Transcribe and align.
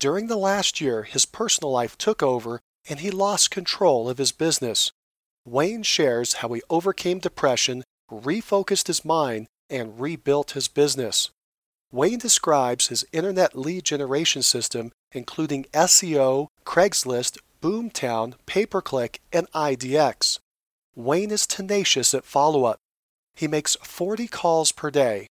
During 0.00 0.26
the 0.26 0.36
last 0.36 0.80
year, 0.80 1.04
his 1.04 1.24
personal 1.24 1.70
life 1.70 1.96
took 1.96 2.24
over 2.24 2.60
and 2.88 2.98
he 2.98 3.10
lost 3.12 3.52
control 3.52 4.08
of 4.08 4.18
his 4.18 4.32
business. 4.32 4.90
Wayne 5.44 5.84
shares 5.84 6.34
how 6.34 6.48
he 6.48 6.62
overcame 6.68 7.20
depression, 7.20 7.84
refocused 8.10 8.88
his 8.88 9.04
mind, 9.04 9.46
and 9.70 10.00
rebuilt 10.00 10.52
his 10.52 10.66
business. 10.66 11.30
Wayne 11.92 12.18
describes 12.18 12.88
his 12.88 13.06
internet 13.12 13.56
lead 13.56 13.84
generation 13.84 14.42
system, 14.42 14.90
including 15.12 15.66
SEO, 15.72 16.48
Craigslist, 16.64 17.38
Boomtown, 17.62 18.34
Pay 18.44 18.66
Per 18.66 18.82
Click, 18.82 19.20
and 19.32 19.48
IDX. 19.52 20.40
Wayne 20.96 21.30
is 21.30 21.46
tenacious 21.46 22.12
at 22.12 22.24
follow 22.24 22.64
up. 22.64 22.78
He 23.36 23.46
makes 23.46 23.76
40 23.82 24.26
calls 24.28 24.72
per 24.72 24.90
day. 24.90 25.26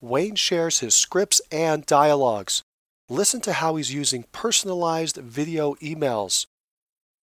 Wayne 0.00 0.36
shares 0.36 0.80
his 0.80 0.94
scripts 0.94 1.40
and 1.50 1.86
dialogues. 1.86 2.62
Listen 3.08 3.40
to 3.40 3.54
how 3.54 3.76
he's 3.76 3.94
using 3.94 4.24
personalized 4.32 5.16
video 5.16 5.74
emails. 5.76 6.44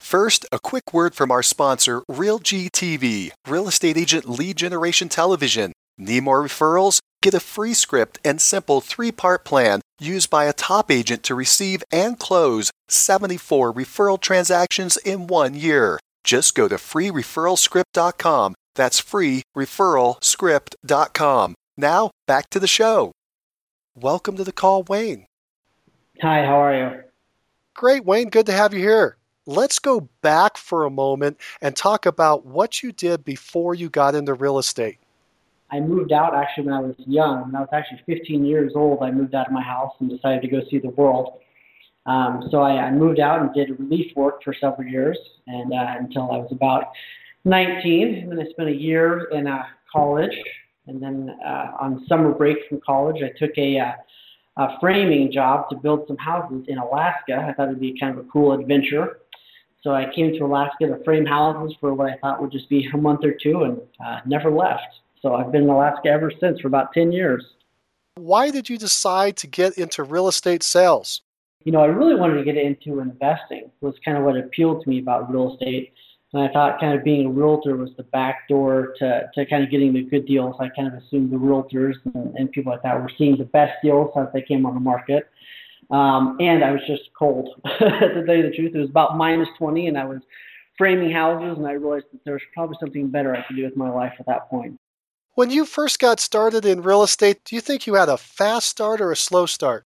First, 0.02 0.46
a 0.52 0.60
quick 0.60 0.94
word 0.94 1.16
from 1.16 1.32
our 1.32 1.44
sponsor, 1.44 2.02
RealGTV, 2.10 3.32
Real 3.48 3.68
Estate 3.68 3.98
Agent 3.98 4.30
Lead 4.30 4.58
Generation 4.58 5.08
Television. 5.08 5.72
Need 5.98 6.24
more 6.24 6.44
referrals? 6.44 7.00
Get 7.22 7.34
a 7.34 7.40
free 7.40 7.74
script 7.74 8.20
and 8.26 8.42
simple 8.42 8.82
three 8.82 9.12
part 9.12 9.46
plan 9.46 9.82
used 10.00 10.30
by 10.30 10.46
a 10.46 10.54
top 10.54 10.92
agent 10.92 11.24
to 11.24 11.36
receive 11.36 11.84
and 11.92 12.20
close 12.20 12.72
74 12.90 13.72
referral 13.72 14.20
transactions 14.20 14.98
in 14.98 15.28
one 15.28 15.54
year. 15.54 16.00
Just 16.24 16.56
go 16.56 16.68
to 16.68 16.76
freereferralscript.com 16.76 18.56
that's 18.76 19.02
freereferralscript.com. 19.02 21.56
Now, 21.78 22.12
back 22.28 22.50
to 22.52 22.60
the 22.60 22.68
show. 22.68 23.12
Welcome 23.96 24.38
to 24.38 24.44
the 24.44 24.52
call, 24.52 24.84
Wayne. 24.84 25.26
Hi, 26.22 26.46
how 26.46 26.56
are 26.56 26.76
you? 26.76 27.04
Great, 27.76 28.06
Wayne. 28.06 28.30
Good 28.30 28.46
to 28.46 28.52
have 28.52 28.74
you 28.74 28.80
here. 28.80 29.18
Let's 29.46 29.80
go 29.80 30.08
back 30.22 30.58
for 30.58 30.86
a 30.86 30.90
moment 30.90 31.38
and 31.62 31.76
talk 31.76 32.06
about 32.06 32.46
what 32.46 32.82
you 32.82 32.92
did 32.92 33.26
before 33.26 33.76
you 33.76 33.90
got 33.90 34.16
into 34.16 34.34
real 34.34 34.58
estate. 34.58 35.00
I 35.72 35.80
moved 35.80 36.12
out 36.12 36.36
actually 36.36 36.66
when 36.66 36.76
I 36.76 36.80
was 36.80 36.96
young. 37.00 37.46
When 37.46 37.56
I 37.56 37.62
was 37.62 37.70
actually 37.74 38.02
15 38.06 38.46
years 38.46 38.74
old, 38.76 39.02
I 39.02 39.12
moved 39.12 39.34
out 39.34 39.48
of 39.48 39.54
my 39.54 39.64
house 39.64 39.92
and 40.00 40.10
decided 40.10 40.44
to 40.44 40.48
go 40.48 40.62
see 40.70 40.78
the 40.78 40.90
world. 40.90 41.40
Um, 42.06 42.48
so 42.52 42.62
I, 42.62 42.74
I 42.74 42.92
moved 42.92 43.20
out 43.20 43.42
and 43.42 43.54
did 43.54 43.78
relief 43.80 44.16
work 44.16 44.44
for 44.44 44.54
several 44.54 44.88
years, 44.88 45.18
and 45.48 45.74
uh, 45.74 45.96
until 46.00 46.32
I 46.32 46.38
was 46.38 46.52
about 46.52 46.90
19, 47.46 48.16
and 48.16 48.32
then 48.32 48.40
I 48.40 48.50
spent 48.50 48.70
a 48.70 48.76
year 48.76 49.26
in 49.32 49.48
uh, 49.48 49.64
college, 49.92 50.36
and 50.88 51.02
then 51.02 51.36
uh, 51.46 51.72
on 51.80 52.06
summer 52.08 52.32
break 52.32 52.58
from 52.70 52.80
college, 52.86 53.22
I 53.22 53.38
took 53.38 53.58
a, 53.58 53.80
uh, 53.80 53.92
a 54.58 54.80
framing 54.80 55.32
job 55.32 55.70
to 55.70 55.76
build 55.76 56.08
some 56.08 56.18
houses 56.18 56.66
in 56.68 56.78
Alaska. 56.78 57.46
I 57.50 57.54
thought 57.54 57.68
it'd 57.68 57.80
be 57.80 57.98
kind 58.00 58.18
of 58.18 58.26
a 58.26 58.30
cool 58.30 58.54
adventure. 58.54 59.20
So 59.82 59.92
I 59.92 60.06
came 60.16 60.32
to 60.32 60.46
Alaska 60.46 60.88
to 60.88 61.04
frame 61.04 61.26
houses 61.26 61.76
for 61.82 61.94
what 61.94 62.10
I 62.10 62.16
thought 62.18 62.42
would 62.42 62.52
just 62.52 62.70
be 62.70 62.88
a 62.94 62.98
month 62.98 63.26
or 63.26 63.34
two, 63.34 63.64
and 63.64 63.82
uh, 64.04 64.20
never 64.26 64.50
left. 64.50 64.88
So 65.22 65.36
I've 65.36 65.52
been 65.52 65.64
in 65.64 65.70
Alaska 65.70 66.10
ever 66.10 66.32
since 66.40 66.62
for 66.62 66.68
about 66.68 66.94
10 66.94 67.12
years. 67.12 67.46
Why 68.16 68.52
did 68.52 68.70
you 68.70 68.78
decide 68.78 69.36
to 69.38 69.48
get 69.48 69.78
into 69.78 70.04
real 70.04 70.28
estate 70.28 70.64
sales? 70.64 71.22
You 71.66 71.72
know, 71.72 71.82
I 71.82 71.88
really 71.88 72.16
wanted 72.16 72.36
to 72.36 72.44
get 72.44 72.58
into 72.58 73.00
investing. 73.00 73.72
Was 73.82 73.96
kind 74.06 74.18
of 74.18 74.24
what 74.24 74.38
appealed 74.38 74.84
to 74.84 74.90
me 74.90 75.00
about 75.00 75.32
real 75.32 75.54
estate 75.54 75.94
and 76.34 76.42
I 76.42 76.52
thought 76.52 76.80
kind 76.80 76.98
of 76.98 77.04
being 77.04 77.28
a 77.28 77.30
realtor 77.30 77.78
was 77.78 77.92
the 77.96 78.04
back 78.04 78.48
door 78.50 78.96
to, 78.98 79.30
to 79.36 79.46
kind 79.46 79.64
of 79.64 79.70
getting 79.70 79.94
the 79.94 80.02
good 80.02 80.26
deals. 80.26 80.56
I 80.60 80.70
kind 80.70 80.88
of 80.88 80.96
assumed 80.96 81.32
the 81.32 81.38
realtors 81.38 81.94
and, 82.16 82.36
and 82.36 82.52
people 82.52 82.72
like 82.72 82.82
that 82.84 83.00
were 83.00 83.12
seeing 83.18 83.38
the 83.38 83.46
best 83.46 83.74
deals 83.84 84.12
as 84.18 84.28
they 84.34 84.42
came 84.42 84.66
on 84.66 84.74
the 84.74 84.80
market. 84.80 85.30
Um, 85.92 86.38
and 86.40 86.64
I 86.64 86.72
was 86.72 86.82
just 86.88 87.04
cold. 87.18 87.50
to 87.80 88.24
tell 88.26 88.36
you 88.36 88.44
the 88.44 88.56
truth, 88.56 88.74
it 88.74 88.80
was 88.80 88.90
about 88.90 89.16
minus 89.16 89.50
20, 89.60 89.88
and 89.88 89.98
I 89.98 90.06
was 90.06 90.22
framing 90.76 91.12
houses, 91.12 91.58
and 91.58 91.68
I 91.68 91.74
realized 91.74 92.06
that 92.14 92.24
there 92.26 92.34
was 92.34 92.42
probably 92.54 92.78
something 92.80 93.10
better 93.10 93.36
I 93.36 93.44
could 93.44 93.56
do 93.56 93.64
with 93.64 93.78
my 93.78 93.90
life 93.90 94.14
at 94.20 94.26
that 94.26 94.50
point. 94.50 94.80
When 95.36 95.52
you 95.52 95.66
first 95.66 96.00
got 96.00 96.20
started 96.20 96.66
in 96.66 96.82
real 96.82 97.04
estate, 97.04 97.44
do 97.46 97.56
you 97.56 97.62
think 97.62 97.86
you 97.86 97.96
had 97.96 98.10
a 98.10 98.18
fast 98.18 98.70
start 98.70 99.02
or 99.02 99.12
a 99.12 99.16
slow 99.16 99.46
start? 99.46 99.86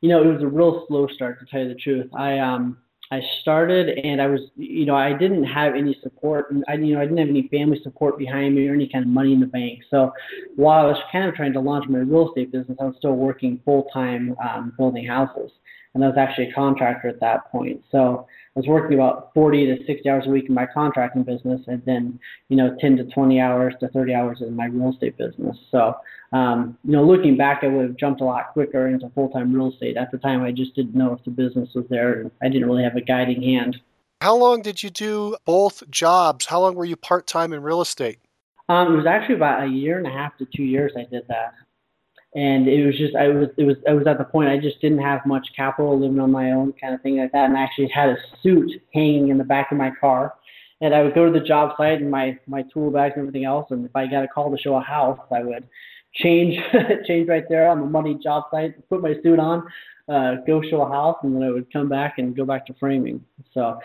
You 0.00 0.10
know, 0.10 0.22
it 0.22 0.32
was 0.32 0.42
a 0.42 0.46
real 0.46 0.84
slow 0.86 1.08
start, 1.08 1.40
to 1.40 1.46
tell 1.46 1.62
you 1.62 1.68
the 1.68 1.74
truth. 1.74 2.08
I 2.14 2.38
um, 2.38 2.78
I 3.10 3.22
started 3.40 3.98
and 4.04 4.20
I 4.20 4.26
was, 4.26 4.40
you 4.56 4.84
know, 4.84 4.96
I 4.96 5.12
didn't 5.12 5.44
have 5.44 5.74
any 5.74 5.96
support. 6.02 6.50
And 6.50 6.64
I, 6.68 6.74
you 6.74 6.94
know, 6.94 7.00
I 7.00 7.04
didn't 7.04 7.18
have 7.18 7.28
any 7.28 7.48
family 7.48 7.80
support 7.82 8.18
behind 8.18 8.54
me 8.54 8.68
or 8.68 8.74
any 8.74 8.88
kind 8.88 9.04
of 9.04 9.10
money 9.10 9.32
in 9.32 9.40
the 9.40 9.46
bank. 9.46 9.80
So 9.90 10.12
while 10.56 10.84
I 10.84 10.88
was 10.88 10.98
kind 11.12 11.28
of 11.28 11.34
trying 11.34 11.52
to 11.52 11.60
launch 11.60 11.88
my 11.88 11.98
real 11.98 12.28
estate 12.28 12.50
business, 12.50 12.76
I 12.80 12.84
was 12.84 12.96
still 12.98 13.14
working 13.14 13.60
full 13.64 13.84
time 13.92 14.34
um, 14.42 14.72
building 14.76 15.06
houses. 15.06 15.52
And 15.96 16.04
I 16.04 16.08
was 16.08 16.18
actually 16.18 16.50
a 16.50 16.52
contractor 16.52 17.08
at 17.08 17.20
that 17.20 17.50
point. 17.50 17.82
So 17.90 18.26
I 18.54 18.60
was 18.60 18.68
working 18.68 18.98
about 18.98 19.30
40 19.32 19.78
to 19.78 19.86
60 19.86 20.06
hours 20.10 20.24
a 20.26 20.30
week 20.30 20.44
in 20.46 20.54
my 20.54 20.66
contracting 20.66 21.22
business, 21.22 21.62
and 21.68 21.82
then 21.86 22.20
you 22.50 22.56
know 22.56 22.76
10 22.78 22.98
to 22.98 23.04
20 23.04 23.40
hours 23.40 23.74
to 23.80 23.88
30 23.88 24.12
hours 24.12 24.42
in 24.42 24.54
my 24.54 24.66
real 24.66 24.92
estate 24.92 25.16
business. 25.16 25.56
So 25.70 25.96
um, 26.32 26.76
you 26.84 26.92
know, 26.92 27.02
looking 27.02 27.38
back, 27.38 27.60
I 27.62 27.68
would 27.68 27.86
have 27.86 27.96
jumped 27.96 28.20
a 28.20 28.24
lot 28.24 28.52
quicker 28.52 28.88
into 28.88 29.08
full-time 29.14 29.54
real 29.54 29.72
estate. 29.72 29.96
At 29.96 30.10
the 30.10 30.18
time, 30.18 30.42
I 30.42 30.52
just 30.52 30.74
didn't 30.74 30.94
know 30.94 31.14
if 31.14 31.24
the 31.24 31.30
business 31.30 31.70
was 31.74 31.86
there, 31.88 32.20
and 32.20 32.30
I 32.42 32.48
didn't 32.48 32.68
really 32.68 32.82
have 32.82 32.96
a 32.96 33.00
guiding 33.00 33.42
hand. 33.42 33.78
How 34.20 34.36
long 34.36 34.60
did 34.60 34.82
you 34.82 34.90
do 34.90 35.36
both 35.46 35.82
jobs? 35.88 36.44
How 36.44 36.60
long 36.60 36.74
were 36.74 36.84
you 36.84 36.96
part-time 36.96 37.54
in 37.54 37.62
real 37.62 37.80
estate? 37.80 38.18
Um, 38.68 38.92
it 38.92 38.96
was 38.96 39.06
actually 39.06 39.36
about 39.36 39.62
a 39.62 39.68
year 39.68 39.96
and 39.96 40.06
a 40.06 40.10
half 40.10 40.36
to 40.38 40.46
two 40.54 40.64
years 40.64 40.92
I 40.94 41.04
did 41.04 41.22
that 41.28 41.54
and 42.36 42.68
it 42.68 42.84
was 42.84 42.98
just 42.98 43.16
I 43.16 43.28
was 43.28 43.48
it 43.56 43.64
was 43.64 43.76
I 43.88 43.94
was 43.94 44.06
at 44.06 44.18
the 44.18 44.24
point 44.24 44.50
I 44.50 44.58
just 44.58 44.78
didn't 44.82 44.98
have 44.98 45.24
much 45.24 45.48
capital 45.56 45.98
living 45.98 46.20
on 46.20 46.30
my 46.30 46.52
own 46.52 46.74
kind 46.74 46.94
of 46.94 47.00
thing 47.00 47.16
like 47.16 47.32
that. 47.32 47.46
And 47.46 47.56
I 47.56 47.62
actually 47.62 47.88
had 47.88 48.10
a 48.10 48.16
suit 48.42 48.70
hanging 48.92 49.28
in 49.28 49.38
the 49.38 49.44
back 49.44 49.72
of 49.72 49.78
my 49.78 49.90
car. 49.98 50.34
And 50.82 50.94
I 50.94 51.02
would 51.02 51.14
go 51.14 51.24
to 51.24 51.32
the 51.32 51.44
job 51.44 51.72
site 51.78 52.02
and 52.02 52.10
my 52.10 52.38
my 52.46 52.62
tool 52.74 52.90
bags 52.90 53.14
and 53.16 53.22
everything 53.22 53.46
else. 53.46 53.68
And 53.70 53.86
if 53.86 53.96
I 53.96 54.06
got 54.06 54.22
a 54.22 54.28
call 54.28 54.54
to 54.54 54.62
show 54.62 54.76
a 54.76 54.82
house 54.82 55.18
I 55.32 55.42
would 55.42 55.66
change 56.12 56.62
change 57.06 57.26
right 57.26 57.44
there 57.48 57.70
on 57.70 57.80
the 57.80 57.86
money 57.86 58.18
job 58.22 58.44
site 58.50 58.86
put 58.90 59.00
my 59.00 59.14
suit 59.22 59.38
on 59.38 59.66
uh, 60.06 60.34
go 60.46 60.60
show 60.60 60.82
a 60.82 60.88
house. 60.90 61.16
And 61.22 61.34
then 61.34 61.42
I 61.42 61.50
would 61.50 61.72
come 61.72 61.88
back 61.88 62.18
and 62.18 62.36
go 62.36 62.44
back 62.44 62.66
to 62.66 62.74
framing. 62.74 63.24
So 63.54 63.78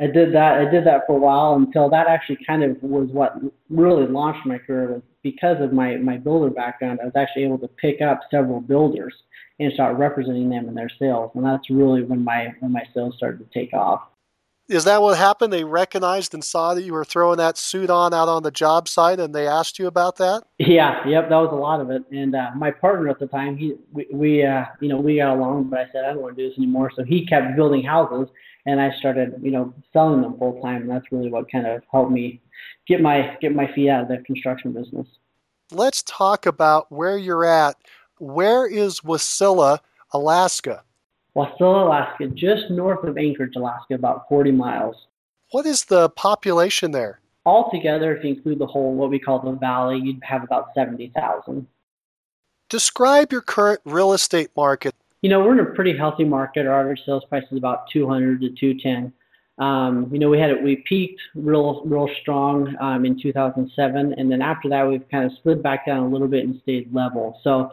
I 0.00 0.06
did 0.06 0.34
that. 0.34 0.58
I 0.58 0.70
did 0.70 0.86
that 0.86 1.06
for 1.06 1.16
a 1.16 1.18
while 1.18 1.54
until 1.54 1.90
that 1.90 2.06
actually 2.06 2.38
kind 2.46 2.62
of 2.62 2.82
was 2.82 3.08
what 3.10 3.34
really 3.68 4.06
launched 4.06 4.46
my 4.46 4.58
career. 4.58 4.94
Was 4.94 5.02
because 5.22 5.60
of 5.60 5.72
my 5.72 5.96
my 5.96 6.16
builder 6.16 6.50
background, 6.50 7.00
I 7.02 7.04
was 7.04 7.16
actually 7.16 7.44
able 7.44 7.58
to 7.58 7.68
pick 7.68 8.00
up 8.00 8.20
several 8.30 8.60
builders 8.60 9.14
and 9.58 9.72
start 9.74 9.98
representing 9.98 10.48
them 10.48 10.68
in 10.68 10.74
their 10.74 10.90
sales, 10.98 11.30
and 11.34 11.44
that's 11.44 11.68
really 11.68 12.02
when 12.02 12.24
my 12.24 12.54
when 12.60 12.72
my 12.72 12.82
sales 12.94 13.14
started 13.16 13.38
to 13.38 13.58
take 13.58 13.74
off. 13.74 14.00
Is 14.70 14.84
that 14.84 15.02
what 15.02 15.18
happened? 15.18 15.52
They 15.52 15.64
recognized 15.64 16.32
and 16.32 16.44
saw 16.44 16.74
that 16.74 16.82
you 16.82 16.92
were 16.92 17.04
throwing 17.04 17.38
that 17.38 17.58
suit 17.58 17.90
on 17.90 18.14
out 18.14 18.28
on 18.28 18.44
the 18.44 18.52
job 18.52 18.88
site, 18.88 19.18
and 19.18 19.34
they 19.34 19.48
asked 19.48 19.80
you 19.80 19.88
about 19.88 20.16
that. 20.16 20.44
Yeah, 20.58 21.06
yep, 21.06 21.28
that 21.28 21.36
was 21.36 21.50
a 21.52 21.56
lot 21.56 21.80
of 21.80 21.90
it. 21.90 22.04
And 22.12 22.36
uh, 22.36 22.52
my 22.56 22.70
partner 22.70 23.08
at 23.08 23.18
the 23.18 23.26
time, 23.26 23.58
he 23.58 23.74
we, 23.92 24.06
we 24.12 24.44
uh, 24.44 24.64
you 24.80 24.88
know 24.88 24.96
we 24.96 25.16
got 25.16 25.36
along, 25.36 25.64
but 25.64 25.80
I 25.80 25.86
said 25.92 26.04
I 26.04 26.12
don't 26.12 26.22
want 26.22 26.36
to 26.36 26.42
do 26.42 26.48
this 26.48 26.56
anymore. 26.56 26.90
So 26.96 27.02
he 27.04 27.26
kept 27.26 27.56
building 27.56 27.82
houses, 27.82 28.28
and 28.66 28.80
I 28.80 28.92
started 28.92 29.34
you 29.42 29.50
know 29.50 29.74
selling 29.92 30.22
them 30.22 30.38
full 30.38 30.60
time, 30.62 30.82
and 30.82 30.90
that's 30.90 31.10
really 31.12 31.30
what 31.30 31.50
kind 31.50 31.66
of 31.66 31.82
helped 31.90 32.12
me 32.12 32.40
get 32.86 33.00
my 33.00 33.36
get 33.40 33.54
my 33.54 33.72
feet 33.72 33.88
out 33.88 34.02
of 34.02 34.08
the 34.08 34.18
construction 34.24 34.72
business. 34.72 35.06
Let's 35.72 36.02
talk 36.02 36.46
about 36.46 36.90
where 36.90 37.16
you're 37.16 37.44
at. 37.44 37.76
Where 38.18 38.66
is 38.66 39.00
Wasilla, 39.00 39.78
Alaska? 40.12 40.82
Wasilla, 41.36 41.86
Alaska, 41.86 42.26
just 42.28 42.70
north 42.70 43.04
of 43.04 43.16
Anchorage, 43.16 43.54
Alaska, 43.56 43.94
about 43.94 44.28
40 44.28 44.50
miles. 44.50 44.96
What 45.52 45.66
is 45.66 45.84
the 45.84 46.10
population 46.10 46.90
there? 46.90 47.20
Altogether, 47.46 48.14
if 48.14 48.24
you 48.24 48.34
include 48.34 48.58
the 48.58 48.66
whole, 48.66 48.94
what 48.94 49.10
we 49.10 49.18
call 49.18 49.38
the 49.38 49.52
valley, 49.52 49.98
you'd 49.98 50.22
have 50.22 50.42
about 50.42 50.68
70,000. 50.74 51.66
Describe 52.68 53.32
your 53.32 53.40
current 53.40 53.80
real 53.84 54.12
estate 54.12 54.50
market. 54.56 54.94
You 55.22 55.28
know, 55.28 55.40
we're 55.40 55.52
in 55.52 55.60
a 55.60 55.74
pretty 55.74 55.96
healthy 55.96 56.24
market. 56.24 56.66
Our 56.66 56.80
average 56.80 57.02
sales 57.04 57.24
price 57.28 57.44
is 57.50 57.58
about 57.58 57.90
200 57.92 58.40
to 58.40 58.48
210. 58.48 59.12
Um, 59.58 60.08
you 60.10 60.18
know, 60.18 60.30
we 60.30 60.38
had 60.38 60.50
it, 60.50 60.62
we 60.62 60.76
peaked 60.88 61.20
real, 61.34 61.82
real 61.84 62.08
strong 62.22 62.74
um, 62.80 63.04
in 63.04 63.20
2007, 63.20 64.14
and 64.16 64.32
then 64.32 64.40
after 64.40 64.70
that, 64.70 64.88
we've 64.88 65.06
kind 65.10 65.26
of 65.26 65.32
slid 65.42 65.62
back 65.62 65.84
down 65.84 65.98
a 65.98 66.08
little 66.08 66.28
bit 66.28 66.44
and 66.44 66.58
stayed 66.62 66.92
level. 66.94 67.38
So, 67.44 67.70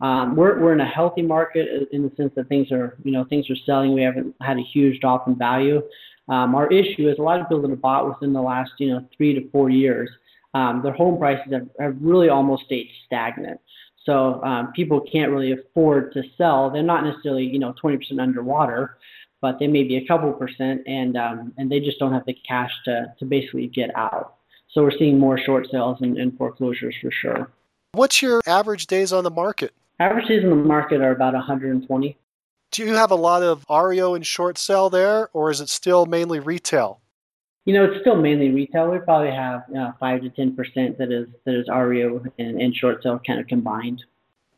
um, 0.00 0.34
we're 0.34 0.60
we're 0.60 0.72
in 0.72 0.80
a 0.80 0.86
healthy 0.86 1.22
market 1.22 1.88
in 1.92 2.02
the 2.02 2.12
sense 2.16 2.32
that 2.34 2.48
things 2.48 2.72
are 2.72 2.96
you 3.04 3.12
know 3.12 3.24
things 3.24 3.48
are 3.50 3.56
selling. 3.66 3.94
We 3.94 4.02
haven't 4.02 4.34
had 4.40 4.58
a 4.58 4.62
huge 4.62 5.00
drop 5.00 5.28
in 5.28 5.36
value. 5.36 5.82
Um, 6.28 6.54
our 6.54 6.68
issue 6.68 7.08
is 7.08 7.18
a 7.18 7.22
lot 7.22 7.40
of 7.40 7.46
people 7.46 7.62
that 7.62 7.70
have 7.70 7.80
bought 7.80 8.08
within 8.08 8.32
the 8.32 8.42
last 8.42 8.72
you 8.78 8.90
know 8.90 9.06
three 9.16 9.34
to 9.34 9.48
four 9.50 9.70
years. 9.70 10.10
Um, 10.54 10.82
their 10.82 10.92
home 10.92 11.18
prices 11.18 11.52
have, 11.52 11.68
have 11.78 11.96
really 12.00 12.28
almost 12.28 12.64
stayed 12.64 12.88
stagnant. 13.06 13.60
So 14.08 14.42
um, 14.42 14.72
people 14.72 15.02
can't 15.02 15.30
really 15.30 15.52
afford 15.52 16.14
to 16.14 16.22
sell. 16.38 16.70
They're 16.70 16.82
not 16.82 17.04
necessarily 17.04 17.44
you 17.44 17.58
know 17.58 17.74
20% 17.82 18.18
underwater, 18.18 18.96
but 19.42 19.58
they 19.58 19.66
may 19.66 19.82
be 19.82 19.96
a 19.96 20.06
couple 20.06 20.32
percent, 20.32 20.80
and 20.86 21.14
um, 21.18 21.52
and 21.58 21.70
they 21.70 21.78
just 21.78 21.98
don't 21.98 22.14
have 22.14 22.24
the 22.24 22.32
cash 22.32 22.70
to 22.86 23.12
to 23.18 23.26
basically 23.26 23.66
get 23.66 23.94
out. 23.94 24.36
So 24.70 24.82
we're 24.82 24.96
seeing 24.98 25.18
more 25.18 25.38
short 25.38 25.68
sales 25.70 25.98
and, 26.00 26.16
and 26.16 26.34
foreclosures 26.38 26.96
for 27.02 27.10
sure. 27.10 27.50
What's 27.92 28.22
your 28.22 28.40
average 28.46 28.86
days 28.86 29.12
on 29.12 29.24
the 29.24 29.30
market? 29.30 29.74
Average 30.00 30.28
days 30.28 30.42
in 30.42 30.48
the 30.48 30.56
market 30.56 31.02
are 31.02 31.10
about 31.10 31.34
120. 31.34 32.16
Do 32.70 32.84
you 32.84 32.94
have 32.94 33.10
a 33.10 33.16
lot 33.16 33.42
of 33.42 33.66
REO 33.68 34.14
and 34.14 34.26
short 34.26 34.56
sale 34.56 34.88
there, 34.88 35.28
or 35.34 35.50
is 35.50 35.60
it 35.60 35.68
still 35.68 36.06
mainly 36.06 36.40
retail? 36.40 37.00
You 37.64 37.74
know, 37.74 37.84
it's 37.84 38.00
still 38.00 38.16
mainly 38.16 38.50
retail. 38.50 38.90
We 38.90 38.98
probably 38.98 39.30
have 39.30 39.64
uh, 39.76 39.92
five 40.00 40.22
to 40.22 40.30
ten 40.30 40.56
percent 40.56 40.98
that 40.98 41.12
is 41.12 41.28
that 41.44 41.54
is 41.54 41.68
REO 41.68 42.24
and, 42.38 42.60
and 42.60 42.74
short 42.74 43.02
sale 43.02 43.20
kind 43.26 43.40
of 43.40 43.46
combined. 43.46 44.02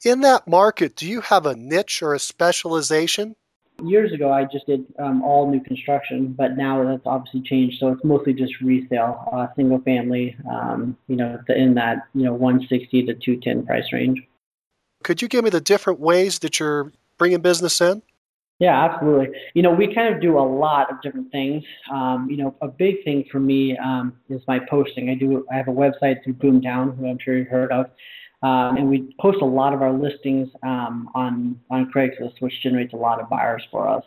In 0.04 0.20
that 0.22 0.48
market, 0.48 0.96
do 0.96 1.06
you 1.06 1.20
have 1.20 1.44
a 1.44 1.54
niche 1.54 2.02
or 2.02 2.14
a 2.14 2.18
specialization? 2.18 3.36
Years 3.82 4.12
ago, 4.12 4.30
I 4.30 4.44
just 4.44 4.66
did 4.66 4.84
um, 4.98 5.22
all 5.22 5.50
new 5.50 5.60
construction, 5.60 6.28
but 6.32 6.56
now 6.56 6.84
that's 6.84 7.06
obviously 7.06 7.42
changed. 7.42 7.78
So 7.80 7.88
it's 7.88 8.04
mostly 8.04 8.34
just 8.34 8.60
resale, 8.60 9.28
uh, 9.32 9.48
single 9.56 9.80
family. 9.80 10.36
Um, 10.50 10.96
you 11.08 11.16
know, 11.16 11.38
in 11.48 11.74
that 11.74 12.06
you 12.14 12.24
know 12.24 12.32
160 12.32 13.06
to 13.06 13.14
210 13.14 13.66
price 13.66 13.92
range. 13.92 14.22
Could 15.02 15.22
you 15.22 15.28
give 15.28 15.44
me 15.44 15.50
the 15.50 15.60
different 15.60 15.98
ways 15.98 16.40
that 16.40 16.60
you're 16.60 16.92
bringing 17.18 17.40
business 17.40 17.80
in? 17.80 18.02
Yeah, 18.60 18.84
absolutely. 18.84 19.28
You 19.54 19.62
know, 19.62 19.72
we 19.72 19.92
kind 19.92 20.14
of 20.14 20.20
do 20.20 20.38
a 20.38 20.46
lot 20.46 20.92
of 20.92 21.00
different 21.00 21.32
things. 21.32 21.64
Um, 21.90 22.28
you 22.30 22.36
know, 22.36 22.54
a 22.60 22.68
big 22.68 23.02
thing 23.04 23.24
for 23.32 23.40
me 23.40 23.76
um, 23.78 24.12
is 24.28 24.42
my 24.46 24.58
posting. 24.58 25.08
I 25.08 25.14
do. 25.14 25.46
I 25.50 25.56
have 25.56 25.68
a 25.68 25.72
website 25.72 26.22
through 26.22 26.34
Boomtown, 26.34 26.96
who 26.96 27.08
I'm 27.08 27.18
sure 27.18 27.38
you've 27.38 27.48
heard 27.48 27.72
of, 27.72 27.86
um, 28.42 28.76
and 28.76 28.90
we 28.90 29.14
post 29.18 29.38
a 29.40 29.46
lot 29.46 29.72
of 29.72 29.80
our 29.80 29.92
listings 29.92 30.50
um, 30.62 31.08
on 31.14 31.58
on 31.70 31.90
Craigslist, 31.90 32.34
which 32.40 32.52
generates 32.62 32.92
a 32.92 32.96
lot 32.96 33.18
of 33.18 33.30
buyers 33.30 33.66
for 33.70 33.88
us. 33.88 34.04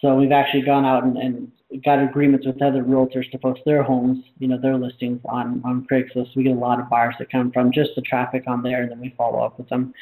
So 0.00 0.14
we've 0.16 0.32
actually 0.32 0.62
gone 0.62 0.86
out 0.86 1.04
and, 1.04 1.16
and 1.18 1.52
got 1.84 2.02
agreements 2.02 2.46
with 2.46 2.60
other 2.62 2.82
realtors 2.82 3.30
to 3.32 3.38
post 3.38 3.60
their 3.66 3.82
homes, 3.82 4.24
you 4.38 4.48
know, 4.48 4.58
their 4.58 4.76
listings 4.76 5.20
on, 5.26 5.62
on 5.64 5.86
Craigslist. 5.90 6.36
We 6.36 6.44
get 6.44 6.52
a 6.52 6.58
lot 6.58 6.80
of 6.80 6.88
buyers 6.88 7.14
that 7.18 7.30
come 7.30 7.50
from 7.52 7.72
just 7.72 7.90
the 7.96 8.02
traffic 8.02 8.44
on 8.46 8.62
there, 8.62 8.82
and 8.82 8.90
then 8.90 9.00
we 9.00 9.14
follow 9.16 9.40
up 9.40 9.58
with 9.58 9.68
them. 9.68 9.92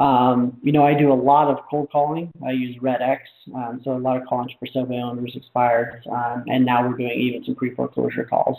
Um, 0.00 0.56
you 0.62 0.72
know, 0.72 0.84
I 0.84 0.94
do 0.94 1.12
a 1.12 1.14
lot 1.14 1.48
of 1.48 1.58
cold 1.70 1.90
calling. 1.92 2.32
I 2.44 2.52
use 2.52 2.76
RedX, 2.78 3.20
um, 3.54 3.82
so 3.84 3.92
a 3.92 3.98
lot 3.98 4.16
of 4.16 4.26
calling 4.26 4.48
for 4.58 4.84
by 4.86 4.94
owners 4.96 5.36
expired, 5.36 6.02
um, 6.10 6.44
and 6.48 6.64
now 6.64 6.88
we're 6.88 6.96
doing 6.96 7.10
even 7.10 7.44
some 7.44 7.54
pre-foreclosure 7.54 8.24
calls. 8.24 8.56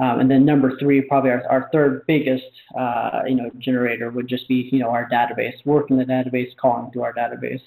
Um, 0.00 0.20
and 0.20 0.30
then 0.30 0.44
number 0.44 0.76
three, 0.78 1.00
probably 1.02 1.30
our, 1.30 1.46
our 1.48 1.70
third 1.72 2.04
biggest, 2.06 2.50
uh, 2.78 3.22
you 3.26 3.36
know, 3.36 3.50
generator 3.58 4.10
would 4.10 4.26
just 4.26 4.46
be, 4.48 4.68
you 4.72 4.80
know, 4.80 4.90
our 4.90 5.08
database, 5.08 5.54
working 5.64 5.96
the 5.96 6.04
database, 6.04 6.54
calling 6.56 6.90
to 6.92 7.02
our 7.02 7.14
database. 7.14 7.62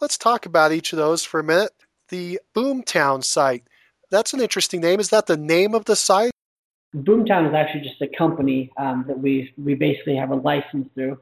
Let's 0.00 0.16
talk 0.16 0.46
about 0.46 0.72
each 0.72 0.92
of 0.92 0.96
those 0.96 1.24
for 1.24 1.40
a 1.40 1.44
minute 1.44 1.72
the 2.08 2.40
Boomtown 2.54 3.24
site. 3.24 3.64
That's 4.10 4.32
an 4.32 4.40
interesting 4.40 4.80
name. 4.80 5.00
Is 5.00 5.08
that 5.08 5.26
the 5.26 5.36
name 5.36 5.74
of 5.74 5.86
the 5.86 5.96
site? 5.96 6.30
Boomtown 6.94 7.48
is 7.48 7.54
actually 7.54 7.80
just 7.80 8.00
a 8.00 8.06
company 8.16 8.70
um, 8.76 9.04
that 9.08 9.18
we 9.18 9.52
we 9.58 9.74
basically 9.74 10.14
have 10.14 10.30
a 10.30 10.36
license 10.36 10.88
through. 10.94 11.18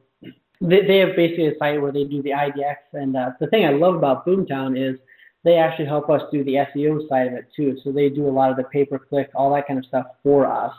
They, 0.62 0.86
they 0.86 0.98
have 0.98 1.16
basically 1.16 1.48
a 1.48 1.58
site 1.58 1.82
where 1.82 1.92
they 1.92 2.04
do 2.04 2.22
the 2.22 2.30
IDX, 2.30 2.76
and 2.92 3.16
uh, 3.16 3.30
the 3.40 3.48
thing 3.48 3.66
I 3.66 3.70
love 3.70 3.94
about 3.96 4.24
Boomtown 4.24 4.78
is 4.78 4.98
they 5.44 5.56
actually 5.56 5.86
help 5.86 6.08
us 6.08 6.22
do 6.32 6.44
the 6.44 6.54
SEO 6.54 7.08
side 7.08 7.26
of 7.26 7.32
it 7.34 7.48
too. 7.54 7.76
So 7.82 7.90
they 7.90 8.08
do 8.08 8.28
a 8.28 8.30
lot 8.30 8.50
of 8.50 8.56
the 8.56 8.64
pay 8.64 8.84
per 8.84 8.98
click, 8.98 9.30
all 9.34 9.52
that 9.54 9.66
kind 9.66 9.78
of 9.78 9.84
stuff 9.84 10.06
for 10.22 10.46
us, 10.46 10.72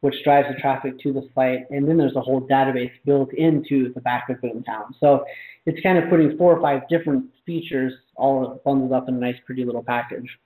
which 0.00 0.22
drives 0.22 0.48
the 0.48 0.60
traffic 0.60 0.98
to 1.00 1.12
the 1.12 1.28
site. 1.34 1.70
And 1.70 1.88
then 1.88 1.96
there's 1.96 2.16
a 2.16 2.20
whole 2.20 2.46
database 2.46 2.92
built 3.06 3.32
into 3.32 3.92
the 3.94 4.00
back 4.00 4.28
of 4.28 4.36
Boomtown. 4.38 4.92
So 5.00 5.24
it's 5.64 5.80
kind 5.80 5.96
of 5.96 6.10
putting 6.10 6.36
four 6.36 6.56
or 6.56 6.60
five 6.60 6.86
different 6.88 7.24
features 7.46 7.94
all 8.16 8.60
bundled 8.64 8.92
up 8.92 9.08
in 9.08 9.14
a 9.14 9.18
nice, 9.18 9.36
pretty 9.46 9.64
little 9.64 9.82
package. 9.82 10.38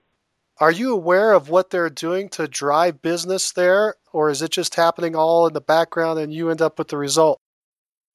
Are 0.59 0.71
you 0.71 0.93
aware 0.93 1.33
of 1.33 1.50
what 1.50 1.71
they're 1.71 1.91
doing 1.91 2.31
to 2.31 2.49
drive 2.49 3.03
business 3.03 3.53
there, 3.53 3.97
or 4.12 4.31
is 4.31 4.41
it 4.41 4.53
just 4.53 4.76
happening 4.76 5.14
all 5.14 5.47
in 5.47 5.52
the 5.52 5.61
background 5.61 6.19
and 6.19 6.33
you 6.33 6.49
end 6.49 6.62
up 6.62 6.78
with 6.78 6.88
the 6.88 6.97
result? 6.97 7.40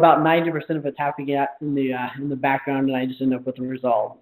About 0.01 0.23
90% 0.23 0.77
of 0.77 0.85
it's 0.87 0.97
happening 0.97 1.29
in 1.61 1.75
the 1.75 1.93
uh, 1.93 2.09
in 2.17 2.27
the 2.27 2.35
background, 2.35 2.89
and 2.89 2.97
I 2.97 3.05
just 3.05 3.21
end 3.21 3.35
up 3.35 3.45
with 3.45 3.57
the 3.57 3.61
result. 3.61 4.17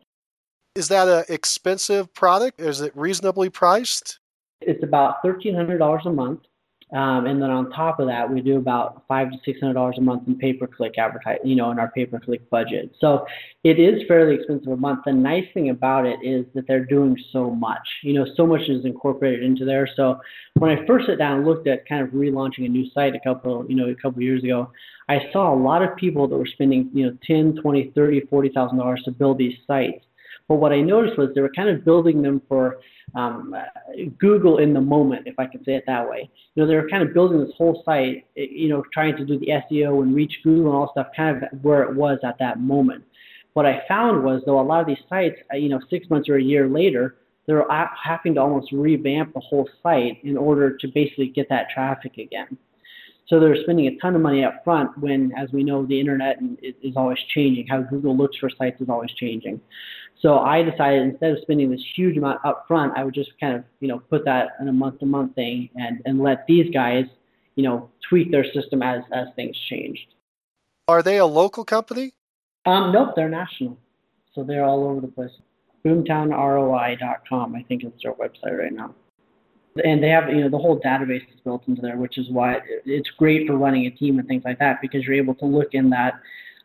Is 0.76 0.90
that 0.90 1.08
an 1.08 1.24
expensive 1.30 2.14
product? 2.14 2.60
Is 2.60 2.82
it 2.82 2.92
reasonably 2.98 3.50
priced? 3.50 4.20
It's 4.60 4.84
about 4.84 5.24
$1,300 5.24 6.06
a 6.06 6.10
month. 6.10 6.42
Um, 6.92 7.28
and 7.28 7.40
then 7.40 7.52
on 7.52 7.70
top 7.70 8.00
of 8.00 8.08
that, 8.08 8.32
we 8.34 8.42
do 8.42 8.58
about 8.58 9.04
five 9.08 9.30
to 9.32 9.38
six 9.46 9.60
hundred 9.60 9.74
dollars 9.76 9.96
a 10.00 10.02
month 10.02 10.28
in 10.28 10.36
pay-per-click 10.38 10.98
advertising, 10.98 11.46
you 11.46 11.56
know, 11.56 11.70
in 11.70 11.78
our 11.78 11.92
pay-per-click 11.92 12.50
budget. 12.50 12.96
So 13.00 13.28
it 13.64 13.80
is 13.80 14.02
fairly 14.08 14.36
expensive 14.36 14.72
a 14.72 14.76
month. 14.76 15.02
The 15.06 15.14
nice 15.14 15.46
thing 15.54 15.70
about 15.70 16.08
it 16.08 16.20
is 16.24 16.48
that 16.56 16.66
they're 16.68 16.86
doing 16.86 17.16
so 17.32 17.52
much. 17.52 17.88
You 18.02 18.14
know, 18.14 18.26
so 18.36 18.48
much 18.48 18.62
is 18.70 18.86
incorporated 18.86 19.44
into 19.44 19.66
there. 19.66 19.88
So 19.96 20.20
when 20.56 20.76
I 20.76 20.84
first 20.88 21.06
sat 21.06 21.20
down 21.20 21.38
and 21.38 21.46
looked 21.46 21.68
at 21.68 21.88
kind 21.88 22.02
of 22.02 22.10
relaunching 22.10 22.66
a 22.66 22.70
new 22.70 22.90
site 22.90 23.16
a 23.16 23.20
couple, 23.20 23.66
you 23.70 23.76
know, 23.76 23.88
a 23.88 23.96
couple 23.96 24.24
years 24.24 24.44
ago, 24.44 24.72
I 25.10 25.30
saw 25.32 25.54
a 25.54 25.58
lot 25.58 25.84
of 25.84 25.96
people 25.96 26.28
that 26.28 26.38
were 26.38 26.48
spending, 26.48 26.90
you 26.94 27.06
know, 27.06 27.18
ten, 27.24 27.56
twenty, 27.62 27.92
thirty, 27.94 28.22
forty 28.22 28.50
thousand 28.50 28.80
dollars 28.80 29.04
to 29.06 29.12
build 29.12 29.38
these 29.38 29.58
sites. 29.68 30.04
But 30.50 30.56
what 30.56 30.74
I 30.74 30.82
noticed 30.82 31.18
was 31.18 31.30
they 31.34 31.42
were 31.42 31.52
kind 31.56 31.70
of 31.70 31.86
building 31.86 32.24
them 32.24 32.42
for 32.50 32.80
um, 33.16 33.56
Google 34.18 34.58
in 34.58 34.74
the 34.74 34.82
moment, 34.82 35.28
if 35.28 35.36
I 35.38 35.46
can 35.46 35.64
say 35.64 35.76
it 35.76 35.84
that 35.86 36.10
way. 36.10 36.30
You 36.56 36.64
know, 36.64 36.68
they 36.68 36.76
were 36.76 36.90
kind 36.90 37.04
of 37.04 37.14
building 37.14 37.40
this 37.40 37.56
whole 37.56 37.84
site, 37.86 38.26
eh, 38.36 38.48
you 38.50 38.68
know, 38.68 38.84
trying 38.92 39.16
to 39.18 39.26
do 39.26 39.40
the 39.40 39.48
SEO 39.48 40.02
and 40.02 40.14
reach 40.14 40.34
Google 40.44 40.72
and 40.72 40.76
all 40.76 40.92
stuff, 40.92 41.08
kind 41.16 41.44
of 41.44 41.64
where 41.64 41.84
it 41.84 41.96
was 41.96 42.18
at 42.24 42.40
that 42.40 42.60
moment. 42.60 43.04
What 43.54 43.68
I 43.68 43.84
found 43.88 44.24
was, 44.24 44.42
though, 44.46 44.60
a 44.60 44.64
lot 44.64 44.82
of 44.82 44.88
these 44.88 44.98
sites, 45.08 45.36
uh, 45.54 45.58
you 45.58 45.70
know, 45.70 45.80
six 45.88 46.10
months 46.10 46.28
or 46.28 46.38
a 46.38 46.44
year 46.44 46.68
later, 46.68 47.18
they're 47.46 47.66
having 48.04 48.34
to 48.36 48.42
almost 48.42 48.72
revamp 48.72 49.34
the 49.34 49.40
whole 49.40 49.70
site 49.84 50.24
in 50.24 50.36
order 50.36 50.76
to 50.78 50.88
basically 50.88 51.28
get 51.28 51.48
that 51.50 51.68
traffic 51.74 52.18
again. 52.18 52.58
So 53.30 53.40
they're 53.40 53.62
spending 53.62 53.86
a 53.86 53.96
ton 53.98 54.16
of 54.16 54.22
money 54.22 54.44
up 54.44 54.64
front 54.64 54.98
when, 54.98 55.32
as 55.38 55.52
we 55.52 55.64
know, 55.64 55.86
the 55.86 56.00
internet 56.00 56.40
is 56.62 56.98
always 56.98 57.20
changing. 57.34 57.68
How 57.68 57.84
Google 57.84 58.18
looks 58.18 58.38
for 58.38 58.50
sites 58.50 58.82
is 58.82 58.90
always 58.90 59.12
changing. 59.12 59.62
So 60.20 60.40
I 60.40 60.64
decided 60.64 61.04
instead 61.04 61.32
of 61.34 61.38
spending 61.44 61.70
this 61.70 61.84
huge 61.96 62.18
amount 62.18 62.44
up 62.44 62.66
front, 62.68 62.98
I 62.98 63.04
would 63.04 63.14
just 63.14 63.30
kind 63.40 63.56
of, 63.56 63.64
you 63.82 63.88
know, 63.88 64.00
put 64.00 64.26
that 64.26 64.50
in 64.60 64.68
a 64.68 64.74
month 64.74 65.00
to 65.00 65.06
month 65.06 65.36
thing 65.36 65.70
and, 65.76 66.02
and 66.06 66.20
let 66.20 66.48
these 66.48 66.74
guys, 66.74 67.06
you 67.56 67.64
know, 67.64 67.92
tweak 68.10 68.32
their 68.32 68.52
system 68.52 68.82
as, 68.82 69.04
as 69.14 69.28
things 69.36 69.56
changed. 69.70 70.16
Are 70.88 71.04
they 71.04 71.18
a 71.18 71.26
local 71.26 71.64
company? 71.64 72.14
Um, 72.66 72.92
nope, 72.92 73.12
they're 73.16 73.30
national. 73.30 73.78
So 74.34 74.44
they're 74.44 74.66
all 74.66 74.86
over 74.86 75.02
the 75.02 75.08
place. 75.08 75.32
boomtownroi.com. 75.86 77.56
I 77.56 77.64
think 77.64 77.84
it's 77.84 78.02
their 78.02 78.14
website 78.14 78.58
right 78.58 78.74
now. 78.74 78.96
And 79.84 80.04
they 80.04 80.10
have, 80.10 80.30
you 80.30 80.42
know, 80.42 80.50
the 80.50 80.58
whole 80.58 80.80
database 80.80 81.28
is 81.34 81.40
built 81.44 81.68
into 81.68 81.82
there, 81.82 81.98
which 81.98 82.18
is 82.18 82.30
why 82.30 82.62
it's 82.86 83.10
great 83.12 83.48
for 83.48 83.58
running 83.58 83.86
a 83.86 83.92
team 83.92 84.20
and 84.20 84.28
things 84.28 84.44
like 84.46 84.60
that 84.60 84.82
because 84.82 85.06
you're 85.06 85.16
able 85.16 85.36
to 85.36 85.46
look 85.46 85.74
in 85.74 85.90
that 85.92 86.20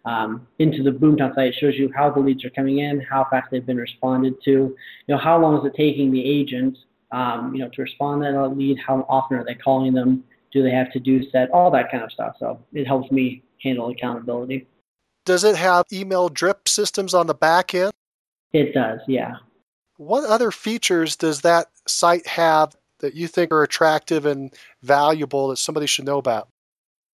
um, 0.04 0.47
into 0.59 0.83
the 0.83 0.90
Boomtown 0.90 1.35
site. 1.35 1.49
It 1.49 1.54
shows 1.54 1.75
you 1.76 1.90
how 1.94 2.11
the 2.11 2.21
leads 2.21 2.44
are 2.44 2.50
coming 2.50 2.78
in, 2.78 3.00
how 3.00 3.26
fast 3.30 3.49
they've 3.50 3.64
been 3.64 3.76
responded 3.76 4.35
to, 4.44 4.50
you 4.50 4.76
know, 5.09 5.18
how 5.18 5.40
long 5.40 5.59
is 5.59 5.64
it 5.64 5.76
taking 5.76 6.11
the 6.12 6.25
agent, 6.25 6.76
um, 7.12 7.54
you 7.54 7.62
know, 7.62 7.71
to 7.71 7.83
respond 7.83 8.23
to 8.23 8.33
that 8.33 8.49
lead, 8.56 8.78
how 8.78 9.06
often 9.09 9.38
are 9.38 9.44
they 9.44 9.54
calling 9.54 9.94
them, 9.94 10.25
do 10.52 10.62
they 10.62 10.71
have 10.71 10.92
to 10.92 11.00
do 11.00 11.28
set, 11.30 11.50
all 11.50 11.71
that 11.71 11.90
kind 11.90 12.02
of 12.02 12.12
stuff. 12.12 12.37
So 12.38 12.61
it 12.73 12.87
helps 12.87 13.11
me 13.11 13.42
handle 13.62 13.90
accountability. 13.90 14.66
Does 15.25 15.42
it 15.42 15.56
have 15.56 15.87
email 15.92 16.28
drip 16.28 16.68
systems 16.68 17.14
on 17.14 17.26
the 17.26 17.35
back 17.35 17.75
end? 17.75 17.92
It 18.52 18.75
does, 18.75 19.00
yeah. 19.09 19.37
What 19.97 20.25
other 20.25 20.50
features 20.50 21.16
does 21.16 21.40
that 21.42 21.68
site 21.87 22.26
have 22.26 22.76
that 23.01 23.15
you 23.15 23.29
think 23.29 23.53
are 23.53 23.63
attractive 23.63 24.27
and 24.27 24.53
valuable 24.83 25.49
that 25.49 25.57
somebody 25.57 25.87
should 25.87 26.05
know 26.05 26.19
about? 26.19 26.49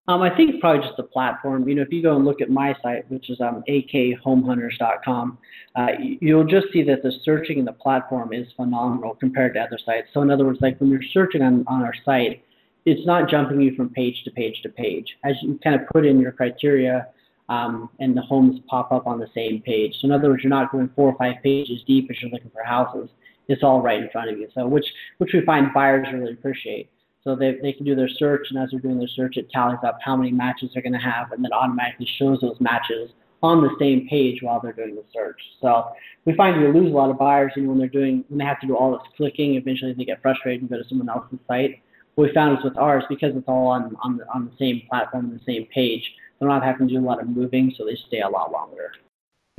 Um, 0.07 0.23
I 0.23 0.35
think 0.35 0.59
probably 0.59 0.81
just 0.81 0.97
the 0.97 1.03
platform. 1.03 1.69
You 1.69 1.75
know, 1.75 1.83
if 1.83 1.91
you 1.91 2.01
go 2.01 2.15
and 2.15 2.25
look 2.25 2.41
at 2.41 2.49
my 2.49 2.75
site, 2.81 3.09
which 3.11 3.29
is 3.29 3.39
um, 3.41 3.63
akhomehunters.com, 3.69 5.37
uh, 5.75 5.87
you'll 5.99 6.45
just 6.45 6.71
see 6.73 6.81
that 6.83 7.03
the 7.03 7.11
searching 7.23 7.59
in 7.59 7.65
the 7.65 7.73
platform 7.73 8.33
is 8.33 8.47
phenomenal 8.55 9.13
compared 9.13 9.53
to 9.53 9.61
other 9.61 9.77
sites. 9.77 10.07
So 10.11 10.23
in 10.23 10.31
other 10.31 10.45
words, 10.45 10.61
like 10.61 10.79
when 10.79 10.89
you're 10.89 11.03
searching 11.03 11.43
on, 11.43 11.63
on 11.67 11.83
our 11.83 11.93
site, 12.03 12.43
it's 12.85 13.05
not 13.05 13.29
jumping 13.29 13.61
you 13.61 13.75
from 13.75 13.89
page 13.89 14.23
to 14.23 14.31
page 14.31 14.63
to 14.63 14.69
page. 14.69 15.15
As 15.23 15.35
you 15.43 15.59
kind 15.63 15.79
of 15.79 15.87
put 15.87 16.07
in 16.07 16.19
your 16.19 16.31
criteria, 16.31 17.07
um, 17.49 17.89
and 17.99 18.15
the 18.15 18.21
homes 18.21 18.61
pop 18.67 18.91
up 18.91 19.07
on 19.07 19.19
the 19.19 19.29
same 19.33 19.61
page. 19.61 19.99
So 19.99 20.05
in 20.05 20.11
other 20.11 20.29
words, 20.29 20.43
you're 20.43 20.49
not 20.49 20.71
going 20.71 20.89
four 20.95 21.09
or 21.09 21.17
five 21.17 21.41
pages 21.43 21.83
deep 21.85 22.09
as 22.09 22.21
you're 22.21 22.31
looking 22.31 22.51
for 22.51 22.63
houses. 22.63 23.09
It's 23.49 23.63
all 23.63 23.81
right 23.81 24.01
in 24.01 24.09
front 24.09 24.29
of 24.31 24.39
you. 24.39 24.47
So 24.53 24.67
which 24.67 24.85
which 25.17 25.33
we 25.33 25.41
find 25.41 25.73
buyers 25.73 26.07
really 26.13 26.33
appreciate. 26.33 26.89
So 27.23 27.35
they, 27.35 27.57
they 27.61 27.73
can 27.73 27.85
do 27.85 27.95
their 27.95 28.07
search, 28.07 28.47
and 28.49 28.57
as 28.57 28.71
they're 28.71 28.79
doing 28.79 28.97
their 28.97 29.07
search, 29.09 29.35
it 29.35 29.51
tallies 29.51 29.79
up 29.83 29.97
how 30.01 30.15
many 30.15 30.31
matches 30.31 30.71
they're 30.73 30.81
going 30.81 30.93
to 30.93 30.99
have, 30.99 31.33
and 31.33 31.43
then 31.43 31.51
automatically 31.51 32.07
shows 32.17 32.39
those 32.39 32.55
matches 32.61 33.11
on 33.43 33.61
the 33.61 33.75
same 33.77 34.07
page 34.07 34.41
while 34.41 34.61
they're 34.61 34.71
doing 34.71 34.95
the 34.95 35.03
search. 35.13 35.41
So 35.61 35.91
we 36.23 36.33
find 36.35 36.61
we 36.61 36.67
lose 36.79 36.91
a 36.91 36.95
lot 36.95 37.09
of 37.09 37.17
buyers, 37.17 37.51
you 37.55 37.63
know, 37.63 37.69
when 37.69 37.79
they're 37.79 37.87
doing 37.87 38.23
when 38.29 38.39
they 38.39 38.45
have 38.45 38.59
to 38.61 38.67
do 38.67 38.75
all 38.75 38.91
this 38.91 39.01
clicking. 39.17 39.55
Eventually, 39.55 39.93
they 39.93 40.05
get 40.05 40.21
frustrated 40.21 40.61
and 40.61 40.69
go 40.69 40.77
to 40.77 40.87
someone 40.87 41.09
else's 41.09 41.39
site. 41.47 41.81
What 42.15 42.27
we 42.29 42.33
found 42.33 42.57
is 42.57 42.63
with 42.63 42.77
ours, 42.77 43.03
because 43.09 43.35
it's 43.35 43.47
all 43.47 43.67
on 43.67 43.97
on 44.01 44.17
the, 44.17 44.25
on 44.33 44.45
the 44.45 44.55
same 44.57 44.83
platform, 44.89 45.29
the 45.29 45.51
same 45.51 45.65
page, 45.73 46.09
they're 46.39 46.47
not 46.47 46.63
having 46.63 46.87
to 46.87 46.93
do 46.93 46.99
a 46.99 47.05
lot 47.05 47.21
of 47.21 47.27
moving, 47.27 47.73
so 47.77 47.85
they 47.85 47.95
stay 47.95 48.21
a 48.21 48.29
lot 48.29 48.51
longer. 48.51 48.93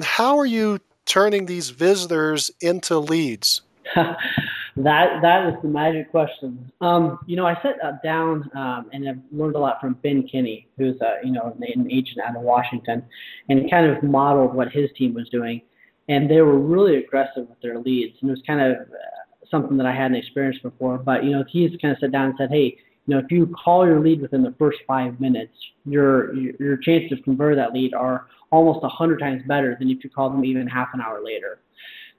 How 0.02 0.38
are 0.38 0.47
you 0.47 0.78
turning 1.04 1.47
these 1.47 1.70
visitors 1.70 2.50
into 2.61 2.99
leads? 2.99 3.62
that 4.76 5.20
that 5.23 5.49
is 5.49 5.54
the 5.62 5.68
magic 5.68 6.11
question. 6.11 6.70
Um, 6.80 7.18
you 7.26 7.37
know, 7.37 7.47
I 7.47 7.54
sat 7.62 8.02
down 8.02 8.49
um, 8.54 8.90
and 8.92 9.09
I've 9.09 9.18
learned 9.32 9.56
a 9.56 9.59
lot 9.59 9.80
from 9.80 9.94
Ben 10.02 10.26
Kinney, 10.26 10.68
who's 10.76 11.00
a 11.00 11.18
you 11.25 11.32
know 11.32 11.56
an 11.61 11.90
agent 11.90 12.18
out 12.20 12.37
of 12.37 12.42
Washington, 12.42 13.02
and 13.49 13.70
kind 13.70 13.87
of 13.87 14.02
modeled 14.02 14.54
what 14.54 14.70
his 14.70 14.90
team 14.97 15.14
was 15.14 15.28
doing, 15.28 15.62
and 16.09 16.30
they 16.30 16.40
were 16.40 16.59
really 16.59 16.97
aggressive 16.97 17.49
with 17.49 17.61
their 17.61 17.78
leads, 17.78 18.16
and 18.20 18.30
it 18.30 18.32
was 18.32 18.42
kind 18.47 18.61
of 18.61 18.76
uh, 18.82 19.47
something 19.50 19.76
that 19.76 19.87
I 19.87 19.92
hadn't 19.92 20.16
experienced 20.16 20.62
before. 20.62 20.99
But 20.99 21.25
you 21.25 21.30
know, 21.30 21.44
he's 21.49 21.70
kind 21.80 21.92
of 21.92 21.99
sat 22.00 22.12
down 22.12 22.26
and 22.26 22.35
said, 22.38 22.50
hey. 22.50 22.76
You 23.06 23.16
know, 23.16 23.23
if 23.25 23.32
you 23.32 23.47
call 23.47 23.87
your 23.87 23.99
lead 23.99 24.20
within 24.20 24.42
the 24.42 24.54
first 24.56 24.78
five 24.87 25.18
minutes, 25.18 25.54
your 25.85 26.32
your 26.35 26.76
chances 26.76 27.18
of 27.18 27.25
convert 27.25 27.56
that 27.56 27.73
lead 27.73 27.92
are 27.92 28.26
almost 28.52 28.85
a 28.85 28.88
hundred 28.88 29.18
times 29.18 29.42
better 29.49 29.75
than 29.80 29.90
if 29.90 30.04
you 30.04 30.11
call 30.11 30.30
them 30.30 30.44
even 30.44 30.66
half 30.68 30.88
an 30.92 31.00
hour 31.00 31.20
later. 31.25 31.61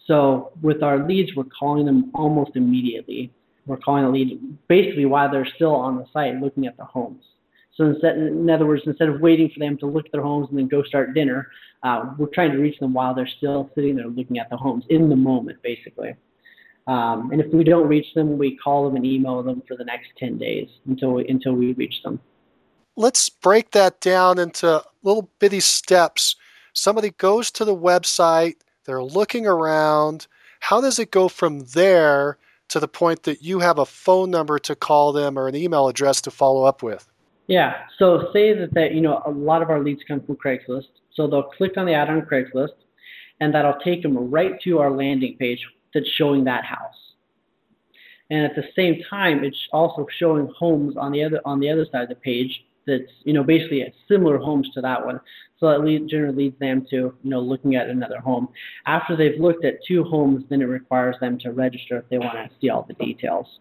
So 0.08 0.51
with 0.62 0.84
our 0.84 1.05
leads, 1.08 1.36
we're 1.36 1.43
calling 1.43 1.86
them 1.86 2.12
almost 2.13 2.51
immediately. 2.55 3.31
We're 3.65 3.77
calling 3.77 4.03
a 4.03 4.10
lead 4.10 4.58
basically 4.67 5.05
while 5.05 5.31
they're 5.31 5.48
still 5.55 5.75
on 5.75 5.98
the 5.98 6.05
site 6.12 6.41
looking 6.41 6.65
at 6.65 6.77
the 6.77 6.86
homes. 6.86 7.24
So 7.75 7.86
instead, 7.86 8.17
in 8.17 8.50
other 8.50 8.65
words, 8.65 8.84
instead 8.86 9.10
of 9.10 9.22
waiting 9.22 9.50
for 9.50 9.60
them 9.60 9.77
to 9.77 9.86
look 9.86 10.05
at 10.05 10.12
their 10.12 10.22
homes 10.22 10.48
and 10.50 10.58
then 10.58 10.67
go 10.67 10.84
start 10.84 11.13
dinner, 11.13 11.50
uh, 11.84 12.13
we're 12.17 12.27
trying 12.27 12.51
to 12.51 12.58
reach 12.58 12.79
them 12.79 12.93
while 12.93 13.15
they're 13.15 13.27
still 13.38 13.72
sitting 13.75 13.96
there 13.96 14.08
looking 14.08 14.39
at 14.39 14.50
the 14.50 14.58
homes 14.58 14.84
in 14.89 15.10
the 15.10 15.15
moment, 15.15 15.62
basically. 15.63 16.15
Um, 16.88 17.31
and 17.31 17.39
if 17.39 17.51
we 17.53 17.63
don't 17.63 17.88
reach 17.88 18.13
them, 18.13 18.38
we 18.38 18.58
call 18.58 18.86
them 18.86 18.96
and 18.96 19.05
email 19.05 19.41
them 19.43 19.62
for 19.67 19.77
the 19.77 19.86
next 19.86 20.10
10 20.17 20.38
days 20.38 20.67
until 20.88 21.13
we, 21.13 21.27
until 21.27 21.53
we 21.53 21.74
reach 21.74 22.03
them. 22.03 22.20
Let's 22.96 23.29
break 23.29 23.72
that 23.72 24.01
down 24.01 24.38
into 24.38 24.84
little 25.01 25.29
bitty 25.39 25.62
steps. 25.62 26.36
Somebody 26.74 27.12
goes 27.12 27.51
to 27.51 27.65
the 27.65 27.75
website, 27.75 28.55
they're 28.85 29.03
looking 29.03 29.45
around. 29.45 30.27
How 30.59 30.81
does 30.81 31.00
it 31.00 31.11
go 31.11 31.27
from 31.27 31.61
there 31.61 32.38
to 32.69 32.79
the 32.79 32.88
point 32.88 33.23
that 33.23 33.41
you 33.41 33.59
have 33.59 33.77
a 33.77 33.85
phone 33.85 34.31
number 34.31 34.57
to 34.59 34.75
call 34.75 35.11
them 35.11 35.38
or 35.38 35.47
an 35.47 35.55
email 35.55 35.88
address 35.88 36.21
to 36.21 36.31
follow 36.31 36.63
up 36.63 36.81
with? 36.81 37.07
Yeah. 37.47 37.81
So 37.97 38.29
say 38.31 38.53
that, 38.53 38.73
that 38.75 38.93
you 38.93 39.01
know 39.01 39.21
a 39.25 39.31
lot 39.31 39.61
of 39.61 39.69
our 39.69 39.83
leads 39.83 40.03
come 40.07 40.21
from 40.21 40.38
Craigslist. 40.38 40.88
So 41.13 41.27
they'll 41.27 41.43
click 41.43 41.73
on 41.77 41.85
the 41.85 41.93
ad 41.93 42.09
on 42.09 42.21
Craigslist, 42.21 42.69
and 43.39 43.53
that'll 43.53 43.79
take 43.83 44.03
them 44.03 44.17
right 44.17 44.59
to 44.61 44.79
our 44.79 44.91
landing 44.91 45.35
page 45.38 45.65
that's 45.93 46.09
showing 46.09 46.45
that 46.45 46.63
house. 46.63 46.95
And 48.29 48.45
at 48.45 48.55
the 48.55 48.63
same 48.75 49.03
time, 49.09 49.43
it's 49.43 49.67
also 49.73 50.07
showing 50.17 50.50
homes 50.57 50.95
on 50.95 51.11
the 51.11 51.23
other 51.23 51.41
on 51.43 51.59
the 51.59 51.69
other 51.69 51.85
side 51.91 52.03
of 52.03 52.09
the 52.09 52.15
page 52.15 52.63
that's 52.88 53.11
you 53.23 53.33
know 53.33 53.43
basically 53.43 53.93
similar 54.07 54.38
homes 54.38 54.69
to 54.73 54.81
that 54.81 55.05
one. 55.05 55.19
So 55.61 55.69
that 55.69 55.81
lead, 55.81 56.07
generally 56.07 56.45
leads 56.45 56.59
them 56.59 56.87
to 56.89 56.95
you 56.95 57.29
know 57.29 57.39
looking 57.39 57.75
at 57.75 57.87
another 57.87 58.19
home. 58.19 58.49
After 58.87 59.15
they've 59.15 59.39
looked 59.39 59.63
at 59.63 59.75
two 59.87 60.03
homes, 60.03 60.43
then 60.49 60.61
it 60.61 60.65
requires 60.65 61.15
them 61.21 61.37
to 61.39 61.51
register 61.51 61.97
if 61.97 62.09
they 62.09 62.17
want 62.17 62.33
to 62.33 62.49
see 62.59 62.69
all 62.69 62.83
the 62.87 62.95
details. 62.95 63.59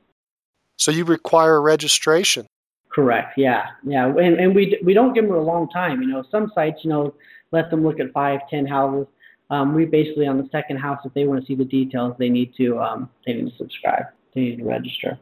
So 0.79 0.91
you 0.91 1.05
require 1.05 1.61
registration. 1.61 2.47
Correct. 2.91 3.37
Yeah. 3.37 3.67
Yeah. 3.85 4.07
And 4.07 4.41
and 4.41 4.55
we 4.55 4.81
we 4.83 4.95
don't 4.95 5.13
give 5.13 5.27
them 5.27 5.35
a 5.35 5.43
long 5.43 5.69
time. 5.69 6.01
You 6.01 6.09
know, 6.09 6.25
some 6.31 6.51
sites 6.55 6.79
you 6.85 6.91
know 6.91 7.15
let 7.53 7.71
them 7.71 7.83
look 7.83 8.01
at 8.01 8.11
five, 8.13 8.41
ten 8.49 8.67
houses. 8.67 9.07
Um, 9.51 9.75
we 9.75 9.85
basically 9.85 10.27
on 10.27 10.39
the 10.39 10.49
second 10.51 10.79
house, 10.79 11.01
if 11.05 11.13
they 11.13 11.27
want 11.27 11.41
to 11.41 11.47
see 11.47 11.55
the 11.55 11.65
details, 11.67 12.15
they 12.19 12.31
need 12.31 12.55
to 12.57 12.79
um, 12.81 13.11
they 13.27 13.35
need 13.35 13.51
to 13.51 13.57
subscribe. 13.59 14.05
They 14.35 14.41
need 14.41 14.59
to 14.59 14.65
register. 14.65 15.19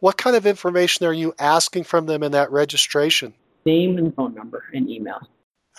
What 0.00 0.18
kind 0.18 0.36
of 0.36 0.44
information 0.44 1.06
are 1.06 1.12
you 1.14 1.32
asking 1.38 1.84
from 1.84 2.06
them 2.06 2.22
in 2.22 2.32
that 2.32 2.50
registration? 2.52 3.32
Name 3.64 3.96
and 3.96 4.14
phone 4.14 4.34
number 4.34 4.64
and 4.74 4.88
email. 4.90 5.20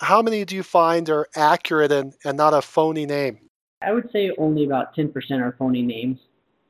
How 0.02 0.20
many 0.20 0.44
do 0.44 0.56
you 0.56 0.64
find 0.64 1.08
are 1.08 1.28
accurate 1.36 1.92
and, 1.92 2.12
and 2.24 2.36
not 2.36 2.54
a 2.54 2.60
phony 2.60 3.06
name? 3.06 3.38
I 3.82 3.92
would 3.92 4.10
say 4.12 4.32
only 4.36 4.64
about 4.64 4.96
10% 4.96 5.14
are 5.40 5.54
phony 5.56 5.82
names. 5.82 6.18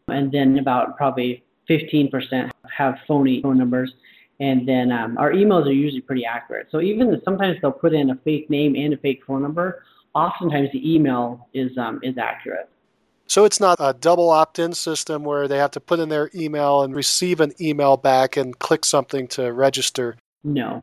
And 0.09 0.31
then 0.31 0.59
about 0.59 0.99
probably 0.99 1.43
15% 1.69 2.51
have 2.71 2.99
phony 3.09 3.41
phone 3.41 3.57
numbers. 3.57 3.95
And 4.39 4.69
then 4.69 4.93
um, 4.93 5.17
our 5.17 5.33
emails 5.33 5.67
are 5.67 5.73
usually 5.73 6.03
pretty 6.03 6.27
accurate. 6.27 6.69
So 6.71 6.81
even 6.81 7.21
sometimes 7.25 7.59
they'll 7.63 7.73
put 7.73 7.95
in 7.95 8.11
a 8.11 8.17
fake 8.17 8.51
name 8.51 8.77
and 8.77 8.93
a 8.93 8.99
fake 8.99 9.23
phone 9.27 9.41
number, 9.41 9.83
oftentimes 10.15 10.71
the 10.73 10.95
email 10.95 11.49
is, 11.55 11.77
um, 11.79 12.01
is 12.03 12.19
accurate. 12.19 12.69
So 13.29 13.47
it's 13.47 13.61
not 13.61 13.79
a 13.81 13.95
double 13.95 14.29
opt 14.29 14.59
in 14.59 14.75
system 14.75 15.25
where 15.25 15.49
they 15.49 15.57
have 15.57 15.71
to 15.71 15.81
put 15.81 16.01
in 16.01 16.11
their 16.11 16.31
email 16.35 16.83
and 16.83 16.95
receive 16.95 17.41
an 17.41 17.53
email 17.59 17.97
back 17.97 18.37
and 18.37 18.59
click 18.59 18.85
something 18.85 19.27
to 19.29 19.53
register. 19.53 20.17
No. 20.45 20.83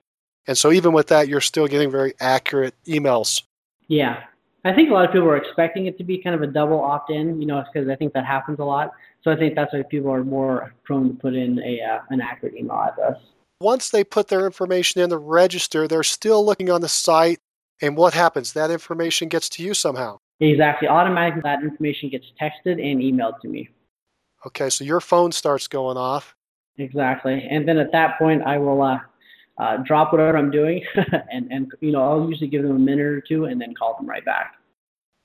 And 0.49 0.57
so 0.57 0.71
even 0.71 0.93
with 0.93 1.09
that, 1.09 1.27
you're 1.27 1.41
still 1.41 1.67
getting 1.67 1.91
very 1.91 2.15
accurate 2.19 2.73
emails. 2.87 3.43
Yeah. 3.87 4.23
I 4.65 4.73
think 4.73 4.89
a 4.89 4.93
lot 4.93 5.05
of 5.05 5.11
people 5.11 5.27
are 5.27 5.37
expecting 5.37 5.85
it 5.85 5.95
to 5.99 6.03
be 6.03 6.17
kind 6.17 6.35
of 6.35 6.41
a 6.41 6.47
double 6.47 6.81
opt 6.81 7.11
in, 7.11 7.39
you 7.39 7.45
know, 7.45 7.63
because 7.71 7.87
I 7.87 7.95
think 7.95 8.13
that 8.13 8.25
happens 8.25 8.57
a 8.57 8.63
lot. 8.63 8.89
So 9.23 9.29
I 9.29 9.35
think 9.35 9.53
that's 9.53 9.71
why 9.71 9.83
people 9.83 10.11
are 10.11 10.23
more 10.23 10.73
prone 10.85 11.09
to 11.09 11.13
put 11.13 11.35
in 11.35 11.59
a 11.59 11.79
uh, 11.83 11.99
an 12.09 12.19
accurate 12.19 12.55
email 12.55 12.77
address. 12.77 13.21
Once 13.61 13.91
they 13.91 14.03
put 14.03 14.29
their 14.29 14.47
information 14.47 15.01
in 15.01 15.11
the 15.11 15.19
register, 15.19 15.87
they're 15.87 16.01
still 16.01 16.43
looking 16.43 16.71
on 16.71 16.81
the 16.81 16.89
site. 16.89 17.37
And 17.79 17.95
what 17.95 18.15
happens? 18.15 18.53
That 18.53 18.71
information 18.71 19.29
gets 19.29 19.49
to 19.49 19.63
you 19.63 19.75
somehow. 19.75 20.17
Exactly. 20.39 20.87
Automatically, 20.87 21.41
that 21.43 21.61
information 21.61 22.09
gets 22.09 22.25
texted 22.41 22.81
and 22.83 23.01
emailed 23.01 23.39
to 23.41 23.47
me. 23.47 23.69
Okay, 24.47 24.71
so 24.71 24.83
your 24.83 24.99
phone 24.99 25.31
starts 25.31 25.67
going 25.67 25.97
off. 25.97 26.35
Exactly. 26.79 27.45
And 27.47 27.67
then 27.67 27.77
at 27.77 27.91
that 27.91 28.17
point, 28.17 28.41
I 28.41 28.57
will 28.57 28.81
uh, 28.81 28.99
uh, 29.59 29.77
drop 29.77 30.11
whatever 30.11 30.37
I'm 30.37 30.51
doing, 30.51 30.83
and, 31.31 31.51
and 31.51 31.71
you 31.81 31.91
know 31.91 32.03
I'll 32.03 32.29
usually 32.29 32.49
give 32.49 32.63
them 32.63 32.75
a 32.75 32.79
minute 32.79 33.05
or 33.05 33.21
two, 33.21 33.45
and 33.45 33.59
then 33.59 33.73
call 33.75 33.95
them 33.97 34.07
right 34.07 34.23
back. 34.23 34.55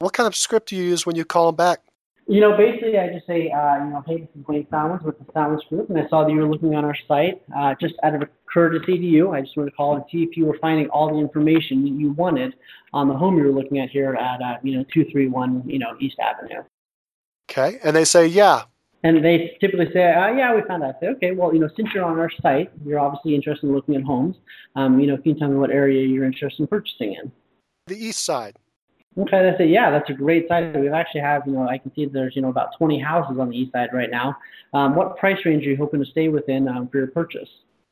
What 0.00 0.12
kind 0.12 0.26
of 0.26 0.34
script 0.34 0.68
do 0.68 0.76
you 0.76 0.82
use 0.82 1.06
when 1.06 1.16
you 1.16 1.24
call 1.24 1.46
them 1.46 1.56
back? 1.56 1.80
You 2.26 2.40
know, 2.40 2.56
basically, 2.56 2.98
I 2.98 3.12
just 3.12 3.26
say, 3.26 3.50
uh, 3.50 3.84
you 3.84 3.90
know, 3.90 4.02
hey, 4.06 4.20
this 4.20 4.28
is 4.34 4.48
Wayne 4.48 4.66
Salmons 4.70 5.02
with 5.02 5.18
the 5.18 5.26
Salmons 5.34 5.62
Group, 5.68 5.90
and 5.90 5.98
I 5.98 6.08
saw 6.08 6.24
that 6.24 6.30
you 6.30 6.38
were 6.38 6.48
looking 6.48 6.74
on 6.74 6.84
our 6.84 6.96
site. 7.06 7.42
Uh, 7.54 7.74
just 7.78 7.94
out 8.02 8.14
of 8.14 8.22
a 8.22 8.28
courtesy 8.50 8.96
to 8.96 9.04
you, 9.04 9.32
I 9.32 9.42
just 9.42 9.56
wanted 9.56 9.70
to 9.70 9.76
call 9.76 9.96
and 9.96 10.04
see 10.10 10.22
if 10.22 10.34
you 10.34 10.46
were 10.46 10.56
finding 10.58 10.88
all 10.88 11.08
the 11.08 11.18
information 11.18 11.82
that 11.82 11.90
you 11.90 12.12
wanted 12.12 12.54
on 12.94 13.08
the 13.08 13.14
home 13.14 13.36
you 13.36 13.44
were 13.44 13.52
looking 13.52 13.78
at 13.78 13.90
here 13.90 14.14
at, 14.14 14.40
uh, 14.40 14.56
you 14.62 14.76
know, 14.76 14.84
231, 14.94 15.64
you 15.66 15.78
know, 15.78 15.94
East 16.00 16.16
Avenue. 16.18 16.62
Okay, 17.50 17.78
and 17.84 17.94
they 17.94 18.06
say, 18.06 18.26
yeah. 18.26 18.62
And 19.04 19.22
they 19.22 19.56
typically 19.60 19.92
say, 19.92 20.12
uh, 20.12 20.32
yeah, 20.32 20.54
we 20.54 20.62
found 20.62 20.82
out. 20.82 20.96
I 20.96 21.00
say, 21.00 21.06
okay, 21.08 21.30
well, 21.32 21.52
you 21.52 21.60
know, 21.60 21.68
since 21.76 21.90
you're 21.94 22.04
on 22.04 22.18
our 22.18 22.30
site, 22.40 22.72
you're 22.86 22.98
obviously 22.98 23.34
interested 23.34 23.66
in 23.66 23.74
looking 23.74 23.96
at 23.96 24.02
homes. 24.02 24.36
Um, 24.76 24.98
you 24.98 25.06
know, 25.06 25.18
can 25.18 25.34
you 25.34 25.38
tell 25.38 25.48
me 25.48 25.56
what 25.56 25.70
area 25.70 26.06
you're 26.06 26.24
interested 26.24 26.62
in 26.62 26.66
purchasing 26.66 27.12
in? 27.12 27.30
The 27.86 28.02
east 28.02 28.24
side. 28.24 28.56
Okay, 29.18 29.42
that's 29.42 29.60
it. 29.60 29.68
Yeah, 29.68 29.90
that's 29.90 30.08
a 30.08 30.14
great 30.14 30.48
site. 30.48 30.74
We 30.74 30.88
actually 30.88 31.20
have, 31.20 31.42
you 31.46 31.52
know, 31.52 31.68
I 31.68 31.76
can 31.76 31.94
see 31.94 32.06
there's, 32.06 32.34
you 32.34 32.40
know, 32.40 32.48
about 32.48 32.70
20 32.78 32.98
houses 32.98 33.38
on 33.38 33.50
the 33.50 33.56
east 33.56 33.72
side 33.72 33.90
right 33.92 34.10
now. 34.10 34.36
Um, 34.72 34.94
what 34.96 35.18
price 35.18 35.38
range 35.44 35.66
are 35.66 35.70
you 35.70 35.76
hoping 35.76 36.02
to 36.02 36.10
stay 36.10 36.28
within 36.28 36.66
um, 36.66 36.88
for 36.88 36.96
your 36.96 37.06
purchase? 37.08 37.48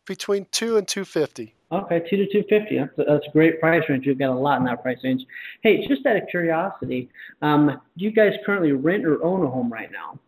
Between 0.07 0.47
two 0.51 0.79
and 0.79 0.89
250. 0.89 1.55
Okay, 1.71 2.01
two 2.09 2.17
to 2.17 2.27
250. 2.27 2.79
That's 2.79 2.99
a, 2.99 3.05
that's 3.05 3.27
a 3.29 3.31
great 3.33 3.61
price 3.61 3.83
range. 3.89 4.07
You've 4.07 4.19
got 4.19 4.31
a 4.31 4.35
lot 4.35 4.59
in 4.59 4.65
that 4.65 4.83
price 4.83 4.99
range. 5.05 5.25
Hey, 5.63 5.87
just 5.87 6.07
out 6.07 6.17
of 6.17 6.23
curiosity, 6.31 7.11
um, 7.43 7.81
do 7.99 8.05
you 8.05 8.11
guys 8.11 8.33
currently 8.47 8.73
rent 8.73 9.05
or 9.05 9.23
own 9.23 9.45
a 9.45 9.49
home 9.49 9.71
right 9.71 9.93
now? 9.93 10.19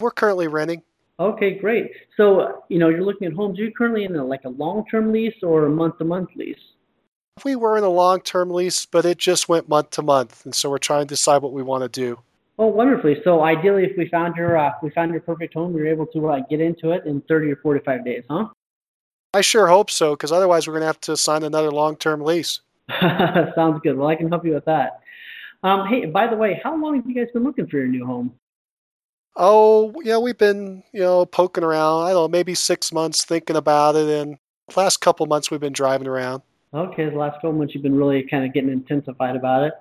We're 0.00 0.12
currently 0.12 0.46
renting. 0.46 0.82
Okay, 1.18 1.58
great. 1.58 1.90
So, 2.16 2.62
you 2.68 2.78
know, 2.78 2.88
you're 2.88 3.02
looking 3.02 3.26
at 3.26 3.32
homes. 3.32 3.58
Are 3.58 3.64
you 3.64 3.72
currently 3.72 4.04
in 4.04 4.14
a, 4.14 4.24
like 4.24 4.44
a 4.44 4.50
long-term 4.50 5.12
lease 5.12 5.34
or 5.42 5.66
a 5.66 5.70
month-to-month 5.70 6.30
lease? 6.36 6.56
We 7.44 7.56
were 7.56 7.76
in 7.76 7.82
a 7.82 7.88
long-term 7.88 8.50
lease, 8.50 8.86
but 8.86 9.04
it 9.04 9.18
just 9.18 9.48
went 9.48 9.68
month 9.68 9.90
to 9.90 10.02
month, 10.02 10.44
and 10.44 10.54
so 10.54 10.70
we're 10.70 10.78
trying 10.78 11.02
to 11.02 11.06
decide 11.08 11.42
what 11.42 11.52
we 11.52 11.64
want 11.64 11.82
to 11.82 11.88
do. 11.88 12.20
Oh, 12.60 12.66
wonderfully. 12.66 13.20
So, 13.24 13.42
ideally, 13.42 13.84
if 13.84 13.96
we 13.96 14.08
found 14.08 14.36
your 14.36 14.56
uh, 14.56 14.72
we 14.82 14.90
found 14.90 15.12
your 15.12 15.20
perfect 15.20 15.54
home, 15.54 15.72
we 15.72 15.80
were 15.80 15.88
able 15.88 16.06
to 16.06 16.28
uh, 16.28 16.40
get 16.48 16.60
into 16.60 16.90
it 16.90 17.04
in 17.04 17.20
30 17.22 17.52
or 17.52 17.56
45 17.56 18.04
days, 18.04 18.24
huh? 18.28 18.48
I 19.34 19.40
sure 19.40 19.66
hope 19.66 19.90
so, 19.90 20.14
because 20.14 20.32
otherwise 20.32 20.66
we're 20.66 20.74
going 20.74 20.82
to 20.82 20.86
have 20.86 21.00
to 21.02 21.16
sign 21.16 21.42
another 21.42 21.70
long-term 21.70 22.20
lease. 22.22 22.60
Sounds 23.00 23.80
good. 23.82 23.96
Well, 23.96 24.08
I 24.08 24.16
can 24.16 24.28
help 24.28 24.44
you 24.44 24.54
with 24.54 24.64
that. 24.64 25.00
Um, 25.62 25.88
hey, 25.88 26.06
by 26.06 26.28
the 26.28 26.36
way, 26.36 26.60
how 26.62 26.76
long 26.80 26.96
have 26.96 27.06
you 27.06 27.14
guys 27.14 27.32
been 27.32 27.44
looking 27.44 27.66
for 27.66 27.78
your 27.78 27.88
new 27.88 28.06
home? 28.06 28.32
Oh, 29.36 29.94
yeah, 30.02 30.18
we've 30.18 30.38
been, 30.38 30.82
you 30.92 31.00
know, 31.00 31.24
poking 31.24 31.64
around. 31.64 32.04
I 32.04 32.12
don't 32.12 32.24
know, 32.24 32.28
maybe 32.28 32.54
six 32.54 32.92
months 32.92 33.24
thinking 33.24 33.56
about 33.56 33.94
it, 33.94 34.08
and 34.08 34.38
last 34.76 35.00
couple 35.00 35.26
months 35.26 35.50
we've 35.50 35.60
been 35.60 35.72
driving 35.72 36.08
around. 36.08 36.42
Okay, 36.74 37.08
the 37.08 37.16
last 37.16 37.36
couple 37.36 37.52
months 37.52 37.74
you've 37.74 37.82
been 37.82 37.96
really 37.96 38.22
kind 38.28 38.44
of 38.44 38.52
getting 38.52 38.70
intensified 38.70 39.36
about 39.36 39.64
it. 39.64 39.72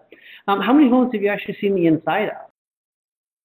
Um, 0.48 0.62
how 0.62 0.74
many 0.74 0.90
homes 0.90 1.12
have 1.14 1.22
you 1.22 1.30
actually 1.30 1.58
seen 1.60 1.76
the 1.76 1.88
inside 1.88 2.30
of? 2.30 2.36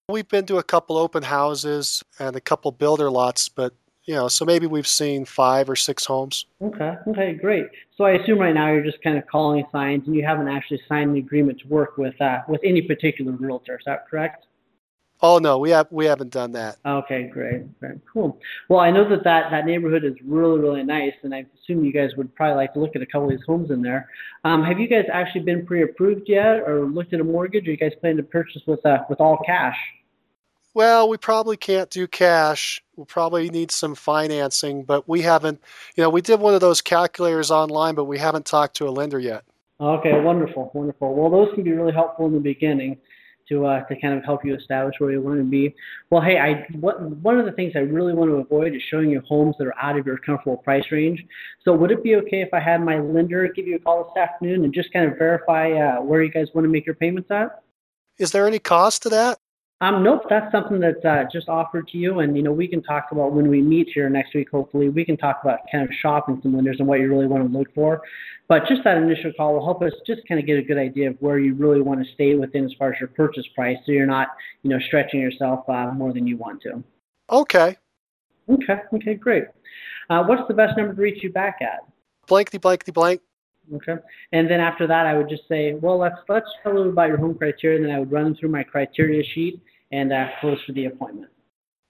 We've 0.08 0.28
been 0.28 0.46
to 0.46 0.58
a 0.58 0.62
couple 0.62 0.96
open 0.96 1.22
houses 1.22 2.02
and 2.18 2.36
a 2.36 2.40
couple 2.40 2.70
builder 2.70 3.10
lots, 3.10 3.48
but 3.48 3.74
you 4.04 4.14
know, 4.14 4.28
so 4.28 4.44
maybe 4.44 4.66
we've 4.66 4.86
seen 4.86 5.24
five 5.24 5.70
or 5.70 5.76
six 5.76 6.04
homes. 6.04 6.46
Okay, 6.60 6.94
okay, 7.08 7.34
great. 7.34 7.66
So 7.96 8.04
I 8.04 8.12
assume 8.12 8.38
right 8.38 8.54
now 8.54 8.72
you're 8.72 8.84
just 8.84 9.00
kind 9.02 9.16
of 9.16 9.26
calling 9.26 9.64
signs, 9.70 10.06
and 10.06 10.14
you 10.16 10.24
haven't 10.24 10.48
actually 10.48 10.80
signed 10.88 11.12
an 11.12 11.16
agreement 11.16 11.60
to 11.60 11.68
work 11.68 11.96
with 11.98 12.20
uh, 12.20 12.40
with 12.48 12.60
any 12.64 12.82
particular 12.82 13.32
realtor. 13.32 13.76
Is 13.76 13.84
that 13.86 14.08
correct? 14.08 14.46
Oh 15.24 15.38
no, 15.38 15.58
we 15.58 15.70
have 15.70 15.86
we 15.92 16.06
haven't 16.06 16.32
done 16.32 16.50
that. 16.52 16.78
Okay, 16.84 17.30
great, 17.32 17.62
very 17.80 18.00
cool. 18.12 18.40
Well, 18.68 18.80
I 18.80 18.90
know 18.90 19.08
that, 19.08 19.22
that 19.22 19.52
that 19.52 19.66
neighborhood 19.66 20.04
is 20.04 20.14
really 20.24 20.58
really 20.58 20.82
nice, 20.82 21.12
and 21.22 21.32
I 21.32 21.46
assume 21.62 21.84
you 21.84 21.92
guys 21.92 22.10
would 22.16 22.34
probably 22.34 22.56
like 22.56 22.74
to 22.74 22.80
look 22.80 22.96
at 22.96 23.02
a 23.02 23.06
couple 23.06 23.24
of 23.24 23.30
these 23.30 23.46
homes 23.46 23.70
in 23.70 23.82
there. 23.82 24.08
Um, 24.42 24.64
have 24.64 24.80
you 24.80 24.88
guys 24.88 25.04
actually 25.12 25.42
been 25.42 25.64
pre-approved 25.64 26.28
yet, 26.28 26.62
or 26.66 26.86
looked 26.86 27.14
at 27.14 27.20
a 27.20 27.24
mortgage? 27.24 27.68
Or 27.68 27.70
you 27.70 27.76
guys 27.76 27.92
plan 28.00 28.16
to 28.16 28.24
purchase 28.24 28.62
with 28.66 28.84
uh, 28.84 28.98
with 29.08 29.20
all 29.20 29.38
cash? 29.46 29.76
Well, 30.74 31.08
we 31.08 31.18
probably 31.18 31.56
can't 31.56 31.90
do 31.90 32.08
cash. 32.08 32.82
We'll 32.96 33.06
probably 33.06 33.48
need 33.48 33.70
some 33.70 33.94
financing, 33.94 34.82
but 34.82 35.08
we 35.08 35.20
haven't. 35.20 35.60
You 35.94 36.02
know, 36.02 36.10
we 36.10 36.20
did 36.20 36.40
one 36.40 36.54
of 36.54 36.60
those 36.60 36.80
calculators 36.80 37.52
online, 37.52 37.94
but 37.94 38.06
we 38.06 38.18
haven't 38.18 38.46
talked 38.46 38.74
to 38.76 38.88
a 38.88 38.90
lender 38.90 39.20
yet. 39.20 39.44
Okay, 39.80 40.20
wonderful, 40.20 40.72
wonderful. 40.74 41.14
Well, 41.14 41.30
those 41.30 41.54
can 41.54 41.62
be 41.62 41.72
really 41.72 41.92
helpful 41.92 42.26
in 42.26 42.32
the 42.32 42.40
beginning 42.40 42.98
to 43.52 43.66
uh, 43.66 43.84
to 43.84 44.00
kind 44.00 44.14
of 44.14 44.24
help 44.24 44.44
you 44.44 44.54
establish 44.54 44.96
where 44.98 45.10
you 45.12 45.20
want 45.20 45.38
to 45.38 45.44
be. 45.44 45.74
Well, 46.10 46.22
hey, 46.22 46.38
I 46.38 46.66
what 46.80 47.00
one 47.00 47.38
of 47.38 47.46
the 47.46 47.52
things 47.52 47.72
I 47.76 47.80
really 47.80 48.12
want 48.12 48.30
to 48.30 48.36
avoid 48.36 48.74
is 48.74 48.82
showing 48.82 49.10
you 49.10 49.20
homes 49.20 49.56
that 49.58 49.66
are 49.66 49.78
out 49.78 49.98
of 49.98 50.06
your 50.06 50.18
comfortable 50.18 50.56
price 50.56 50.84
range. 50.90 51.24
So, 51.64 51.74
would 51.74 51.90
it 51.90 52.02
be 52.02 52.16
okay 52.16 52.40
if 52.40 52.52
I 52.52 52.60
had 52.60 52.82
my 52.82 52.98
lender 52.98 53.48
give 53.48 53.66
you 53.66 53.76
a 53.76 53.78
call 53.78 54.04
this 54.04 54.20
afternoon 54.20 54.64
and 54.64 54.72
just 54.72 54.92
kind 54.92 55.10
of 55.10 55.18
verify 55.18 55.72
uh, 55.72 56.02
where 56.02 56.22
you 56.22 56.30
guys 56.30 56.48
want 56.54 56.64
to 56.64 56.70
make 56.70 56.86
your 56.86 56.94
payments 56.94 57.30
at? 57.30 57.62
Is 58.18 58.32
there 58.32 58.46
any 58.46 58.58
cost 58.58 59.02
to 59.02 59.08
that? 59.10 59.38
Um, 59.82 60.04
nope, 60.04 60.22
that's 60.30 60.52
something 60.52 60.78
that's 60.78 61.04
uh, 61.04 61.24
just 61.32 61.48
offered 61.48 61.88
to 61.88 61.98
you, 61.98 62.20
and 62.20 62.36
you 62.36 62.42
know 62.44 62.52
we 62.52 62.68
can 62.68 62.84
talk 62.84 63.08
about 63.10 63.32
when 63.32 63.48
we 63.48 63.60
meet 63.60 63.88
here 63.92 64.08
next 64.08 64.32
week. 64.32 64.48
Hopefully, 64.48 64.88
we 64.88 65.04
can 65.04 65.16
talk 65.16 65.40
about 65.42 65.58
kind 65.72 65.82
of 65.82 65.92
shopping 66.00 66.38
some 66.40 66.54
lenders 66.54 66.76
and 66.78 66.86
what 66.86 67.00
you 67.00 67.08
really 67.08 67.26
want 67.26 67.50
to 67.50 67.58
look 67.58 67.74
for. 67.74 68.00
But 68.46 68.68
just 68.68 68.84
that 68.84 68.96
initial 68.96 69.32
call 69.36 69.54
will 69.54 69.64
help 69.64 69.82
us 69.82 69.90
just 70.06 70.20
kind 70.28 70.38
of 70.38 70.46
get 70.46 70.56
a 70.56 70.62
good 70.62 70.78
idea 70.78 71.10
of 71.10 71.16
where 71.18 71.40
you 71.40 71.54
really 71.54 71.80
want 71.80 72.00
to 72.06 72.12
stay 72.14 72.36
within 72.36 72.64
as 72.64 72.72
far 72.78 72.92
as 72.92 73.00
your 73.00 73.08
purchase 73.08 73.44
price, 73.56 73.76
so 73.84 73.90
you're 73.90 74.06
not 74.06 74.28
you 74.62 74.70
know 74.70 74.78
stretching 74.86 75.20
yourself 75.20 75.68
uh, 75.68 75.90
more 75.90 76.12
than 76.12 76.28
you 76.28 76.36
want 76.36 76.62
to. 76.62 76.84
Okay. 77.28 77.76
Okay. 78.48 78.82
Okay. 78.94 79.14
Great. 79.14 79.46
Uh, 80.08 80.22
what's 80.22 80.46
the 80.46 80.54
best 80.54 80.76
number 80.76 80.94
to 80.94 81.02
reach 81.02 81.24
you 81.24 81.32
back 81.32 81.58
at? 81.60 81.80
Blankety 82.28 82.58
blankety 82.58 82.92
blank. 82.92 83.20
Okay. 83.74 83.96
And 84.30 84.48
then 84.48 84.60
after 84.60 84.86
that, 84.86 85.06
I 85.06 85.16
would 85.16 85.28
just 85.28 85.48
say, 85.48 85.74
well, 85.74 85.98
let's 85.98 86.18
let's 86.28 86.46
tell 86.62 86.70
a 86.70 86.76
little 86.76 86.92
about 86.92 87.08
your 87.08 87.16
home 87.16 87.34
criteria, 87.34 87.78
and 87.78 87.86
then 87.86 87.92
I 87.92 87.98
would 87.98 88.12
run 88.12 88.36
through 88.36 88.50
my 88.50 88.62
criteria 88.62 89.24
sheet 89.24 89.60
and 89.92 90.12
uh, 90.12 90.28
close 90.40 90.58
for 90.66 90.72
the 90.72 90.86
appointment. 90.86 91.28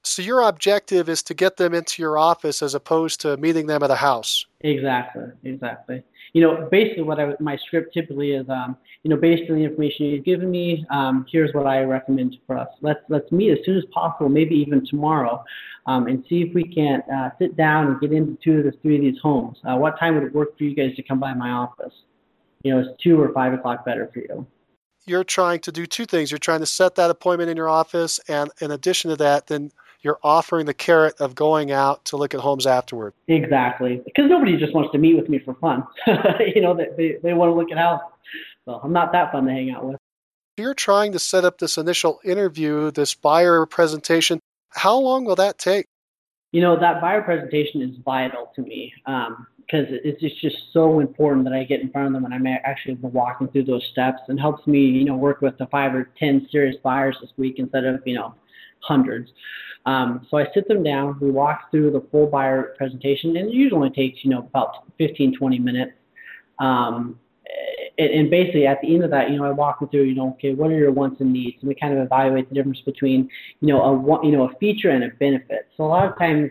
So 0.04 0.20
your 0.20 0.42
objective 0.42 1.08
is 1.08 1.22
to 1.24 1.34
get 1.34 1.56
them 1.56 1.74
into 1.74 2.02
your 2.02 2.18
office 2.18 2.60
as 2.60 2.74
opposed 2.74 3.20
to 3.20 3.36
meeting 3.36 3.68
them 3.68 3.84
at 3.84 3.90
a 3.90 3.94
house. 3.94 4.44
Exactly, 4.62 5.26
exactly. 5.44 6.02
You 6.32 6.42
know, 6.42 6.68
basically, 6.70 7.04
what 7.04 7.20
I, 7.20 7.34
my 7.38 7.56
script 7.56 7.94
typically 7.94 8.32
is, 8.32 8.48
um, 8.48 8.76
you 9.04 9.10
know, 9.10 9.16
based 9.16 9.48
on 9.48 9.56
the 9.56 9.64
information 9.64 10.06
you've 10.06 10.24
given 10.24 10.50
me, 10.50 10.84
um, 10.90 11.24
here's 11.30 11.54
what 11.54 11.66
I 11.66 11.82
recommend 11.82 12.36
for 12.46 12.58
us. 12.58 12.68
Let's 12.80 13.00
let's 13.08 13.30
meet 13.30 13.52
as 13.52 13.58
soon 13.64 13.76
as 13.76 13.84
possible, 13.92 14.28
maybe 14.28 14.56
even 14.56 14.84
tomorrow, 14.84 15.44
um, 15.86 16.08
and 16.08 16.24
see 16.28 16.42
if 16.42 16.54
we 16.54 16.64
can't 16.64 17.04
uh, 17.08 17.30
sit 17.38 17.56
down 17.56 17.88
and 17.88 18.00
get 18.00 18.12
into 18.12 18.36
two 18.42 18.58
of 18.58 18.64
the 18.64 18.72
three 18.82 18.96
of 18.96 19.02
these 19.02 19.20
homes. 19.22 19.58
Uh, 19.64 19.76
what 19.76 19.98
time 20.00 20.14
would 20.14 20.24
it 20.24 20.34
work 20.34 20.56
for 20.58 20.64
you 20.64 20.74
guys 20.74 20.96
to 20.96 21.02
come 21.02 21.20
by 21.20 21.34
my 21.34 21.50
office? 21.50 21.94
You 22.64 22.74
know, 22.74 22.80
is 22.80 22.88
two 23.02 23.20
or 23.20 23.32
five 23.32 23.52
o'clock 23.52 23.84
better 23.84 24.10
for 24.12 24.20
you? 24.20 24.46
You're 25.06 25.24
trying 25.24 25.60
to 25.60 25.72
do 25.72 25.86
two 25.86 26.06
things. 26.06 26.30
You're 26.30 26.38
trying 26.38 26.60
to 26.60 26.66
set 26.66 26.94
that 26.96 27.10
appointment 27.10 27.50
in 27.50 27.56
your 27.56 27.68
office, 27.68 28.20
and 28.28 28.50
in 28.60 28.70
addition 28.70 29.10
to 29.10 29.16
that, 29.16 29.48
then 29.48 29.72
you're 30.02 30.18
offering 30.22 30.66
the 30.66 30.74
carrot 30.74 31.14
of 31.20 31.34
going 31.34 31.70
out 31.70 32.04
to 32.06 32.16
look 32.16 32.34
at 32.34 32.40
homes 32.40 32.66
afterward. 32.66 33.14
Exactly, 33.28 34.02
because 34.04 34.28
nobody 34.28 34.56
just 34.56 34.74
wants 34.74 34.92
to 34.92 34.98
meet 34.98 35.14
with 35.14 35.28
me 35.28 35.38
for 35.38 35.54
fun. 35.54 35.84
you 36.54 36.60
know, 36.60 36.74
they, 36.74 36.88
they, 36.96 37.16
they 37.22 37.34
want 37.34 37.50
to 37.50 37.54
look 37.54 37.70
at 37.70 37.78
houses. 37.78 38.06
So 38.64 38.80
I'm 38.82 38.92
not 38.92 39.12
that 39.12 39.32
fun 39.32 39.46
to 39.46 39.52
hang 39.52 39.70
out 39.70 39.84
with. 39.84 39.96
You're 40.56 40.74
trying 40.74 41.12
to 41.12 41.18
set 41.18 41.44
up 41.44 41.58
this 41.58 41.78
initial 41.78 42.20
interview, 42.24 42.90
this 42.90 43.14
buyer 43.14 43.64
presentation. 43.64 44.38
How 44.70 44.96
long 44.98 45.24
will 45.24 45.36
that 45.36 45.58
take? 45.58 45.86
You 46.52 46.60
know, 46.60 46.78
that 46.78 47.00
buyer 47.00 47.22
presentation 47.22 47.80
is 47.80 47.96
vital 48.04 48.52
to 48.54 48.62
me. 48.62 48.92
Um, 49.06 49.46
because 49.72 49.86
it's 50.04 50.40
just, 50.40 50.56
so 50.72 51.00
important 51.00 51.44
that 51.44 51.52
I 51.52 51.64
get 51.64 51.80
in 51.80 51.90
front 51.90 52.06
of 52.08 52.12
them 52.12 52.22
when 52.22 52.32
I'm 52.32 52.46
actually 52.46 52.94
walking 52.94 53.48
through 53.48 53.64
those 53.64 53.86
steps 53.90 54.20
and 54.28 54.38
helps 54.38 54.66
me, 54.66 54.80
you 54.80 55.04
know, 55.04 55.16
work 55.16 55.40
with 55.40 55.56
the 55.58 55.66
five 55.66 55.94
or 55.94 56.10
10 56.18 56.48
serious 56.50 56.76
buyers 56.82 57.16
this 57.20 57.30
week 57.36 57.58
instead 57.58 57.84
of, 57.84 58.00
you 58.06 58.14
know, 58.14 58.34
hundreds. 58.80 59.30
Um, 59.84 60.26
so 60.30 60.38
I 60.38 60.46
sit 60.54 60.68
them 60.68 60.82
down, 60.82 61.18
we 61.20 61.30
walk 61.30 61.70
through 61.70 61.90
the 61.90 62.06
full 62.10 62.26
buyer 62.26 62.74
presentation, 62.76 63.36
and 63.36 63.48
it 63.48 63.54
usually 63.54 63.90
takes, 63.90 64.24
you 64.24 64.30
know, 64.30 64.40
about 64.40 64.84
15, 64.98 65.36
20 65.36 65.58
minutes. 65.58 65.92
Um, 66.58 67.18
and, 67.98 68.10
and 68.10 68.30
basically 68.30 68.66
at 68.66 68.80
the 68.80 68.94
end 68.94 69.04
of 69.04 69.10
that, 69.10 69.30
you 69.30 69.36
know, 69.36 69.44
I 69.44 69.50
walk 69.50 69.80
them 69.80 69.88
through, 69.88 70.04
you 70.04 70.14
know, 70.14 70.30
okay, 70.32 70.54
what 70.54 70.70
are 70.70 70.76
your 70.76 70.92
wants 70.92 71.20
and 71.20 71.32
needs? 71.32 71.56
And 71.60 71.68
we 71.68 71.74
kind 71.74 71.96
of 71.96 72.04
evaluate 72.04 72.48
the 72.48 72.54
difference 72.54 72.80
between, 72.80 73.28
you 73.60 73.68
know, 73.68 73.82
a, 73.82 74.26
you 74.26 74.32
know, 74.32 74.48
a 74.48 74.54
feature 74.58 74.90
and 74.90 75.04
a 75.04 75.08
benefit. 75.08 75.68
So 75.76 75.84
a 75.84 75.86
lot 75.86 76.10
of 76.10 76.18
times, 76.18 76.50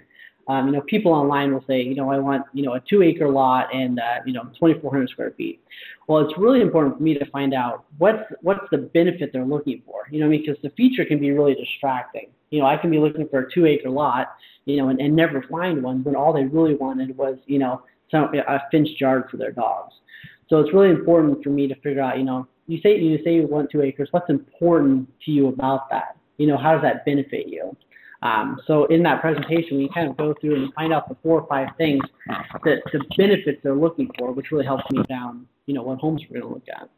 um, 0.51 0.67
you 0.67 0.73
know, 0.73 0.81
people 0.81 1.13
online 1.13 1.53
will 1.53 1.63
say, 1.65 1.81
you 1.81 1.95
know, 1.95 2.11
I 2.11 2.19
want, 2.19 2.45
you 2.51 2.61
know, 2.61 2.73
a 2.73 2.81
two 2.81 3.01
acre 3.03 3.29
lot 3.29 3.73
and, 3.73 3.99
uh, 3.99 4.19
you 4.25 4.33
know, 4.33 4.43
2,400 4.59 5.09
square 5.09 5.31
feet. 5.37 5.63
Well, 6.07 6.27
it's 6.27 6.37
really 6.37 6.59
important 6.59 6.97
for 6.97 7.03
me 7.03 7.17
to 7.17 7.25
find 7.27 7.53
out 7.53 7.85
what's, 7.99 8.21
what's 8.41 8.69
the 8.69 8.79
benefit 8.79 9.31
they're 9.31 9.45
looking 9.45 9.81
for, 9.85 10.07
you 10.11 10.19
know, 10.19 10.29
because 10.29 10.57
the 10.61 10.69
feature 10.71 11.05
can 11.05 11.19
be 11.19 11.31
really 11.31 11.55
distracting. 11.55 12.31
You 12.49 12.59
know, 12.59 12.65
I 12.65 12.75
can 12.75 12.91
be 12.91 12.99
looking 12.99 13.29
for 13.29 13.39
a 13.39 13.51
two 13.51 13.65
acre 13.65 13.89
lot, 13.89 14.35
you 14.65 14.75
know, 14.75 14.89
and, 14.89 14.99
and 14.99 15.15
never 15.15 15.41
find 15.49 15.81
one 15.81 16.03
when 16.03 16.17
all 16.17 16.33
they 16.33 16.43
really 16.43 16.75
wanted 16.75 17.17
was, 17.17 17.37
you 17.45 17.57
know, 17.57 17.83
some, 18.09 18.29
a 18.35 18.61
fenced 18.71 18.99
yard 18.99 19.29
for 19.31 19.37
their 19.37 19.51
dogs. 19.53 19.93
So 20.49 20.59
it's 20.59 20.73
really 20.73 20.89
important 20.89 21.41
for 21.45 21.49
me 21.49 21.67
to 21.67 21.75
figure 21.75 22.01
out, 22.01 22.17
you 22.17 22.25
know, 22.25 22.45
you 22.67 22.81
say 22.81 22.99
you 22.99 23.23
say 23.23 23.35
you 23.35 23.47
want 23.47 23.71
two 23.71 23.83
acres. 23.83 24.09
What's 24.11 24.29
important 24.29 25.07
to 25.25 25.31
you 25.31 25.47
about 25.47 25.89
that? 25.91 26.17
You 26.37 26.47
know, 26.47 26.57
how 26.57 26.73
does 26.73 26.81
that 26.81 27.05
benefit 27.05 27.47
you? 27.47 27.75
Um, 28.21 28.59
so 28.67 28.85
in 28.85 29.01
that 29.03 29.19
presentation, 29.19 29.77
we 29.77 29.89
kind 29.89 30.09
of 30.09 30.15
go 30.17 30.33
through 30.39 30.55
and 30.55 30.73
find 30.73 30.93
out 30.93 31.09
the 31.09 31.15
four 31.23 31.41
or 31.41 31.47
five 31.47 31.69
things 31.77 32.03
that 32.63 32.81
the 32.91 33.03
benefits 33.17 33.59
they're 33.63 33.75
looking 33.75 34.11
for, 34.17 34.31
which 34.31 34.51
really 34.51 34.65
helps 34.65 34.83
me 34.91 35.03
down, 35.09 35.47
you 35.65 35.73
know, 35.73 35.81
what 35.81 35.97
homes 35.99 36.21
we're 36.29 36.39
going 36.39 36.49
to 36.49 36.55
look 36.55 36.67
at. 36.69 36.89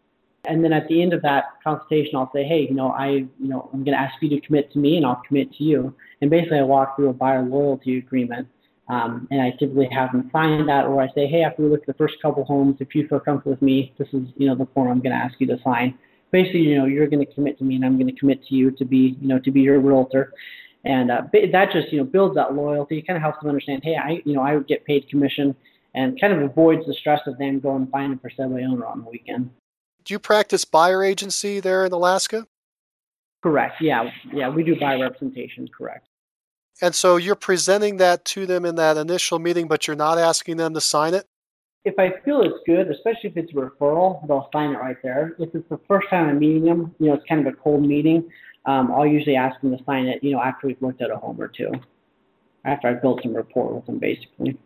And 0.45 0.61
then 0.61 0.73
at 0.73 0.89
the 0.89 1.01
end 1.01 1.13
of 1.13 1.21
that 1.21 1.45
consultation, 1.63 2.17
I'll 2.17 2.31
say, 2.33 2.43
hey, 2.43 2.67
you 2.67 2.73
know, 2.73 2.91
I, 2.91 3.07
you 3.09 3.29
know, 3.39 3.69
I'm 3.71 3.85
going 3.85 3.95
to 3.95 4.01
ask 4.01 4.21
you 4.21 4.29
to 4.29 4.41
commit 4.41 4.73
to 4.73 4.79
me, 4.79 4.97
and 4.97 5.05
I'll 5.05 5.21
commit 5.25 5.53
to 5.53 5.63
you. 5.63 5.95
And 6.19 6.29
basically, 6.29 6.59
I 6.59 6.63
walk 6.63 6.97
through 6.97 7.09
a 7.09 7.13
buyer 7.13 7.41
loyalty 7.41 7.97
agreement, 7.97 8.49
um, 8.89 9.25
and 9.31 9.41
I 9.41 9.51
typically 9.51 9.87
have 9.93 10.11
them 10.11 10.29
sign 10.33 10.65
that, 10.65 10.85
or 10.85 11.01
I 11.01 11.07
say, 11.15 11.27
hey, 11.27 11.43
after 11.43 11.63
we 11.63 11.69
look 11.69 11.81
at 11.81 11.87
the 11.87 11.93
first 11.93 12.15
couple 12.21 12.43
homes, 12.43 12.75
if 12.81 12.93
you 12.93 13.07
feel 13.07 13.21
comfortable 13.21 13.51
with 13.51 13.61
me, 13.61 13.93
this 13.97 14.09
is, 14.09 14.27
you 14.35 14.47
know, 14.47 14.55
the 14.55 14.67
form 14.73 14.89
I'm 14.89 14.99
going 14.99 15.17
to 15.17 15.23
ask 15.23 15.35
you 15.39 15.47
to 15.47 15.57
sign. 15.63 15.97
Basically, 16.31 16.61
you 16.61 16.77
know, 16.77 16.87
you're 16.87 17.07
going 17.07 17.25
to 17.25 17.33
commit 17.33 17.57
to 17.59 17.63
me, 17.63 17.75
and 17.75 17.85
I'm 17.85 17.97
going 17.97 18.13
to 18.13 18.19
commit 18.19 18.43
to 18.47 18.55
you 18.55 18.71
to 18.71 18.83
be, 18.83 19.15
you 19.21 19.27
know, 19.29 19.39
to 19.39 19.51
be 19.51 19.61
your 19.61 19.79
realtor 19.79 20.33
and 20.83 21.11
uh, 21.11 21.21
that 21.31 21.71
just 21.71 21.91
you 21.91 21.99
know 21.99 22.03
builds 22.03 22.35
that 22.35 22.53
loyalty. 22.53 22.99
It 22.99 23.07
kind 23.07 23.17
of 23.17 23.23
helps 23.23 23.39
them 23.39 23.49
understand, 23.49 23.83
hey, 23.83 23.95
I 23.95 24.21
you 24.25 24.33
know 24.33 24.41
I 24.41 24.55
would 24.55 24.67
get 24.67 24.85
paid 24.85 25.09
commission, 25.09 25.55
and 25.93 26.19
kind 26.19 26.33
of 26.33 26.41
avoids 26.41 26.85
the 26.85 26.93
stress 26.93 27.21
of 27.27 27.37
them 27.37 27.59
going 27.59 27.87
finding 27.87 28.19
for 28.19 28.29
subway 28.29 28.63
owner 28.63 28.85
on 28.85 29.03
the 29.03 29.09
weekend. 29.09 29.49
Do 30.03 30.13
you 30.13 30.19
practice 30.19 30.65
buyer 30.65 31.03
agency 31.03 31.59
there 31.59 31.85
in 31.85 31.91
Alaska? 31.91 32.47
Correct. 33.41 33.81
Yeah. 33.81 34.09
Yeah. 34.33 34.49
We 34.49 34.63
do 34.63 34.77
buyer 34.79 34.99
representation. 34.99 35.67
Correct. 35.67 36.07
And 36.81 36.95
so 36.95 37.17
you're 37.17 37.35
presenting 37.35 37.97
that 37.97 38.25
to 38.25 38.45
them 38.45 38.65
in 38.65 38.75
that 38.75 38.97
initial 38.97 39.39
meeting, 39.39 39.67
but 39.67 39.87
you're 39.87 39.95
not 39.95 40.17
asking 40.17 40.57
them 40.57 40.73
to 40.73 40.81
sign 40.81 41.13
it? 41.13 41.25
If 41.85 41.99
I 41.99 42.13
feel 42.23 42.41
it's 42.41 42.57
good, 42.65 42.89
especially 42.89 43.29
if 43.29 43.37
it's 43.37 43.51
a 43.51 43.55
referral, 43.55 44.25
they'll 44.27 44.49
sign 44.53 44.71
it 44.71 44.79
right 44.79 44.97
there. 45.03 45.35
If 45.37 45.53
it's 45.53 45.67
the 45.69 45.79
first 45.87 46.07
time 46.09 46.29
I'm 46.29 46.39
meeting 46.39 46.63
them, 46.63 46.95
you 46.99 47.07
know, 47.07 47.13
it's 47.13 47.25
kind 47.27 47.45
of 47.45 47.53
a 47.53 47.55
cold 47.57 47.85
meeting, 47.85 48.29
um, 48.65 48.91
I'll 48.91 49.05
usually 49.05 49.35
ask 49.35 49.59
them 49.61 49.75
to 49.75 49.83
sign 49.83 50.07
it, 50.07 50.23
you 50.23 50.31
know, 50.31 50.41
after 50.41 50.67
we've 50.67 50.81
looked 50.81 51.01
at 51.01 51.11
a 51.11 51.17
home 51.17 51.39
or 51.39 51.47
two, 51.47 51.71
after 52.65 52.87
I've 52.87 53.01
built 53.01 53.21
some 53.23 53.35
rapport 53.35 53.73
with 53.73 53.85
them, 53.85 53.99
basically. 53.99 54.57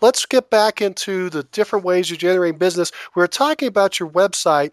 Let's 0.00 0.26
get 0.26 0.50
back 0.50 0.82
into 0.82 1.30
the 1.30 1.44
different 1.44 1.84
ways 1.84 2.10
you're 2.10 2.16
generating 2.16 2.58
business. 2.58 2.90
We 3.14 3.22
are 3.22 3.28
talking 3.28 3.68
about 3.68 4.00
your 4.00 4.08
website. 4.08 4.72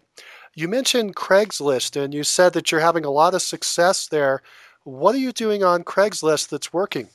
You 0.54 0.68
mentioned 0.68 1.16
Craigslist 1.16 2.00
and 2.02 2.12
you 2.12 2.24
said 2.24 2.52
that 2.52 2.70
you're 2.70 2.80
having 2.80 3.04
a 3.04 3.10
lot 3.10 3.34
of 3.34 3.40
success 3.40 4.08
there. 4.08 4.42
What 4.84 5.14
are 5.14 5.18
you 5.18 5.32
doing 5.32 5.62
on 5.62 5.84
Craigslist 5.84 6.48
that's 6.48 6.72
working? 6.72 7.08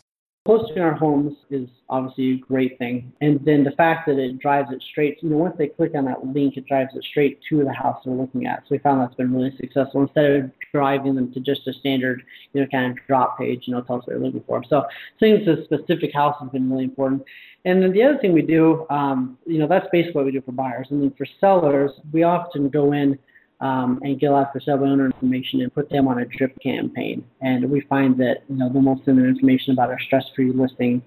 Posting 0.48 0.80
our 0.80 0.94
homes 0.94 1.36
is 1.50 1.68
obviously 1.90 2.32
a 2.32 2.38
great 2.38 2.78
thing. 2.78 3.12
And 3.20 3.38
then 3.44 3.66
the 3.66 3.72
fact 3.72 4.08
that 4.08 4.18
it 4.18 4.40
drives 4.40 4.72
it 4.72 4.82
straight, 4.82 5.22
you 5.22 5.30
know, 5.30 5.36
once 5.36 5.56
they 5.58 5.68
click 5.68 5.92
on 5.94 6.06
that 6.06 6.26
link, 6.26 6.56
it 6.56 6.66
drives 6.66 6.96
it 6.96 7.04
straight 7.04 7.42
to 7.50 7.66
the 7.66 7.74
house 7.74 8.02
they're 8.06 8.14
looking 8.14 8.46
at. 8.46 8.60
So 8.60 8.68
we 8.72 8.78
found 8.78 9.02
that's 9.02 9.14
been 9.16 9.34
really 9.36 9.54
successful 9.58 10.04
instead 10.04 10.32
of 10.32 10.52
driving 10.72 11.16
them 11.16 11.34
to 11.34 11.42
just 11.42 11.68
a 11.68 11.74
standard, 11.74 12.24
you 12.54 12.62
know, 12.62 12.68
kind 12.68 12.90
of 12.90 13.06
drop 13.08 13.38
page, 13.38 13.64
you 13.66 13.74
know, 13.74 13.82
tell 13.82 13.98
us 13.98 14.08
what 14.08 14.14
they're 14.14 14.20
looking 14.20 14.44
for. 14.48 14.64
So 14.70 14.86
seeing 15.20 15.46
a 15.46 15.64
specific 15.66 16.14
house 16.14 16.38
has 16.40 16.50
been 16.50 16.72
really 16.72 16.86
important. 16.86 17.26
And 17.66 17.84
then 17.84 17.92
the 17.92 18.04
other 18.04 18.18
thing 18.20 18.32
we 18.32 18.42
do, 18.42 18.88
um, 18.90 19.38
you 19.46 19.60
know, 19.60 19.68
that's 19.68 19.88
basically 19.92 20.14
what 20.14 20.26
we 20.28 20.32
do 20.32 20.42
for 20.42 20.54
buyers. 20.54 20.88
And 20.92 21.04
then 21.04 21.14
for 21.18 21.28
sellers, 21.42 21.92
we 22.14 22.24
often 22.24 22.70
go 22.70 22.94
in 22.94 23.20
um, 23.60 24.00
and 24.04 24.20
get 24.20 24.28
a 24.28 24.34
lot 24.34 24.48
of 24.48 24.54
for 24.54 24.60
sale 24.60 24.84
owner 24.84 25.06
information 25.06 25.62
and 25.62 25.74
put 25.74 25.90
them 25.90 26.08
on 26.08 26.20
a 26.20 26.26
drip 26.26 26.58
campaign. 26.62 27.26
And 27.42 27.70
we 27.70 27.82
find 27.82 28.18
that 28.18 28.44
you 28.50 28.56
know 28.56 28.70
the 28.70 28.82
most 28.82 29.06
their 29.06 29.28
information 29.28 29.74
about 29.74 29.90
our 29.90 30.00
stress-free 30.00 30.52
listing 30.52 31.02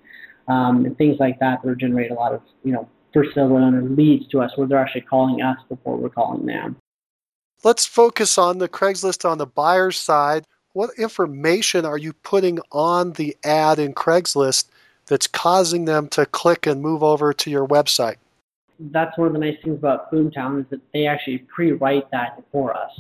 um, 0.49 0.85
and 0.85 0.97
things 0.99 1.19
like 1.21 1.39
that 1.41 1.63
that 1.63 1.79
generate 1.79 2.11
a 2.11 2.15
lot 2.15 2.33
of 2.33 2.43
you 2.65 2.73
know 2.73 2.89
for 3.13 3.25
sale 3.33 3.57
owner 3.57 3.83
leads 3.83 4.27
to 4.29 4.41
us 4.41 4.53
where 4.57 4.67
they're 4.67 4.79
actually 4.79 5.01
calling 5.03 5.43
us 5.43 5.59
before 5.69 5.97
we're 5.97 6.09
calling 6.09 6.47
them. 6.47 6.77
Let's 7.63 7.85
focus 7.85 8.39
on 8.39 8.59
the 8.59 8.69
Craigslist 8.69 9.29
on 9.29 9.39
the 9.39 9.47
buyer's 9.47 9.99
side. 9.99 10.45
What 10.73 10.91
information 10.97 11.85
are 11.85 11.99
you 11.99 12.13
putting 12.13 12.59
on 12.73 13.13
the 13.13 13.37
ad 13.45 13.79
in 13.79 13.93
Craigslist 13.93 14.67
that's 15.07 15.27
causing 15.27 15.85
them 15.85 16.09
to 16.09 16.25
click 16.25 16.67
and 16.67 16.81
move 16.81 17.03
over 17.03 17.33
to 17.33 17.51
your 17.51 17.67
website? 17.67 18.17
That's 18.93 19.17
one 19.19 19.27
of 19.29 19.33
the 19.33 19.39
nice 19.39 19.57
things 19.63 19.79
about 19.79 20.13
Boomtown 20.13 20.61
is 20.61 20.67
that 20.71 20.81
they 20.93 21.07
actually 21.07 21.39
pre-write 21.55 22.11
that 22.11 22.43
for 22.51 22.77
us. 22.77 22.91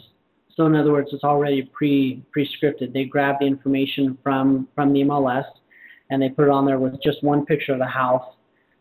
So 0.57 0.67
in 0.67 0.75
other 0.75 0.93
words, 0.93 1.09
it's 1.13 1.25
already 1.25 1.63
pre 1.63 2.23
pre-scripted. 2.33 2.93
They 2.93 3.05
grab 3.05 3.37
the 3.41 3.47
information 3.47 4.19
from 4.23 4.69
from 4.75 4.93
the 4.93 5.01
MLS 5.01 5.47
and 6.11 6.21
they 6.21 6.29
put 6.29 6.45
it 6.45 6.51
on 6.51 6.67
there 6.67 6.79
with 6.79 7.01
just 7.03 7.23
one 7.23 7.47
picture 7.47 7.73
of 7.73 7.79
the 7.79 7.87
house, 7.87 8.35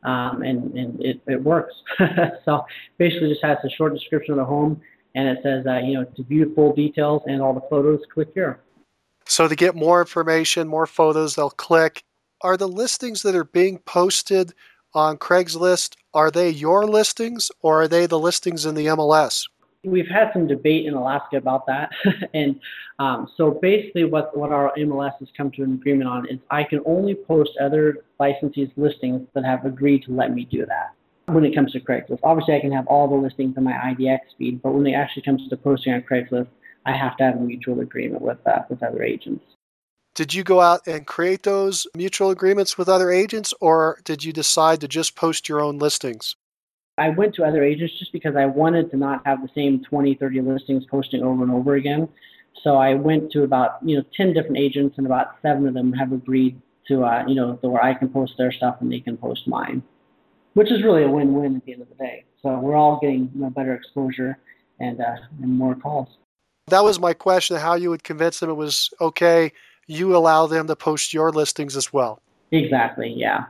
um, 0.04 0.42
and 0.42 0.74
and 0.78 1.02
it, 1.02 1.22
it 1.28 1.42
works. 1.42 1.74
so 2.46 2.66
basically, 2.98 3.30
just 3.30 3.44
has 3.44 3.58
a 3.64 3.70
short 3.70 3.94
description 3.94 4.34
of 4.34 4.38
the 4.40 4.46
home 4.46 4.82
and 5.16 5.28
it 5.28 5.40
says 5.44 5.66
uh, 5.66 5.78
you 5.78 5.94
know 5.96 6.06
to 6.06 6.24
view 6.24 6.52
full 6.56 6.74
details 6.74 7.22
and 7.28 7.42
all 7.42 7.54
the 7.54 7.64
photos, 7.70 8.02
click 8.14 8.30
here. 8.34 8.60
So 9.26 9.48
to 9.48 9.56
get 9.56 9.76
more 9.76 10.02
information, 10.02 10.68
more 10.68 10.88
photos, 10.88 11.36
they'll 11.36 11.50
click. 11.50 12.04
Are 12.42 12.58
the 12.58 12.68
listings 12.68 13.22
that 13.24 13.36
are 13.36 13.44
being 13.44 13.80
posted 13.80 14.54
on 14.94 15.18
Craigslist, 15.18 15.96
are 16.14 16.32
they 16.32 16.50
your 16.50 16.86
listings 16.86 17.52
or 17.62 17.84
are 17.84 17.88
they 17.88 18.06
the 18.06 18.20
listings 18.20 18.66
in 18.66 18.76
the 18.76 18.88
MLS? 18.88 19.48
We've 19.84 20.08
had 20.08 20.32
some 20.34 20.48
debate 20.48 20.86
in 20.86 20.94
Alaska 20.94 21.38
about 21.38 21.66
that. 21.68 21.92
and 22.34 22.60
um, 23.00 23.30
so 23.38 23.52
basically, 23.52 24.04
what, 24.04 24.36
what 24.38 24.52
our 24.52 24.74
MLS 24.78 25.18
has 25.20 25.30
come 25.38 25.52
to 25.52 25.64
an 25.64 25.74
agreement 25.74 26.10
on 26.10 26.28
is 26.28 26.40
I 26.50 26.64
can 26.64 26.82
only 26.86 27.16
post 27.16 27.52
other 27.62 28.00
licensees' 28.20 28.72
listings 28.76 29.28
that 29.34 29.46
have 29.46 29.66
agreed 29.66 30.04
to 30.04 30.12
let 30.12 30.34
me 30.34 30.46
do 30.46 30.66
that 30.66 30.94
when 31.28 31.46
it 31.46 31.56
comes 31.56 31.72
to 31.74 31.80
Craigslist. 31.80 32.20
Obviously, 32.24 32.56
I 32.56 32.60
can 32.60 32.72
have 32.72 32.88
all 32.88 33.08
the 33.08 33.16
listings 33.16 33.56
in 33.56 33.64
my 33.64 33.74
IDX 33.74 34.20
feed, 34.38 34.62
but 34.62 34.74
when 34.74 34.86
it 34.86 34.94
actually 34.94 35.22
comes 35.22 35.48
to 35.48 35.56
posting 35.56 35.94
on 35.94 36.02
Craigslist, 36.02 36.48
I 36.86 36.94
have 36.94 37.16
to 37.18 37.24
have 37.24 37.36
a 37.36 37.40
mutual 37.40 37.80
agreement 37.82 38.22
with 38.22 38.46
uh, 38.46 38.64
with 38.70 38.82
other 38.84 39.04
agents. 39.04 39.44
Did 40.20 40.34
you 40.34 40.44
go 40.44 40.60
out 40.60 40.86
and 40.86 41.08
create 41.08 41.44
those 41.44 41.88
mutual 41.96 42.30
agreements 42.30 42.78
with 42.78 42.90
other 42.90 43.10
agents, 43.10 43.54
or 43.62 44.02
did 44.04 44.22
you 44.22 44.34
decide 44.34 44.82
to 44.82 44.88
just 44.90 45.16
post 45.16 45.48
your 45.48 45.62
own 45.62 45.78
listings? 45.78 46.36
I 46.98 47.08
went 47.08 47.36
to 47.36 47.46
other 47.46 47.64
agents 47.64 47.98
just 47.98 48.12
because 48.12 48.36
I 48.36 48.46
wanted 48.46 48.92
to 48.92 48.98
not 48.98 49.26
have 49.26 49.42
the 49.42 49.48
same 49.56 49.82
20, 49.82 50.16
30 50.16 50.42
listings 50.42 50.84
posting 50.92 51.24
over 51.24 51.44
and 51.44 51.54
over 51.54 51.76
again. 51.76 52.10
So 52.62 52.76
I 52.76 52.96
went 52.96 53.32
to 53.32 53.44
about 53.44 53.78
you 53.82 53.96
know 53.96 54.04
10 54.18 54.34
different 54.34 54.58
agents, 54.58 54.98
and 54.98 55.08
about 55.08 55.38
seven 55.42 55.66
of 55.66 55.74
them 55.74 55.94
have 55.94 56.12
agreed 56.12 56.62
to 56.90 57.06
uh, 57.06 57.24
you 57.26 57.36
know 57.36 57.58
where 57.62 57.82
I 57.82 57.94
can 57.94 58.10
post 58.10 58.34
their 58.38 58.52
stuff 58.52 58.76
and 58.82 58.92
they 58.92 59.00
can 59.00 59.16
post 59.16 59.48
mine, 59.48 59.82
which 60.54 60.70
is 60.70 60.84
really 60.84 61.04
a 61.04 61.10
win-win 61.10 61.56
at 61.56 61.64
the 61.64 61.72
end 61.72 61.82
of 61.84 61.88
the 61.88 61.96
day. 61.96 62.26
So 62.42 62.60
we're 62.60 62.76
all 62.76 63.00
getting 63.00 63.32
you 63.34 63.44
know, 63.44 63.52
better 63.52 63.74
exposure 63.74 64.38
and 64.82 65.00
uh, 65.00 65.16
and 65.42 65.58
more 65.58 65.76
calls. 65.76 66.10
That 66.68 66.84
was 66.84 67.00
my 67.00 67.14
question: 67.14 67.56
how 67.56 67.76
you 67.76 67.90
would 67.90 68.04
convince 68.04 68.42
them 68.42 68.50
it 68.50 68.56
was 68.56 68.90
okay 69.00 69.54
you 69.90 70.16
allow 70.16 70.46
them 70.46 70.68
to 70.68 70.76
post 70.76 71.14
your 71.14 71.32
listings 71.32 71.76
as 71.76 71.92
well. 71.92 72.22
Exactly, 72.52 73.12
yeah. 73.12 73.46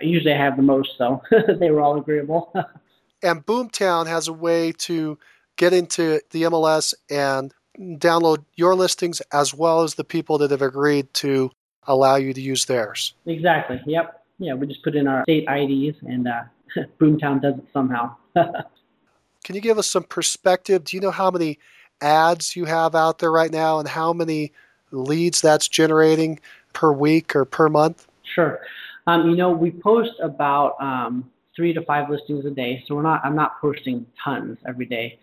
I 0.00 0.04
usually 0.04 0.34
have 0.34 0.56
the 0.56 0.62
most, 0.62 0.98
so 0.98 1.22
they 1.60 1.70
were 1.70 1.80
all 1.80 1.96
agreeable. 1.96 2.52
and 3.22 3.46
Boomtown 3.46 4.08
has 4.08 4.26
a 4.26 4.32
way 4.32 4.72
to 4.72 5.16
get 5.56 5.72
into 5.72 6.20
the 6.30 6.42
MLS 6.42 6.94
and 7.08 7.54
download 7.78 8.44
your 8.56 8.74
listings 8.74 9.20
as 9.32 9.54
well 9.54 9.82
as 9.82 9.94
the 9.94 10.02
people 10.02 10.36
that 10.38 10.50
have 10.50 10.62
agreed 10.62 11.14
to 11.14 11.52
allow 11.84 12.16
you 12.16 12.34
to 12.34 12.40
use 12.40 12.64
theirs. 12.64 13.14
Exactly, 13.26 13.80
yep. 13.86 14.24
Yeah, 14.38 14.54
we 14.54 14.66
just 14.66 14.82
put 14.82 14.96
in 14.96 15.06
our 15.06 15.22
state 15.22 15.46
IDs 15.48 15.96
and 16.02 16.26
uh, 16.26 16.42
Boomtown 17.00 17.40
does 17.40 17.54
it 17.54 17.66
somehow. 17.72 18.16
Can 18.34 19.54
you 19.54 19.60
give 19.60 19.78
us 19.78 19.86
some 19.86 20.02
perspective? 20.02 20.82
Do 20.82 20.96
you 20.96 21.00
know 21.00 21.12
how 21.12 21.30
many 21.30 21.60
ads 22.00 22.56
you 22.56 22.64
have 22.64 22.96
out 22.96 23.20
there 23.20 23.30
right 23.30 23.52
now 23.52 23.78
and 23.78 23.86
how 23.86 24.12
many 24.12 24.52
leads 24.94 25.40
that's 25.40 25.68
generating 25.68 26.40
per 26.72 26.92
week 26.92 27.34
or 27.34 27.44
per 27.44 27.68
month? 27.68 28.06
Sure. 28.34 28.60
Um, 29.06 29.28
you 29.28 29.36
know, 29.36 29.50
we 29.50 29.70
post 29.70 30.12
about 30.22 30.80
um, 30.80 31.30
three 31.54 31.72
to 31.72 31.82
five 31.82 32.08
listings 32.08 32.44
a 32.46 32.50
day, 32.50 32.82
so 32.86 32.94
we're 32.94 33.02
not. 33.02 33.20
I'm 33.24 33.36
not 33.36 33.60
posting 33.60 34.06
tons 34.22 34.58
every 34.66 34.86
day. 34.86 35.18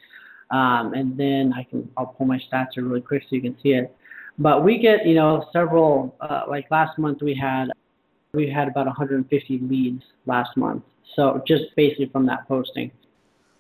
Um, 0.51 0.93
and 0.93 1.17
then 1.17 1.53
I 1.53 1.63
can. 1.63 1.89
I'll 1.97 2.07
pull 2.07 2.27
my 2.27 2.37
stats 2.37 2.69
here 2.75 2.83
really 2.83 3.01
quick 3.01 3.23
so 3.23 3.35
you 3.35 3.41
can 3.41 3.57
see 3.61 3.73
it. 3.73 3.95
But 4.37 4.63
we 4.63 4.77
get, 4.77 5.05
you 5.05 5.15
know, 5.15 5.47
several. 5.51 6.15
Uh, 6.21 6.43
like 6.47 6.69
last 6.69 6.97
month, 6.97 7.21
we 7.21 7.33
had 7.33 7.69
we 8.33 8.49
had 8.49 8.67
about 8.67 8.85
150 8.85 9.59
leads 9.59 10.03
last 10.25 10.55
month. 10.55 10.83
So 11.15 11.43
just 11.47 11.75
basically 11.75 12.07
from 12.07 12.25
that 12.27 12.47
posting. 12.47 12.91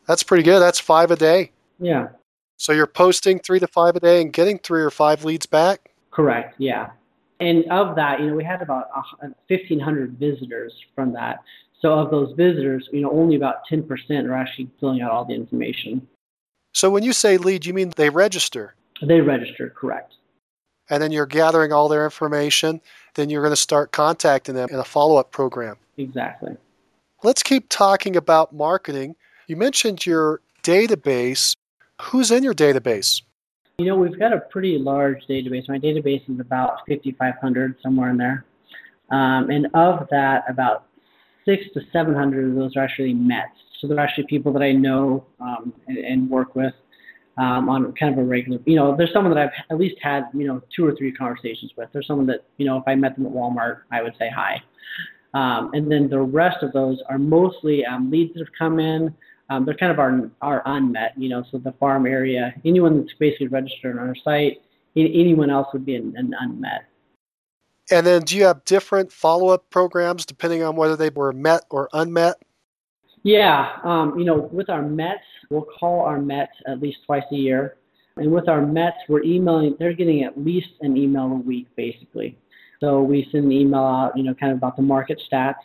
That's 0.07 0.23
pretty 0.23 0.43
good. 0.43 0.59
That's 0.59 0.79
five 0.79 1.11
a 1.11 1.15
day. 1.15 1.51
Yeah. 1.79 2.09
So 2.57 2.71
you're 2.71 2.87
posting 2.87 3.39
three 3.39 3.59
to 3.59 3.67
five 3.67 3.95
a 3.95 3.99
day 3.99 4.21
and 4.21 4.31
getting 4.31 4.59
three 4.59 4.81
or 4.81 4.91
five 4.91 5.25
leads 5.25 5.45
back. 5.45 5.90
Correct. 6.11 6.55
Yeah. 6.57 6.91
And 7.39 7.65
of 7.71 7.95
that, 7.95 8.19
you 8.19 8.27
know, 8.27 8.35
we 8.35 8.43
had 8.43 8.61
about 8.61 8.89
1,500 9.19 10.19
visitors 10.19 10.73
from 10.93 11.13
that. 11.13 11.39
So 11.81 11.93
of 11.93 12.11
those 12.11 12.33
visitors, 12.37 12.87
you 12.91 13.01
know, 13.01 13.11
only 13.11 13.35
about 13.35 13.67
10% 13.71 13.89
are 14.25 14.33
actually 14.33 14.69
filling 14.79 15.01
out 15.01 15.09
all 15.09 15.25
the 15.25 15.33
information. 15.33 16.07
So 16.73 16.91
when 16.91 17.01
you 17.01 17.13
say 17.13 17.37
lead, 17.37 17.65
you 17.65 17.73
mean 17.73 17.91
they 17.95 18.09
register? 18.09 18.75
They 19.01 19.21
register, 19.21 19.73
correct. 19.75 20.13
And 20.89 21.01
then 21.01 21.11
you're 21.11 21.25
gathering 21.25 21.73
all 21.73 21.89
their 21.89 22.03
information. 22.03 22.81
Then 23.15 23.29
you're 23.29 23.41
going 23.41 23.53
to 23.53 23.55
start 23.55 23.91
contacting 23.91 24.53
them 24.53 24.69
in 24.69 24.75
a 24.75 24.83
follow 24.83 25.15
up 25.17 25.31
program. 25.31 25.77
Exactly. 25.97 26.55
Let's 27.23 27.41
keep 27.41 27.67
talking 27.69 28.15
about 28.15 28.53
marketing. 28.53 29.15
You 29.47 29.55
mentioned 29.55 30.05
your 30.05 30.41
database. 30.63 31.55
Who's 32.01 32.29
in 32.29 32.43
your 32.43 32.53
database? 32.53 33.21
You 33.81 33.87
know, 33.87 33.95
we've 33.95 34.19
got 34.19 34.31
a 34.31 34.41
pretty 34.41 34.77
large 34.77 35.25
database. 35.27 35.67
My 35.67 35.79
database 35.79 36.21
is 36.29 36.39
about 36.39 36.81
5,500, 36.87 37.77
somewhere 37.81 38.11
in 38.11 38.17
there. 38.17 38.45
Um, 39.09 39.49
and 39.49 39.67
of 39.73 40.07
that, 40.11 40.43
about 40.47 40.85
six 41.45 41.63
to 41.73 41.81
700 41.91 42.49
of 42.49 42.55
those 42.55 42.75
are 42.75 42.83
actually 42.83 43.13
METs. 43.15 43.57
So 43.79 43.87
they're 43.87 43.99
actually 43.99 44.27
people 44.27 44.53
that 44.53 44.61
I 44.61 44.71
know 44.71 45.25
um, 45.39 45.73
and, 45.87 45.97
and, 45.97 46.29
work 46.29 46.55
with 46.55 46.75
um, 47.37 47.67
on 47.69 47.91
kind 47.93 48.13
of 48.13 48.19
a 48.19 48.23
regular. 48.23 48.59
You 48.65 48.75
know, 48.75 48.95
there's 48.95 49.11
someone 49.11 49.33
that 49.33 49.41
I've 49.41 49.63
at 49.71 49.79
least 49.79 49.95
had 49.99 50.25
you 50.35 50.45
know 50.45 50.61
two 50.75 50.85
or 50.85 50.95
three 50.95 51.11
conversations 51.11 51.71
with. 51.75 51.89
There's 51.91 52.05
someone 52.05 52.27
that 52.27 52.45
you 52.57 52.67
know 52.67 52.77
if 52.77 52.83
I 52.85 52.93
met 52.93 53.15
them 53.15 53.25
at 53.25 53.31
Walmart, 53.31 53.79
I 53.91 54.03
would 54.03 54.13
say 54.19 54.29
hi. 54.29 54.61
Um, 55.33 55.71
and 55.73 55.91
then 55.91 56.07
the 56.09 56.19
rest 56.19 56.61
of 56.61 56.73
those 56.73 57.01
are 57.09 57.17
mostly 57.17 57.83
um, 57.85 58.11
leads 58.11 58.33
that 58.35 58.41
have 58.41 58.53
come 58.57 58.79
in. 58.79 59.15
Um, 59.51 59.65
they're 59.65 59.75
kind 59.75 59.91
of 59.91 59.99
our, 59.99 60.31
our 60.41 60.61
unmet, 60.65 61.11
you 61.17 61.27
know, 61.27 61.43
so 61.51 61.57
the 61.57 61.73
farm 61.73 62.05
area, 62.05 62.53
anyone 62.63 63.01
that's 63.01 63.13
basically 63.19 63.47
registered 63.47 63.99
on 63.99 64.07
our 64.07 64.15
site, 64.15 64.61
anyone 64.95 65.49
else 65.49 65.67
would 65.73 65.85
be 65.85 65.95
an, 65.95 66.13
an 66.15 66.33
unmet. 66.39 66.85
And 67.91 68.07
then 68.07 68.21
do 68.21 68.37
you 68.37 68.45
have 68.45 68.63
different 68.63 69.11
follow 69.11 69.49
up 69.49 69.69
programs 69.69 70.25
depending 70.25 70.63
on 70.63 70.77
whether 70.77 70.95
they 70.95 71.09
were 71.09 71.33
met 71.33 71.65
or 71.69 71.89
unmet? 71.91 72.35
Yeah, 73.23 73.77
um, 73.83 74.17
you 74.17 74.23
know, 74.23 74.49
with 74.53 74.69
our 74.69 74.81
Mets, 74.81 75.25
we'll 75.49 75.67
call 75.77 75.99
our 75.99 76.21
Mets 76.21 76.53
at 76.65 76.79
least 76.79 76.99
twice 77.05 77.25
a 77.33 77.35
year. 77.35 77.75
And 78.15 78.31
with 78.31 78.47
our 78.47 78.65
Mets, 78.65 78.99
we're 79.09 79.23
emailing, 79.23 79.75
they're 79.79 79.91
getting 79.91 80.23
at 80.23 80.41
least 80.41 80.69
an 80.79 80.95
email 80.95 81.25
a 81.25 81.35
week, 81.35 81.67
basically. 81.75 82.37
So 82.79 83.01
we 83.01 83.27
send 83.33 83.43
an 83.45 83.51
email 83.51 83.83
out, 83.83 84.15
you 84.15 84.23
know, 84.23 84.33
kind 84.33 84.53
of 84.53 84.59
about 84.59 84.77
the 84.77 84.81
market 84.81 85.21
stats. 85.29 85.55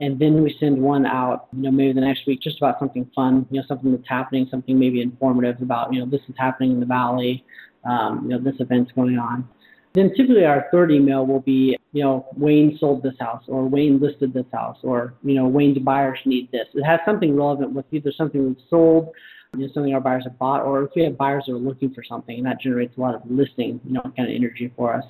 And 0.00 0.18
then 0.18 0.42
we 0.42 0.56
send 0.60 0.80
one 0.80 1.06
out, 1.06 1.48
you 1.52 1.62
know, 1.62 1.70
maybe 1.72 1.92
the 1.92 2.00
next 2.00 2.26
week, 2.26 2.40
just 2.40 2.58
about 2.58 2.78
something 2.78 3.10
fun, 3.14 3.46
you 3.50 3.60
know, 3.60 3.66
something 3.66 3.90
that's 3.90 4.08
happening, 4.08 4.46
something 4.50 4.78
maybe 4.78 5.02
informative 5.02 5.60
about, 5.60 5.92
you 5.92 6.00
know, 6.00 6.06
this 6.06 6.20
is 6.28 6.36
happening 6.38 6.72
in 6.72 6.80
the 6.80 6.86
valley, 6.86 7.44
um, 7.84 8.22
you 8.22 8.28
know, 8.28 8.38
this 8.38 8.60
event's 8.60 8.92
going 8.92 9.18
on. 9.18 9.48
Then 9.94 10.14
typically 10.14 10.44
our 10.44 10.66
third 10.70 10.92
email 10.92 11.26
will 11.26 11.40
be, 11.40 11.76
you 11.92 12.04
know, 12.04 12.26
Wayne 12.36 12.76
sold 12.78 13.02
this 13.02 13.14
house 13.18 13.42
or 13.48 13.66
Wayne 13.66 13.98
listed 13.98 14.32
this 14.32 14.46
house 14.52 14.78
or, 14.82 15.14
you 15.24 15.34
know, 15.34 15.48
Wayne's 15.48 15.78
buyers 15.78 16.18
need 16.24 16.52
this. 16.52 16.68
It 16.74 16.84
has 16.84 17.00
something 17.04 17.34
relevant 17.34 17.72
with 17.72 17.86
either 17.90 18.12
something 18.12 18.46
we've 18.46 18.64
sold, 18.70 19.10
you 19.54 19.66
know, 19.66 19.72
something 19.72 19.94
our 19.94 20.00
buyers 20.00 20.24
have 20.24 20.38
bought, 20.38 20.62
or 20.62 20.84
if 20.84 20.90
we 20.94 21.02
have 21.04 21.16
buyers 21.16 21.44
that 21.46 21.52
are 21.52 21.58
looking 21.58 21.92
for 21.92 22.04
something, 22.04 22.36
and 22.36 22.46
that 22.46 22.60
generates 22.60 22.96
a 22.96 23.00
lot 23.00 23.14
of 23.14 23.22
listing, 23.30 23.80
you 23.84 23.92
know, 23.92 24.02
kind 24.16 24.28
of 24.28 24.34
energy 24.34 24.72
for 24.76 24.94
us. 24.94 25.04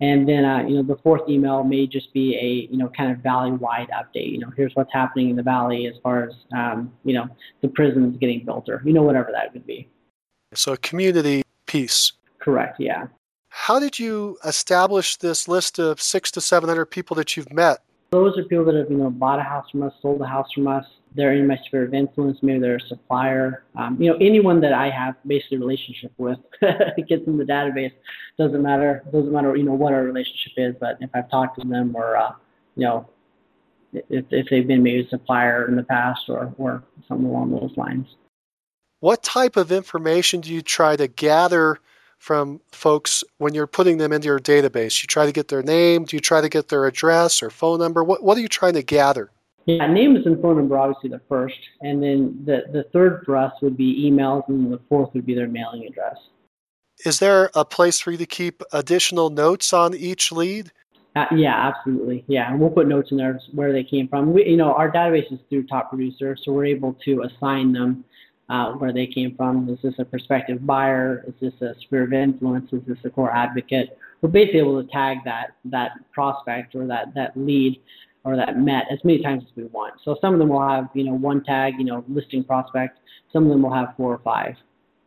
And 0.00 0.28
then, 0.28 0.44
uh, 0.44 0.64
you 0.66 0.74
know, 0.74 0.82
the 0.82 1.00
fourth 1.02 1.28
email 1.28 1.62
may 1.62 1.86
just 1.86 2.12
be 2.12 2.36
a, 2.36 2.72
you 2.72 2.78
know, 2.78 2.88
kind 2.88 3.12
of 3.12 3.18
valley-wide 3.18 3.88
update. 3.90 4.32
You 4.32 4.38
know, 4.38 4.50
here's 4.56 4.74
what's 4.74 4.92
happening 4.92 5.30
in 5.30 5.36
the 5.36 5.42
valley 5.42 5.86
as 5.86 5.94
far 6.02 6.24
as, 6.24 6.34
um, 6.56 6.92
you 7.04 7.14
know, 7.14 7.28
the 7.60 7.68
prisons 7.68 8.16
getting 8.18 8.44
built, 8.44 8.68
or 8.68 8.82
you 8.84 8.92
know, 8.92 9.02
whatever 9.02 9.30
that 9.32 9.52
would 9.52 9.66
be. 9.66 9.88
So 10.54 10.72
a 10.72 10.76
community 10.78 11.42
piece. 11.66 12.12
Correct. 12.38 12.80
Yeah. 12.80 13.06
How 13.48 13.78
did 13.78 13.98
you 13.98 14.38
establish 14.44 15.16
this 15.18 15.46
list 15.46 15.78
of 15.78 16.00
six 16.00 16.30
to 16.32 16.40
700 16.40 16.86
people 16.86 17.14
that 17.16 17.36
you've 17.36 17.52
met? 17.52 17.78
Those 18.10 18.36
are 18.38 18.44
people 18.44 18.64
that 18.64 18.74
have, 18.74 18.90
you 18.90 18.96
know, 18.96 19.10
bought 19.10 19.38
a 19.38 19.42
house 19.42 19.70
from 19.70 19.82
us, 19.82 19.92
sold 20.02 20.20
a 20.20 20.26
house 20.26 20.50
from 20.52 20.68
us. 20.68 20.84
They're 21.14 21.32
in 21.34 21.46
my 21.46 21.58
sphere 21.66 21.84
of 21.84 21.94
influence. 21.94 22.38
Maybe 22.42 22.60
they're 22.60 22.76
a 22.76 22.80
supplier. 22.80 23.64
Um, 23.76 24.00
you 24.00 24.10
know, 24.10 24.16
anyone 24.20 24.60
that 24.60 24.72
I 24.72 24.90
have 24.90 25.16
basically 25.26 25.58
a 25.58 25.60
relationship 25.60 26.12
with 26.16 26.38
gets 26.60 27.26
in 27.26 27.36
the 27.36 27.44
database. 27.44 27.92
Doesn't 28.38 28.62
matter. 28.62 29.02
Doesn't 29.12 29.32
matter, 29.32 29.54
you 29.56 29.64
know, 29.64 29.74
what 29.74 29.92
our 29.92 30.02
relationship 30.02 30.52
is. 30.56 30.74
But 30.80 30.96
if 31.00 31.10
I've 31.14 31.30
talked 31.30 31.60
to 31.60 31.68
them 31.68 31.94
or, 31.94 32.16
uh, 32.16 32.32
you 32.76 32.86
know, 32.86 33.08
if, 33.92 34.24
if 34.30 34.46
they've 34.50 34.66
been 34.66 34.82
maybe 34.82 35.04
a 35.04 35.08
supplier 35.08 35.68
in 35.68 35.76
the 35.76 35.82
past 35.82 36.28
or, 36.28 36.54
or 36.58 36.82
something 37.06 37.26
along 37.26 37.50
those 37.50 37.76
lines. 37.76 38.06
What 39.00 39.22
type 39.22 39.56
of 39.56 39.72
information 39.72 40.40
do 40.40 40.52
you 40.52 40.62
try 40.62 40.96
to 40.96 41.08
gather 41.08 41.78
from 42.18 42.60
folks 42.70 43.24
when 43.38 43.52
you're 43.52 43.66
putting 43.66 43.98
them 43.98 44.12
into 44.12 44.26
your 44.26 44.38
database? 44.38 45.02
You 45.02 45.08
try 45.08 45.26
to 45.26 45.32
get 45.32 45.48
their 45.48 45.62
name, 45.62 46.04
do 46.04 46.16
you 46.16 46.20
try 46.20 46.40
to 46.40 46.48
get 46.48 46.68
their 46.68 46.86
address 46.86 47.42
or 47.42 47.50
phone 47.50 47.80
number? 47.80 48.04
What, 48.04 48.22
what 48.22 48.38
are 48.38 48.40
you 48.40 48.48
trying 48.48 48.74
to 48.74 48.82
gather? 48.82 49.30
Yeah, 49.66 49.86
names 49.86 50.26
and 50.26 50.40
phone 50.42 50.56
number 50.56 50.76
obviously 50.76 51.10
the 51.10 51.20
first, 51.28 51.58
and 51.82 52.02
then 52.02 52.42
the, 52.44 52.62
the 52.72 52.84
third 52.92 53.22
for 53.24 53.36
us 53.36 53.52
would 53.62 53.76
be 53.76 54.10
emails, 54.10 54.48
and 54.48 54.72
the 54.72 54.80
fourth 54.88 55.14
would 55.14 55.24
be 55.24 55.34
their 55.34 55.48
mailing 55.48 55.86
address. 55.86 56.16
Is 57.04 57.18
there 57.18 57.50
a 57.54 57.64
place 57.64 58.00
for 58.00 58.10
you 58.10 58.18
to 58.18 58.26
keep 58.26 58.62
additional 58.72 59.30
notes 59.30 59.72
on 59.72 59.94
each 59.94 60.32
lead? 60.32 60.72
Uh, 61.14 61.26
yeah, 61.34 61.54
absolutely. 61.54 62.24
Yeah, 62.26 62.50
and 62.50 62.58
we'll 62.58 62.70
put 62.70 62.88
notes 62.88 63.10
in 63.10 63.18
there 63.18 63.38
where 63.52 63.72
they 63.72 63.84
came 63.84 64.08
from. 64.08 64.32
We, 64.32 64.46
you 64.46 64.56
know, 64.56 64.72
our 64.72 64.90
database 64.90 65.30
is 65.32 65.38
through 65.48 65.66
Top 65.66 65.90
Producer, 65.90 66.36
so 66.42 66.52
we're 66.52 66.66
able 66.66 66.94
to 67.04 67.22
assign 67.22 67.72
them 67.72 68.04
uh, 68.48 68.72
where 68.72 68.92
they 68.92 69.06
came 69.06 69.36
from. 69.36 69.68
Is 69.68 69.78
this 69.82 69.94
a 69.98 70.04
prospective 70.04 70.66
buyer? 70.66 71.24
Is 71.26 71.34
this 71.40 71.60
a 71.60 71.78
sphere 71.80 72.04
of 72.04 72.12
influence? 72.12 72.72
Is 72.72 72.82
this 72.86 72.98
a 73.04 73.10
core 73.10 73.32
advocate? 73.32 73.98
We're 74.20 74.30
basically 74.30 74.60
able 74.60 74.82
to 74.82 74.88
tag 74.90 75.18
that 75.24 75.56
that 75.66 75.92
prospect 76.12 76.74
or 76.74 76.86
that 76.86 77.14
that 77.14 77.36
lead 77.36 77.80
or 78.24 78.36
that 78.36 78.58
met 78.58 78.84
as 78.90 78.98
many 79.04 79.20
times 79.22 79.42
as 79.44 79.56
we 79.56 79.64
want. 79.64 79.94
So 80.04 80.16
some 80.20 80.32
of 80.32 80.38
them 80.38 80.48
will 80.48 80.66
have 80.66 80.88
you 80.94 81.04
know 81.04 81.14
one 81.14 81.42
tag, 81.44 81.74
you 81.78 81.84
know, 81.84 82.04
listing 82.08 82.44
prospect. 82.44 82.98
Some 83.32 83.44
of 83.44 83.50
them 83.50 83.62
will 83.62 83.72
have 83.72 83.94
four 83.96 84.12
or 84.12 84.18
five. 84.18 84.54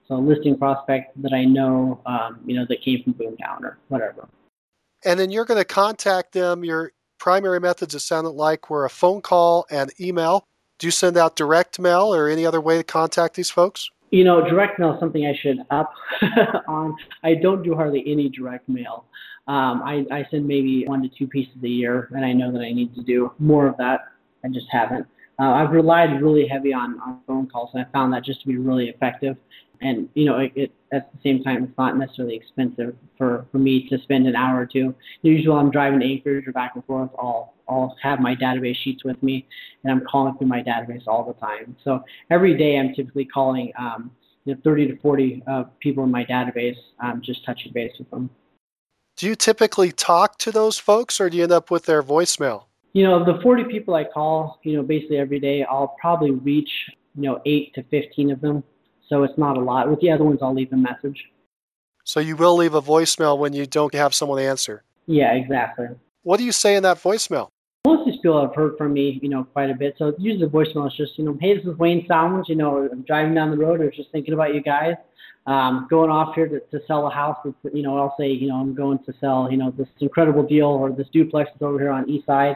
So 0.08 0.15
listing 0.15 0.58
prospect 0.58 1.19
that 1.21 1.34
I 1.34 1.45
know, 1.45 1.99
um, 2.06 2.39
you 2.45 2.56
know, 2.56 2.65
that 2.69 2.82
came 2.82 3.04
from 3.04 3.13
Boomtown 3.15 3.62
or 3.62 3.78
whatever. 3.88 4.28
And 5.04 5.19
then 5.19 5.32
you're 5.32 5.45
going 5.45 5.60
to 5.60 5.65
contact 5.65 6.34
them. 6.34 6.63
Your 6.63 6.91
primary 7.17 7.60
methods, 7.60 7.95
it 7.95 7.99
sounded 7.99 8.32
like, 8.32 8.69
were 8.69 8.86
a 8.86 8.89
phone 8.89 9.21
call 9.21 9.65
and 9.71 9.91
email. 9.99 10.45
Do 10.78 10.88
you 10.88 10.91
send 10.91 11.17
out 11.17 11.36
direct 11.36 11.80
mail 11.80 12.13
or 12.13 12.28
any 12.28 12.45
other 12.45 12.62
way 12.62 12.78
to 12.78 12.84
contact 12.84 13.36
these 13.36 13.49
folks? 13.49 13.89
You 14.12 14.23
know, 14.23 14.47
direct 14.47 14.80
mail 14.80 14.93
is 14.93 14.99
something 14.99 15.25
I 15.25 15.34
should 15.36 15.60
up 15.71 15.91
on. 16.67 16.95
I 17.23 17.36
don't 17.36 17.63
do 17.63 17.73
hardly 17.75 18.04
any 18.06 18.30
direct 18.30 18.69
mail. 18.69 19.06
Um, 19.48 19.84
I, 19.84 20.06
I 20.12 20.26
send 20.32 20.48
maybe 20.48 20.88
one 20.88 21.02
to 21.04 21.10
two 21.10 21.28
pieces 21.28 21.56
a 21.64 21.68
year, 21.68 22.10
and 22.16 22.26
I 22.26 22.34
know 22.34 22.52
that 22.52 22.62
I 22.62 22.72
need 22.72 22.96
to 22.96 23.04
do 23.04 23.32
more 23.40 23.68
of 23.68 23.78
that. 23.78 24.02
I 24.44 24.50
just 24.50 24.68
haven't. 24.72 25.08
Uh, 25.38 25.52
I've 25.52 25.72
relied 25.72 26.22
really 26.22 26.48
heavy 26.48 26.74
on, 26.74 27.00
on 27.02 27.20
phone 27.28 27.48
calls, 27.48 27.70
and 27.74 27.86
I 27.86 27.92
found 27.92 28.14
that 28.14 28.24
just 28.24 28.42
to 28.42 28.48
be 28.48 28.58
really 28.58 28.90
effective 28.90 29.38
and 29.82 30.10
you 30.14 30.26
know, 30.26 30.40
it, 30.40 30.52
it, 30.56 30.72
at 30.92 31.12
the 31.12 31.18
same 31.24 31.44
time, 31.44 31.64
it's 31.64 31.78
not 31.78 31.98
necessarily 31.98 32.36
expensive 32.36 32.96
for 33.18 33.46
for 33.52 33.58
me 33.58 33.88
to 33.90 33.98
spend 34.00 34.28
an 34.28 34.36
hour 34.36 34.60
or 34.62 34.66
two. 34.66 34.96
Usually, 35.22 35.56
I'm 35.56 35.72
driving 35.72 36.00
to 36.00 36.06
Anchorage 36.06 36.48
or 36.48 36.52
back 36.52 36.74
and 36.76 36.86
forth. 36.86 37.10
I'll 37.20 37.54
I'll 37.68 37.96
have 38.02 38.20
my 38.20 38.36
database 38.36 38.76
sheets 38.78 39.04
with 39.04 39.22
me, 39.22 39.48
and 39.84 39.92
I'm 39.92 40.06
calling 40.06 40.38
through 40.38 40.48
my 40.48 40.62
database 40.62 41.04
all 41.08 41.26
the 41.26 41.34
time. 41.34 41.76
So 41.84 42.04
every 42.30 42.58
day, 42.58 42.78
I'm 42.78 42.94
typically 42.94 43.26
calling 43.26 43.72
um, 43.78 44.12
you 44.46 44.54
know, 44.54 44.62
30 44.64 44.88
to 44.88 44.98
40 44.98 45.44
uh, 45.48 45.64
people 45.80 46.04
in 46.04 46.12
my 46.12 46.24
database, 46.24 46.78
um, 47.00 47.22
just 47.24 47.44
touching 47.46 47.72
base 47.74 47.94
with 47.98 48.10
them. 48.12 48.30
Do 49.15 49.28
you 49.28 49.36
typically 49.36 49.91
talk 49.91 50.38
to 50.39 50.51
those 50.51 50.78
folks, 50.78 51.21
or 51.21 51.30
do 51.30 51.38
you 51.38 51.43
end 51.43 51.51
up 51.51 51.71
with 51.71 51.86
their 51.86 52.04
voicemail? 52.04 52.65
You 52.93 53.04
know, 53.04 53.23
the 53.23 53.41
40 53.41 53.65
people 53.65 53.95
I 53.95 54.04
call, 54.04 54.60
you 54.63 54.75
know, 54.75 54.84
basically 54.84 55.17
every 55.17 55.39
day, 55.39 55.63
I'll 55.63 55.95
probably 55.99 56.32
reach 56.32 56.69
you 57.15 57.21
know 57.21 57.41
eight 57.45 57.73
to 57.75 57.84
15 57.84 58.32
of 58.32 58.41
them 58.41 58.63
so 59.08 59.23
it's 59.23 59.38
not 59.38 59.58
a 59.58 59.62
lot. 59.62 59.89
With 59.89 59.99
the 59.99 60.12
other 60.12 60.23
ones, 60.23 60.39
I'll 60.41 60.54
leave 60.54 60.73
a 60.73 60.78
message. 60.78 61.25
So 62.04 62.19
you 62.19 62.36
will 62.36 62.56
leave 62.56 62.73
a 62.73 62.82
voicemail 62.82 63.38
when 63.38 63.54
you 63.54 63.65
don't 63.65 63.93
have 63.93 64.13
someone 64.13 64.39
answer. 64.39 64.84
Yeah, 65.08 65.34
exactly. 65.34 65.88
What 66.23 66.38
do 66.38 66.43
you 66.43 66.51
say 66.51 66.75
in 66.75 66.84
that 66.84 66.97
voicemail? 66.97 67.49
Most 67.86 67.99
of 68.01 68.06
these 68.08 68.15
people 68.15 68.41
have 68.41 68.56
heard 68.56 68.78
from 68.78 68.93
me, 68.93 69.19
you 69.21 69.30
know, 69.30 69.43
quite 69.43 69.69
a 69.69 69.75
bit. 69.75 69.95
So 69.97 70.13
usually 70.17 70.45
the 70.45 70.51
voicemail 70.51 70.88
is 70.88 70.95
just, 70.95 71.19
you 71.19 71.25
know, 71.25 71.38
hey, 71.39 71.56
this 71.56 71.65
is 71.65 71.78
Wayne 71.78 72.06
Salmons. 72.08 72.49
You 72.49 72.56
know, 72.56 72.89
I'm 72.91 73.04
driving 73.04 73.36
down 73.36 73.51
the 73.51 73.58
road. 73.58 73.82
I 73.82 73.86
was 73.86 73.95
just 73.95 74.12
thinking 74.12 74.34
about 74.34 74.56
you 74.56 74.62
guys. 74.62 74.95
Um, 75.48 75.86
going 75.90 76.10
off 76.10 76.34
here 76.34 76.48
to, 76.48 76.60
to 76.60 76.86
sell 76.88 77.06
a 77.06 77.10
house. 77.12 77.38
With, 77.46 77.56
you 77.74 77.84
know, 77.84 77.98
I'll 77.98 78.16
say, 78.20 78.30
you 78.30 78.48
know, 78.48 78.56
I'm 78.56 78.74
going 78.74 79.00
to 79.06 79.14
sell, 79.20 79.48
you 79.52 79.58
know, 79.58 79.72
this 79.72 79.88
incredible 80.00 80.44
deal 80.44 80.68
or 80.68 80.92
this 80.92 81.08
duplex 81.14 81.52
is 81.56 81.62
over 81.62 81.80
here 81.80 81.92
on 81.92 82.10
East 82.10 82.26
Side. 82.26 82.56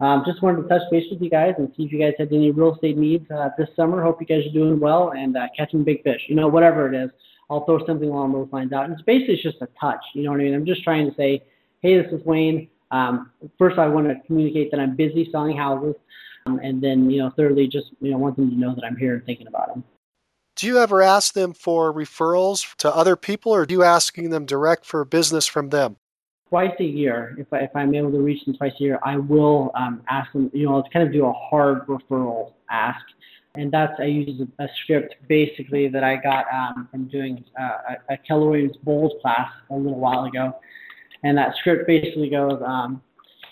Um, 0.00 0.22
just 0.26 0.42
wanted 0.42 0.62
to 0.62 0.68
touch 0.68 0.82
base 0.90 1.04
with 1.10 1.20
you 1.20 1.28
guys 1.28 1.54
and 1.58 1.70
see 1.76 1.82
if 1.84 1.92
you 1.92 1.98
guys 1.98 2.14
had 2.18 2.32
any 2.32 2.50
real 2.50 2.74
estate 2.74 2.96
needs 2.96 3.30
uh, 3.30 3.50
this 3.58 3.68
summer. 3.76 4.02
Hope 4.02 4.18
you 4.20 4.26
guys 4.26 4.46
are 4.46 4.52
doing 4.52 4.80
well 4.80 5.10
and 5.10 5.36
uh, 5.36 5.48
catching 5.54 5.84
big 5.84 6.02
fish. 6.02 6.22
You 6.28 6.36
know, 6.36 6.48
whatever 6.48 6.90
it 6.90 6.96
is, 6.96 7.10
I'll 7.50 7.66
throw 7.66 7.84
something 7.84 8.08
along 8.08 8.32
those 8.32 8.48
lines 8.52 8.72
out. 8.72 8.84
And 8.84 8.94
it's 8.94 9.02
basically 9.02 9.38
just 9.42 9.60
a 9.60 9.68
touch. 9.78 10.00
You 10.14 10.22
know 10.22 10.30
what 10.30 10.40
I 10.40 10.44
mean? 10.44 10.54
I'm 10.54 10.64
just 10.64 10.82
trying 10.82 11.10
to 11.10 11.14
say, 11.16 11.42
hey, 11.80 12.00
this 12.00 12.10
is 12.12 12.24
Wayne. 12.24 12.68
Um, 12.90 13.30
first, 13.58 13.78
I 13.78 13.88
want 13.88 14.08
to 14.08 14.14
communicate 14.26 14.70
that 14.70 14.80
I'm 14.80 14.96
busy 14.96 15.28
selling 15.30 15.56
houses, 15.56 15.94
um, 16.46 16.58
and 16.62 16.82
then 16.82 17.08
you 17.10 17.18
know, 17.22 17.30
thirdly, 17.36 17.68
just 17.68 17.86
you 18.00 18.10
know, 18.10 18.18
want 18.18 18.36
them 18.36 18.50
to 18.50 18.56
know 18.56 18.74
that 18.74 18.84
I'm 18.84 18.96
here 18.96 19.14
and 19.14 19.24
thinking 19.24 19.46
about 19.46 19.68
them. 19.68 19.84
Do 20.56 20.66
you 20.66 20.78
ever 20.78 21.00
ask 21.00 21.32
them 21.34 21.52
for 21.52 21.92
referrals 21.92 22.74
to 22.76 22.94
other 22.94 23.16
people, 23.16 23.52
or 23.52 23.64
do 23.64 23.74
you 23.74 23.82
asking 23.82 24.30
them 24.30 24.44
direct 24.44 24.84
for 24.84 25.04
business 25.04 25.46
from 25.46 25.70
them? 25.70 25.96
twice 26.50 26.74
a 26.80 26.84
year, 26.84 27.36
if, 27.38 27.46
I, 27.52 27.58
if 27.60 27.70
I'm 27.74 27.94
able 27.94 28.10
to 28.10 28.18
reach 28.18 28.44
them 28.44 28.54
twice 28.56 28.72
a 28.80 28.82
year, 28.82 28.98
I 29.04 29.16
will 29.16 29.70
um, 29.74 30.02
ask 30.08 30.30
them, 30.32 30.50
you 30.52 30.66
know, 30.66 30.74
I'll 30.74 30.88
kind 30.92 31.06
of 31.06 31.12
do 31.12 31.24
a 31.24 31.32
hard 31.32 31.86
referral 31.86 32.52
ask. 32.68 33.00
And 33.54 33.72
that's, 33.72 33.98
I 33.98 34.04
use 34.04 34.40
a, 34.40 34.64
a 34.64 34.68
script 34.82 35.14
basically 35.28 35.88
that 35.88 36.04
I 36.04 36.16
got 36.16 36.46
um, 36.52 36.88
from 36.90 37.06
doing 37.06 37.44
uh, 37.58 37.94
a, 38.08 38.14
a 38.14 38.16
Keller 38.18 38.50
Williams 38.50 38.76
Bold 38.82 39.14
class 39.22 39.48
a 39.70 39.74
little 39.74 39.98
while 39.98 40.24
ago. 40.24 40.56
And 41.22 41.38
that 41.38 41.54
script 41.56 41.86
basically 41.86 42.30
goes, 42.30 42.60
um, 42.64 43.00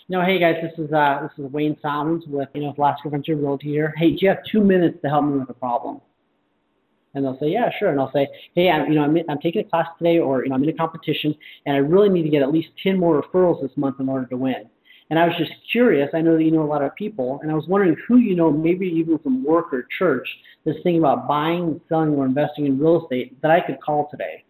you 0.09 0.17
know, 0.17 0.25
hey 0.25 0.39
guys, 0.39 0.57
this 0.61 0.73
is 0.79 0.93
uh, 0.93 1.21
this 1.23 1.45
is 1.45 1.53
Wayne 1.53 1.77
Salmons 1.83 2.25
with 2.27 2.49
you 2.55 2.63
know 2.63 2.73
Velasco 2.73 3.11
Venture 3.11 3.37
Realty 3.37 3.69
here. 3.69 3.93
Hey, 3.99 4.13
do 4.13 4.17
you 4.23 4.29
have 4.29 4.43
two 4.43 4.65
minutes 4.65 4.99
to 5.03 5.09
help 5.11 5.27
me 5.27 5.39
with 5.39 5.51
a 5.51 5.55
problem? 5.55 6.01
And 7.19 7.27
they'll 7.27 7.39
say, 7.41 7.49
yeah, 7.49 7.69
sure. 7.79 7.91
And 7.91 8.01
I'll 8.01 8.13
say, 8.13 8.29
hey, 8.55 8.71
I'm, 8.71 8.91
you 8.91 8.95
know, 8.95 9.03
I'm, 9.03 9.17
I'm 9.29 9.41
taking 9.41 9.61
a 9.61 9.69
class 9.69 9.87
today, 9.99 10.19
or 10.19 10.45
you 10.45 10.51
know, 10.51 10.55
I'm 10.55 10.63
in 10.63 10.71
a 10.71 10.73
competition, 10.73 11.35
and 11.67 11.75
I 11.75 11.81
really 11.81 12.09
need 12.09 12.23
to 12.23 12.29
get 12.29 12.43
at 12.43 12.53
least 12.53 12.69
10 12.83 12.99
more 12.99 13.21
referrals 13.21 13.61
this 13.61 13.77
month 13.77 13.99
in 13.99 14.09
order 14.09 14.27
to 14.27 14.37
win. 14.37 14.71
And 15.11 15.19
I 15.19 15.27
was 15.27 15.35
just 15.37 15.53
curious. 15.73 16.11
I 16.15 16.21
know 16.21 16.37
that 16.37 16.45
you 16.45 16.51
know 16.51 16.63
a 16.63 16.65
lot 16.71 16.83
of 16.83 16.95
people, 16.95 17.41
and 17.43 17.51
I 17.51 17.55
was 17.55 17.67
wondering 17.67 17.97
who 18.07 18.19
you 18.19 18.37
know, 18.37 18.53
maybe 18.53 18.87
even 18.87 19.19
from 19.19 19.43
work 19.43 19.73
or 19.73 19.87
church, 19.99 20.29
that's 20.65 20.77
thinking 20.83 20.99
about 20.99 21.27
buying, 21.27 21.81
selling, 21.89 22.11
or 22.11 22.27
investing 22.27 22.67
in 22.67 22.79
real 22.79 23.03
estate 23.03 23.41
that 23.43 23.51
I 23.51 23.61
could 23.61 23.81
call 23.81 24.09
today. 24.11 24.45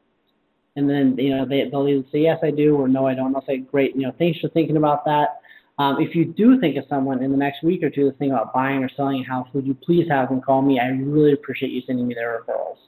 And 0.76 0.90
then 0.90 1.16
you 1.16 1.35
know 1.35 1.46
they, 1.46 1.68
they'll 1.70 1.88
either 1.88 2.04
say 2.12 2.20
yes, 2.20 2.38
I 2.42 2.50
do, 2.50 2.76
or 2.76 2.88
no, 2.88 3.07
I 3.07 3.14
don't. 3.14 3.35
I'll 3.35 3.44
say, 3.46 3.59
great. 3.59 3.96
You 3.96 4.02
know, 4.02 4.12
thanks 4.18 4.40
for 4.40 4.48
thinking 4.48 4.76
about 4.76 5.04
that. 5.07 5.40
Um, 5.78 6.00
if 6.00 6.14
you 6.14 6.24
do 6.24 6.58
think 6.60 6.76
of 6.76 6.84
someone 6.88 7.22
in 7.22 7.30
the 7.30 7.36
next 7.36 7.62
week 7.62 7.82
or 7.84 7.90
two 7.90 8.04
that's 8.04 8.18
thinking 8.18 8.34
about 8.34 8.52
buying 8.52 8.82
or 8.82 8.90
selling 8.96 9.20
a 9.20 9.24
house, 9.24 9.48
would 9.52 9.66
you 9.66 9.74
please 9.74 10.08
have 10.08 10.28
them 10.28 10.40
call 10.40 10.60
me? 10.60 10.80
I 10.80 10.88
really 10.88 11.32
appreciate 11.32 11.70
you 11.70 11.82
sending 11.86 12.06
me 12.06 12.14
their 12.14 12.42
referrals. 12.42 12.78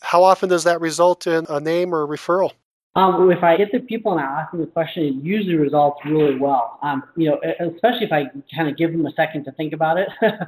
How 0.00 0.22
often 0.22 0.48
does 0.48 0.64
that 0.64 0.80
result 0.80 1.26
in 1.26 1.46
a 1.48 1.60
name 1.60 1.94
or 1.94 2.02
a 2.02 2.06
referral? 2.06 2.52
Um, 2.96 3.30
if 3.32 3.42
I 3.42 3.56
get 3.56 3.72
the 3.72 3.80
people 3.80 4.12
and 4.12 4.20
I 4.20 4.42
ask 4.42 4.52
them 4.52 4.60
the 4.60 4.68
question, 4.68 5.02
it 5.02 5.14
usually 5.14 5.56
results 5.56 5.98
really 6.04 6.38
well. 6.38 6.78
Um, 6.80 7.02
you 7.16 7.28
know, 7.28 7.40
especially 7.58 8.06
if 8.06 8.12
I 8.12 8.26
kind 8.54 8.68
of 8.68 8.76
give 8.76 8.92
them 8.92 9.04
a 9.04 9.10
second 9.12 9.44
to 9.44 9.52
think 9.52 9.72
about 9.72 9.98
it, 9.98 10.08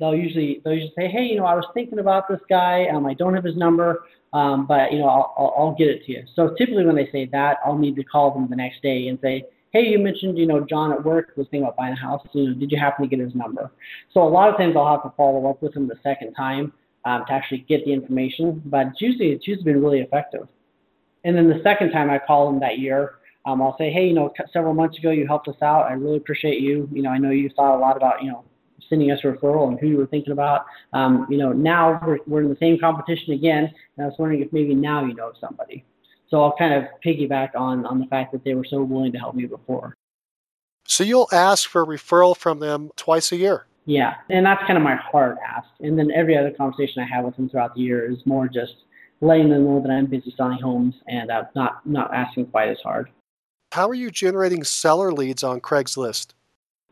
they'll 0.00 0.14
usually 0.14 0.62
they'll 0.64 0.72
usually 0.72 0.94
say, 0.96 1.08
"Hey, 1.08 1.24
you 1.24 1.36
know, 1.36 1.44
I 1.44 1.54
was 1.54 1.66
thinking 1.74 1.98
about 1.98 2.26
this 2.26 2.40
guy. 2.48 2.86
Um, 2.86 3.04
I 3.04 3.12
don't 3.12 3.34
have 3.34 3.44
his 3.44 3.56
number, 3.56 4.04
um, 4.32 4.66
but 4.66 4.92
you 4.92 5.00
know, 5.00 5.08
I'll, 5.08 5.34
I'll 5.36 5.54
I'll 5.58 5.74
get 5.74 5.88
it 5.88 6.06
to 6.06 6.12
you." 6.12 6.24
So 6.34 6.54
typically, 6.56 6.86
when 6.86 6.96
they 6.96 7.10
say 7.12 7.26
that, 7.32 7.58
I'll 7.66 7.76
need 7.76 7.96
to 7.96 8.04
call 8.04 8.30
them 8.30 8.48
the 8.48 8.56
next 8.56 8.80
day 8.80 9.08
and 9.08 9.18
say, 9.20 9.44
"Hey, 9.70 9.88
you 9.88 9.98
mentioned 9.98 10.38
you 10.38 10.46
know 10.46 10.60
John 10.60 10.92
at 10.92 11.04
work 11.04 11.32
was 11.36 11.46
thinking 11.50 11.64
about 11.64 11.76
buying 11.76 11.92
a 11.92 11.96
house. 11.96 12.26
You 12.32 12.48
know, 12.48 12.54
did 12.54 12.70
you 12.70 12.78
happen 12.78 13.04
to 13.04 13.08
get 13.08 13.24
his 13.24 13.34
number?" 13.34 13.70
So 14.12 14.22
a 14.22 14.28
lot 14.28 14.48
of 14.48 14.56
times 14.56 14.76
I'll 14.76 14.90
have 14.90 15.02
to 15.02 15.12
follow 15.16 15.48
up 15.48 15.62
with 15.62 15.74
him 15.74 15.88
the 15.88 15.98
second 16.02 16.34
time 16.34 16.72
um, 17.04 17.24
to 17.26 17.32
actually 17.32 17.64
get 17.68 17.84
the 17.84 17.92
information, 17.92 18.62
but 18.66 18.88
it's 18.88 19.00
usually 19.00 19.32
it's 19.32 19.46
usually 19.46 19.72
been 19.72 19.82
really 19.82 20.00
effective. 20.00 20.48
And 21.24 21.36
then 21.36 21.48
the 21.48 21.60
second 21.62 21.90
time 21.90 22.10
I 22.10 22.18
call 22.18 22.48
him 22.48 22.60
that 22.60 22.78
year, 22.78 23.16
um, 23.46 23.60
I'll 23.62 23.76
say, 23.76 23.90
hey, 23.90 24.06
you 24.06 24.14
know, 24.14 24.32
several 24.52 24.74
months 24.74 24.98
ago 24.98 25.10
you 25.10 25.26
helped 25.26 25.48
us 25.48 25.60
out. 25.62 25.86
I 25.86 25.92
really 25.92 26.16
appreciate 26.16 26.60
you. 26.60 26.88
You 26.92 27.02
know, 27.02 27.10
I 27.10 27.18
know 27.18 27.30
you 27.30 27.50
thought 27.50 27.76
a 27.76 27.78
lot 27.78 27.96
about, 27.96 28.22
you 28.22 28.30
know, 28.30 28.44
sending 28.88 29.10
us 29.10 29.20
a 29.24 29.28
referral 29.28 29.68
and 29.68 29.78
who 29.78 29.86
you 29.86 29.96
were 29.96 30.06
thinking 30.06 30.32
about. 30.32 30.66
Um, 30.92 31.26
you 31.30 31.38
know, 31.38 31.52
now 31.52 32.00
we're, 32.06 32.18
we're 32.26 32.42
in 32.42 32.48
the 32.48 32.56
same 32.60 32.78
competition 32.78 33.32
again, 33.32 33.72
and 33.96 34.04
I 34.04 34.08
was 34.08 34.16
wondering 34.18 34.42
if 34.42 34.52
maybe 34.52 34.74
now 34.74 35.04
you 35.04 35.14
know 35.14 35.32
somebody. 35.40 35.84
So 36.30 36.42
I'll 36.42 36.56
kind 36.56 36.74
of 36.74 36.84
piggyback 37.04 37.54
on 37.56 37.84
on 37.86 37.98
the 37.98 38.06
fact 38.06 38.32
that 38.32 38.44
they 38.44 38.54
were 38.54 38.64
so 38.64 38.82
willing 38.82 39.12
to 39.12 39.18
help 39.18 39.34
me 39.34 39.46
before. 39.46 39.94
So 40.86 41.04
you'll 41.04 41.28
ask 41.32 41.68
for 41.68 41.82
a 41.82 41.86
referral 41.86 42.36
from 42.36 42.58
them 42.58 42.90
twice 42.96 43.32
a 43.32 43.36
year. 43.36 43.66
Yeah, 43.86 44.14
and 44.28 44.46
that's 44.46 44.64
kind 44.66 44.76
of 44.76 44.82
my 44.82 44.96
hard 44.96 45.38
ask. 45.46 45.68
And 45.80 45.98
then 45.98 46.10
every 46.12 46.36
other 46.36 46.50
conversation 46.50 47.02
I 47.02 47.06
have 47.06 47.24
with 47.24 47.36
them 47.36 47.48
throughout 47.48 47.74
the 47.74 47.80
year 47.80 48.10
is 48.10 48.18
more 48.24 48.46
just 48.46 48.74
letting 49.20 49.50
them 49.50 49.64
know 49.64 49.80
that 49.80 49.90
I'm 49.90 50.06
busy 50.06 50.32
selling 50.36 50.58
homes 50.58 50.94
and 51.08 51.30
uh, 51.30 51.44
not 51.54 51.84
not 51.86 52.14
asking 52.14 52.46
quite 52.46 52.68
as 52.68 52.78
hard. 52.82 53.10
How 53.72 53.88
are 53.88 53.94
you 53.94 54.10
generating 54.10 54.64
seller 54.64 55.12
leads 55.12 55.44
on 55.44 55.60
Craigslist? 55.60 56.28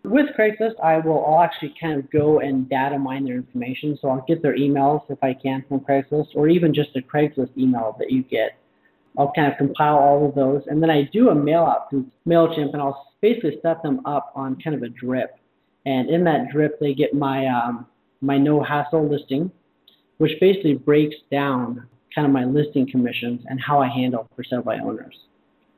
With 0.05 0.29
Craigslist, 0.39 0.81
I 0.83 0.99
will 0.99 1.25
I'll 1.25 1.43
actually 1.43 1.75
kind 1.81 1.99
of 1.99 2.11
go 2.11 2.41
and 2.41 2.69
data 2.69 2.99
mine 2.99 3.25
their 3.25 3.35
information. 3.37 3.99
So 4.01 4.09
I'll 4.09 4.25
get 4.29 4.43
their 4.43 4.57
emails 4.57 5.03
if 5.11 5.19
I 5.23 5.35
can 5.35 5.65
from 5.69 5.81
Craigslist, 5.81 6.29
or 6.35 6.49
even 6.49 6.73
just 6.73 6.97
a 6.97 7.01
Craigslist 7.01 7.57
email 7.57 7.97
that 7.99 8.11
you 8.11 8.23
get. 8.23 8.58
I'll 9.19 9.33
kind 9.33 9.51
of 9.51 9.59
compile 9.59 9.97
all 9.97 10.29
of 10.29 10.35
those, 10.35 10.63
and 10.69 10.81
then 10.83 10.91
I 10.91 11.03
do 11.13 11.31
a 11.31 11.35
mail 11.35 11.65
out 11.65 11.91
through 11.91 12.07
Mailchimp, 12.27 12.73
and 12.73 12.81
I'll 12.81 13.09
basically 13.21 13.59
set 13.63 13.83
them 13.83 14.01
up 14.07 14.33
on 14.37 14.61
kind 14.61 14.77
of 14.77 14.83
a 14.83 14.89
drip. 14.89 15.37
And 15.87 16.09
in 16.09 16.23
that 16.25 16.51
drip, 16.53 16.79
they 16.79 16.95
get 16.95 17.15
my 17.15 17.47
um, 17.47 17.87
my 18.21 18.39
no 18.39 18.63
hassle 18.63 19.09
listing, 19.09 19.51
which 20.19 20.33
basically 20.41 20.75
breaks 20.75 21.17
down 21.31 21.87
kind 22.15 22.27
of 22.27 22.33
my 22.33 22.45
listing 22.45 22.91
commissions 22.91 23.43
and 23.49 23.61
how 23.61 23.81
I 23.81 23.89
handle 23.89 24.29
for 24.35 24.45
sale 24.45 24.63
by 24.63 24.79
owners. 24.79 25.17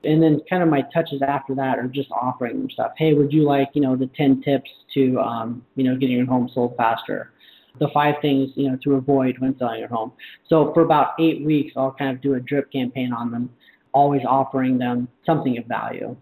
And 0.05 0.22
then 0.22 0.40
kind 0.48 0.62
of 0.62 0.68
my 0.68 0.83
touches 0.94 1.20
after 1.20 1.55
that 1.57 1.79
are 1.79 1.87
just 1.87 2.11
offering 2.11 2.59
them 2.59 2.70
stuff. 2.70 2.92
Hey, 2.96 3.12
would 3.12 3.33
you 3.33 3.42
like, 3.42 3.68
you 3.74 3.83
know, 3.83 3.96
the 3.96 4.07
10 4.16 4.42
tips 4.42 4.70
to, 4.94 5.18
um, 5.18 5.64
you 5.76 5.85
know, 5.85 5.94
getting 5.96 6.16
your 6.16 6.26
home 6.26 6.50
sold 6.55 6.74
faster? 6.76 7.33
The 7.81 7.88
five 7.95 8.16
things, 8.21 8.51
you 8.57 8.71
know, 8.71 8.79
to 8.85 8.95
avoid 8.95 9.38
when 9.38 9.57
selling 9.59 9.81
your 9.81 9.88
home. 9.88 10.12
So 10.49 10.73
for 10.75 10.83
about 10.83 11.14
eight 11.19 11.45
weeks, 11.45 11.73
I'll 11.77 11.97
kind 12.01 12.14
of 12.14 12.21
do 12.21 12.35
a 12.35 12.40
drip 12.40 12.71
campaign 12.71 13.11
on 13.12 13.33
them, 13.33 13.51
always 13.93 14.23
offering 14.29 14.79
them 14.79 15.09
something 15.25 15.57
of 15.57 15.64
value. 15.64 16.14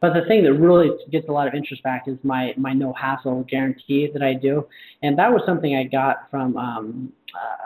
But 0.00 0.12
the 0.14 0.24
thing 0.28 0.44
that 0.44 0.54
really 0.54 0.90
gets 1.10 1.28
a 1.28 1.32
lot 1.32 1.48
of 1.48 1.54
interest 1.54 1.82
back 1.82 2.02
is 2.06 2.18
my 2.22 2.52
my 2.56 2.72
no 2.74 2.92
hassle 2.92 3.46
guarantee 3.48 4.10
that 4.12 4.22
I 4.22 4.34
do, 4.34 4.66
and 5.02 5.18
that 5.18 5.32
was 5.32 5.42
something 5.46 5.74
I 5.74 5.84
got 5.84 6.28
from 6.30 6.56
um, 6.56 7.12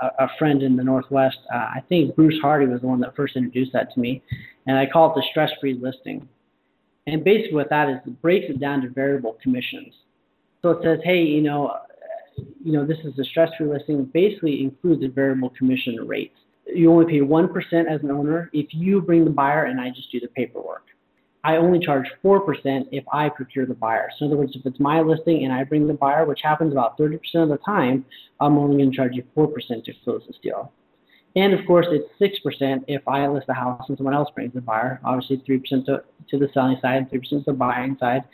a, 0.02 0.24
a 0.24 0.28
friend 0.38 0.62
in 0.62 0.76
the 0.76 0.84
Northwest. 0.84 1.38
Uh, 1.52 1.56
I 1.56 1.82
think 1.88 2.14
Bruce 2.14 2.38
Hardy 2.40 2.66
was 2.66 2.82
the 2.82 2.86
one 2.86 3.00
that 3.00 3.16
first 3.16 3.36
introduced 3.36 3.72
that 3.72 3.92
to 3.94 4.00
me, 4.00 4.22
and 4.66 4.76
I 4.78 4.86
call 4.86 5.10
it 5.10 5.14
the 5.16 5.24
stress-free 5.30 5.78
listing. 5.80 6.28
And 7.06 7.24
basically, 7.24 7.56
what 7.56 7.70
that 7.70 7.88
is, 7.88 7.96
it 8.06 8.22
breaks 8.22 8.46
it 8.48 8.60
down 8.60 8.82
to 8.82 8.90
variable 8.90 9.36
commissions. 9.42 9.92
So 10.62 10.70
it 10.70 10.82
says, 10.84 11.00
hey, 11.02 11.22
you 11.22 11.42
know, 11.42 11.74
you 12.36 12.72
know, 12.72 12.86
this 12.86 12.98
is 13.04 13.18
a 13.18 13.24
stress-free 13.24 13.66
listing. 13.66 14.04
Basically, 14.04 14.62
includes 14.62 15.04
a 15.04 15.08
variable 15.08 15.50
commission 15.50 16.06
rate. 16.06 16.32
You 16.66 16.92
only 16.92 17.12
pay 17.12 17.20
one 17.20 17.52
percent 17.52 17.88
as 17.88 18.02
an 18.02 18.10
owner 18.10 18.50
if 18.52 18.66
you 18.70 19.00
bring 19.00 19.24
the 19.24 19.30
buyer, 19.30 19.64
and 19.64 19.80
I 19.80 19.90
just 19.90 20.10
do 20.12 20.20
the 20.20 20.28
paperwork. 20.28 20.84
I 21.42 21.56
only 21.56 21.78
charge 21.78 22.06
4% 22.22 22.88
if 22.92 23.04
I 23.10 23.28
procure 23.30 23.64
the 23.64 23.74
buyer. 23.74 24.10
So 24.18 24.26
in 24.26 24.30
other 24.30 24.38
words, 24.38 24.54
if 24.54 24.66
it's 24.66 24.78
my 24.78 25.00
listing 25.00 25.44
and 25.44 25.52
I 25.52 25.64
bring 25.64 25.86
the 25.86 25.94
buyer, 25.94 26.26
which 26.26 26.40
happens 26.42 26.72
about 26.72 26.98
30% 26.98 27.18
of 27.36 27.48
the 27.48 27.58
time, 27.64 28.04
I'm 28.40 28.58
only 28.58 28.76
going 28.76 28.90
to 28.90 28.96
charge 28.96 29.14
you 29.14 29.24
4% 29.34 29.84
to 29.84 29.92
close 30.04 30.22
this 30.26 30.36
deal. 30.42 30.70
And 31.36 31.54
of 31.54 31.64
course, 31.66 31.86
it's 31.90 32.44
6% 32.44 32.84
if 32.88 33.06
I 33.06 33.26
list 33.28 33.46
the 33.46 33.54
house 33.54 33.84
and 33.88 33.96
someone 33.96 34.14
else 34.14 34.28
brings 34.34 34.52
the 34.52 34.60
buyer. 34.60 35.00
Obviously, 35.04 35.38
3% 35.38 35.86
to, 35.86 36.02
to 36.28 36.38
the 36.38 36.48
selling 36.52 36.76
side, 36.82 37.10
3% 37.10 37.28
to 37.30 37.42
the 37.46 37.52
buying 37.52 37.96
side. 37.98 38.24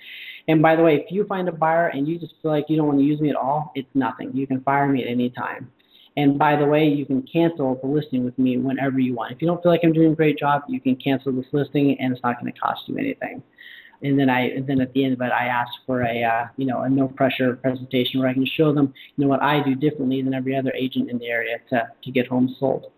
And 0.49 0.63
by 0.63 0.77
the 0.77 0.83
way, 0.83 0.97
if 0.97 1.11
you 1.11 1.25
find 1.25 1.49
a 1.49 1.53
buyer 1.53 1.89
and 1.89 2.07
you 2.07 2.19
just 2.19 2.35
feel 2.41 2.53
like 2.53 2.67
you 2.69 2.77
don't 2.77 2.87
want 2.87 2.99
to 2.99 3.05
use 3.05 3.21
me 3.21 3.31
at 3.31 3.37
all, 3.37 3.73
it's 3.75 3.89
nothing. 3.95 4.31
You 4.33 4.47
can 4.47 4.61
fire 4.61 4.87
me 4.87 5.03
at 5.03 5.09
any 5.09 5.31
time. 5.31 5.71
And 6.17 6.39
by 6.39 6.57
the 6.57 6.65
way, 6.65 6.87
you 6.87 7.05
can 7.05 7.23
cancel 7.23 7.79
the 7.83 7.89
listing 7.89 8.25
with 8.25 8.39
me 8.39 8.57
whenever 8.57 8.99
you 8.99 9.15
want. 9.15 9.33
If 9.33 9.43
you 9.43 9.49
don't 9.49 9.63
feel 9.63 9.71
like 9.71 9.81
I'm 9.85 9.93
doing 9.93 10.13
a 10.13 10.15
great 10.15 10.39
job, 10.39 10.63
you 10.69 10.81
can 10.81 10.97
cancel 10.97 11.33
this 11.33 11.47
listing, 11.53 11.99
and 12.01 12.13
it's 12.13 12.23
not 12.23 12.41
going 12.41 12.51
to 12.51 12.59
cost 12.59 12.83
you 12.87 12.97
anything. 12.97 13.43
And 14.03 14.19
then 14.19 14.31
I, 14.31 14.61
then 14.67 14.81
at 14.81 14.93
the 14.93 15.05
end 15.05 15.15
of 15.15 15.21
it, 15.21 15.33
I 15.33 15.47
ask 15.47 15.71
for 15.85 16.03
a, 16.03 16.23
uh, 16.23 16.47
you 16.57 16.67
know, 16.67 16.83
a 16.83 16.89
no 16.89 17.09
pressure 17.09 17.57
presentation 17.57 18.21
where 18.21 18.29
I 18.29 18.35
can 18.35 18.47
show 18.47 18.73
them, 18.73 18.95
you 19.17 19.25
know, 19.25 19.29
what 19.29 19.43
I 19.43 19.63
do 19.63 19.75
differently 19.75 20.23
than 20.23 20.33
every 20.33 20.57
other 20.57 20.73
agent 20.75 21.11
in 21.11 21.19
the 21.19 21.27
area 21.27 21.59
to 21.71 21.89
to 22.03 22.11
get 22.11 22.27
homes 22.27 22.57
sold. 22.59 22.93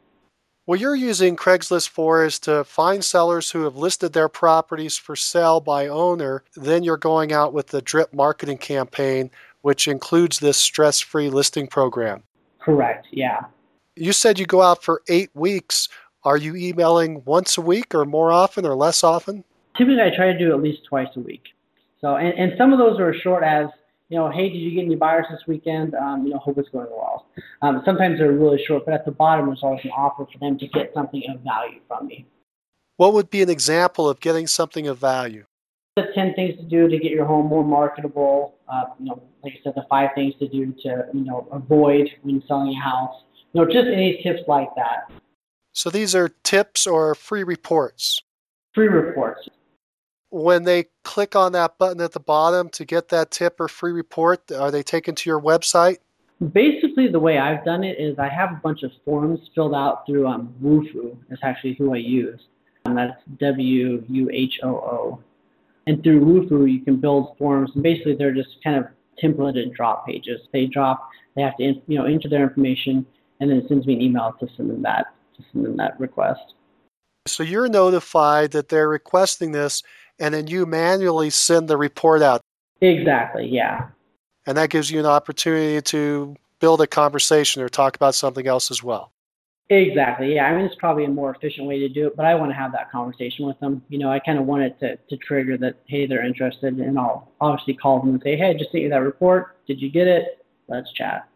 What 0.68 0.80
you're 0.80 0.94
using 0.94 1.34
Craigslist 1.34 1.88
for 1.88 2.26
is 2.26 2.38
to 2.40 2.62
find 2.62 3.02
sellers 3.02 3.52
who 3.52 3.62
have 3.62 3.76
listed 3.76 4.12
their 4.12 4.28
properties 4.28 4.98
for 4.98 5.16
sale 5.16 5.60
by 5.60 5.88
owner. 5.88 6.44
Then 6.54 6.82
you're 6.82 6.98
going 6.98 7.32
out 7.32 7.54
with 7.54 7.68
the 7.68 7.80
drip 7.80 8.12
marketing 8.12 8.58
campaign, 8.58 9.30
which 9.62 9.88
includes 9.88 10.40
this 10.40 10.58
stress 10.58 11.00
free 11.00 11.30
listing 11.30 11.68
program. 11.68 12.22
Correct. 12.58 13.06
Yeah. 13.10 13.46
You 13.96 14.12
said 14.12 14.38
you 14.38 14.44
go 14.44 14.60
out 14.60 14.82
for 14.82 15.00
eight 15.08 15.30
weeks. 15.32 15.88
Are 16.24 16.36
you 16.36 16.54
emailing 16.54 17.22
once 17.24 17.56
a 17.56 17.62
week 17.62 17.94
or 17.94 18.04
more 18.04 18.30
often 18.30 18.66
or 18.66 18.74
less 18.74 19.02
often? 19.02 19.44
Typically, 19.74 20.02
I 20.02 20.14
try 20.14 20.34
to 20.34 20.38
do 20.38 20.52
at 20.52 20.62
least 20.62 20.84
twice 20.86 21.08
a 21.16 21.20
week. 21.20 21.44
So, 22.02 22.16
and, 22.16 22.38
and 22.38 22.52
some 22.58 22.74
of 22.74 22.78
those 22.78 23.00
are 23.00 23.14
as 23.14 23.20
short 23.22 23.42
as, 23.42 23.68
you 24.08 24.16
know, 24.16 24.30
hey, 24.30 24.48
did 24.48 24.58
you 24.58 24.70
get 24.70 24.84
any 24.84 24.96
buyers 24.96 25.26
this 25.30 25.42
weekend? 25.46 25.94
Um, 25.94 26.24
you 26.24 26.32
know, 26.32 26.38
hope 26.38 26.58
it's 26.58 26.68
going 26.70 26.88
well. 26.90 27.26
Um, 27.60 27.82
sometimes 27.84 28.18
they're 28.18 28.32
really 28.32 28.62
short, 28.66 28.84
but 28.86 28.94
at 28.94 29.04
the 29.04 29.10
bottom, 29.10 29.46
there's 29.46 29.62
always 29.62 29.84
an 29.84 29.90
offer 29.90 30.26
for 30.32 30.38
them 30.38 30.58
to 30.58 30.66
get 30.68 30.92
something 30.94 31.22
of 31.28 31.40
value 31.40 31.80
from 31.86 32.06
me. 32.06 32.26
What 32.96 33.12
would 33.12 33.30
be 33.30 33.42
an 33.42 33.50
example 33.50 34.08
of 34.08 34.20
getting 34.20 34.46
something 34.46 34.88
of 34.88 34.98
value? 34.98 35.44
The 35.96 36.06
10 36.14 36.34
things 36.34 36.56
to 36.58 36.64
do 36.64 36.88
to 36.88 36.98
get 36.98 37.12
your 37.12 37.26
home 37.26 37.46
more 37.46 37.64
marketable. 37.64 38.54
Uh, 38.68 38.84
you 38.98 39.06
know, 39.06 39.22
like 39.44 39.52
I 39.54 39.60
said, 39.62 39.74
the 39.76 39.84
five 39.90 40.10
things 40.14 40.34
to 40.38 40.48
do 40.48 40.72
to, 40.82 41.06
you 41.12 41.24
know, 41.24 41.46
avoid 41.52 42.08
when 42.22 42.42
selling 42.48 42.70
a 42.70 42.80
house. 42.80 43.14
You 43.52 43.60
know, 43.60 43.66
just 43.66 43.88
any 43.88 44.20
tips 44.22 44.42
like 44.48 44.68
that. 44.76 45.10
So 45.72 45.90
these 45.90 46.14
are 46.14 46.28
tips 46.28 46.86
or 46.86 47.14
free 47.14 47.44
reports? 47.44 48.22
Free 48.74 48.88
reports. 48.88 49.48
When 50.30 50.64
they 50.64 50.86
click 51.04 51.34
on 51.34 51.52
that 51.52 51.78
button 51.78 52.00
at 52.00 52.12
the 52.12 52.20
bottom 52.20 52.68
to 52.70 52.84
get 52.84 53.08
that 53.08 53.30
tip 53.30 53.60
or 53.60 53.68
free 53.68 53.92
report, 53.92 54.52
are 54.52 54.70
they 54.70 54.82
taken 54.82 55.14
to 55.14 55.30
your 55.30 55.40
website? 55.40 55.98
Basically, 56.52 57.08
the 57.08 57.18
way 57.18 57.38
I've 57.38 57.64
done 57.64 57.82
it 57.82 57.98
is 57.98 58.18
I 58.18 58.28
have 58.28 58.52
a 58.52 58.60
bunch 58.62 58.82
of 58.82 58.92
forms 59.04 59.40
filled 59.54 59.74
out 59.74 60.06
through 60.06 60.28
um, 60.28 60.54
Wufoo. 60.62 61.16
That's 61.28 61.42
actually 61.42 61.74
who 61.74 61.94
I 61.94 61.98
use. 61.98 62.40
And 62.84 62.96
that's 62.96 63.20
W 63.38 64.04
U 64.08 64.30
H 64.32 64.60
O 64.62 64.68
O. 64.68 65.22
And 65.86 66.02
through 66.04 66.20
Wufoo, 66.20 66.70
you 66.70 66.80
can 66.80 66.96
build 67.00 67.36
forms, 67.38 67.70
and 67.74 67.82
basically 67.82 68.14
they're 68.14 68.34
just 68.34 68.62
kind 68.62 68.76
of 68.76 68.86
templated 69.22 69.74
drop 69.74 70.06
pages. 70.06 70.40
They 70.52 70.66
drop, 70.66 71.08
they 71.34 71.42
have 71.42 71.56
to 71.56 71.64
you 71.64 71.98
know 71.98 72.04
enter 72.04 72.28
their 72.28 72.42
information, 72.44 73.04
and 73.40 73.50
then 73.50 73.58
it 73.58 73.68
sends 73.68 73.86
me 73.86 73.94
an 73.94 74.02
email 74.02 74.34
to 74.38 74.48
send 74.56 74.70
them 74.70 74.82
that 74.82 75.06
to 75.36 75.44
send 75.52 75.64
them 75.64 75.76
that 75.78 75.98
request. 75.98 76.54
So 77.26 77.42
you're 77.42 77.68
notified 77.68 78.52
that 78.52 78.68
they're 78.68 78.88
requesting 78.88 79.52
this, 79.52 79.82
and 80.18 80.34
then 80.34 80.46
you 80.46 80.66
manually 80.66 81.30
send 81.30 81.68
the 81.68 81.76
report 81.76 82.22
out. 82.22 82.40
Exactly. 82.80 83.46
Yeah. 83.46 83.88
And 84.46 84.56
that 84.56 84.70
gives 84.70 84.90
you 84.90 84.98
an 84.98 85.06
opportunity 85.06 85.80
to 85.82 86.36
build 86.60 86.80
a 86.80 86.86
conversation 86.86 87.62
or 87.62 87.68
talk 87.68 87.96
about 87.96 88.14
something 88.14 88.46
else 88.46 88.70
as 88.70 88.82
well. 88.82 89.12
Exactly. 89.70 90.34
Yeah. 90.34 90.46
I 90.46 90.56
mean, 90.56 90.64
it's 90.64 90.74
probably 90.76 91.04
a 91.04 91.08
more 91.08 91.34
efficient 91.34 91.68
way 91.68 91.78
to 91.78 91.88
do 91.88 92.06
it, 92.06 92.16
but 92.16 92.24
I 92.24 92.34
want 92.34 92.50
to 92.50 92.54
have 92.54 92.72
that 92.72 92.90
conversation 92.90 93.46
with 93.46 93.60
them. 93.60 93.82
You 93.90 93.98
know, 93.98 94.10
I 94.10 94.18
kind 94.18 94.38
of 94.38 94.46
want 94.46 94.62
it 94.62 94.80
to, 94.80 94.96
to 94.96 95.16
trigger 95.18 95.58
that, 95.58 95.74
hey, 95.86 96.06
they're 96.06 96.24
interested, 96.24 96.78
and 96.78 96.98
I'll 96.98 97.30
obviously 97.40 97.74
call 97.74 98.00
them 98.00 98.10
and 98.10 98.22
say, 98.22 98.36
hey, 98.36 98.48
I 98.48 98.54
just 98.54 98.72
sent 98.72 98.84
you 98.84 98.88
that 98.88 99.02
report. 99.02 99.58
Did 99.66 99.82
you 99.82 99.90
get 99.90 100.06
it? 100.08 100.44
Let's 100.68 100.90
chat. 100.92 101.28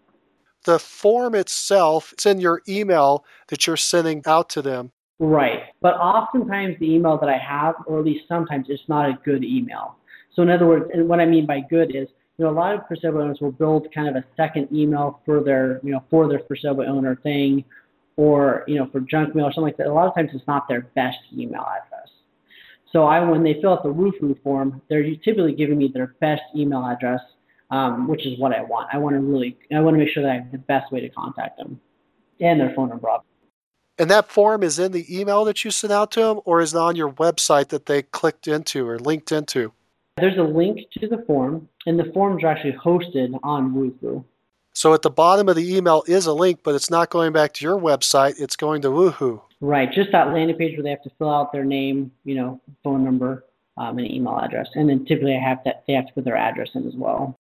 The 0.65 0.79
form 0.79 1.35
itself, 1.35 2.13
it's 2.15 2.25
in 2.25 2.41
your 2.41 2.63
email 2.69 3.25
that 3.49 3.67
you're 3.67 3.77
sending 3.77 4.23
out 4.27 4.49
to 4.51 4.63
them. 4.63 4.93
Right. 5.23 5.61
But 5.81 5.95
oftentimes 5.95 6.77
the 6.81 6.93
email 6.93 7.17
that 7.19 7.29
I 7.29 7.39
have, 7.39 7.77
or 7.87 8.01
at 8.01 8.05
least 8.05 8.27
sometimes, 8.27 8.67
it's 8.69 8.83
not 8.89 9.09
a 9.09 9.19
good 9.25 9.45
email. 9.45 9.97
So 10.35 10.43
in 10.43 10.51
other 10.51 10.67
words, 10.67 10.91
and 10.93 11.09
what 11.09 11.21
I 11.21 11.27
mean 11.27 11.47
by 11.47 11.61
good 11.61 11.95
is, 11.95 12.09
you 12.39 12.45
know, 12.45 12.51
a 12.51 12.53
lot 12.53 12.75
of 12.75 12.81
sale 13.01 13.19
owners 13.19 13.39
will 13.41 13.53
build 13.53 13.87
kind 13.95 14.09
of 14.09 14.17
a 14.17 14.25
second 14.37 14.69
email 14.73 15.21
for 15.25 15.41
their, 15.41 15.81
you 15.85 15.93
know, 15.93 16.03
for 16.11 16.29
their 16.29 16.41
sale 16.61 16.81
owner 16.81 17.17
thing 17.23 17.65
or 18.17 18.65
you 18.67 18.77
know 18.77 18.89
for 18.91 19.01
junk 19.01 19.35
mail 19.35 19.47
or 19.47 19.53
something 19.53 19.65
like 19.65 19.77
that. 19.77 19.87
A 19.87 19.93
lot 19.93 20.09
of 20.09 20.15
times 20.15 20.31
it's 20.35 20.47
not 20.47 20.69
their 20.69 20.83
best 20.95 21.19
email 21.33 21.63
address. 21.63 22.09
So 22.93 23.05
I, 23.05 23.21
when 23.21 23.43
they 23.43 23.61
fill 23.61 23.73
out 23.73 23.83
the 23.83 23.93
Wufoo 23.93 24.43
form, 24.43 24.83
they're 24.89 25.03
typically 25.03 25.55
giving 25.55 25.79
me 25.79 25.91
their 25.93 26.15
best 26.21 26.43
email 26.55 26.85
address, 26.85 27.21
um, 27.71 28.07
which 28.07 28.27
is 28.27 28.39
what 28.39 28.55
I 28.55 28.63
want. 28.63 28.91
I 28.93 28.99
want 28.99 29.17
to 29.17 29.21
really, 29.21 29.57
I 29.75 29.81
want 29.81 29.95
to 29.95 29.99
make 29.99 30.13
sure 30.13 30.23
that 30.23 30.31
I 30.31 30.35
have 30.35 30.53
the 30.53 30.59
best 30.59 30.93
way 30.93 31.01
to 31.01 31.09
contact 31.09 31.57
them, 31.57 31.81
and 32.41 32.61
their 32.61 32.75
phone 32.75 32.91
number. 32.91 33.09
And 34.03 34.11
that 34.11 34.33
form 34.33 34.65
is 34.65 34.81
in 34.81 34.91
the 34.91 35.07
email 35.17 35.45
that 35.45 35.65
you 35.65 35.71
sent 35.71 35.93
out 35.93 36.11
to 36.11 36.21
them, 36.23 36.41
or 36.45 36.61
is 36.61 36.75
it 36.75 36.77
on 36.77 36.97
your 36.97 37.13
website 37.13 37.69
that 37.69 37.87
they 37.87 38.03
clicked 38.03 38.49
into 38.49 38.85
or 38.89 38.99
linked 38.99 39.31
into? 39.31 39.71
There's 40.17 40.37
a 40.37 40.43
link 40.43 40.81
to 40.99 41.07
the 41.07 41.19
form, 41.25 41.69
and 41.87 42.01
the 42.01 42.11
forms 42.13 42.43
are 42.43 42.49
actually 42.49 42.73
hosted 42.73 43.39
on 43.45 43.73
Wufoo. 43.73 44.25
So 44.73 44.93
at 44.93 45.03
the 45.03 45.11
bottom 45.11 45.49
of 45.49 45.55
the 45.55 45.77
email 45.77 46.03
is 46.09 46.27
a 46.27 46.33
link, 46.33 46.65
but 46.65 46.75
it's 46.75 46.91
not 46.91 47.11
going 47.11 47.33
back 47.33 47.53
to 47.55 47.65
your 47.65 47.79
website. 47.79 48.41
It's 48.41 48.57
going 48.57 48.83
to 48.83 48.89
Wufoo. 48.89 49.41
Right, 49.61 49.93
just 49.93 50.11
that 50.11 50.33
landing 50.33 50.57
page 50.57 50.77
where 50.77 50.83
they 50.83 50.91
have 50.91 51.05
to 51.05 51.11
fill 51.17 51.31
out 51.31 51.53
their 51.53 51.65
name, 51.65 52.11
you 52.25 52.35
know, 52.35 52.61
phone 52.83 53.05
number, 53.05 53.45
um, 53.77 53.99
and 53.99 54.11
email 54.11 54.37
address, 54.37 54.67
and 54.75 54.89
then 54.89 55.05
typically 55.05 55.37
I 55.37 55.49
have 55.49 55.61
they 55.87 55.93
have 55.93 56.09
to 56.09 56.13
put 56.13 56.25
their 56.25 56.37
address 56.37 56.71
in 56.75 56.89
as 56.89 56.97
well. 56.97 57.37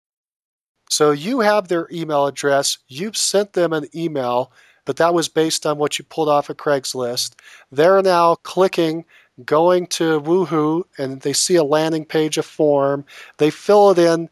So 0.91 1.09
you 1.09 1.39
have 1.39 1.69
their 1.69 1.87
email 1.91 2.27
address. 2.27 2.77
You've 2.87 3.17
sent 3.17 3.53
them 3.53 3.73
an 3.73 3.87
email, 3.95 4.51
but 4.91 4.97
that 4.97 5.13
was 5.13 5.29
based 5.29 5.65
on 5.65 5.77
what 5.77 5.97
you 5.97 6.03
pulled 6.03 6.27
off 6.27 6.49
of 6.49 6.57
Craigslist. 6.57 7.35
They're 7.71 8.01
now 8.01 8.35
clicking, 8.35 9.05
going 9.45 9.87
to 9.87 10.19
Wufoo, 10.19 10.83
and 10.97 11.21
they 11.21 11.31
see 11.31 11.55
a 11.55 11.63
landing 11.63 12.03
page, 12.03 12.37
a 12.37 12.43
form. 12.43 13.05
They 13.37 13.51
fill 13.51 13.91
it 13.91 13.99
in, 13.99 14.27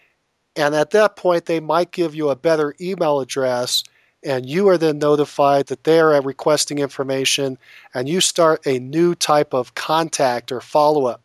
and 0.57 0.75
at 0.75 0.91
that 0.91 1.15
point, 1.15 1.45
they 1.45 1.61
might 1.61 1.91
give 1.91 2.13
you 2.13 2.27
a 2.27 2.35
better 2.35 2.75
email 2.81 3.21
address 3.21 3.85
and 4.21 4.49
you 4.49 4.67
are 4.67 4.77
then 4.77 4.99
notified 4.99 5.67
that 5.67 5.85
they 5.85 5.97
are 5.97 6.21
requesting 6.21 6.79
information 6.79 7.57
and 7.93 8.09
you 8.09 8.19
start 8.19 8.67
a 8.67 8.79
new 8.79 9.15
type 9.15 9.53
of 9.53 9.75
contact 9.75 10.51
or 10.51 10.59
follow 10.59 11.05
up. 11.05 11.21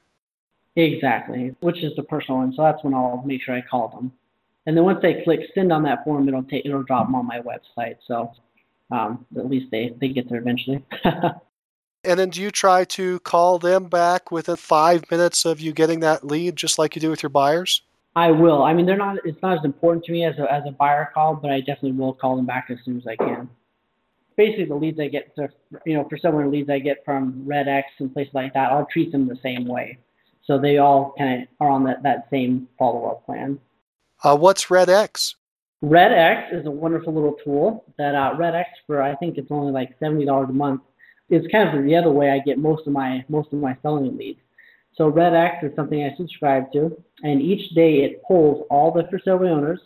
Exactly, 0.77 1.57
which 1.59 1.83
is 1.83 1.93
the 1.97 2.05
personal 2.05 2.39
one. 2.39 2.53
So 2.55 2.63
that's 2.63 2.85
when 2.85 2.95
I'll 2.95 3.25
make 3.27 3.43
sure 3.43 3.57
I 3.57 3.63
call 3.63 3.89
them. 3.89 4.13
And 4.67 4.77
then 4.77 4.85
once 4.85 5.01
they 5.03 5.25
click 5.25 5.41
send 5.57 5.73
on 5.73 5.83
that 5.83 6.05
form, 6.05 6.29
it'll 6.29 6.45
take 6.45 6.65
it'll 6.65 6.85
drop 6.85 7.09
them 7.09 7.17
on 7.17 7.27
my 7.27 7.41
website. 7.41 7.97
So 8.07 8.31
um, 8.95 9.27
at 9.37 9.49
least 9.49 9.71
they, 9.71 9.93
they 10.01 10.09
get 10.09 10.29
there 10.29 10.39
eventually. 10.39 10.85
and 12.05 12.19
then 12.19 12.31
do 12.31 12.41
you 12.41 12.51
try 12.51 12.85
to 12.85 13.19
call 13.21 13.59
them 13.59 13.87
back 13.87 14.31
within 14.31 14.57
five 14.57 15.11
minutes 15.11 15.45
of 15.45 15.61
you 15.61 15.73
getting 15.73 16.01
that 16.01 16.25
lead, 16.25 16.57
just 16.57 16.79
like 16.79 16.95
you 16.95 17.01
do 17.01 17.11
with 17.11 17.23
your 17.23 17.31
buyers? 17.31 17.83
I 18.17 18.31
will. 18.31 18.63
I 18.63 18.73
mean, 18.73 18.87
they're 18.87 18.97
not. 18.97 19.17
It's 19.25 19.43
not 19.43 19.59
as 19.59 19.65
important 19.65 20.05
to 20.05 20.13
me 20.13 20.25
as 20.25 20.39
a 20.39 20.51
as 20.53 20.63
a 20.69 20.71
buyer 20.71 21.11
call, 21.13 21.35
but 21.35 21.51
I 21.51 21.59
definitely 21.59 21.93
will 21.93 22.13
call 22.13 22.37
them 22.37 22.47
back 22.47 22.69
as 22.71 22.79
soon 22.85 22.97
as 22.97 23.07
I 23.09 23.17
can. 23.17 23.51
Basically, 24.37 24.67
the 24.67 24.75
leads 24.77 25.01
I 25.01 25.09
get, 25.09 25.35
to, 25.37 25.49
you 25.85 25.97
know, 25.97 26.09
for 26.09 26.17
someone 26.19 26.51
leads 26.51 26.71
I 26.71 26.79
get 26.79 27.05
from 27.05 27.43
Red 27.45 27.67
X 27.67 27.89
and 27.99 28.13
places 28.13 28.35
like 28.35 28.55
that, 28.55 28.71
I'll 28.71 28.87
treat 28.87 29.11
them 29.11 29.27
the 29.27 29.39
same 29.43 29.65
way. 29.67 29.99
So 30.45 30.59
they 30.59 30.79
all 30.79 31.15
kind 31.19 31.43
of 31.43 31.49
are 31.61 31.71
on 31.71 31.85
that 31.85 32.05
that 32.05 32.29
same 32.31 32.69
follow 32.79 33.07
up 33.07 33.27
plan. 33.27 33.59
Uh, 34.23 34.37
what's 34.37 34.71
Red 34.71 34.89
X? 34.89 35.35
Red 35.85 36.13
X 36.13 36.51
is 36.53 36.65
a 36.65 36.71
wonderful 36.71 37.13
little 37.13 37.37
tool 37.45 37.85
that 37.99 38.15
uh, 38.15 38.35
Red 38.39 38.55
X 38.55 38.71
for 38.87 39.03
I 39.03 39.15
think 39.17 39.37
it's 39.37 39.51
only 39.51 39.71
like 39.71 39.95
seventy 40.01 40.25
dollars 40.25 40.49
a 40.49 40.53
month. 40.55 40.81
It's 41.29 41.47
kind 41.53 41.77
of 41.77 41.85
the 41.85 41.95
other 41.95 42.11
way 42.11 42.31
I 42.31 42.39
get 42.39 42.59
most 42.59 42.87
of 42.87 42.95
my 42.95 43.23
most 43.29 43.53
of 43.53 43.59
my 43.59 43.77
selling 43.83 44.17
leads. 44.17 44.41
So 44.95 45.09
Red 45.09 45.35
X 45.35 45.63
is 45.63 45.77
something 45.77 46.03
I 46.03 46.17
subscribe 46.17 46.73
to, 46.73 46.97
and 47.23 47.43
each 47.43 47.75
day 47.75 48.03
it 48.05 48.23
pulls 48.27 48.67
all 48.71 48.93
the 48.93 49.07
for 49.11 49.19
sale 49.19 49.45
owners 49.45 49.81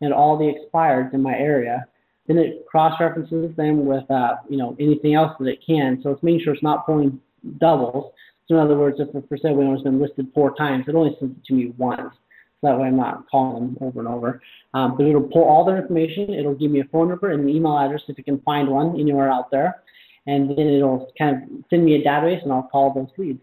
and 0.00 0.12
all 0.12 0.36
the 0.36 0.52
expireds 0.52 1.14
in 1.14 1.22
my 1.22 1.36
area. 1.36 1.86
Then 2.26 2.38
it 2.38 2.66
cross-references 2.66 3.54
them 3.54 3.86
with 3.86 4.10
uh, 4.10 4.36
you 4.48 4.56
know 4.56 4.76
anything 4.80 5.14
else 5.14 5.32
that 5.38 5.46
it 5.46 5.60
can. 5.64 6.00
So 6.02 6.10
it's 6.10 6.22
making 6.24 6.40
sure 6.40 6.54
it's 6.54 6.62
not 6.62 6.86
pulling 6.86 7.20
doubles. 7.58 8.12
So 8.48 8.56
in 8.56 8.60
other 8.60 8.76
words, 8.76 8.98
if 8.98 9.14
a 9.14 9.22
for 9.28 9.36
sale 9.36 9.60
owner 9.60 9.74
has 9.74 9.82
been 9.82 10.00
listed 10.00 10.26
four 10.34 10.56
times, 10.56 10.86
it 10.88 10.96
only 10.96 11.16
sends 11.20 11.38
it 11.38 11.44
to 11.44 11.54
me 11.54 11.72
once. 11.76 12.14
So 12.60 12.68
that 12.68 12.78
way 12.78 12.88
I'm 12.88 12.96
not 12.96 13.28
calling 13.30 13.74
them 13.74 13.78
over 13.80 14.00
and 14.00 14.08
over. 14.08 14.40
Um, 14.74 14.96
but 14.96 15.06
it'll 15.06 15.22
pull 15.22 15.44
all 15.44 15.64
their 15.64 15.78
information. 15.78 16.32
It'll 16.32 16.54
give 16.54 16.70
me 16.70 16.80
a 16.80 16.84
phone 16.84 17.08
number 17.08 17.30
and 17.30 17.42
an 17.42 17.48
email 17.48 17.78
address 17.78 18.02
if 18.08 18.18
it 18.18 18.24
can 18.24 18.40
find 18.40 18.68
one 18.68 18.98
anywhere 18.98 19.30
out 19.30 19.50
there. 19.50 19.82
And 20.26 20.50
then 20.50 20.66
it'll 20.66 21.12
kind 21.18 21.36
of 21.36 21.64
send 21.70 21.84
me 21.84 21.94
a 21.94 22.02
database 22.02 22.42
and 22.42 22.52
I'll 22.52 22.68
call 22.72 22.92
those 22.92 23.08
leads. 23.18 23.40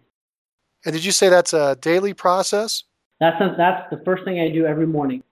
And 0.86 0.93
did 0.93 1.05
you 1.05 1.11
say 1.11 1.30
that's 1.30 1.53
a 1.53 1.78
daily 1.80 2.14
process? 2.14 2.84
That's 3.20 3.39
a, 3.39 3.55
that's 3.57 3.89
the 3.89 4.01
first 4.03 4.26
thing 4.26 4.39
I 4.39 4.49
do 4.49 4.66
every 4.66 4.88
morning. 4.88 5.24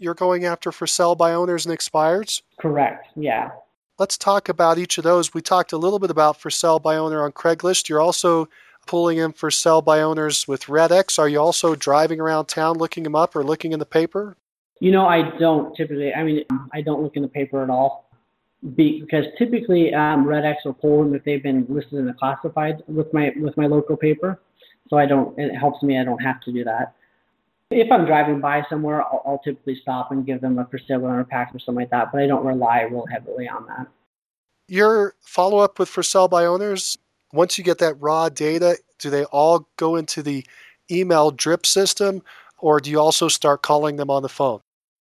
You're 0.00 0.14
going 0.14 0.44
after 0.44 0.72
for 0.72 0.86
sell 0.86 1.14
by 1.14 1.34
owners 1.34 1.66
and 1.66 1.76
expireds? 1.76 2.42
Correct. 2.58 3.08
Yeah. 3.16 3.50
Let's 3.98 4.16
talk 4.16 4.48
about 4.48 4.78
each 4.78 4.96
of 4.96 5.04
those. 5.04 5.34
We 5.34 5.42
talked 5.42 5.72
a 5.72 5.76
little 5.76 5.98
bit 5.98 6.10
about 6.10 6.40
for 6.40 6.50
sell 6.50 6.78
by 6.78 6.96
owner 6.96 7.24
on 7.24 7.32
Craigslist. 7.32 7.88
You're 7.88 8.00
also 8.00 8.48
pulling 8.88 9.18
in 9.18 9.32
for 9.32 9.50
sell 9.50 9.82
by 9.82 10.00
owners 10.00 10.48
with 10.48 10.68
Red 10.68 10.90
X? 10.90 11.18
Are 11.18 11.28
you 11.28 11.38
also 11.38 11.74
driving 11.74 12.20
around 12.20 12.46
town 12.46 12.78
looking 12.78 13.04
them 13.04 13.14
up 13.14 13.36
or 13.36 13.44
looking 13.44 13.72
in 13.72 13.78
the 13.78 13.86
paper? 13.86 14.36
You 14.80 14.90
know, 14.90 15.06
I 15.06 15.36
don't 15.38 15.76
typically. 15.76 16.12
I 16.14 16.24
mean, 16.24 16.44
I 16.72 16.80
don't 16.80 17.02
look 17.02 17.16
in 17.16 17.22
the 17.22 17.28
paper 17.28 17.62
at 17.62 17.70
all 17.70 18.10
because 18.74 19.26
typically 19.38 19.94
um, 19.94 20.28
X 20.32 20.64
will 20.64 20.74
pull 20.74 21.04
them 21.04 21.14
if 21.14 21.22
they've 21.22 21.42
been 21.42 21.66
listed 21.68 22.00
in 22.00 22.06
the 22.06 22.14
classified 22.14 22.82
with 22.88 23.12
my 23.12 23.32
with 23.36 23.56
my 23.56 23.66
local 23.66 23.96
paper 23.96 24.40
so 24.88 24.96
I 24.96 25.06
don't. 25.06 25.38
It 25.38 25.54
helps 25.54 25.82
me. 25.82 25.98
I 25.98 26.04
don't 26.04 26.22
have 26.22 26.40
to 26.42 26.52
do 26.52 26.64
that. 26.64 26.94
If 27.70 27.92
I'm 27.92 28.06
driving 28.06 28.40
by 28.40 28.64
somewhere, 28.70 29.02
I'll, 29.02 29.22
I'll 29.26 29.38
typically 29.44 29.78
stop 29.82 30.10
and 30.10 30.24
give 30.24 30.40
them 30.40 30.58
a 30.58 30.66
for 30.66 30.78
sale 30.78 31.04
or 31.04 31.20
a 31.20 31.24
pack 31.24 31.54
or 31.54 31.58
something 31.58 31.82
like 31.82 31.90
that. 31.90 32.10
But 32.12 32.22
I 32.22 32.26
don't 32.26 32.44
rely 32.44 32.82
real 32.82 33.06
heavily 33.06 33.48
on 33.48 33.66
that. 33.66 33.86
Your 34.68 35.14
follow 35.20 35.58
up 35.58 35.78
with 35.78 35.88
for 35.88 36.02
sale 36.02 36.28
by 36.28 36.46
owners. 36.46 36.96
Once 37.32 37.58
you 37.58 37.64
get 37.64 37.78
that 37.78 37.94
raw 38.00 38.28
data, 38.28 38.76
do 38.98 39.10
they 39.10 39.24
all 39.24 39.68
go 39.76 39.96
into 39.96 40.22
the 40.22 40.44
email 40.90 41.30
drip 41.30 41.66
system, 41.66 42.22
or 42.58 42.80
do 42.80 42.90
you 42.90 42.98
also 42.98 43.28
start 43.28 43.62
calling 43.62 43.96
them 43.96 44.10
on 44.10 44.22
the 44.22 44.28
phone? 44.28 44.60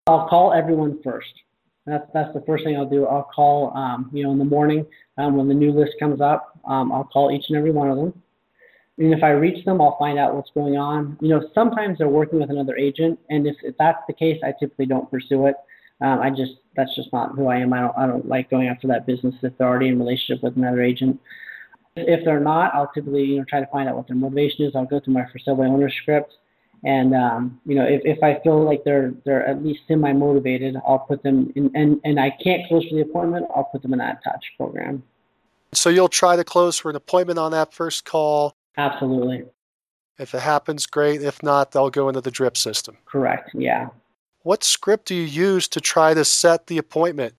I'll 0.08 0.28
call 0.28 0.54
everyone 0.54 1.00
first. 1.04 1.34
That's 1.86 2.06
that's 2.14 2.34
the 2.34 2.42
first 2.42 2.64
thing 2.64 2.76
I'll 2.76 2.90
do. 2.90 3.06
I'll 3.06 3.30
call, 3.36 3.76
um, 3.78 4.10
you 4.12 4.24
know, 4.24 4.32
in 4.32 4.40
the 4.40 4.46
morning 4.46 4.86
um, 5.18 5.38
when 5.38 5.48
the 5.48 5.54
new 5.54 5.72
list 5.72 5.94
comes 6.00 6.20
up. 6.20 6.60
Um, 6.66 6.92
I'll 6.92 7.04
call 7.04 7.32
each 7.32 7.46
and 7.50 7.58
every 7.58 7.72
one 7.72 7.90
of 7.90 7.98
them 7.98 8.22
and 8.98 9.14
if 9.14 9.24
I 9.24 9.32
reach 9.32 9.66
them, 9.66 9.82
I'll 9.82 9.98
find 9.98 10.18
out 10.18 10.36
what's 10.36 10.52
going 10.52 10.78
on. 10.78 11.18
You 11.20 11.30
know, 11.30 11.50
sometimes 11.54 11.98
they're 11.98 12.08
working 12.08 12.40
with 12.40 12.50
another 12.50 12.78
agent, 12.78 13.20
and 13.30 13.46
if, 13.46 13.58
if 13.62 13.76
that's 13.78 14.02
the 14.08 14.14
case, 14.14 14.40
I 14.44 14.54
typically 14.58 14.86
don't 14.86 15.10
pursue 15.12 15.48
it. 15.48 15.56
Um, 16.02 16.20
I 16.20 16.30
just 16.30 16.54
that's 16.76 16.94
just 16.96 17.12
not 17.14 17.36
who 17.36 17.48
I 17.48 17.58
am. 17.58 17.74
I 17.74 17.82
don't 17.82 17.98
I 17.98 18.06
don't 18.06 18.28
like 18.28 18.50
going 18.50 18.68
after 18.68 18.88
that 18.88 19.06
business 19.06 19.36
if 19.42 19.58
they're 19.58 19.68
already 19.68 19.88
in 19.88 20.00
relationship 20.00 20.44
with 20.44 20.58
another 20.58 20.82
agent. 20.82 21.20
If 21.96 22.26
they're 22.26 22.40
not, 22.40 22.74
I'll 22.76 22.92
typically 22.94 23.24
you 23.24 23.38
know 23.38 23.46
try 23.46 23.60
to 23.60 23.68
find 23.68 23.88
out 23.88 23.96
what 23.96 24.08
their 24.08 24.16
motivation 24.16 24.66
is. 24.66 24.76
I'll 24.76 24.86
go 24.86 25.00
through 25.00 25.14
my 25.14 25.26
for 25.32 25.40
sale 25.40 25.56
by 25.56 25.66
owner 25.66 25.90
script, 25.90 26.34
and 26.84 27.16
um, 27.16 27.60
you 27.66 27.76
know 27.76 27.86
if, 27.86 28.02
if 28.04 28.22
I 28.24 28.40
feel 28.44 28.64
like 28.64 28.84
they're 28.84 29.14
they're 29.26 29.46
at 29.48 29.64
least 29.64 29.82
semi 29.88 30.12
motivated, 30.12 30.76
I'll 30.88 31.00
put 31.00 31.24
them 31.24 31.52
in 31.56 31.72
and 31.76 32.02
and 32.04 32.20
I 32.20 32.32
can't 32.32 32.68
close 32.68 32.86
for 32.88 32.96
the 32.96 33.02
appointment. 33.02 33.48
I'll 33.56 33.66
put 33.66 33.82
them 33.82 33.94
in 33.94 34.00
that 34.00 34.24
touch 34.24 34.46
program. 34.58 35.04
So 35.74 35.90
you'll 35.90 36.10
try 36.10 36.36
to 36.36 36.44
close 36.44 36.78
for 36.78 36.90
an 36.90 36.96
appointment 36.96 37.40
on 37.40 37.52
that 37.52 37.74
first 37.74 38.06
call 38.06 38.56
Absolutely. 38.78 39.46
If 40.18 40.34
it 40.34 40.42
happens, 40.42 40.86
great. 40.86 41.22
If 41.22 41.44
not, 41.44 41.72
they'll 41.72 41.90
go 41.90 42.08
into 42.08 42.22
the 42.22 42.32
drip 42.32 42.58
system. 42.58 42.98
Correct. 43.06 43.52
Yeah. 43.54 43.90
What 44.44 44.64
script 44.64 45.08
do 45.08 45.16
you 45.16 45.24
use 45.24 45.68
to 45.70 45.82
try 45.82 46.14
to 46.14 46.24
set 46.24 46.68
the 46.68 46.78
appointment? 46.78 47.36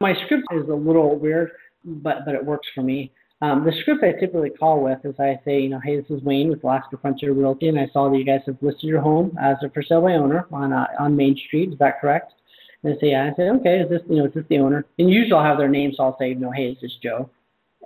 My 0.00 0.14
script 0.24 0.44
is 0.52 0.68
a 0.68 0.74
little 0.74 1.16
weird, 1.16 1.52
but 1.84 2.24
but 2.24 2.34
it 2.34 2.44
works 2.44 2.68
for 2.74 2.82
me. 2.82 3.12
Um, 3.42 3.64
the 3.64 3.72
script 3.80 4.04
I 4.04 4.12
typically 4.12 4.50
call 4.50 4.80
with 4.80 5.04
is 5.04 5.16
I 5.18 5.38
say, 5.44 5.60
you 5.60 5.68
know, 5.68 5.80
hey, 5.80 6.00
this 6.00 6.08
is 6.10 6.22
Wayne 6.22 6.48
with 6.48 6.62
Alaska 6.62 6.96
Frontier 6.96 7.32
Realty, 7.32 7.68
and 7.68 7.78
I 7.78 7.88
saw 7.92 8.08
that 8.08 8.16
you 8.16 8.24
guys 8.24 8.40
have 8.46 8.56
listed 8.62 8.84
your 8.84 9.00
home 9.00 9.36
as 9.40 9.56
a 9.64 9.70
for 9.70 9.82
sale 9.82 10.00
by 10.00 10.12
owner 10.12 10.46
on 10.52 10.72
uh, 10.72 10.86
on 10.98 11.16
Main 11.16 11.36
Street. 11.36 11.72
Is 11.72 11.78
that 11.80 12.00
correct? 12.00 12.34
And 12.82 12.94
they 12.94 13.00
say, 13.00 13.10
yeah. 13.10 13.30
I 13.32 13.36
say, 13.36 13.50
okay, 13.50 13.80
is 13.80 13.90
this, 13.90 14.00
you 14.08 14.16
know, 14.16 14.26
is 14.26 14.34
this 14.34 14.44
the 14.48 14.58
owner? 14.58 14.86
And 14.98 15.10
usually 15.10 15.32
I'll 15.32 15.44
have 15.44 15.58
their 15.58 15.68
name, 15.68 15.92
so 15.92 16.04
I'll 16.04 16.18
say, 16.18 16.30
you 16.30 16.36
know, 16.36 16.52
hey, 16.52 16.68
is 16.68 16.78
this 16.80 16.96
Joe? 17.02 17.28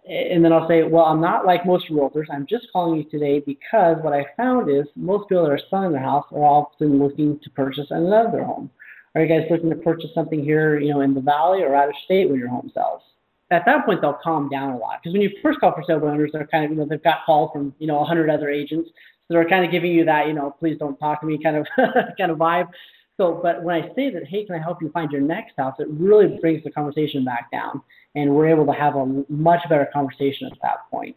and 0.08 0.44
then 0.44 0.52
I'll 0.52 0.68
say, 0.68 0.84
well, 0.84 1.06
I'm 1.06 1.20
not 1.20 1.46
like 1.46 1.66
most 1.66 1.88
realtors. 1.88 2.26
I'm 2.30 2.46
just 2.46 2.68
calling 2.72 2.98
you 2.98 3.04
today 3.10 3.40
because 3.40 3.96
what 4.02 4.12
I 4.12 4.26
found 4.36 4.70
is 4.70 4.86
most 4.94 5.28
people 5.28 5.42
that 5.44 5.50
are 5.50 5.60
selling 5.68 5.90
their 5.90 6.00
house 6.00 6.26
are 6.30 6.44
often 6.44 7.00
looking 7.00 7.40
to 7.40 7.50
purchase 7.50 7.88
another 7.90 8.44
home. 8.44 8.70
Are 9.14 9.22
you 9.22 9.28
guys 9.28 9.48
looking 9.50 9.70
to 9.70 9.76
purchase 9.76 10.10
something 10.14 10.44
here, 10.44 10.78
you 10.78 10.92
know, 10.92 11.00
in 11.00 11.14
the 11.14 11.20
valley 11.20 11.62
or 11.62 11.74
out 11.74 11.88
of 11.88 11.94
state 12.04 12.28
when 12.28 12.38
your 12.38 12.48
home 12.48 12.70
sells? 12.72 13.02
At 13.50 13.64
that 13.66 13.86
point, 13.86 14.00
they'll 14.00 14.18
calm 14.22 14.48
down 14.48 14.70
a 14.70 14.76
lot 14.76 15.00
because 15.02 15.12
when 15.12 15.22
you 15.22 15.30
first 15.40 15.60
call 15.60 15.72
for 15.72 15.84
sale 15.86 16.00
by 16.00 16.08
owners, 16.08 16.30
they're 16.32 16.46
kind 16.46 16.64
of, 16.64 16.70
you 16.72 16.76
know, 16.76 16.86
they've 16.86 17.02
got 17.02 17.24
calls 17.24 17.50
from, 17.52 17.74
you 17.78 17.86
know, 17.86 17.96
100 17.96 18.28
other 18.28 18.48
agents, 18.48 18.90
so 19.28 19.34
they're 19.34 19.48
kind 19.48 19.64
of 19.64 19.70
giving 19.70 19.92
you 19.92 20.04
that, 20.04 20.26
you 20.26 20.32
know, 20.32 20.54
please 20.58 20.78
don't 20.78 20.96
talk 20.98 21.20
to 21.20 21.26
me 21.26 21.38
kind 21.42 21.56
of 21.56 21.66
kind 22.18 22.30
of 22.30 22.38
vibe. 22.38 22.68
So, 23.16 23.40
but 23.42 23.62
when 23.62 23.82
I 23.82 23.94
say 23.94 24.10
that, 24.10 24.26
hey, 24.26 24.44
can 24.44 24.56
I 24.56 24.58
help 24.58 24.82
you 24.82 24.90
find 24.90 25.10
your 25.10 25.22
next 25.22 25.54
house, 25.56 25.74
it 25.78 25.88
really 25.88 26.38
brings 26.38 26.62
the 26.64 26.70
conversation 26.70 27.24
back 27.24 27.50
down, 27.50 27.80
and 28.14 28.34
we're 28.34 28.48
able 28.48 28.66
to 28.66 28.72
have 28.72 28.96
a 28.96 29.24
much 29.28 29.60
better 29.68 29.88
conversation 29.92 30.48
at 30.52 30.58
that 30.62 30.90
point. 30.90 31.16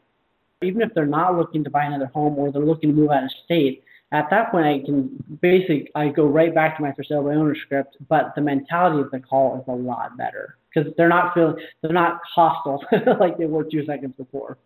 Even 0.62 0.82
if 0.82 0.94
they're 0.94 1.06
not 1.06 1.36
looking 1.36 1.64
to 1.64 1.70
buy 1.70 1.86
another 1.86 2.08
home 2.08 2.38
or 2.38 2.52
they're 2.52 2.62
looking 2.62 2.92
to 2.92 2.96
move 2.96 3.12
out 3.12 3.24
of 3.24 3.32
state, 3.44 3.84
at 4.12 4.30
that 4.30 4.52
point 4.52 4.66
I 4.66 4.80
can 4.86 5.24
basically 5.42 5.90
I 5.96 6.10
go 6.10 6.26
right 6.26 6.54
back 6.54 6.78
to 6.78 6.84
my 6.84 6.94
for 6.94 7.04
sale 7.04 7.24
by 7.24 7.36
owner 7.36 7.56
script, 7.56 7.98
but 8.08 8.34
the 8.36 8.42
mentality 8.42 9.02
of 9.02 9.12
the 9.12 9.20
call 9.20 9.60
is 9.60 9.64
a 9.68 9.72
lot 9.72 10.18
better 10.18 10.59
because 10.74 10.92
they're 10.98 11.10
not 11.10 11.34
feeling 11.34 11.56
they're 11.82 11.92
not 11.92 12.20
hostile 12.36 12.84
like 13.20 13.38
they 13.38 13.46
were 13.46 13.64
two 13.64 13.86
seconds 13.86 14.14
before. 14.18 14.58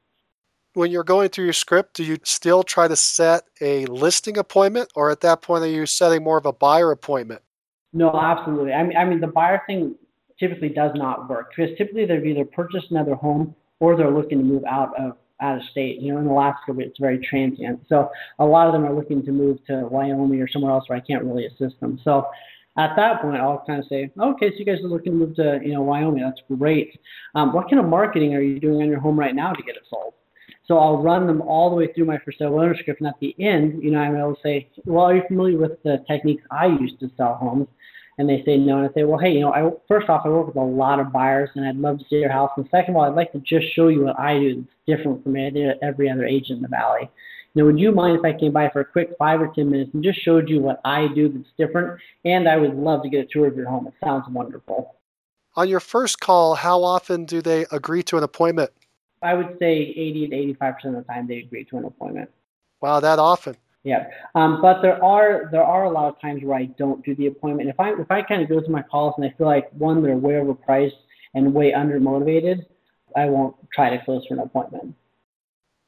when 0.74 0.92
you're 0.92 1.04
going 1.04 1.30
through 1.30 1.46
your 1.46 1.54
script, 1.54 1.96
do 1.96 2.04
you 2.04 2.18
still 2.24 2.64
try 2.64 2.88
to 2.88 2.96
set 2.96 3.44
a 3.62 3.86
listing 3.86 4.38
appointment, 4.38 4.90
or 4.96 5.12
at 5.12 5.22
that 5.22 5.42
point 5.42 5.64
are 5.64 5.68
you 5.68 5.86
setting 5.86 6.24
more 6.24 6.38
of 6.38 6.46
a 6.46 6.54
buyer 6.54 6.92
appointment? 6.92 7.42
No, 7.94 8.12
absolutely. 8.20 8.74
I 8.74 8.84
mean, 8.84 8.98
I 8.98 9.06
mean, 9.06 9.22
the 9.22 9.28
buyer 9.28 9.62
thing 9.68 9.96
typically 10.40 10.70
does 10.70 10.92
not 10.96 11.30
work 11.30 11.52
because 11.56 11.78
typically 11.78 12.06
they've 12.06 12.26
either 12.26 12.46
purchased 12.46 12.90
another 12.92 13.16
home 13.16 13.56
or 13.80 13.96
they're 13.96 14.12
looking 14.12 14.40
to 14.40 14.44
move 14.44 14.64
out 14.66 14.98
of 15.00 15.16
out 15.42 15.58
of 15.58 15.64
state. 15.66 16.00
You 16.00 16.14
know, 16.14 16.20
in 16.20 16.28
Alaska, 16.28 16.74
it's 16.78 17.00
very 17.00 17.20
transient. 17.20 17.82
So 17.88 18.10
a 18.40 18.46
lot 18.46 18.68
of 18.68 18.74
them 18.74 18.86
are 18.86 18.94
looking 18.94 19.24
to 19.26 19.32
move 19.32 19.64
to 19.66 19.88
Wyoming 19.88 20.42
or 20.42 20.48
somewhere 20.48 20.72
else 20.72 20.88
where 20.88 20.98
I 20.98 21.02
can't 21.02 21.24
really 21.24 21.46
assist 21.46 21.80
them. 21.80 22.00
So 22.04 22.28
at 22.78 22.96
that 22.96 23.22
point, 23.22 23.38
I'll 23.38 23.64
kind 23.68 23.80
of 23.80 23.86
say, 23.88 24.10
okay, 24.20 24.50
so 24.50 24.56
you 24.58 24.66
guys 24.66 24.80
are 24.80 24.88
looking 24.88 25.12
to 25.14 25.18
move 25.18 25.36
to, 25.36 25.60
you 25.64 25.74
know, 25.74 25.84
Wyoming. 25.84 26.24
That's 26.24 26.42
great. 26.58 27.00
Um, 27.36 27.54
what 27.54 27.70
kind 27.70 27.80
of 27.80 27.86
marketing 27.86 28.34
are 28.34 28.42
you 28.42 28.60
doing 28.60 28.82
on 28.82 28.88
your 28.88 29.00
home 29.00 29.20
right 29.20 29.36
now 29.36 29.54
to 29.54 29.64
get 29.64 29.76
it 29.76 29.84
sold? 29.90 30.14
So 30.66 30.80
I'll 30.80 30.98
run 30.98 31.28
them 31.28 31.42
all 31.42 31.70
the 31.70 31.76
way 31.76 31.92
through 31.94 32.06
my 32.06 32.18
for 32.20 32.32
sale 32.32 32.58
owner 32.58 32.76
script, 32.76 33.02
and 33.02 33.10
at 33.10 33.20
the 33.20 33.36
end, 33.38 33.84
you 33.84 33.92
know, 33.92 34.00
I'm 34.00 34.16
able 34.16 34.36
to 34.36 34.42
say, 34.42 34.70
well, 34.86 35.06
are 35.06 35.16
you 35.16 35.24
familiar 35.28 35.58
with 35.58 35.84
the 35.84 36.04
techniques 36.08 36.44
I 36.50 36.68
use 36.68 36.94
to 37.02 37.12
sell 37.18 37.36
homes? 37.36 37.68
And 38.18 38.30
they 38.30 38.44
say 38.46 38.58
no, 38.58 38.78
and 38.78 38.90
I 38.90 38.94
say, 38.94 39.04
well, 39.04 39.18
hey, 39.20 39.34
you 39.34 39.42
know, 39.42 39.54
I 39.54 39.70
first 39.88 40.08
off, 40.08 40.22
I 40.24 40.30
work 40.30 40.48
with 40.48 40.56
a 40.56 40.62
lot 40.62 41.00
of 41.00 41.12
buyers, 41.12 41.50
and 41.56 41.66
I'd 41.66 41.76
love 41.76 42.00
to 42.00 42.06
see 42.10 42.18
your 42.18 42.32
house. 42.32 42.52
And 42.58 42.68
second 42.72 42.92
of 42.94 42.98
all, 42.98 43.04
I'd 43.04 43.16
like 43.16 43.32
to 43.34 43.40
just 43.40 43.74
show 43.74 43.88
you 43.88 44.06
what 44.06 44.20
I 44.20 44.38
do 44.40 44.56
that's 44.56 44.98
different 44.98 45.24
from 45.24 45.36
every 45.36 46.10
other 46.10 46.26
agent 46.26 46.58
in 46.58 46.62
the 46.62 46.68
valley. 46.68 47.10
Now, 47.56 47.66
would 47.66 47.80
you 47.80 47.92
mind 47.92 48.18
if 48.18 48.26
I 48.26 48.38
came 48.38 48.52
by 48.52 48.70
for 48.70 48.82
a 48.82 48.86
quick 48.86 49.12
five 49.20 49.40
or 49.40 49.48
ten 49.54 49.70
minutes 49.70 49.92
and 49.94 50.04
just 50.04 50.20
showed 50.20 50.50
you 50.50 50.60
what 50.60 50.82
I 50.84 51.08
do 51.08 51.30
that's 51.30 51.50
different? 51.58 52.00
And 52.26 52.50
I 52.50 52.58
would 52.58 52.76
love 52.76 53.04
to 53.04 53.10
get 53.10 53.26
a 53.26 53.28
tour 53.28 53.48
of 53.48 53.56
your 53.56 53.70
home. 53.70 53.88
It 53.88 53.94
sounds 54.04 54.26
wonderful. 54.30 54.96
On 55.56 55.70
your 55.70 55.80
first 55.80 56.20
call, 56.20 56.56
how 56.56 56.84
often 56.84 57.26
do 57.26 57.42
they 57.42 57.66
agree 57.72 58.02
to 58.04 58.18
an 58.18 58.24
appointment? 58.24 58.72
I 59.22 59.36
would 59.36 59.58
say 59.60 59.94
80 59.96 60.30
to 60.30 60.36
85 60.36 60.76
percent 60.76 60.96
of 60.96 61.06
the 61.06 61.14
time 61.14 61.28
they 61.28 61.38
agree 61.38 61.64
to 61.66 61.78
an 61.78 61.86
appointment. 61.86 62.30
Wow, 62.82 63.00
that 63.00 63.20
often. 63.20 63.56
Yeah, 63.84 64.08
um, 64.34 64.62
but 64.62 64.82
there 64.82 65.04
are 65.04 65.50
there 65.52 65.64
are 65.64 65.84
a 65.84 65.90
lot 65.90 66.08
of 66.08 66.20
times 66.22 66.42
where 66.44 66.58
I 66.58 66.66
don't 66.66 67.04
do 67.04 67.14
the 67.16 67.28
appointment. 67.28 67.70
If 67.70 67.80
I 67.80 67.92
if 67.92 68.10
I 68.10 68.22
kind 68.22 68.42
of 68.42 68.50
go 68.50 68.62
through 68.62 68.74
my 68.74 68.82
calls 68.82 69.14
and 69.18 69.26
I 69.26 69.34
feel 69.38 69.46
like 69.46 69.70
one 69.74 70.02
they're 70.02 70.16
way 70.16 70.34
overpriced 70.34 70.94
and 71.34 71.54
way 71.54 71.74
under 71.74 72.00
motivated, 72.00 72.66
I 73.16 73.26
won't 73.26 73.56
try 73.74 73.90
to 73.90 74.04
close 74.04 74.26
for 74.26 74.36
an 74.36 74.40
appointment. 74.40 74.96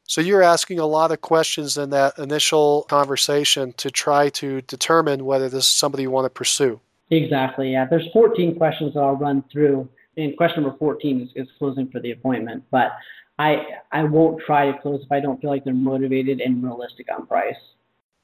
So 0.08 0.22
you're 0.22 0.44
asking 0.44 0.80
a 0.80 0.86
lot 0.86 1.12
of 1.12 1.22
questions 1.22 1.78
in 1.78 1.90
that 1.90 2.18
initial 2.20 2.84
conversation 2.84 3.74
to 3.74 3.90
try 3.90 4.30
to 4.30 4.62
determine 4.62 5.26
whether 5.26 5.50
this 5.50 5.66
is 5.66 5.72
somebody 5.72 6.04
you 6.04 6.12
want 6.12 6.26
to 6.26 6.30
pursue. 6.30 6.80
Exactly. 7.10 7.72
Yeah. 7.72 7.86
There's 7.86 8.08
14 8.14 8.56
questions 8.56 8.94
that 8.94 9.00
I'll 9.00 9.16
run 9.16 9.44
through, 9.52 9.90
and 10.18 10.36
question 10.38 10.64
number 10.64 10.78
14 10.78 11.22
is, 11.22 11.30
is 11.36 11.52
closing 11.58 11.90
for 11.90 12.00
the 12.00 12.12
appointment. 12.12 12.64
But 12.72 12.92
I 13.38 13.66
I 13.92 14.04
won't 14.04 14.42
try 14.46 14.72
to 14.72 14.78
close 14.80 15.02
if 15.04 15.12
I 15.12 15.20
don't 15.20 15.42
feel 15.42 15.50
like 15.50 15.64
they're 15.64 15.74
motivated 15.74 16.40
and 16.40 16.64
realistic 16.64 17.08
on 17.12 17.26
price. 17.28 17.56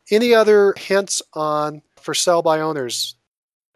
Any 0.10 0.34
other 0.34 0.74
hints 0.78 1.22
on 1.34 1.82
for 1.96 2.14
sell 2.14 2.42
by 2.42 2.60
owners? 2.60 3.16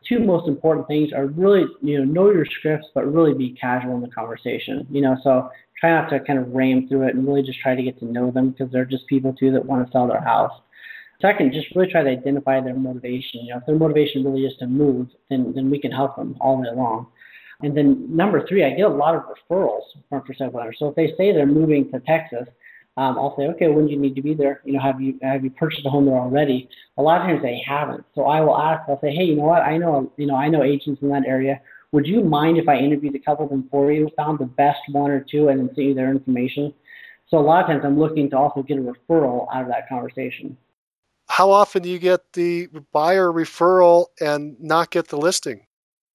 Two 0.08 0.20
most 0.20 0.48
important 0.48 0.88
things 0.88 1.12
are 1.12 1.26
really 1.28 1.66
you 1.82 1.98
know 1.98 2.06
know 2.06 2.32
your 2.32 2.46
scripts, 2.46 2.88
but 2.94 3.12
really 3.12 3.34
be 3.34 3.52
casual 3.52 3.96
in 3.96 4.02
the 4.02 4.10
conversation. 4.10 4.88
You 4.90 5.02
know, 5.02 5.18
so 5.24 5.50
try 5.80 5.92
not 5.92 6.10
to 6.10 6.20
kind 6.20 6.40
of 6.40 6.52
ram 6.54 6.88
through 6.88 7.08
it 7.08 7.16
and 7.16 7.28
really 7.28 7.44
just 7.44 7.60
try 7.60 7.76
to 7.76 7.84
get 7.84 8.00
to 8.00 8.06
know 8.06 8.32
them 8.32 8.52
because 8.52 8.72
they're 8.72 8.86
just 8.86 9.08
people 9.08 9.34
too 9.34 9.52
that 9.52 9.66
want 9.66 9.86
to 9.86 9.92
sell 9.92 10.08
their 10.08 10.22
house. 10.22 10.54
Second, 11.22 11.54
just 11.54 11.74
really 11.76 11.90
try 11.90 12.04
to 12.04 12.10
identify 12.10 12.60
their 12.60 12.76
motivation. 12.76 13.46
You 13.46 13.54
know, 13.54 13.60
if 13.60 13.66
their 13.66 13.76
motivation 13.76 14.24
really 14.24 14.46
is 14.46 14.58
to 14.58 14.68
move, 14.68 15.08
then 15.30 15.54
then 15.56 15.70
we 15.70 15.80
can 15.80 15.92
help 15.92 16.16
them 16.16 16.36
all 16.40 16.62
day 16.62 16.72
long. 16.74 17.08
And 17.62 17.76
then 17.76 18.14
number 18.14 18.46
three, 18.48 18.66
I 18.66 18.72
get 18.72 18.86
a 18.86 18.90
lot 18.90 19.16
of 19.16 19.24
referrals 19.24 19.84
from 20.10 20.24
sale 20.38 20.52
owners. 20.54 20.76
So 20.78 20.90
if 20.90 20.96
they 20.96 21.14
say 21.18 21.32
they're 21.32 21.46
moving 21.46 21.90
to 21.92 22.02
Texas, 22.02 22.48
um, 22.98 23.18
I'll 23.18 23.36
say, 23.38 23.44
okay, 23.48 23.68
when 23.68 23.88
do 23.88 23.94
you 23.94 24.00
need 24.00 24.16
to 24.16 24.22
be 24.22 24.34
there? 24.34 24.62
You 24.66 24.74
know, 24.74 24.80
have 24.80 25.02
you 25.02 25.20
have 25.22 25.44
you 25.44 25.50
purchased 25.50 25.86
a 25.86 25.90
home 25.90 26.06
there 26.06 26.16
already? 26.16 26.70
A 26.98 27.02
lot 27.02 27.22
of 27.22 27.28
times 27.28 27.42
they 27.42 27.62
haven't. 27.66 28.06
So 28.14 28.24
I 28.24 28.42
will 28.42 28.58
ask. 28.58 28.88
I'll 28.88 29.00
say, 29.02 29.14
hey, 29.14 29.24
you 29.24 29.36
know 29.36 29.44
what? 29.44 29.62
I 29.62 29.78
know 29.78 30.12
you 30.18 30.28
know 30.28 30.36
I 30.36 30.48
know 30.48 30.64
agents 30.64 31.02
in 31.02 31.10
that 31.10 31.26
area 31.26 31.62
would 31.92 32.06
you 32.06 32.24
mind 32.24 32.58
if 32.58 32.68
I 32.68 32.78
interviewed 32.78 33.16
a 33.16 33.20
couple 33.20 33.46
of 33.46 33.52
them 33.52 33.68
for 33.72 33.92
you, 33.92 34.10
found 34.18 34.40
the 34.40 34.46
best 34.46 34.80
one 34.92 35.12
or 35.12 35.20
two, 35.20 35.50
and 35.50 35.60
then 35.60 35.68
sent 35.70 35.88
you 35.88 35.94
their 35.94 36.12
information? 36.12 36.74
So 37.30 37.38
a 37.38 37.42
lot 37.42 37.64
of 37.64 37.68
times 37.68 37.84
I'm 37.86 38.00
looking 38.00 38.30
to 38.32 38.38
also 38.38 38.64
get 38.64 38.78
a 38.78 38.82
referral 38.82 39.48
out 39.54 39.64
of 39.64 39.68
that 39.70 39.90
conversation. 39.90 40.58
How 41.28 41.50
often 41.50 41.82
do 41.82 41.90
you 41.90 42.00
get 42.00 42.34
the 42.34 42.68
buyer 42.92 43.32
referral 43.32 44.08
and 44.22 44.56
not 44.60 44.92
get 44.92 45.08
the 45.08 45.18
listing? 45.18 45.66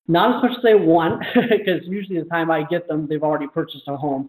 Not 0.06 0.36
as 0.36 0.42
much 0.42 0.58
as 0.58 0.62
they 0.62 0.74
want, 0.74 1.24
because 1.34 1.82
usually 1.84 2.20
the 2.20 2.28
time 2.28 2.50
I 2.50 2.62
get 2.64 2.88
them, 2.88 3.06
they've 3.08 3.22
already 3.22 3.48
purchased 3.48 3.84
a 3.88 3.96
home. 3.96 4.28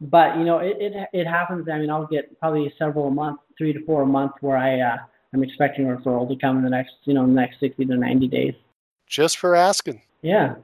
But 0.00 0.36
you 0.36 0.44
know, 0.44 0.58
it 0.58 0.76
it, 0.80 1.08
it 1.12 1.26
happens. 1.26 1.68
I 1.68 1.78
mean, 1.78 1.90
I'll 1.90 2.06
get 2.06 2.38
probably 2.40 2.72
several 2.78 3.08
a 3.08 3.10
month, 3.10 3.40
three 3.56 3.72
to 3.72 3.84
four 3.84 4.02
a 4.02 4.06
month, 4.06 4.32
where 4.40 4.56
I 4.56 4.80
uh, 4.80 4.96
I'm 5.32 5.42
expecting 5.44 5.88
a 5.88 5.96
referral 5.96 6.28
to 6.28 6.36
come 6.36 6.58
in 6.58 6.64
the 6.64 6.70
next 6.70 6.94
you 7.04 7.14
know 7.14 7.24
next 7.24 7.60
60 7.60 7.84
to 7.86 7.96
90 7.96 8.28
days. 8.28 8.54
Just 9.06 9.36
for 9.36 9.54
asking. 9.54 10.02
Yeah. 10.22 10.54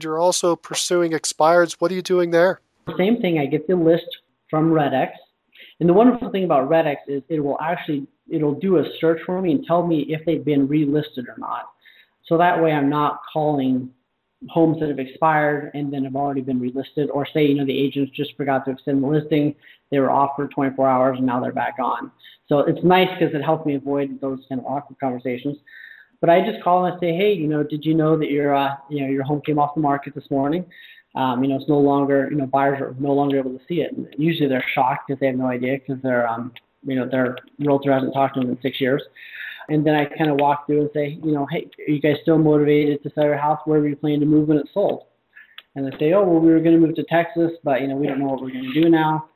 You're 0.00 0.18
also 0.18 0.56
pursuing 0.56 1.12
expireds. 1.12 1.76
What 1.78 1.90
are 1.90 1.94
you 1.94 2.02
doing 2.02 2.30
there? 2.30 2.60
Same 2.98 3.20
thing. 3.20 3.38
I 3.38 3.46
get 3.46 3.66
the 3.66 3.76
list 3.76 4.06
from 4.50 4.70
Redx. 4.70 5.10
And 5.80 5.88
the 5.88 5.92
wonderful 5.92 6.30
thing 6.30 6.44
about 6.44 6.68
Redx 6.68 6.96
is 7.08 7.22
it 7.28 7.40
will 7.40 7.58
actually 7.60 8.06
it'll 8.30 8.54
do 8.54 8.78
a 8.78 8.84
search 9.00 9.20
for 9.26 9.40
me 9.40 9.52
and 9.52 9.64
tell 9.66 9.86
me 9.86 10.00
if 10.08 10.24
they've 10.24 10.44
been 10.44 10.66
relisted 10.66 11.28
or 11.28 11.36
not. 11.38 11.70
So 12.26 12.38
that 12.38 12.62
way 12.62 12.72
I'm 12.72 12.88
not 12.88 13.20
calling 13.32 13.90
homes 14.48 14.80
that 14.80 14.88
have 14.88 14.98
expired 14.98 15.70
and 15.74 15.92
then 15.92 16.04
have 16.04 16.16
already 16.16 16.40
been 16.40 16.60
relisted 16.60 17.08
or 17.12 17.26
say, 17.26 17.46
you 17.46 17.54
know, 17.54 17.64
the 17.64 17.78
agents 17.78 18.12
just 18.14 18.36
forgot 18.36 18.64
to 18.64 18.72
extend 18.72 19.02
the 19.02 19.06
listing. 19.06 19.54
They 19.90 19.98
were 19.98 20.10
off 20.10 20.30
for 20.36 20.48
24 20.48 20.88
hours 20.88 21.18
and 21.18 21.26
now 21.26 21.40
they're 21.40 21.52
back 21.52 21.76
on. 21.78 22.10
So 22.48 22.60
it's 22.60 22.82
nice 22.84 23.08
because 23.18 23.34
it 23.34 23.42
helps 23.42 23.66
me 23.66 23.74
avoid 23.74 24.20
those 24.20 24.40
kind 24.48 24.60
of 24.60 24.66
awkward 24.66 24.98
conversations. 25.00 25.56
But 26.24 26.30
I 26.30 26.40
just 26.40 26.64
call 26.64 26.86
and 26.86 26.96
I 26.96 26.98
say, 27.00 27.14
hey, 27.14 27.34
you 27.34 27.46
know, 27.46 27.62
did 27.62 27.84
you 27.84 27.92
know 27.92 28.16
that 28.16 28.30
your 28.30 28.56
uh, 28.56 28.76
you 28.88 29.02
know 29.02 29.12
your 29.12 29.24
home 29.24 29.42
came 29.44 29.58
off 29.58 29.74
the 29.74 29.82
market 29.82 30.14
this 30.14 30.24
morning? 30.30 30.64
Um, 31.14 31.44
you 31.44 31.50
know, 31.50 31.56
it's 31.56 31.68
no 31.68 31.78
longer 31.78 32.28
you 32.30 32.38
know 32.38 32.46
buyers 32.46 32.80
are 32.80 32.94
no 32.98 33.12
longer 33.12 33.38
able 33.38 33.50
to 33.50 33.60
see 33.68 33.82
it. 33.82 33.92
And 33.92 34.08
usually 34.16 34.48
they're 34.48 34.64
shocked 34.74 35.02
because 35.06 35.20
they 35.20 35.26
have 35.26 35.36
no 35.36 35.48
idea 35.48 35.76
because 35.76 36.02
their 36.02 36.26
um, 36.26 36.54
you 36.82 36.96
know 36.96 37.06
their 37.06 37.36
realtor 37.58 37.92
hasn't 37.92 38.14
talked 38.14 38.36
to 38.36 38.40
them 38.40 38.48
in 38.48 38.58
six 38.62 38.80
years. 38.80 39.02
And 39.68 39.86
then 39.86 39.96
I 39.96 40.06
kind 40.06 40.30
of 40.30 40.40
walk 40.40 40.64
through 40.64 40.80
and 40.80 40.90
say, 40.94 41.18
you 41.22 41.32
know, 41.32 41.46
hey, 41.50 41.68
are 41.86 41.90
you 41.90 42.00
guys 42.00 42.16
still 42.22 42.38
motivated 42.38 43.02
to 43.02 43.10
sell 43.14 43.24
your 43.24 43.36
house? 43.36 43.60
Where 43.66 43.80
were 43.80 43.88
you 43.88 43.96
planning 43.96 44.20
to 44.20 44.26
move 44.26 44.48
when 44.48 44.56
it's 44.56 44.72
sold? 44.72 45.02
And 45.74 45.84
they 45.84 45.94
say, 45.98 46.14
oh, 46.14 46.24
well, 46.24 46.40
we 46.40 46.52
were 46.52 46.60
going 46.60 46.80
to 46.80 46.86
move 46.86 46.94
to 46.94 47.04
Texas, 47.04 47.50
but 47.64 47.82
you 47.82 47.88
know, 47.88 47.96
we 47.96 48.06
don't 48.06 48.18
know 48.18 48.28
what 48.28 48.40
we're 48.40 48.50
going 48.50 48.72
to 48.72 48.82
do 48.82 48.88
now. 48.88 49.28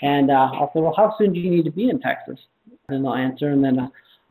And 0.00 0.30
uh, 0.30 0.50
I'll 0.54 0.70
say, 0.72 0.78
well, 0.78 0.94
how 0.96 1.16
soon 1.18 1.32
do 1.32 1.40
you 1.40 1.50
need 1.50 1.64
to 1.64 1.72
be 1.72 1.90
in 1.90 1.98
Texas? 1.98 2.38
And 2.88 3.04
they'll 3.04 3.14
answer, 3.14 3.50
and 3.50 3.64
then 3.64 3.80
uh, 3.80 3.88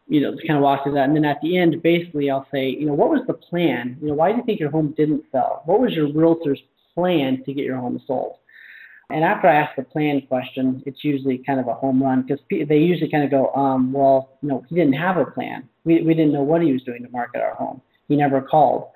you 0.08 0.22
know, 0.22 0.36
to 0.36 0.48
kind 0.48 0.58
of 0.58 0.64
walk 0.64 0.84
through 0.84 0.94
that. 0.94 1.08
And 1.08 1.16
then 1.16 1.26
at 1.26 1.42
the 1.42 1.58
end, 1.58 1.82
basically, 1.82 2.30
I'll 2.30 2.48
say, 2.52 2.70
you 2.70 2.86
know, 2.86 2.94
what 2.94 3.10
was 3.10 3.22
the 3.28 3.34
plan? 3.34 3.98
You 4.02 4.10
know, 4.10 4.14
why 4.14 4.32
do 4.32 4.38
you 4.38 4.44
think 4.44 4.60
your 4.60 4.72
home 4.72 4.94
didn't 4.96 5.24
sell? 5.32 5.64
What 5.66 5.80
was 5.80 5.94
your 5.94 6.12
realtor's 6.12 6.62
plan 6.94 7.44
to 7.46 7.54
get 7.54 7.66
your 7.66 7.78
home 7.78 8.00
sold? 8.06 8.38
And 9.10 9.24
after 9.24 9.48
I 9.48 9.56
ask 9.56 9.76
the 9.76 9.84
plan 9.84 10.22
question, 10.28 10.82
it's 10.86 11.04
usually 11.04 11.38
kind 11.40 11.60
of 11.60 11.68
a 11.68 11.74
home 11.74 12.02
run 12.02 12.24
because 12.24 12.44
they 12.50 12.78
usually 12.78 13.10
kind 13.10 13.24
of 13.24 13.30
go, 13.30 13.54
um, 13.54 13.92
well, 13.92 14.38
you 14.42 14.50
know, 14.50 14.66
he 14.68 14.76
didn't 14.76 14.94
have 14.94 15.18
a 15.18 15.26
plan. 15.26 15.68
We, 15.84 16.02
we 16.02 16.16
didn't 16.16 16.34
know 16.34 16.42
what 16.42 16.62
he 16.62 16.72
was 16.72 16.82
doing 16.84 17.04
to 17.04 17.10
market 17.10 17.42
our 17.42 17.54
home. 17.54 17.82
He 18.08 18.16
never 18.16 18.42
called. 18.42 18.90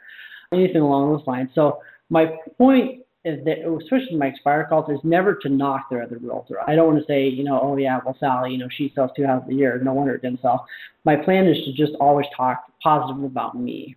Anything 0.52 0.82
along 0.82 1.16
those 1.16 1.28
lines. 1.28 1.52
So 1.54 1.80
my 2.10 2.34
point 2.58 3.04
is 3.30 3.46
that, 3.46 3.60
oh, 3.66 3.80
especially 3.80 4.16
my 4.16 4.28
expire 4.28 4.66
calls, 4.68 4.90
is 4.90 5.00
never 5.04 5.36
to 5.36 5.50
knock 5.50 5.90
their 5.90 6.04
other 6.04 6.18
realtor. 6.18 6.58
I 6.68 6.76
don't 6.76 6.88
want 6.88 7.00
to 7.00 7.06
say, 7.06 7.28
you 7.28 7.44
know, 7.44 7.60
oh 7.62 7.78
yeah, 7.78 8.00
well 8.04 8.18
Sally, 8.20 8.52
you 8.52 8.58
know, 8.58 8.70
she 8.70 8.92
sells 8.96 9.12
two 9.16 9.26
houses 9.26 9.50
a 9.50 9.54
year. 9.54 9.80
No 9.80 9.94
wonder 9.94 10.16
it 10.16 10.22
didn't 10.22 10.42
sell. 10.42 10.68
My 11.06 11.16
plan 11.16 11.48
is 11.48 11.64
to 11.66 11.74
just 11.74 11.94
always 12.00 12.26
talk 12.36 12.64
positive 12.84 13.24
about 13.24 13.58
me 13.58 13.96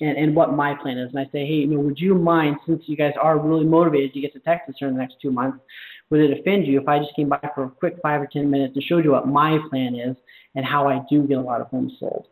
and, 0.00 0.16
and 0.16 0.34
what 0.34 0.54
my 0.54 0.74
plan 0.74 0.98
is. 0.98 1.10
And 1.10 1.18
I 1.18 1.24
say, 1.32 1.46
hey, 1.46 1.54
you 1.54 1.66
know, 1.68 1.80
would 1.80 1.98
you 1.98 2.14
mind, 2.14 2.56
since 2.66 2.82
you 2.86 2.96
guys 2.96 3.14
are 3.20 3.38
really 3.38 3.64
motivated 3.64 4.12
to 4.14 4.20
get 4.20 4.32
to 4.32 4.40
Texas 4.40 4.76
during 4.78 4.94
the 4.94 5.00
next 5.00 5.16
two 5.20 5.30
months, 5.30 5.58
would 6.10 6.20
it 6.20 6.38
offend 6.38 6.66
you 6.66 6.80
if 6.80 6.88
I 6.88 6.98
just 6.98 7.14
came 7.16 7.28
by 7.28 7.40
for 7.54 7.64
a 7.64 7.70
quick 7.70 7.96
five 8.02 8.20
or 8.20 8.26
ten 8.26 8.50
minutes 8.50 8.74
and 8.74 8.84
showed 8.84 9.04
you 9.04 9.12
what 9.12 9.26
my 9.26 9.58
plan 9.70 9.94
is 9.94 10.16
and 10.54 10.64
how 10.64 10.88
I 10.88 11.00
do 11.08 11.22
get 11.26 11.38
a 11.38 11.40
lot 11.40 11.60
of 11.60 11.68
homes 11.68 11.94
sold? 11.98 12.26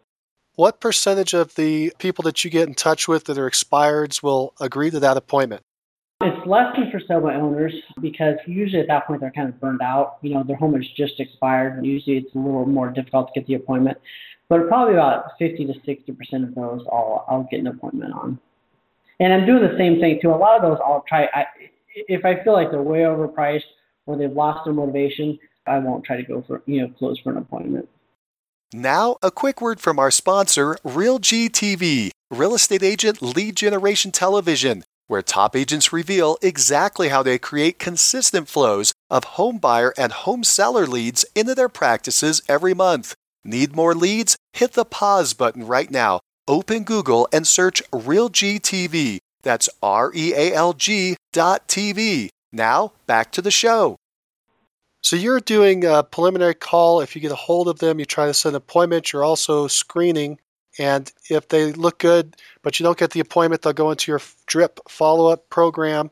What 0.57 0.80
percentage 0.80 1.32
of 1.32 1.55
the 1.55 1.92
people 1.98 2.22
that 2.24 2.44
you 2.44 2.51
get 2.51 2.68
in 2.68 2.74
touch 2.74 3.09
with 3.09 3.24
that 3.24 3.38
are 3.38 3.48
expireds 3.48 4.22
will 4.22 4.53
agree 4.61 4.90
to 4.90 5.01
that 5.01 5.16
appointment? 5.16 5.62
It's 6.41 6.49
less 6.49 6.74
than 6.74 6.91
for 6.91 7.20
by 7.20 7.34
owners 7.34 7.74
because 8.01 8.36
usually 8.47 8.80
at 8.80 8.88
that 8.88 9.07
point 9.07 9.20
they're 9.20 9.30
kind 9.30 9.49
of 9.49 9.61
burned 9.61 9.82
out. 9.82 10.16
You 10.22 10.34
know, 10.34 10.43
their 10.43 10.57
home 10.57 10.74
has 10.74 10.88
just 10.97 11.20
expired. 11.20 11.84
Usually 11.84 12.16
it's 12.16 12.34
a 12.34 12.38
little 12.38 12.64
more 12.64 12.88
difficult 12.88 13.28
to 13.28 13.41
get 13.41 13.47
the 13.47 13.55
appointment. 13.55 13.99
But 14.49 14.66
probably 14.66 14.95
about 14.95 15.32
50 15.38 15.66
to 15.66 15.74
60 15.84 16.12
percent 16.12 16.45
of 16.45 16.55
those 16.55 16.82
I'll 16.91 17.26
I'll 17.28 17.49
get 17.51 17.61
an 17.61 17.66
appointment 17.66 18.14
on. 18.14 18.38
And 19.20 19.34
I'm 19.34 19.45
doing 19.45 19.62
the 19.62 19.76
same 19.76 20.01
thing 20.01 20.18
too. 20.22 20.30
A 20.30 20.36
lot 20.36 20.57
of 20.57 20.62
those 20.62 20.78
I'll 20.84 21.05
try. 21.07 21.28
I, 21.34 21.45
if 21.95 22.24
I 22.24 22.43
feel 22.43 22.55
like 22.55 22.70
they're 22.70 22.80
way 22.80 23.01
overpriced 23.01 23.64
or 24.07 24.16
they've 24.16 24.32
lost 24.32 24.64
their 24.64 24.72
motivation, 24.72 25.38
I 25.66 25.78
won't 25.78 26.05
try 26.05 26.16
to 26.16 26.22
go 26.22 26.43
for 26.47 26.62
you 26.64 26.80
know 26.80 26.88
close 26.99 27.18
for 27.20 27.32
an 27.32 27.36
appointment. 27.36 27.86
Now, 28.72 29.16
a 29.22 29.30
quick 29.30 29.61
word 29.61 29.80
from 29.80 29.99
our 29.99 30.11
sponsor, 30.11 30.78
Real 30.84 31.18
TV, 31.18 32.11
real 32.30 32.55
estate 32.55 32.82
agent 32.82 33.20
lead 33.20 33.57
generation 33.57 34.11
television. 34.11 34.84
Where 35.11 35.23
top 35.23 35.57
agents 35.57 35.93
reveal 35.93 36.39
exactly 36.41 37.09
how 37.09 37.21
they 37.21 37.37
create 37.37 37.81
consistent 37.81 38.49
flows 38.49 38.93
of 39.11 39.25
home 39.25 39.59
buyer 39.59 39.93
and 39.99 40.13
home 40.13 40.45
seller 40.45 40.87
leads 40.87 41.25
into 41.35 41.53
their 41.53 41.69
practices 41.69 42.41
every 42.49 42.75
month. 42.75 43.15
Need 43.45 43.75
more 43.75 43.93
leads? 43.93 44.37
Hit 44.53 44.75
the 44.75 44.85
pause 44.85 45.35
button 45.35 45.67
right 45.67 45.91
now. 45.91 46.21
Open 46.47 46.85
Google 46.85 47.29
and 47.33 47.45
search 47.45 47.83
RealGTV. 47.91 49.19
That's 49.43 49.69
R 49.83 50.13
E 50.15 50.33
A 50.33 50.55
L 50.55 50.75
G 50.75 51.17
dot 51.33 51.67
TV. 51.67 52.29
Now, 52.53 52.93
back 53.07 53.33
to 53.33 53.43
the 53.43 53.51
show. 53.51 53.97
So 55.03 55.17
you're 55.17 55.41
doing 55.41 55.85
a 55.85 56.05
preliminary 56.05 56.55
call. 56.55 57.01
If 57.01 57.17
you 57.17 57.23
get 57.23 57.33
a 57.33 57.37
hold 57.37 57.67
of 57.67 57.81
them, 57.81 57.99
you 57.99 58.05
try 58.05 58.27
to 58.27 58.35
set 58.35 58.51
an 58.51 58.55
appointment. 58.55 59.13
You're 59.13 59.25
also 59.25 59.67
screening. 59.67 60.39
And 60.79 61.12
if 61.29 61.49
they 61.49 61.73
look 61.73 61.99
good, 61.99 62.37
but 62.62 62.79
you 62.79 62.85
don't 62.85 62.99
get 62.99 63.11
the 63.11 63.21
appointment, 63.21 63.62
they'll 63.62 63.73
go 63.73 63.91
into 63.91 64.11
your 64.11 64.21
drip 64.47 64.81
follow 64.89 65.29
up 65.29 65.51
program. 65.51 66.11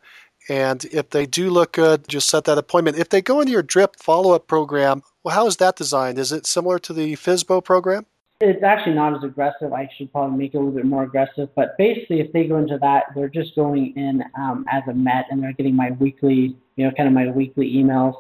And 0.48 0.84
if 0.86 1.10
they 1.10 1.26
do 1.26 1.50
look 1.50 1.72
good, 1.72 2.08
just 2.08 2.28
set 2.28 2.44
that 2.44 2.58
appointment. 2.58 2.98
If 2.98 3.10
they 3.10 3.20
go 3.20 3.40
into 3.40 3.52
your 3.52 3.62
drip 3.62 3.96
follow 3.96 4.34
up 4.34 4.46
program, 4.46 5.02
well, 5.22 5.34
how 5.34 5.46
is 5.46 5.58
that 5.58 5.76
designed? 5.76 6.18
Is 6.18 6.32
it 6.32 6.46
similar 6.46 6.78
to 6.80 6.92
the 6.92 7.12
FSBO 7.14 7.62
program? 7.62 8.06
It's 8.40 8.62
actually 8.62 8.94
not 8.94 9.16
as 9.16 9.24
aggressive. 9.24 9.72
I 9.72 9.90
should 9.96 10.12
probably 10.12 10.38
make 10.38 10.54
it 10.54 10.58
a 10.58 10.60
little 10.60 10.74
bit 10.74 10.84
more 10.84 11.02
aggressive. 11.02 11.48
But 11.56 11.76
basically, 11.76 12.20
if 12.20 12.32
they 12.32 12.46
go 12.46 12.56
into 12.58 12.78
that, 12.78 13.06
they're 13.14 13.28
just 13.28 13.54
going 13.56 13.94
in 13.96 14.22
um, 14.38 14.64
as 14.70 14.84
a 14.88 14.94
Met 14.94 15.26
and 15.30 15.42
they're 15.42 15.52
getting 15.52 15.74
my 15.74 15.90
weekly, 15.92 16.56
you 16.76 16.84
know, 16.86 16.92
kind 16.96 17.08
of 17.08 17.14
my 17.14 17.30
weekly 17.30 17.72
emails. 17.74 18.14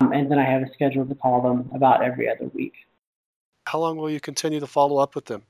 Um, 0.00 0.12
and 0.12 0.30
then 0.30 0.38
I 0.38 0.44
have 0.44 0.62
a 0.62 0.72
schedule 0.72 1.04
to 1.04 1.14
call 1.16 1.42
them 1.42 1.68
about 1.74 2.02
every 2.02 2.30
other 2.30 2.46
week. 2.54 2.74
How 3.66 3.80
long 3.80 3.96
will 3.96 4.10
you 4.10 4.20
continue 4.20 4.60
to 4.60 4.66
follow 4.66 4.98
up 4.98 5.16
with 5.16 5.24
them? 5.24 5.42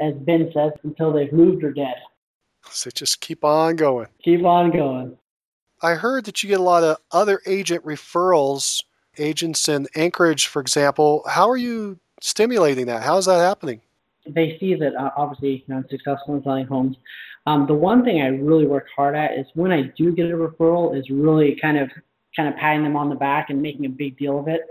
As 0.00 0.14
Ben 0.14 0.50
says, 0.54 0.72
until 0.82 1.12
they've 1.12 1.32
moved 1.32 1.62
or 1.64 1.72
dead. 1.72 1.96
So 2.70 2.90
just 2.90 3.20
keep 3.20 3.44
on 3.44 3.76
going. 3.76 4.08
Keep 4.24 4.44
on 4.44 4.70
going. 4.70 5.16
I 5.82 5.94
heard 5.94 6.24
that 6.26 6.42
you 6.42 6.48
get 6.48 6.60
a 6.60 6.62
lot 6.62 6.84
of 6.84 6.98
other 7.10 7.40
agent 7.46 7.84
referrals, 7.84 8.82
agents 9.18 9.68
in 9.68 9.86
Anchorage, 9.94 10.46
for 10.46 10.60
example. 10.60 11.22
How 11.26 11.48
are 11.48 11.56
you 11.56 11.98
stimulating 12.20 12.86
that? 12.86 13.02
How 13.02 13.16
is 13.16 13.26
that 13.26 13.38
happening? 13.38 13.80
They 14.26 14.58
see 14.60 14.74
that 14.74 14.94
uh, 14.94 15.10
obviously 15.16 15.64
you 15.66 15.74
know, 15.74 15.76
I'm 15.76 15.88
successful 15.88 16.36
in 16.36 16.42
selling 16.42 16.66
homes. 16.66 16.96
Um, 17.46 17.66
the 17.66 17.74
one 17.74 18.04
thing 18.04 18.20
I 18.20 18.26
really 18.26 18.66
work 18.66 18.86
hard 18.94 19.16
at 19.16 19.32
is 19.32 19.46
when 19.54 19.72
I 19.72 19.82
do 19.96 20.12
get 20.12 20.26
a 20.26 20.34
referral, 20.34 20.96
is 20.96 21.08
really 21.08 21.58
kind 21.60 21.78
of 21.78 21.90
kind 22.36 22.48
of 22.48 22.56
patting 22.56 22.84
them 22.84 22.96
on 22.96 23.08
the 23.08 23.14
back 23.14 23.48
and 23.48 23.60
making 23.60 23.86
a 23.86 23.88
big 23.88 24.18
deal 24.18 24.38
of 24.38 24.46
it. 24.46 24.62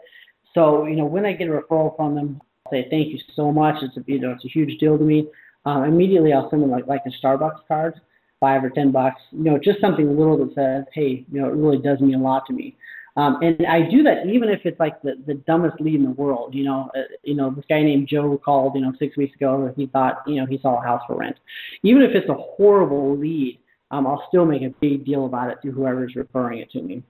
So 0.54 0.86
you 0.86 0.96
know 0.96 1.06
when 1.06 1.26
I 1.26 1.34
get 1.34 1.48
a 1.48 1.52
referral 1.52 1.96
from 1.96 2.14
them, 2.14 2.40
say 2.70 2.88
thank 2.90 3.10
you 3.10 3.20
so 3.36 3.52
much. 3.52 3.84
It's 3.84 3.98
a 3.98 4.04
you 4.06 4.20
know 4.20 4.32
it's 4.32 4.46
a 4.46 4.50
huge 4.50 4.78
deal 4.80 4.98
to 4.98 5.04
me. 5.04 5.28
Um, 5.66 5.84
immediately 5.84 6.34
I'll 6.34 6.50
send 6.50 6.62
them 6.62 6.72
like 6.72 6.88
like 6.88 7.02
a 7.06 7.26
Starbucks 7.26 7.68
card 7.68 8.00
five 8.40 8.64
or 8.64 8.70
ten 8.70 8.92
bucks, 8.92 9.22
you 9.32 9.44
know, 9.44 9.58
just 9.58 9.82
something 9.82 10.18
little 10.18 10.38
that 10.38 10.56
says, 10.56 10.86
hey, 10.94 11.26
you 11.32 11.42
know, 11.42 11.48
it 11.48 11.56
really 11.56 11.78
does 11.78 12.00
mean 12.00 12.16
a 12.16 12.24
lot 12.24 12.46
to 12.48 12.54
me. 12.54 12.76
Um, 13.18 13.40
and 13.42 13.66
I 13.68 13.82
do 13.82 14.02
that 14.04 14.28
even 14.28 14.50
if 14.50 14.62
it's 14.64 14.80
like 14.80 15.02
the, 15.02 15.16
the 15.28 15.34
dumbest 15.34 15.82
lead 15.82 15.96
in 15.96 16.04
the 16.04 16.12
world. 16.12 16.56
You 16.56 16.64
know, 16.64 16.90
uh, 16.96 17.02
you 17.24 17.36
know, 17.36 17.52
this 17.52 17.66
guy 17.68 17.82
named 17.82 18.08
Joe 18.08 18.38
called, 18.38 18.76
you 18.76 18.82
know, 18.82 18.94
six 18.98 19.18
weeks 19.18 19.36
ago. 19.36 19.74
He 19.76 19.88
thought, 19.88 20.24
you 20.26 20.36
know, 20.36 20.46
he 20.46 20.58
saw 20.60 20.80
a 20.80 20.84
house 20.84 21.02
for 21.06 21.18
rent. 21.18 21.38
Even 21.84 22.02
if 22.02 22.12
it's 22.16 22.30
a 22.30 22.34
horrible 22.34 23.18
lead, 23.18 23.60
um, 23.92 24.08
I'll 24.08 24.24
still 24.30 24.46
make 24.46 24.62
a 24.62 24.70
big 24.80 25.06
deal 25.06 25.26
about 25.26 25.50
it 25.50 25.58
to 25.64 25.72
whoever's 25.72 26.16
referring 26.16 26.60
it 26.60 26.72
to 26.72 26.82
me. 26.82 27.04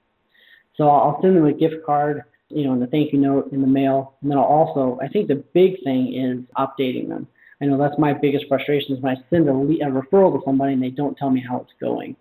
So 0.77 0.89
I'll 0.89 1.21
send 1.21 1.35
them 1.35 1.45
a 1.45 1.53
gift 1.53 1.85
card, 1.85 2.23
you 2.49 2.63
know, 2.63 2.73
in 2.73 2.79
the 2.79 2.87
thank 2.87 3.13
you 3.13 3.19
note 3.19 3.51
in 3.51 3.61
the 3.61 3.67
mail. 3.67 4.15
And 4.21 4.31
then 4.31 4.37
I'll 4.37 4.43
also, 4.43 4.99
I 5.01 5.07
think 5.07 5.27
the 5.27 5.43
big 5.53 5.83
thing 5.83 6.13
is 6.13 6.39
updating 6.57 7.07
them. 7.07 7.27
I 7.61 7.65
know 7.65 7.77
that's 7.77 7.97
my 7.97 8.13
biggest 8.13 8.45
frustration 8.47 8.95
is 8.95 9.01
when 9.01 9.17
I 9.17 9.21
send 9.29 9.47
a, 9.49 9.51
a 9.51 9.91
referral 9.91 10.33
to 10.37 10.41
somebody 10.45 10.73
and 10.73 10.81
they 10.81 10.89
don't 10.89 11.17
tell 11.17 11.29
me 11.29 11.43
how 11.47 11.57
it's 11.57 11.73
going. 11.79 12.15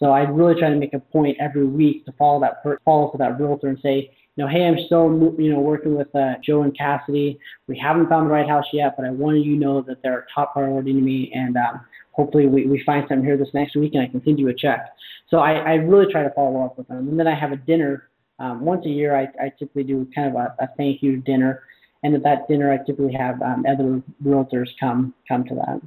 So 0.00 0.10
I 0.10 0.22
really 0.22 0.58
try 0.58 0.70
to 0.70 0.76
make 0.76 0.94
a 0.94 0.98
point 0.98 1.36
every 1.40 1.66
week 1.66 2.04
to 2.06 2.12
follow 2.12 2.40
that 2.40 2.62
per- 2.62 2.80
follow 2.84 3.06
up 3.06 3.12
with 3.14 3.20
that 3.20 3.38
realtor 3.38 3.68
and 3.68 3.78
say, 3.80 4.10
you 4.36 4.44
know, 4.44 4.48
hey, 4.48 4.66
I'm 4.66 4.76
still 4.86 5.34
you 5.38 5.52
know 5.52 5.60
working 5.60 5.94
with 5.94 6.12
uh, 6.14 6.34
Joe 6.42 6.62
and 6.62 6.76
Cassidy. 6.76 7.38
We 7.68 7.78
haven't 7.78 8.08
found 8.08 8.26
the 8.26 8.32
right 8.32 8.48
house 8.48 8.66
yet, 8.72 8.96
but 8.96 9.06
I 9.06 9.10
wanted 9.10 9.44
you 9.44 9.54
to 9.54 9.60
know 9.60 9.82
that 9.82 10.02
they're 10.02 10.20
a 10.20 10.26
top 10.34 10.54
priority 10.54 10.92
to 10.92 11.00
me, 11.00 11.30
and 11.32 11.56
um, 11.56 11.80
hopefully 12.10 12.46
we, 12.46 12.66
we 12.66 12.82
find 12.84 13.04
something 13.08 13.24
here 13.24 13.36
this 13.36 13.54
next 13.54 13.76
week 13.76 13.94
and 13.94 14.02
I 14.02 14.08
can 14.08 14.22
send 14.24 14.38
you 14.38 14.48
a 14.48 14.54
check. 14.54 14.92
So 15.28 15.38
I, 15.38 15.54
I 15.54 15.74
really 15.74 16.10
try 16.10 16.22
to 16.22 16.30
follow 16.30 16.64
up 16.64 16.76
with 16.76 16.88
them, 16.88 17.08
and 17.08 17.18
then 17.18 17.28
I 17.28 17.34
have 17.34 17.52
a 17.52 17.56
dinner 17.56 18.08
um, 18.38 18.60
once 18.60 18.84
a 18.86 18.90
year. 18.90 19.16
I, 19.16 19.28
I 19.42 19.52
typically 19.58 19.84
do 19.84 20.08
kind 20.14 20.28
of 20.28 20.34
a, 20.34 20.54
a 20.58 20.68
thank 20.76 21.02
you 21.02 21.18
dinner 21.18 21.62
and 22.04 22.14
at 22.14 22.22
that 22.22 22.46
dinner, 22.48 22.70
I 22.70 22.76
typically 22.76 23.14
have 23.14 23.40
um, 23.40 23.64
other 23.66 24.02
realtors 24.22 24.68
come 24.78 25.14
come 25.26 25.44
to 25.44 25.54
that. 25.54 25.80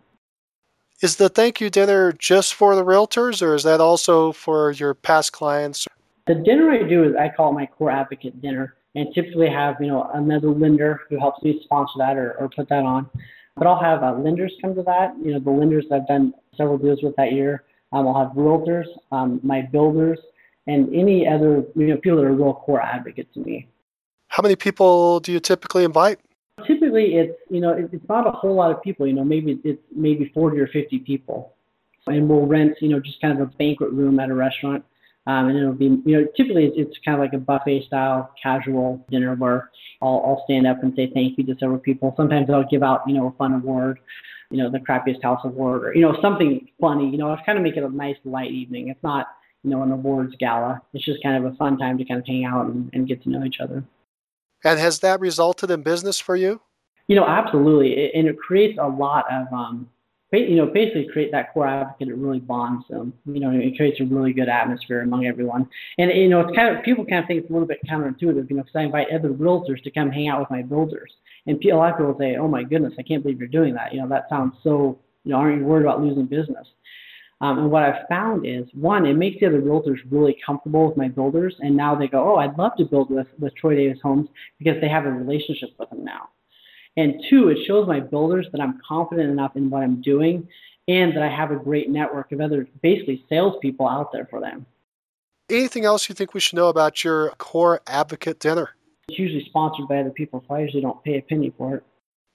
Is 1.02 1.18
the 1.18 1.30
thank 1.30 1.62
you 1.62 1.70
dinner 1.70 2.12
just 2.12 2.56
for 2.56 2.76
the 2.76 2.84
realtors, 2.84 3.44
or 3.44 3.54
is 3.54 3.62
that 3.64 3.80
also 3.80 4.32
for 4.32 4.72
your 4.72 4.96
past 4.96 5.32
clients? 5.32 5.88
The 6.26 6.34
dinner 6.34 6.72
I 6.72 6.90
do 6.90 7.04
is 7.04 7.16
I 7.16 7.30
call 7.30 7.52
it 7.52 7.54
my 7.54 7.68
core 7.68 7.92
advocate 7.92 8.42
dinner, 8.42 8.74
and 8.96 9.14
typically 9.14 9.48
have 9.48 9.76
you 9.80 9.90
know 9.90 10.10
another 10.16 10.50
lender 10.50 11.02
who 11.08 11.20
helps 11.20 11.44
me 11.44 11.62
sponsor 11.64 11.94
that 12.00 12.18
or, 12.18 12.34
or 12.40 12.50
put 12.50 12.68
that 12.70 12.84
on. 12.84 13.08
But 13.56 13.68
I'll 13.68 13.80
have 13.80 14.02
uh, 14.02 14.14
lenders 14.14 14.54
come 14.60 14.74
to 14.74 14.84
that. 14.84 15.14
You 15.24 15.34
know 15.34 15.40
the 15.40 15.52
lenders 15.52 15.86
I've 15.92 16.08
done 16.08 16.34
several 16.58 16.80
deals 16.80 17.04
with 17.04 17.16
that 17.18 17.32
year. 17.32 17.64
Um, 17.94 18.08
I'll 18.08 18.26
have 18.26 18.36
realtors, 18.36 18.88
um, 19.12 19.40
my 19.44 19.62
builders, 19.62 20.20
and 20.68 20.94
any 20.94 21.28
other 21.28 21.64
you 21.76 21.88
know 21.88 21.98
people 21.98 22.18
that 22.18 22.26
are 22.26 22.34
real 22.34 22.54
core 22.54 22.82
advocates 22.82 23.34
to 23.34 23.40
me. 23.40 23.68
How 24.28 24.44
many 24.44 24.56
people 24.56 25.20
do 25.22 25.32
you 25.32 25.40
typically 25.40 25.84
invite? 25.84 26.20
Typically, 26.66 27.16
it's 27.16 27.38
you 27.50 27.62
know 27.62 27.72
it's 27.72 28.08
not 28.10 28.28
a 28.28 28.32
whole 28.32 28.54
lot 28.54 28.72
of 28.72 28.82
people. 28.82 29.08
You 29.08 29.14
know, 29.14 29.24
maybe 29.24 29.60
it's 29.64 29.82
maybe 29.96 30.32
40 30.34 30.60
or 30.60 30.68
50 30.68 31.00
people, 31.00 31.54
and 32.08 32.30
we'll 32.30 32.46
rent 32.46 32.76
you 32.82 32.90
know 32.90 33.00
just 33.00 33.22
kind 33.22 33.40
of 33.40 33.48
a 33.48 33.52
banquet 33.58 33.92
room 33.92 34.20
at 34.20 34.30
a 34.30 34.36
restaurant, 34.36 34.84
um, 35.26 35.48
and 35.48 35.58
it'll 35.58 35.74
be 35.74 36.02
you 36.06 36.20
know 36.20 36.28
typically 36.36 36.66
it's 36.76 36.98
kind 37.06 37.16
of 37.16 37.22
like 37.22 37.34
a 37.34 37.38
buffet 37.38 37.86
style 37.86 38.34
casual 38.42 39.06
dinner 39.10 39.36
where 39.36 39.70
I'll, 40.02 40.22
I'll 40.26 40.42
stand 40.46 40.68
up 40.68 40.84
and 40.84 40.94
say 40.96 41.10
thank 41.14 41.38
you 41.38 41.46
to 41.46 41.56
several 41.60 41.80
people. 41.80 42.14
Sometimes 42.18 42.50
I'll 42.50 42.68
give 42.68 42.84
out 42.84 43.04
you 43.08 43.14
know 43.14 43.28
a 43.28 43.32
fun 43.32 43.54
award, 43.54 44.00
you 44.50 44.58
know 44.58 44.70
the 44.70 44.80
crappiest 44.80 45.24
house 45.24 45.42
award 45.46 45.86
or 45.86 45.94
you 45.94 46.02
know 46.02 46.18
something 46.22 46.68
funny. 46.82 47.10
You 47.10 47.18
know, 47.18 47.32
I 47.32 47.42
kind 47.46 47.58
of 47.58 47.64
make 47.64 47.78
it 47.78 47.84
a 47.84 47.90
nice 47.90 48.18
light 48.26 48.52
evening. 48.52 48.90
It's 48.90 49.04
not 49.04 49.28
you 49.68 49.76
know 49.76 49.84
an 49.84 49.92
awards 49.92 50.34
gala. 50.40 50.82
It's 50.94 51.04
just 51.04 51.22
kind 51.22 51.44
of 51.44 51.52
a 51.52 51.56
fun 51.58 51.78
time 51.78 51.98
to 51.98 52.06
kind 52.06 52.20
of 52.22 52.26
hang 52.26 52.46
out 52.46 52.68
and, 52.68 52.90
and 52.94 53.06
get 53.06 53.22
to 53.24 53.30
know 53.30 53.44
each 53.44 53.60
other. 53.60 53.84
And 54.64 54.80
has 54.80 55.00
that 55.00 55.20
resulted 55.20 55.70
in 55.70 55.84
business 55.84 56.20
for 56.20 56.38
you? 56.38 56.62
You 57.08 57.18
know, 57.18 57.28
absolutely. 57.28 57.94
It, 57.94 58.12
and 58.16 58.28
it 58.28 58.38
creates 58.40 58.80
a 58.82 58.88
lot 58.88 59.26
of, 59.32 59.52
um, 59.52 59.90
you 60.32 60.56
know, 60.56 60.66
basically 60.66 61.08
create 61.12 61.32
that 61.34 61.54
core 61.54 61.68
advocate. 61.68 62.08
It 62.08 62.16
really 62.16 62.40
bonds 62.40 62.86
them. 62.90 63.14
You 63.26 63.42
know, 63.42 63.52
it 63.52 63.76
creates 63.76 64.00
a 64.00 64.06
really 64.06 64.32
good 64.32 64.48
atmosphere 64.48 65.02
among 65.02 65.26
everyone. 65.26 65.70
And 65.98 66.12
you 66.12 66.30
know, 66.30 66.42
it's 66.42 66.56
kind 66.56 66.76
of 66.76 66.84
people 66.84 67.06
kind 67.06 67.24
of 67.24 67.28
think 67.28 67.42
it's 67.42 67.50
a 67.50 67.54
little 67.54 67.68
bit 67.68 67.80
counterintuitive. 67.90 68.50
You 68.50 68.56
know, 68.56 68.64
because 68.64 68.76
I 68.76 68.84
invite 68.84 69.08
other 69.14 69.30
realtors 69.30 69.84
to 69.84 69.92
come 69.92 70.12
hang 70.12 70.30
out 70.30 70.40
with 70.40 70.50
my 70.50 70.62
builders, 70.62 71.12
and 71.46 71.64
a 71.64 71.76
lot 71.76 71.92
of 71.92 71.98
people 71.98 72.16
say, 72.20 72.36
"Oh 72.36 72.48
my 72.48 72.64
goodness, 72.64 72.94
I 73.00 73.04
can't 73.04 73.24
believe 73.24 73.40
you're 73.40 73.48
doing 73.48 73.74
that." 73.76 73.94
You 73.94 74.02
know, 74.02 74.08
that 74.10 74.28
sounds 74.30 74.54
so. 74.64 75.00
You 75.24 75.34
know, 75.34 75.40
aren't 75.40 75.60
you 75.60 75.66
worried 75.66 75.84
about 75.84 76.02
losing 76.02 76.26
business? 76.26 76.68
Um, 77.40 77.60
and 77.60 77.72
what 77.72 77.84
I've 77.84 78.08
found 78.10 78.48
is 78.48 78.66
one, 78.74 79.06
it 79.06 79.14
makes 79.14 79.40
the 79.40 79.46
other 79.46 79.62
realtors 79.62 80.00
really 80.10 80.36
comfortable 80.44 80.88
with 80.88 80.98
my 80.98 81.08
builders, 81.08 81.56
and 81.60 81.76
now 81.76 81.94
they 81.94 82.08
go, 82.08 82.34
oh, 82.34 82.38
I'd 82.38 82.58
love 82.58 82.76
to 82.78 82.86
build 82.86 83.12
with 83.12 83.28
with 83.38 83.56
Troy 83.56 83.76
Davis 83.76 84.00
Homes 84.02 84.28
because 84.58 84.82
they 84.82 84.90
have 84.90 85.06
a 85.06 85.12
relationship 85.12 85.70
with 85.78 85.90
them 85.92 86.04
now. 86.04 86.30
And 86.96 87.24
two, 87.30 87.50
it 87.50 87.64
shows 87.66 87.88
my 87.88 88.00
builders 88.00 88.48
that 88.52 88.60
I'm 88.60 88.80
confident 88.88 89.30
enough 89.30 89.56
in 89.56 89.70
what 89.70 89.84
I'm 89.84 90.02
doing, 90.02 90.48
and 90.88 91.16
that 91.16 91.22
I 91.22 91.30
have 91.30 91.52
a 91.52 91.56
great 91.56 91.90
network 91.92 92.32
of 92.32 92.42
other 92.42 92.68
basically 92.82 93.24
salespeople 93.30 93.88
out 93.88 94.12
there 94.12 94.26
for 94.26 94.40
them. 94.40 94.66
Anything 95.50 95.86
else 95.86 96.10
you 96.10 96.16
think 96.16 96.34
we 96.34 96.40
should 96.40 96.56
know 96.56 96.70
about 96.70 97.04
your 97.04 97.30
core 97.38 97.82
advocate 97.86 98.40
dinner? 98.40 98.72
It's 99.10 99.20
usually 99.20 99.46
sponsored 99.46 99.88
by 99.88 100.00
other 100.00 100.10
people, 100.10 100.44
so 100.48 100.56
I 100.56 100.62
usually 100.62 100.82
don't 100.82 101.02
pay 101.04 101.20
a 101.20 101.22
penny 101.22 101.54
for 101.56 101.76
it. 101.76 101.84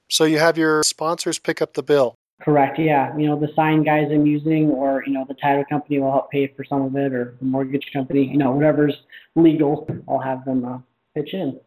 So 0.09 0.25
you 0.25 0.39
have 0.39 0.57
your 0.57 0.83
sponsors 0.85 1.39
pick 1.39 1.61
up 1.61 1.75
the 1.75 1.83
bill. 1.83 2.15
Correct. 2.43 2.79
Yeah. 2.79 3.17
You 3.17 3.29
know, 3.29 3.39
the 3.39 3.53
sign 3.55 3.85
guys 3.85 4.09
I'm 4.11 4.27
using, 4.27 4.69
or 4.71 5.05
you 5.07 5.13
know, 5.13 5.25
the 5.27 5.35
title 5.35 5.65
company 5.69 6.01
will 6.01 6.11
help 6.11 6.31
pay 6.31 6.49
for 6.49 6.65
some 6.65 6.83
of 6.83 6.97
it, 6.97 7.13
or 7.13 7.37
the 7.39 7.45
mortgage 7.45 7.89
company. 7.93 8.27
You 8.27 8.37
know, 8.37 8.51
whatever's 8.51 8.97
legal, 9.37 9.89
I'll 10.09 10.19
have 10.19 10.45
them 10.45 10.65
uh, 10.65 10.79
pitch 11.15 11.35
in. 11.35 11.61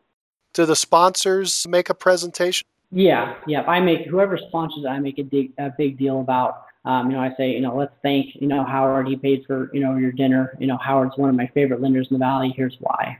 Do 0.53 0.65
the 0.65 0.75
sponsors 0.75 1.65
make 1.67 1.89
a 1.89 1.93
presentation? 1.93 2.67
Yeah. 2.91 3.35
Yeah. 3.47 3.61
I 3.61 3.79
make 3.79 4.05
whoever 4.05 4.37
sponsors 4.37 4.83
it, 4.83 4.87
I 4.87 4.99
make 4.99 5.17
a 5.17 5.23
big 5.23 5.53
a 5.57 5.71
big 5.77 5.97
deal 5.97 6.19
about. 6.19 6.63
Um, 6.83 7.09
you 7.09 7.17
know, 7.17 7.23
I 7.23 7.33
say, 7.35 7.51
you 7.51 7.61
know, 7.61 7.75
let's 7.75 7.93
thank, 8.03 8.35
you 8.35 8.47
know, 8.47 8.63
Howard. 8.63 9.07
He 9.07 9.15
paid 9.15 9.43
for, 9.47 9.71
you 9.73 9.79
know, 9.79 9.95
your 9.95 10.11
dinner. 10.11 10.55
You 10.59 10.67
know, 10.67 10.77
Howard's 10.77 11.17
one 11.17 11.29
of 11.29 11.35
my 11.35 11.47
favorite 11.47 11.81
lenders 11.81 12.07
in 12.11 12.15
the 12.15 12.19
valley. 12.19 12.53
Here's 12.55 12.75
why. 12.79 13.17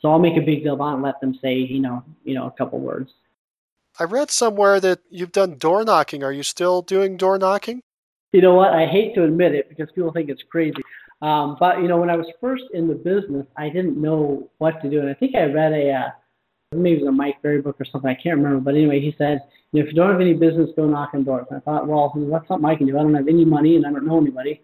So 0.00 0.10
I'll 0.10 0.18
make 0.18 0.36
a 0.36 0.40
big 0.40 0.64
deal 0.64 0.74
about 0.74 0.90
it 0.90 0.94
and 0.94 1.02
let 1.02 1.20
them 1.20 1.38
say, 1.40 1.54
you 1.54 1.78
know, 1.78 2.02
you 2.24 2.34
know, 2.34 2.46
a 2.46 2.50
couple 2.50 2.80
words. 2.80 3.12
I 3.98 4.04
read 4.04 4.30
somewhere 4.30 4.78
that 4.80 5.00
you've 5.10 5.32
done 5.32 5.56
door 5.56 5.84
knocking. 5.84 6.22
Are 6.22 6.32
you 6.32 6.42
still 6.42 6.82
doing 6.82 7.16
door 7.16 7.38
knocking? 7.38 7.80
You 8.32 8.42
know 8.42 8.54
what? 8.54 8.72
I 8.72 8.86
hate 8.86 9.14
to 9.14 9.24
admit 9.24 9.54
it 9.54 9.68
because 9.68 9.88
people 9.94 10.12
think 10.12 10.28
it's 10.28 10.42
crazy. 10.50 10.82
Um, 11.22 11.56
but 11.58 11.80
you 11.80 11.88
know, 11.88 11.96
when 11.96 12.10
I 12.10 12.16
was 12.16 12.26
first 12.40 12.64
in 12.74 12.88
the 12.88 12.94
business, 12.94 13.46
I 13.56 13.70
didn't 13.70 14.00
know 14.00 14.50
what 14.58 14.82
to 14.82 14.90
do, 14.90 15.00
and 15.00 15.08
I 15.08 15.14
think 15.14 15.34
I 15.34 15.44
read 15.44 15.72
a 15.72 15.90
uh, 15.90 16.10
maybe 16.72 16.98
it 16.98 17.04
was 17.04 17.08
a 17.08 17.12
Mike 17.12 17.40
Ferry 17.40 17.62
book 17.62 17.80
or 17.80 17.86
something. 17.86 18.10
I 18.10 18.14
can't 18.14 18.36
remember, 18.36 18.60
but 18.60 18.74
anyway, 18.74 19.00
he 19.00 19.14
said, 19.16 19.40
you 19.72 19.80
know, 19.80 19.86
if 19.86 19.94
you 19.94 19.96
don't 19.96 20.10
have 20.10 20.20
any 20.20 20.34
business, 20.34 20.68
go 20.76 20.86
knock 20.86 21.10
on 21.14 21.24
doors. 21.24 21.46
And 21.48 21.58
I 21.58 21.60
thought, 21.60 21.88
well, 21.88 22.12
that's 22.30 22.46
something 22.48 22.68
I 22.68 22.76
can 22.76 22.86
do. 22.86 22.98
I 22.98 23.02
don't 23.02 23.14
have 23.14 23.28
any 23.28 23.46
money, 23.46 23.76
and 23.76 23.86
I 23.86 23.90
don't 23.92 24.06
know 24.06 24.20
anybody. 24.20 24.60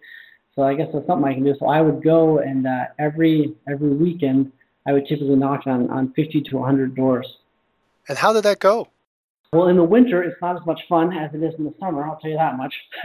So 0.54 0.62
I 0.62 0.74
guess 0.74 0.88
that's 0.92 1.06
something 1.06 1.26
I 1.26 1.32
can 1.32 1.44
do. 1.44 1.54
So 1.58 1.66
I 1.66 1.80
would 1.80 2.04
go 2.04 2.40
and 2.40 2.66
uh, 2.66 2.84
every 2.98 3.54
every 3.66 3.94
weekend 3.94 4.52
I 4.86 4.92
would 4.92 5.06
typically 5.06 5.36
knock 5.36 5.66
on 5.66 5.88
on 5.88 6.12
50 6.12 6.42
to 6.42 6.56
100 6.56 6.94
doors. 6.94 7.26
And 8.08 8.18
how 8.18 8.34
did 8.34 8.42
that 8.42 8.58
go? 8.58 8.88
Well, 9.52 9.68
in 9.68 9.76
the 9.76 9.84
winter, 9.84 10.22
it's 10.22 10.40
not 10.40 10.56
as 10.56 10.64
much 10.64 10.80
fun 10.88 11.14
as 11.14 11.30
it 11.34 11.42
is 11.42 11.54
in 11.58 11.64
the 11.64 11.74
summer. 11.78 12.06
I'll 12.06 12.16
tell 12.16 12.30
you 12.30 12.38
that 12.38 12.56
much. 12.56 12.74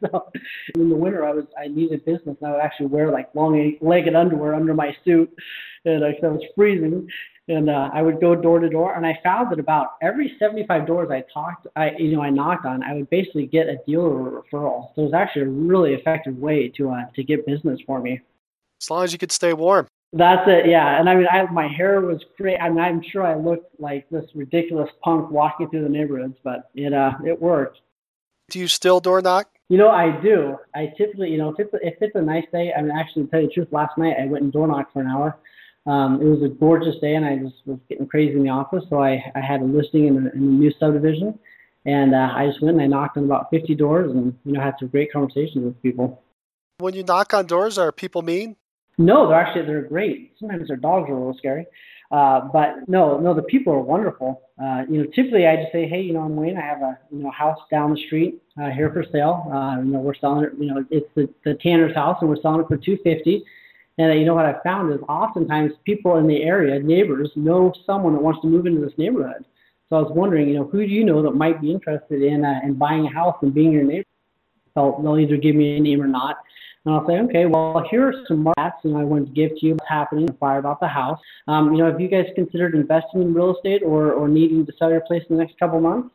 so, 0.00 0.30
in 0.76 0.88
the 0.88 0.94
winter, 0.94 1.26
I 1.26 1.32
was 1.32 1.46
I 1.60 1.66
needed 1.66 2.04
business, 2.04 2.36
and 2.40 2.46
I 2.46 2.52
would 2.52 2.60
actually 2.60 2.86
wear 2.86 3.10
like 3.10 3.34
long-legged 3.34 4.14
underwear 4.14 4.54
under 4.54 4.74
my 4.74 4.96
suit, 5.04 5.28
and 5.84 6.04
I, 6.04 6.16
I 6.22 6.28
was 6.28 6.42
freezing. 6.54 7.08
And 7.48 7.68
uh, 7.68 7.90
I 7.92 8.02
would 8.02 8.20
go 8.20 8.36
door 8.36 8.60
to 8.60 8.68
door, 8.68 8.94
and 8.94 9.04
I 9.04 9.18
found 9.24 9.50
that 9.50 9.58
about 9.58 9.94
every 10.00 10.36
75 10.38 10.86
doors 10.86 11.10
I 11.10 11.24
talked, 11.34 11.66
I 11.74 11.90
you 11.98 12.14
know 12.14 12.22
I 12.22 12.30
knocked 12.30 12.64
on, 12.64 12.84
I 12.84 12.94
would 12.94 13.10
basically 13.10 13.46
get 13.46 13.66
a 13.66 13.78
deal 13.84 14.02
or 14.02 14.38
a 14.38 14.42
referral. 14.42 14.94
So 14.94 15.02
it 15.02 15.04
was 15.06 15.14
actually 15.14 15.42
a 15.42 15.48
really 15.48 15.94
effective 15.94 16.36
way 16.36 16.68
to 16.76 16.90
uh, 16.90 17.06
to 17.16 17.24
get 17.24 17.44
business 17.44 17.80
for 17.84 18.00
me. 18.00 18.20
As 18.80 18.88
long 18.88 19.02
as 19.02 19.12
you 19.12 19.18
could 19.18 19.32
stay 19.32 19.52
warm. 19.52 19.88
That's 20.12 20.46
it, 20.46 20.66
yeah. 20.66 21.00
And 21.00 21.08
I 21.08 21.14
mean, 21.14 21.26
I, 21.30 21.50
my 21.50 21.68
hair 21.68 22.00
was 22.02 22.22
great. 22.36 22.58
I 22.58 22.68
mean, 22.68 22.80
I'm 22.80 23.02
sure 23.02 23.26
I 23.26 23.34
looked 23.34 23.80
like 23.80 24.08
this 24.10 24.24
ridiculous 24.34 24.90
punk 25.02 25.30
walking 25.30 25.70
through 25.70 25.84
the 25.84 25.88
neighborhoods, 25.88 26.36
but 26.44 26.70
it 26.74 26.92
uh, 26.92 27.12
it 27.24 27.40
worked. 27.40 27.80
Do 28.50 28.58
you 28.58 28.68
still 28.68 29.00
door 29.00 29.22
knock? 29.22 29.48
You 29.70 29.78
know, 29.78 29.88
I 29.88 30.10
do. 30.20 30.58
I 30.74 30.92
typically, 30.98 31.30
you 31.30 31.38
know, 31.38 31.48
if 31.48 31.58
it's 31.58 31.70
if 31.80 31.94
it's 32.02 32.14
a 32.14 32.20
nice 32.20 32.44
day, 32.52 32.74
I 32.76 32.82
mean, 32.82 32.90
actually, 32.90 33.24
to 33.24 33.30
tell 33.30 33.40
you 33.40 33.46
the 33.46 33.54
truth, 33.54 33.68
last 33.70 33.96
night 33.96 34.16
I 34.20 34.26
went 34.26 34.44
and 34.44 34.52
door 34.52 34.66
knocked 34.66 34.92
for 34.92 35.00
an 35.00 35.06
hour. 35.06 35.38
Um, 35.86 36.20
it 36.20 36.26
was 36.26 36.42
a 36.42 36.48
gorgeous 36.48 36.96
day, 37.00 37.14
and 37.14 37.24
I 37.24 37.36
just 37.36 37.56
was 37.64 37.78
getting 37.88 38.06
crazy 38.06 38.34
in 38.34 38.42
the 38.42 38.50
office, 38.50 38.84
so 38.90 39.02
I 39.02 39.24
I 39.34 39.40
had 39.40 39.62
a 39.62 39.64
listing 39.64 40.08
in, 40.08 40.16
a, 40.16 40.30
in 40.30 40.42
a 40.42 40.52
new 40.60 40.72
subdivision, 40.78 41.38
and 41.86 42.14
uh, 42.14 42.32
I 42.34 42.48
just 42.48 42.60
went 42.60 42.74
and 42.74 42.82
I 42.82 42.86
knocked 42.86 43.16
on 43.16 43.24
about 43.24 43.48
50 43.50 43.74
doors, 43.76 44.10
and 44.10 44.38
you 44.44 44.52
know, 44.52 44.60
had 44.60 44.74
some 44.78 44.88
great 44.88 45.10
conversations 45.10 45.64
with 45.64 45.82
people. 45.82 46.22
When 46.76 46.92
you 46.92 47.02
knock 47.02 47.32
on 47.32 47.46
doors, 47.46 47.78
are 47.78 47.92
people 47.92 48.20
mean? 48.20 48.56
No, 48.98 49.26
they're 49.28 49.40
actually 49.40 49.66
they're 49.66 49.82
great. 49.82 50.32
Sometimes 50.38 50.68
their 50.68 50.76
dogs 50.76 51.08
are 51.08 51.14
a 51.14 51.18
little 51.18 51.36
scary, 51.38 51.66
uh, 52.10 52.42
but 52.52 52.88
no, 52.88 53.18
no, 53.18 53.32
the 53.32 53.42
people 53.42 53.72
are 53.72 53.80
wonderful. 53.80 54.42
Uh, 54.62 54.82
you 54.88 54.98
know, 54.98 55.10
typically 55.14 55.46
I 55.46 55.56
just 55.56 55.72
say, 55.72 55.88
hey, 55.88 56.02
you 56.02 56.12
know, 56.12 56.20
I'm 56.20 56.36
Wayne. 56.36 56.58
I 56.58 56.60
have 56.60 56.82
a 56.82 56.98
you 57.10 57.22
know 57.22 57.30
house 57.30 57.58
down 57.70 57.94
the 57.94 58.00
street 58.06 58.42
uh, 58.62 58.70
here 58.70 58.92
for 58.92 59.04
sale. 59.10 59.50
Uh, 59.52 59.78
you 59.78 59.92
know, 59.92 59.98
we're 59.98 60.14
selling 60.14 60.44
it. 60.44 60.52
You 60.58 60.66
know, 60.66 60.84
it's 60.90 61.08
the, 61.14 61.28
the 61.44 61.54
Tanner's 61.54 61.94
house, 61.94 62.18
and 62.20 62.28
we're 62.28 62.40
selling 62.42 62.60
it 62.60 62.68
for 62.68 62.76
two 62.76 62.98
fifty. 63.02 63.44
And 63.98 64.10
uh, 64.10 64.14
you 64.14 64.24
know 64.24 64.34
what 64.34 64.46
I 64.46 64.56
found 64.62 64.92
is 64.92 65.00
oftentimes 65.08 65.72
people 65.84 66.16
in 66.16 66.26
the 66.26 66.42
area, 66.42 66.78
neighbors, 66.78 67.30
know 67.34 67.72
someone 67.86 68.14
that 68.14 68.22
wants 68.22 68.40
to 68.42 68.46
move 68.46 68.66
into 68.66 68.80
this 68.80 68.96
neighborhood. 68.98 69.44
So 69.88 69.96
I 69.96 70.00
was 70.00 70.12
wondering, 70.14 70.48
you 70.48 70.54
know, 70.54 70.64
who 70.64 70.86
do 70.86 70.92
you 70.92 71.04
know 71.04 71.22
that 71.22 71.32
might 71.32 71.60
be 71.60 71.70
interested 71.70 72.22
in 72.22 72.44
uh, 72.44 72.60
in 72.62 72.74
buying 72.74 73.06
a 73.06 73.10
house 73.10 73.36
and 73.42 73.54
being 73.54 73.72
your 73.72 73.84
neighbor? 73.84 74.06
So 74.74 74.98
they'll 75.02 75.18
either 75.18 75.36
give 75.36 75.54
me 75.54 75.76
a 75.76 75.80
name 75.80 76.00
or 76.00 76.06
not. 76.06 76.36
And 76.84 76.94
I'll 76.94 77.06
say, 77.06 77.20
okay, 77.20 77.46
well, 77.46 77.84
here 77.90 78.08
are 78.08 78.14
some 78.26 78.44
stats, 78.58 78.82
and 78.82 78.96
I 78.96 79.04
wanted 79.04 79.26
to 79.26 79.32
give 79.32 79.50
to 79.58 79.66
you 79.66 79.72
what's 79.74 79.88
happening, 79.88 80.28
Fire 80.40 80.58
about 80.58 80.80
the 80.80 80.88
house. 80.88 81.20
Um, 81.46 81.72
you 81.72 81.78
know, 81.78 81.90
have 81.90 82.00
you 82.00 82.08
guys 82.08 82.26
considered 82.34 82.74
investing 82.74 83.22
in 83.22 83.32
real 83.32 83.54
estate 83.54 83.82
or, 83.84 84.12
or 84.12 84.28
needing 84.28 84.66
to 84.66 84.72
sell 84.78 84.90
your 84.90 85.02
place 85.02 85.22
in 85.30 85.36
the 85.36 85.42
next 85.42 85.58
couple 85.58 85.80
months? 85.80 86.10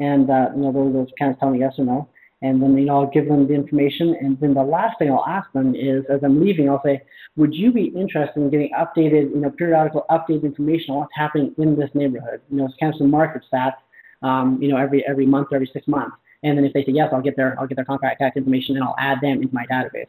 And, 0.00 0.28
uh, 0.28 0.48
you 0.56 0.62
know, 0.62 0.72
they'll, 0.72 0.92
they'll 0.92 1.06
kind 1.18 1.32
of 1.32 1.38
tell 1.38 1.50
me 1.50 1.60
yes 1.60 1.74
or 1.78 1.84
no. 1.84 2.08
And 2.40 2.60
then, 2.60 2.76
you 2.76 2.86
know, 2.86 3.02
I'll 3.02 3.10
give 3.10 3.28
them 3.28 3.46
the 3.46 3.54
information. 3.54 4.16
And 4.20 4.40
then 4.40 4.54
the 4.54 4.64
last 4.64 4.98
thing 4.98 5.12
I'll 5.12 5.24
ask 5.24 5.50
them 5.52 5.76
is, 5.76 6.04
as 6.10 6.24
I'm 6.24 6.40
leaving, 6.44 6.68
I'll 6.68 6.82
say, 6.84 7.02
would 7.36 7.54
you 7.54 7.72
be 7.72 7.84
interested 7.84 8.40
in 8.40 8.50
getting 8.50 8.70
updated, 8.72 9.30
you 9.30 9.40
know, 9.40 9.50
periodical 9.50 10.04
updated 10.10 10.42
information 10.42 10.94
on 10.94 11.00
what's 11.00 11.12
happening 11.14 11.54
in 11.58 11.76
this 11.76 11.90
neighborhood? 11.94 12.40
You 12.50 12.56
know, 12.56 12.64
it's 12.64 12.74
kind 12.80 12.92
of 12.92 12.98
some 12.98 13.10
market 13.10 13.42
stats, 13.52 13.76
um, 14.22 14.58
you 14.60 14.68
know, 14.68 14.76
every, 14.76 15.06
every 15.06 15.26
month 15.26 15.48
every 15.54 15.70
six 15.72 15.86
months. 15.86 16.16
And 16.42 16.58
then 16.58 16.64
if 16.64 16.72
they 16.72 16.84
say 16.84 16.92
yes, 16.92 17.10
I'll 17.12 17.22
get 17.22 17.36
their 17.36 17.58
I'll 17.58 17.66
get 17.66 17.76
their 17.76 17.84
contact 17.84 18.36
information 18.36 18.76
and 18.76 18.84
I'll 18.84 18.96
add 18.98 19.20
them 19.20 19.42
into 19.42 19.54
my 19.54 19.66
database. 19.66 20.08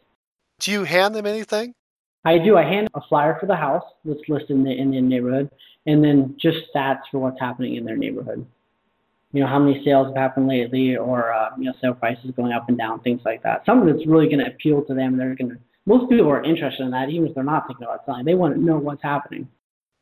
Do 0.59 0.71
you 0.71 0.83
hand 0.83 1.15
them 1.15 1.25
anything? 1.25 1.75
I 2.25 2.37
do. 2.37 2.57
I 2.57 2.63
hand 2.63 2.87
a 2.93 3.01
flyer 3.01 3.37
for 3.39 3.45
the 3.47 3.55
house 3.55 3.83
that's 4.05 4.21
listed 4.27 4.51
in 4.51 4.63
the 4.63 4.71
in 4.71 4.91
the 4.91 5.01
neighborhood, 5.01 5.49
and 5.85 6.03
then 6.03 6.35
just 6.39 6.57
stats 6.73 7.01
for 7.11 7.19
what's 7.19 7.39
happening 7.39 7.75
in 7.75 7.85
their 7.85 7.97
neighborhood. 7.97 8.45
You 9.33 9.41
know 9.41 9.47
how 9.47 9.59
many 9.59 9.83
sales 9.83 10.07
have 10.07 10.15
happened 10.15 10.47
lately, 10.47 10.95
or 10.95 11.33
uh, 11.33 11.49
you 11.57 11.65
know 11.65 11.73
sale 11.81 11.93
prices 11.93 12.31
going 12.35 12.53
up 12.53 12.69
and 12.69 12.77
down, 12.77 13.01
things 13.01 13.21
like 13.25 13.43
that. 13.43 13.65
Something 13.65 13.93
that's 13.93 14.07
really 14.07 14.27
going 14.27 14.39
to 14.39 14.47
appeal 14.47 14.83
to 14.83 14.93
them. 14.93 15.17
They're 15.17 15.35
going 15.35 15.51
to. 15.51 15.57
Most 15.85 16.09
people 16.09 16.29
are 16.29 16.41
interested 16.43 16.83
in 16.83 16.91
that, 16.91 17.09
even 17.09 17.27
if 17.27 17.35
they're 17.35 17.43
not 17.43 17.67
thinking 17.67 17.85
about 17.85 18.05
selling. 18.05 18.23
They 18.23 18.35
want 18.35 18.55
to 18.55 18.61
know 18.61 18.77
what's 18.77 19.03
happening. 19.03 19.49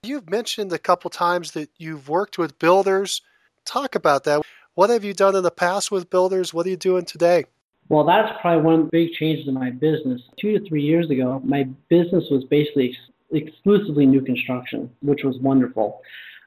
You've 0.03 0.29
mentioned 0.29 0.71
a 0.73 0.77
couple 0.77 1.09
times 1.09 1.51
that 1.51 1.69
you've 1.77 2.07
worked 2.07 2.37
with 2.37 2.59
builders. 2.59 3.21
Talk 3.65 3.95
about 3.95 4.25
that. 4.25 4.41
What 4.73 4.89
have 4.89 5.03
you 5.03 5.13
done 5.13 5.35
in 5.35 5.43
the 5.43 5.51
past 5.51 5.91
with 5.91 6.09
builders? 6.09 6.53
What 6.53 6.65
are 6.65 6.69
you 6.69 6.77
doing 6.77 7.03
today? 7.03 7.43
Well, 7.89 8.05
that's 8.05 8.31
probably 8.39 8.63
one 8.63 8.87
big 8.89 9.11
change 9.11 9.45
in 9.45 9.53
my 9.53 9.69
business. 9.69 10.21
Two 10.39 10.57
to 10.57 10.65
three 10.65 10.81
years 10.81 11.09
ago, 11.09 11.41
my 11.43 11.63
business 11.89 12.23
was 12.31 12.45
basically 12.45 12.95
ex- 13.33 13.47
exclusively 13.47 14.05
new 14.05 14.21
construction, 14.21 14.89
which 15.01 15.23
was 15.25 15.37
wonderful. 15.39 15.99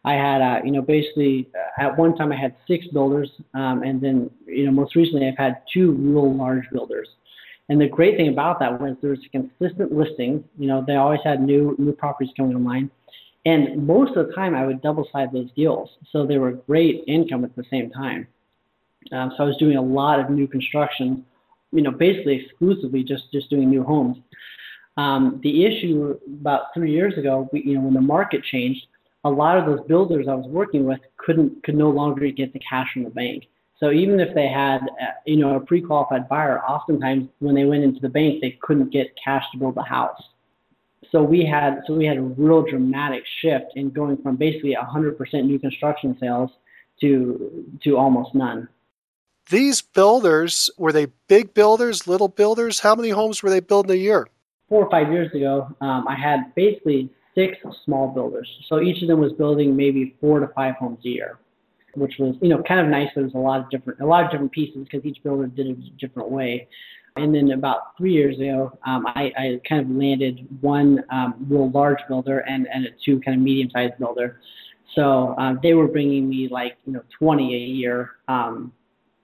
I 0.07 0.15
had, 0.15 0.41
uh, 0.41 0.61
you 0.65 0.71
know, 0.71 0.81
basically 0.81 1.51
uh, 1.55 1.83
at 1.83 1.99
one 1.99 2.17
time 2.17 2.33
I 2.33 2.37
had 2.37 2.55
six 2.67 2.87
builders, 2.89 3.31
um, 3.53 3.83
and 3.83 4.01
then, 4.01 4.31
you 4.47 4.65
know, 4.65 4.71
most 4.71 4.97
recently 4.97 5.29
I've 5.29 5.37
had 5.37 5.61
two 5.73 5.93
real 5.93 6.35
large 6.35 6.65
builders. 6.73 7.09
And 7.69 7.79
the 7.79 7.89
great 7.89 8.17
thing 8.17 8.29
about 8.29 8.59
that 8.61 8.81
was 8.81 8.97
there 9.03 9.11
was 9.11 9.21
consistent 9.33 9.93
listing. 9.93 10.45
You 10.59 10.69
know, 10.69 10.83
they 10.87 10.97
always 10.97 11.21
had 11.25 11.43
new 11.43 11.75
new 11.79 11.93
properties 11.93 12.33
coming 12.37 12.57
online, 12.57 12.91
and 13.45 13.87
most 13.87 14.17
of 14.17 14.27
the 14.27 14.33
time, 14.33 14.55
I 14.55 14.65
would 14.65 14.81
double 14.81 15.07
side 15.13 15.31
those 15.33 15.51
deals. 15.53 15.91
So 16.11 16.27
they 16.27 16.39
were 16.39 16.53
great 16.53 17.05
income 17.07 17.45
at 17.45 17.55
the 17.57 17.65
same 17.71 17.91
time. 17.91 18.27
Um, 19.13 19.33
so 19.37 19.45
I 19.45 19.47
was 19.47 19.57
doing 19.59 19.77
a 19.77 19.83
lot 19.83 20.19
of 20.19 20.31
new 20.31 20.47
construction, 20.47 21.25
you 21.73 21.83
know, 21.83 21.91
basically 21.91 22.43
exclusively 22.43 23.05
just, 23.05 23.31
just 23.33 23.51
doing 23.51 23.69
new 23.69 23.85
homes. 23.85 24.17
Um, 24.97 25.41
the 25.43 25.67
issue 25.67 26.19
about 26.41 26.73
three 26.73 26.93
years 26.93 27.19
ago, 27.19 27.49
we, 27.53 27.63
you 27.65 27.75
know, 27.75 27.81
when 27.81 27.95
the 27.95 28.01
market 28.01 28.45
changed, 28.45 28.87
a 29.25 29.31
lot 29.31 29.59
of 29.59 29.67
those 29.67 29.87
builders 29.87 30.27
I 30.29 30.35
was 30.35 30.47
working 30.47 30.85
with 30.85 31.01
couldn't 31.17 31.63
could 31.65 31.75
no 31.75 31.91
longer 31.91 32.31
get 32.31 32.53
the 32.53 32.61
cash 32.61 32.93
from 32.93 33.05
the 33.05 33.11
bank. 33.11 33.45
So 33.81 33.91
even 33.91 34.21
if 34.21 34.35
they 34.35 34.47
had, 34.47 34.83
uh, 34.83 35.13
you 35.27 35.37
know, 35.37 35.57
a 35.57 35.61
pre-qualified 35.61 36.29
buyer, 36.29 36.63
oftentimes 36.63 37.29
when 37.41 37.55
they 37.55 37.65
went 37.65 37.83
into 37.83 38.01
the 38.01 38.09
bank, 38.09 38.41
they 38.41 38.59
couldn't 38.63 38.91
get 38.91 39.15
cash 39.23 39.45
to 39.53 39.59
build 39.59 39.75
the 39.75 39.83
house 39.83 40.23
so 41.15 41.23
we 41.23 41.47
had 41.47 41.83
so 41.87 41.95
we 41.95 42.05
had 42.05 42.17
a 42.17 42.23
real 42.23 42.63
dramatic 42.63 43.23
shift 43.41 43.67
in 43.77 43.91
going 43.91 44.17
from 44.17 44.35
basically 44.35 44.77
100% 44.77 45.45
new 45.45 45.61
construction 45.61 46.17
sales 46.19 46.51
to 47.01 47.65
to 47.85 47.97
almost 47.97 48.35
none. 48.35 48.69
These 49.49 49.81
builders 49.81 50.71
were 50.77 50.91
they 50.91 51.07
big 51.29 51.55
builders, 51.55 52.09
little 52.09 52.27
builders? 52.27 52.81
How 52.81 52.97
many 52.97 53.11
homes 53.11 53.43
were 53.45 53.51
they 53.51 53.61
building 53.61 53.93
a 53.93 54.01
year? 54.01 54.27
Four 54.69 54.87
or 54.87 54.91
five 54.91 55.13
years 55.13 55.33
ago, 55.33 55.69
um, 55.81 56.09
I 56.09 56.17
had 56.17 56.53
basically 56.57 57.11
six 57.37 57.59
small 57.85 58.09
builders. 58.09 58.49
So 58.69 58.81
each 58.81 59.01
of 59.03 59.09
them 59.09 59.21
was 59.21 59.33
building 59.35 59.77
maybe 59.77 60.17
four 60.21 60.41
to 60.41 60.49
five 60.49 60.75
homes 60.77 60.99
a 61.05 61.09
year, 61.09 61.39
which 61.95 62.15
was 62.19 62.35
you 62.43 62.49
know 62.49 62.61
kind 62.65 62.81
of 62.81 62.89
nice. 62.89 63.11
There 63.15 63.23
was 63.23 63.35
a 63.35 63.39
lot 63.39 63.61
of 63.61 63.71
different 63.71 64.01
a 64.01 64.07
lot 64.07 64.25
of 64.25 64.33
different 64.33 64.51
pieces 64.51 64.85
because 64.91 65.05
each 65.05 65.23
builder 65.23 65.47
did 65.47 65.69
it 65.69 65.79
a 65.79 65.91
different 66.05 66.33
way. 66.33 66.67
And 67.17 67.35
then 67.35 67.53
about 67.53 67.97
three 67.97 68.13
years 68.13 68.39
ago, 68.39 68.77
um, 68.85 69.07
I, 69.07 69.33
I 69.39 69.61
kind 69.69 69.81
of 69.81 69.91
landed 69.91 70.49
one 70.61 71.05
um, 71.11 71.47
real 71.49 71.71
large 71.71 72.01
builder 72.09 72.41
and, 72.41 72.67
and 72.73 72.87
a 72.87 72.89
two 73.05 73.21
kind 73.21 73.37
of 73.37 73.43
medium-sized 73.43 73.99
builder. 73.99 74.41
So 74.95 75.35
uh, 75.39 75.55
they 75.63 75.75
were 75.75 75.89
bringing 75.89 76.29
me 76.29 76.49
like 76.49 76.77
you 76.87 76.93
know 76.93 77.03
20 77.19 77.55
a 77.55 77.59
year, 77.59 78.13
um, 78.29 78.73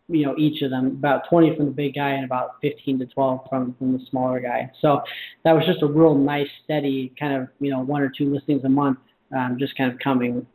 you 0.09 0.25
know 0.27 0.35
each 0.37 0.63
of 0.63 0.71
them, 0.71 0.87
about 0.87 1.29
20 1.29 1.57
from 1.57 1.67
the 1.67 1.73
big 1.73 1.95
guy 1.95 2.11
and 2.11 2.25
about 2.25 2.61
15 2.61 3.01
to 3.01 3.07
12 3.07 3.47
from 3.49 3.75
from 3.75 3.93
the 3.93 4.05
smaller 4.07 4.41
guy. 4.41 4.71
So 4.81 5.03
that 5.45 5.53
was 5.53 5.65
just 5.67 5.83
a 5.83 5.87
real 5.87 6.15
nice, 6.15 6.49
steady 6.65 7.13
kind 7.19 7.35
of 7.35 7.49
you 7.61 7.71
know 7.71 7.81
one 7.81 8.03
or 8.03 8.09
two 8.09 8.33
listings 8.33 8.65
a 8.65 8.69
month, 8.69 8.99
um, 9.37 9.59
just 9.59 9.77
kind 9.77 9.93
of 9.93 9.99
coming. 9.99 10.47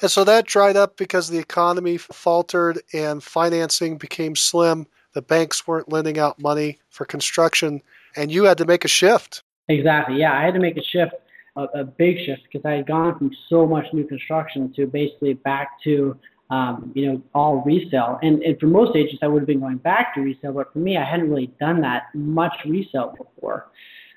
And 0.00 0.10
so 0.10 0.22
that 0.24 0.46
dried 0.46 0.76
up 0.76 0.96
because 0.96 1.28
the 1.28 1.38
economy 1.38 1.96
faltered 1.96 2.80
and 2.92 3.22
financing 3.22 3.96
became 3.96 4.36
slim 4.36 4.86
the 5.18 5.22
banks 5.22 5.66
weren't 5.66 5.90
lending 5.90 6.16
out 6.16 6.38
money 6.38 6.78
for 6.90 7.04
construction, 7.04 7.82
and 8.14 8.30
you 8.30 8.44
had 8.44 8.56
to 8.56 8.64
make 8.64 8.84
a 8.84 8.88
shift. 8.88 9.42
Exactly. 9.66 10.16
Yeah, 10.16 10.32
I 10.32 10.44
had 10.44 10.54
to 10.54 10.60
make 10.60 10.76
a 10.76 10.82
shift, 10.84 11.12
a, 11.56 11.64
a 11.74 11.82
big 11.82 12.24
shift, 12.24 12.42
because 12.44 12.64
I 12.64 12.74
had 12.74 12.86
gone 12.86 13.18
from 13.18 13.32
so 13.48 13.66
much 13.66 13.86
new 13.92 14.06
construction 14.06 14.72
to 14.74 14.86
basically 14.86 15.34
back 15.34 15.70
to 15.82 16.16
um, 16.50 16.92
you 16.94 17.04
know, 17.06 17.20
all 17.34 17.64
resale. 17.66 18.20
And, 18.22 18.42
and 18.44 18.60
for 18.60 18.66
most 18.66 18.94
agents, 18.94 19.18
I 19.22 19.26
would 19.26 19.40
have 19.40 19.48
been 19.48 19.58
going 19.58 19.78
back 19.78 20.14
to 20.14 20.20
resale, 20.20 20.52
but 20.52 20.72
for 20.72 20.78
me, 20.78 20.96
I 20.96 21.04
hadn't 21.04 21.28
really 21.28 21.48
done 21.58 21.80
that 21.80 22.04
much 22.14 22.54
resale 22.64 23.12
before. 23.18 23.66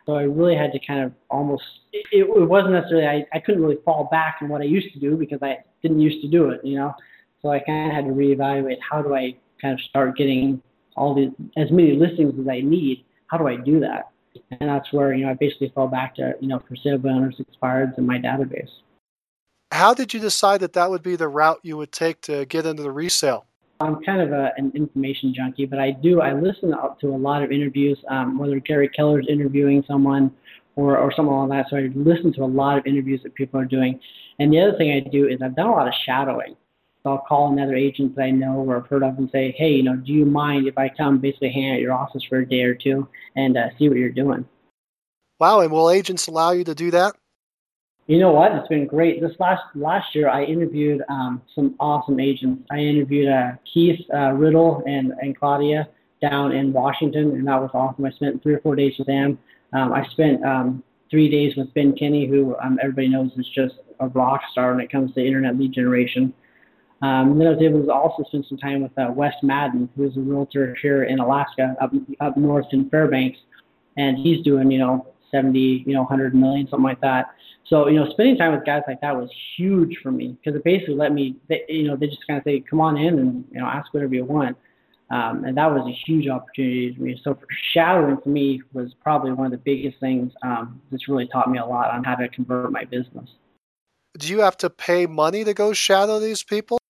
So 0.05 0.13
I 0.13 0.23
really 0.23 0.55
had 0.55 0.71
to 0.73 0.79
kind 0.79 1.03
of 1.03 1.13
almost, 1.31 1.63
it, 1.91 2.05
it 2.11 2.47
wasn't 2.47 2.73
necessarily, 2.73 3.07
I, 3.07 3.25
I 3.33 3.39
couldn't 3.39 3.63
really 3.63 3.79
fall 3.83 4.07
back 4.11 4.37
on 4.43 4.49
what 4.49 4.61
I 4.61 4.65
used 4.65 4.93
to 4.93 4.99
do 4.99 5.17
because 5.17 5.39
I 5.41 5.63
didn't 5.81 5.99
used 5.99 6.21
to 6.21 6.27
do 6.27 6.51
it, 6.51 6.63
you 6.63 6.75
know. 6.75 6.93
So 7.41 7.49
I 7.49 7.57
kind 7.57 7.89
of 7.89 7.95
had 7.95 8.05
to 8.05 8.11
reevaluate 8.11 8.77
how 8.87 9.01
do 9.01 9.15
I 9.15 9.35
kind 9.59 9.73
of 9.73 9.81
start 9.81 10.15
getting 10.15 10.61
all 10.95 11.13
the 11.13 11.33
as 11.57 11.71
many 11.71 11.93
listings 11.93 12.33
as 12.39 12.47
I 12.47 12.61
need. 12.61 13.05
How 13.27 13.37
do 13.37 13.47
I 13.47 13.55
do 13.55 13.79
that? 13.79 14.09
And 14.51 14.69
that's 14.69 14.91
where 14.91 15.13
you 15.13 15.25
know 15.25 15.31
I 15.31 15.33
basically 15.35 15.71
fall 15.73 15.87
back 15.87 16.15
to 16.15 16.35
you 16.39 16.47
know 16.47 16.61
for 16.67 16.75
sale 16.75 16.99
owners 17.05 17.35
expired 17.39 17.93
in 17.97 18.05
my 18.05 18.17
database. 18.17 18.69
How 19.71 19.93
did 19.93 20.13
you 20.13 20.19
decide 20.19 20.59
that 20.61 20.73
that 20.73 20.89
would 20.89 21.03
be 21.03 21.15
the 21.15 21.29
route 21.29 21.59
you 21.63 21.77
would 21.77 21.91
take 21.91 22.21
to 22.21 22.45
get 22.45 22.65
into 22.65 22.83
the 22.83 22.91
resale? 22.91 23.45
I'm 23.79 24.03
kind 24.03 24.21
of 24.21 24.31
a, 24.31 24.51
an 24.57 24.71
information 24.75 25.33
junkie, 25.33 25.65
but 25.65 25.79
I 25.79 25.91
do 25.91 26.21
I 26.21 26.33
listen 26.33 26.73
up 26.73 26.99
to 27.01 27.07
a 27.07 27.17
lot 27.17 27.41
of 27.43 27.51
interviews, 27.51 27.97
um, 28.09 28.37
whether 28.37 28.59
Gary 28.59 28.89
Keller's 28.89 29.25
interviewing 29.29 29.83
someone 29.87 30.31
or 30.75 30.97
or 30.97 31.11
someone 31.13 31.49
like 31.49 31.63
that. 31.63 31.69
So 31.69 31.77
I 31.77 31.89
listen 31.95 32.33
to 32.33 32.43
a 32.43 32.45
lot 32.45 32.77
of 32.77 32.85
interviews 32.85 33.21
that 33.23 33.33
people 33.33 33.59
are 33.59 33.65
doing. 33.65 33.99
And 34.39 34.51
the 34.53 34.59
other 34.59 34.77
thing 34.77 34.91
I 34.91 35.09
do 35.09 35.27
is 35.27 35.41
I've 35.41 35.55
done 35.55 35.67
a 35.67 35.71
lot 35.71 35.87
of 35.87 35.93
shadowing. 36.05 36.55
So 37.03 37.11
I'll 37.11 37.25
call 37.27 37.51
another 37.51 37.75
agent 37.75 38.15
that 38.15 38.23
I 38.23 38.31
know 38.31 38.57
or 38.57 38.75
have 38.75 38.87
heard 38.87 39.03
of 39.03 39.17
and 39.17 39.29
say, 39.31 39.55
hey, 39.57 39.71
you 39.71 39.83
know, 39.83 39.95
do 39.95 40.11
you 40.11 40.25
mind 40.25 40.67
if 40.67 40.77
I 40.77 40.89
come 40.89 41.17
basically 41.17 41.51
hang 41.51 41.71
out 41.71 41.75
at 41.75 41.81
your 41.81 41.93
office 41.93 42.23
for 42.23 42.39
a 42.39 42.45
day 42.47 42.61
or 42.61 42.75
two 42.75 43.07
and 43.35 43.57
uh, 43.57 43.69
see 43.77 43.89
what 43.89 43.97
you're 43.97 44.09
doing? 44.09 44.45
Wow, 45.39 45.61
and 45.61 45.71
will 45.71 45.89
agents 45.89 46.27
allow 46.27 46.51
you 46.51 46.63
to 46.65 46.75
do 46.75 46.91
that? 46.91 47.15
You 48.05 48.19
know 48.19 48.31
what? 48.31 48.51
It's 48.51 48.67
been 48.67 48.85
great. 48.85 49.21
This 49.21 49.31
last 49.39 49.63
last 49.73 50.13
year, 50.13 50.29
I 50.29 50.43
interviewed 50.43 51.01
um, 51.09 51.41
some 51.55 51.75
awesome 51.79 52.19
agents. 52.19 52.63
I 52.69 52.77
interviewed 52.77 53.29
uh, 53.29 53.53
Keith 53.71 53.99
uh, 54.13 54.33
Riddle 54.33 54.83
and 54.85 55.13
and 55.21 55.37
Claudia 55.37 55.87
down 56.21 56.51
in 56.51 56.73
Washington, 56.73 57.31
and 57.31 57.47
that 57.47 57.59
was 57.59 57.71
awesome. 57.73 58.05
I 58.05 58.11
spent 58.11 58.43
three 58.43 58.53
or 58.53 58.59
four 58.59 58.75
days 58.75 58.93
with 58.97 59.07
them. 59.07 59.39
Um, 59.73 59.93
I 59.93 60.05
spent 60.07 60.43
um, 60.45 60.83
three 61.09 61.29
days 61.29 61.55
with 61.55 61.73
Ben 61.73 61.93
Kinney, 61.93 62.27
who 62.27 62.55
um, 62.61 62.77
everybody 62.81 63.07
knows 63.07 63.31
is 63.37 63.47
just 63.47 63.75
a 63.99 64.07
rock 64.09 64.41
star 64.51 64.71
when 64.71 64.83
it 64.83 64.91
comes 64.91 65.13
to 65.13 65.25
internet 65.25 65.57
lead 65.57 65.73
generation. 65.73 66.33
Um, 67.01 67.31
and 67.31 67.41
then 67.41 67.47
I 67.47 67.51
was 67.51 67.61
able 67.61 67.83
to 67.83 67.91
also 67.91 68.23
spend 68.27 68.45
some 68.47 68.59
time 68.59 68.83
with 68.83 68.97
uh, 68.97 69.11
Wes 69.11 69.33
Madden, 69.41 69.89
who 69.95 70.03
is 70.03 70.15
a 70.17 70.19
realtor 70.19 70.75
here 70.81 71.03
in 71.03 71.19
Alaska, 71.19 71.75
up 71.81 71.91
up 72.19 72.37
north 72.37 72.67
in 72.71 72.89
Fairbanks, 72.89 73.39
and 73.97 74.17
he's 74.17 74.43
doing 74.43 74.69
you 74.69 74.77
know 74.77 75.07
70, 75.31 75.59
you 75.59 75.93
know 75.93 76.01
100 76.01 76.35
million, 76.35 76.67
something 76.67 76.83
like 76.83 77.01
that. 77.01 77.33
So 77.65 77.87
you 77.87 77.99
know, 77.99 78.09
spending 78.11 78.37
time 78.37 78.53
with 78.53 78.65
guys 78.65 78.83
like 78.87 79.01
that 79.01 79.15
was 79.15 79.29
huge 79.57 79.97
for 80.03 80.11
me 80.11 80.37
because 80.43 80.57
it 80.57 80.63
basically 80.63 80.95
let 80.95 81.13
me, 81.13 81.37
they, 81.47 81.63
you 81.69 81.87
know, 81.87 81.95
they 81.95 82.07
just 82.07 82.25
kind 82.27 82.37
of 82.37 82.43
say, 82.43 82.59
"Come 82.59 82.81
on 82.81 82.97
in 82.97 83.17
and 83.17 83.45
you 83.51 83.59
know, 83.59 83.65
ask 83.65 83.93
whatever 83.93 84.13
you 84.13 84.25
want." 84.25 84.57
Um, 85.09 85.43
and 85.43 85.57
that 85.57 85.69
was 85.69 85.85
a 85.87 85.91
huge 86.05 86.29
opportunity 86.29 86.95
for 86.95 87.01
me. 87.01 87.19
So 87.21 87.37
shadowing 87.73 88.17
for 88.21 88.29
me 88.29 88.61
was 88.71 88.93
probably 89.03 89.31
one 89.33 89.47
of 89.47 89.51
the 89.51 89.57
biggest 89.57 89.99
things 89.99 90.31
um, 90.41 90.81
that's 90.89 91.09
really 91.09 91.27
taught 91.27 91.51
me 91.51 91.59
a 91.59 91.65
lot 91.65 91.91
on 91.91 92.03
how 92.03 92.15
to 92.15 92.29
convert 92.29 92.71
my 92.71 92.85
business. 92.85 93.29
Do 94.17 94.27
you 94.27 94.39
have 94.39 94.55
to 94.57 94.69
pay 94.69 95.07
money 95.07 95.43
to 95.43 95.53
go 95.53 95.73
shadow 95.73 96.19
these 96.19 96.43
people? 96.43 96.80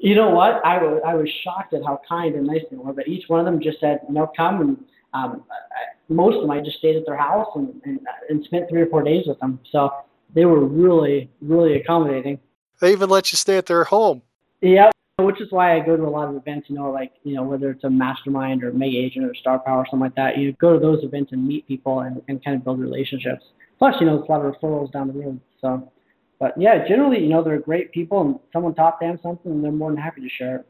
You 0.00 0.14
know 0.14 0.30
what? 0.30 0.64
I 0.64 0.82
was 0.82 1.02
I 1.06 1.14
was 1.14 1.28
shocked 1.44 1.74
at 1.74 1.82
how 1.84 2.00
kind 2.08 2.34
and 2.34 2.46
nice 2.46 2.62
they 2.70 2.76
were. 2.78 2.94
But 2.94 3.06
each 3.06 3.28
one 3.28 3.38
of 3.40 3.44
them 3.44 3.60
just 3.62 3.80
said, 3.80 4.00
"You 4.08 4.14
know, 4.14 4.32
come." 4.34 4.60
And 4.62 4.76
um, 5.12 5.44
I, 5.50 5.92
most 6.08 6.36
of 6.36 6.40
them, 6.40 6.50
I 6.50 6.60
just 6.60 6.78
stayed 6.78 6.96
at 6.96 7.04
their 7.04 7.18
house 7.18 7.48
and, 7.54 7.80
and 7.84 8.00
and 8.30 8.42
spent 8.44 8.70
three 8.70 8.80
or 8.80 8.86
four 8.86 9.02
days 9.02 9.26
with 9.26 9.38
them. 9.40 9.60
So 9.70 9.90
they 10.34 10.46
were 10.46 10.64
really 10.64 11.30
really 11.42 11.76
accommodating. 11.76 12.38
They 12.80 12.92
even 12.92 13.10
let 13.10 13.30
you 13.30 13.36
stay 13.36 13.58
at 13.58 13.66
their 13.66 13.84
home. 13.84 14.22
Yeah, 14.62 14.90
which 15.18 15.38
is 15.38 15.52
why 15.52 15.76
I 15.76 15.80
go 15.80 15.98
to 15.98 16.02
a 16.02 16.08
lot 16.08 16.30
of 16.30 16.36
events. 16.36 16.70
You 16.70 16.76
know, 16.76 16.90
like 16.90 17.12
you 17.22 17.34
know 17.34 17.42
whether 17.42 17.70
it's 17.70 17.84
a 17.84 17.90
mastermind 17.90 18.64
or 18.64 18.72
mega 18.72 18.96
agent 18.96 19.26
or 19.26 19.34
star 19.34 19.58
power 19.58 19.80
or 19.80 19.86
something 19.90 20.00
like 20.00 20.14
that. 20.14 20.38
You 20.38 20.52
go 20.52 20.72
to 20.72 20.78
those 20.78 21.04
events 21.04 21.32
and 21.32 21.46
meet 21.46 21.68
people 21.68 22.00
and, 22.00 22.22
and 22.28 22.42
kind 22.42 22.56
of 22.56 22.64
build 22.64 22.80
relationships. 22.80 23.44
Plus, 23.78 23.96
you 24.00 24.06
know, 24.06 24.18
it's 24.18 24.28
a 24.28 24.32
lot 24.32 24.44
of 24.44 24.54
referrals 24.54 24.90
down 24.92 25.08
the 25.08 25.12
road. 25.12 25.40
So 25.60 25.92
but 26.40 26.54
yeah, 26.56 26.88
generally, 26.88 27.22
you 27.22 27.28
know, 27.28 27.44
they're 27.44 27.58
great 27.58 27.92
people, 27.92 28.22
and 28.22 28.38
someone 28.50 28.74
taught 28.74 28.98
them 28.98 29.20
something, 29.22 29.52
and 29.52 29.62
they're 29.62 29.70
more 29.70 29.90
than 29.90 30.00
happy 30.00 30.22
to 30.22 30.28
share 30.28 30.56
it. 30.56 30.66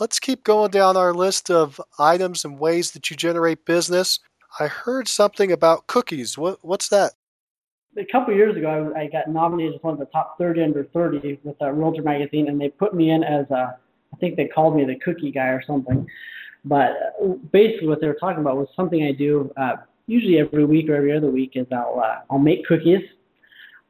Let's 0.00 0.18
keep 0.18 0.44
going 0.44 0.70
down 0.70 0.96
our 0.96 1.12
list 1.12 1.50
of 1.50 1.80
items 1.98 2.44
and 2.44 2.58
ways 2.58 2.92
that 2.92 3.10
you 3.10 3.16
generate 3.16 3.66
business. 3.66 4.18
I 4.58 4.66
heard 4.66 5.06
something 5.06 5.52
about 5.52 5.88
cookies. 5.88 6.38
What, 6.38 6.58
what's 6.62 6.88
that? 6.88 7.12
A 7.98 8.04
couple 8.10 8.32
of 8.32 8.38
years 8.38 8.56
ago, 8.56 8.92
I, 8.96 9.02
I 9.02 9.06
got 9.08 9.28
nominated 9.28 9.74
as 9.74 9.82
one 9.82 9.92
of 9.92 9.98
the 9.98 10.06
top 10.06 10.38
30 10.38 10.62
under 10.62 10.84
30 10.84 11.40
with 11.44 11.56
a 11.60 11.72
Realtor 11.72 12.02
magazine, 12.02 12.48
and 12.48 12.58
they 12.58 12.70
put 12.70 12.94
me 12.94 13.10
in 13.10 13.22
as 13.22 13.50
a, 13.50 13.76
I 14.14 14.16
think 14.18 14.36
they 14.36 14.46
called 14.46 14.74
me 14.74 14.84
the 14.86 14.96
cookie 14.96 15.32
guy 15.32 15.48
or 15.48 15.62
something. 15.66 16.06
But 16.64 16.92
uh, 17.22 17.34
basically, 17.52 17.88
what 17.88 18.00
they 18.00 18.06
were 18.06 18.14
talking 18.14 18.40
about 18.40 18.56
was 18.56 18.68
something 18.74 19.04
I 19.04 19.12
do 19.12 19.52
uh, 19.58 19.76
usually 20.06 20.38
every 20.38 20.64
week 20.64 20.88
or 20.88 20.94
every 20.96 21.14
other 21.14 21.30
week 21.30 21.52
is 21.54 21.66
I'll 21.70 22.02
uh, 22.04 22.20
I'll 22.30 22.38
make 22.38 22.64
cookies 22.66 23.02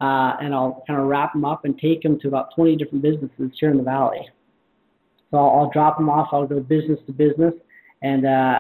uh, 0.01 0.37
and 0.41 0.55
I'll 0.55 0.85
kind 0.87 1.01
of 1.01 1.07
wrap 1.07 1.33
them 1.33 1.45
up 1.45 1.65
and 1.65 1.79
take 1.79 2.03
them 2.03 2.19
to 2.21 2.29
about 2.29 2.55
20 2.55 2.77
different 2.77 3.03
businesses 3.03 3.51
here 3.59 3.71
in 3.71 3.77
the 3.77 3.83
valley. 3.83 4.29
So 5.31 5.39
I'll, 5.39 5.61
I'll 5.61 5.71
drop 5.71 5.99
them 5.99 6.09
off. 6.09 6.29
I'll 6.33 6.47
go 6.47 6.61
business 6.61 6.99
to 7.07 7.13
business 7.13 7.55
and 8.03 8.27
uh, 8.27 8.59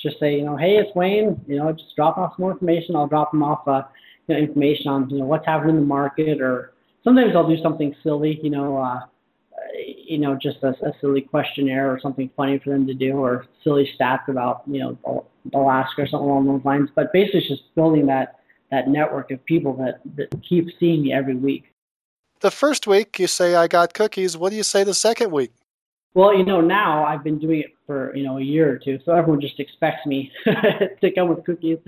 just 0.00 0.18
say, 0.20 0.36
you 0.36 0.44
know, 0.44 0.56
hey, 0.56 0.76
it's 0.76 0.94
Wayne. 0.94 1.40
You 1.46 1.56
know, 1.56 1.72
just 1.72 1.96
drop 1.96 2.18
off 2.18 2.32
some 2.36 2.42
more 2.42 2.52
information. 2.52 2.96
I'll 2.96 3.06
drop 3.06 3.30
them 3.30 3.42
off, 3.42 3.66
uh, 3.66 3.82
you 4.26 4.34
know, 4.34 4.40
information 4.40 4.88
on 4.88 5.08
you 5.10 5.18
know 5.18 5.24
what's 5.24 5.46
happening 5.46 5.76
in 5.76 5.80
the 5.82 5.86
market, 5.86 6.40
or 6.40 6.72
sometimes 7.02 7.34
I'll 7.34 7.48
do 7.48 7.60
something 7.62 7.94
silly. 8.02 8.38
You 8.42 8.50
know, 8.50 8.76
uh, 8.76 9.00
you 10.06 10.18
know, 10.18 10.36
just 10.40 10.58
a, 10.62 10.68
a 10.68 10.92
silly 11.00 11.22
questionnaire 11.22 11.90
or 11.90 11.98
something 12.00 12.30
funny 12.36 12.60
for 12.62 12.70
them 12.70 12.86
to 12.86 12.94
do, 12.94 13.12
or 13.12 13.46
silly 13.62 13.90
stats 13.98 14.28
about 14.28 14.62
you 14.66 14.80
know 14.80 15.26
Alaska 15.54 16.02
or 16.02 16.06
something 16.06 16.28
along 16.28 16.46
those 16.46 16.64
lines. 16.64 16.90
But 16.94 17.12
basically, 17.12 17.40
it's 17.40 17.48
just 17.48 17.74
building 17.74 18.06
that 18.06 18.40
that 18.74 18.88
network 18.88 19.30
of 19.30 19.44
people 19.44 19.72
that, 19.74 20.00
that 20.16 20.28
keep 20.42 20.68
seeing 20.80 21.02
me 21.02 21.12
every 21.12 21.36
week. 21.36 21.64
The 22.40 22.50
first 22.50 22.86
week 22.88 23.18
you 23.20 23.28
say 23.28 23.54
I 23.54 23.68
got 23.68 23.94
cookies. 23.94 24.36
What 24.36 24.50
do 24.50 24.56
you 24.56 24.64
say 24.64 24.82
the 24.82 24.94
second 24.94 25.30
week? 25.30 25.52
Well, 26.14 26.36
you 26.36 26.44
know, 26.44 26.60
now 26.60 27.04
I've 27.04 27.22
been 27.22 27.38
doing 27.38 27.60
it 27.60 27.72
for, 27.86 28.14
you 28.16 28.24
know, 28.24 28.38
a 28.38 28.42
year 28.42 28.72
or 28.72 28.78
two, 28.78 28.98
so 29.04 29.12
everyone 29.12 29.40
just 29.40 29.58
expects 29.60 30.04
me 30.06 30.32
to 30.44 31.10
come 31.14 31.28
with 31.28 31.44
cookies. 31.44 31.78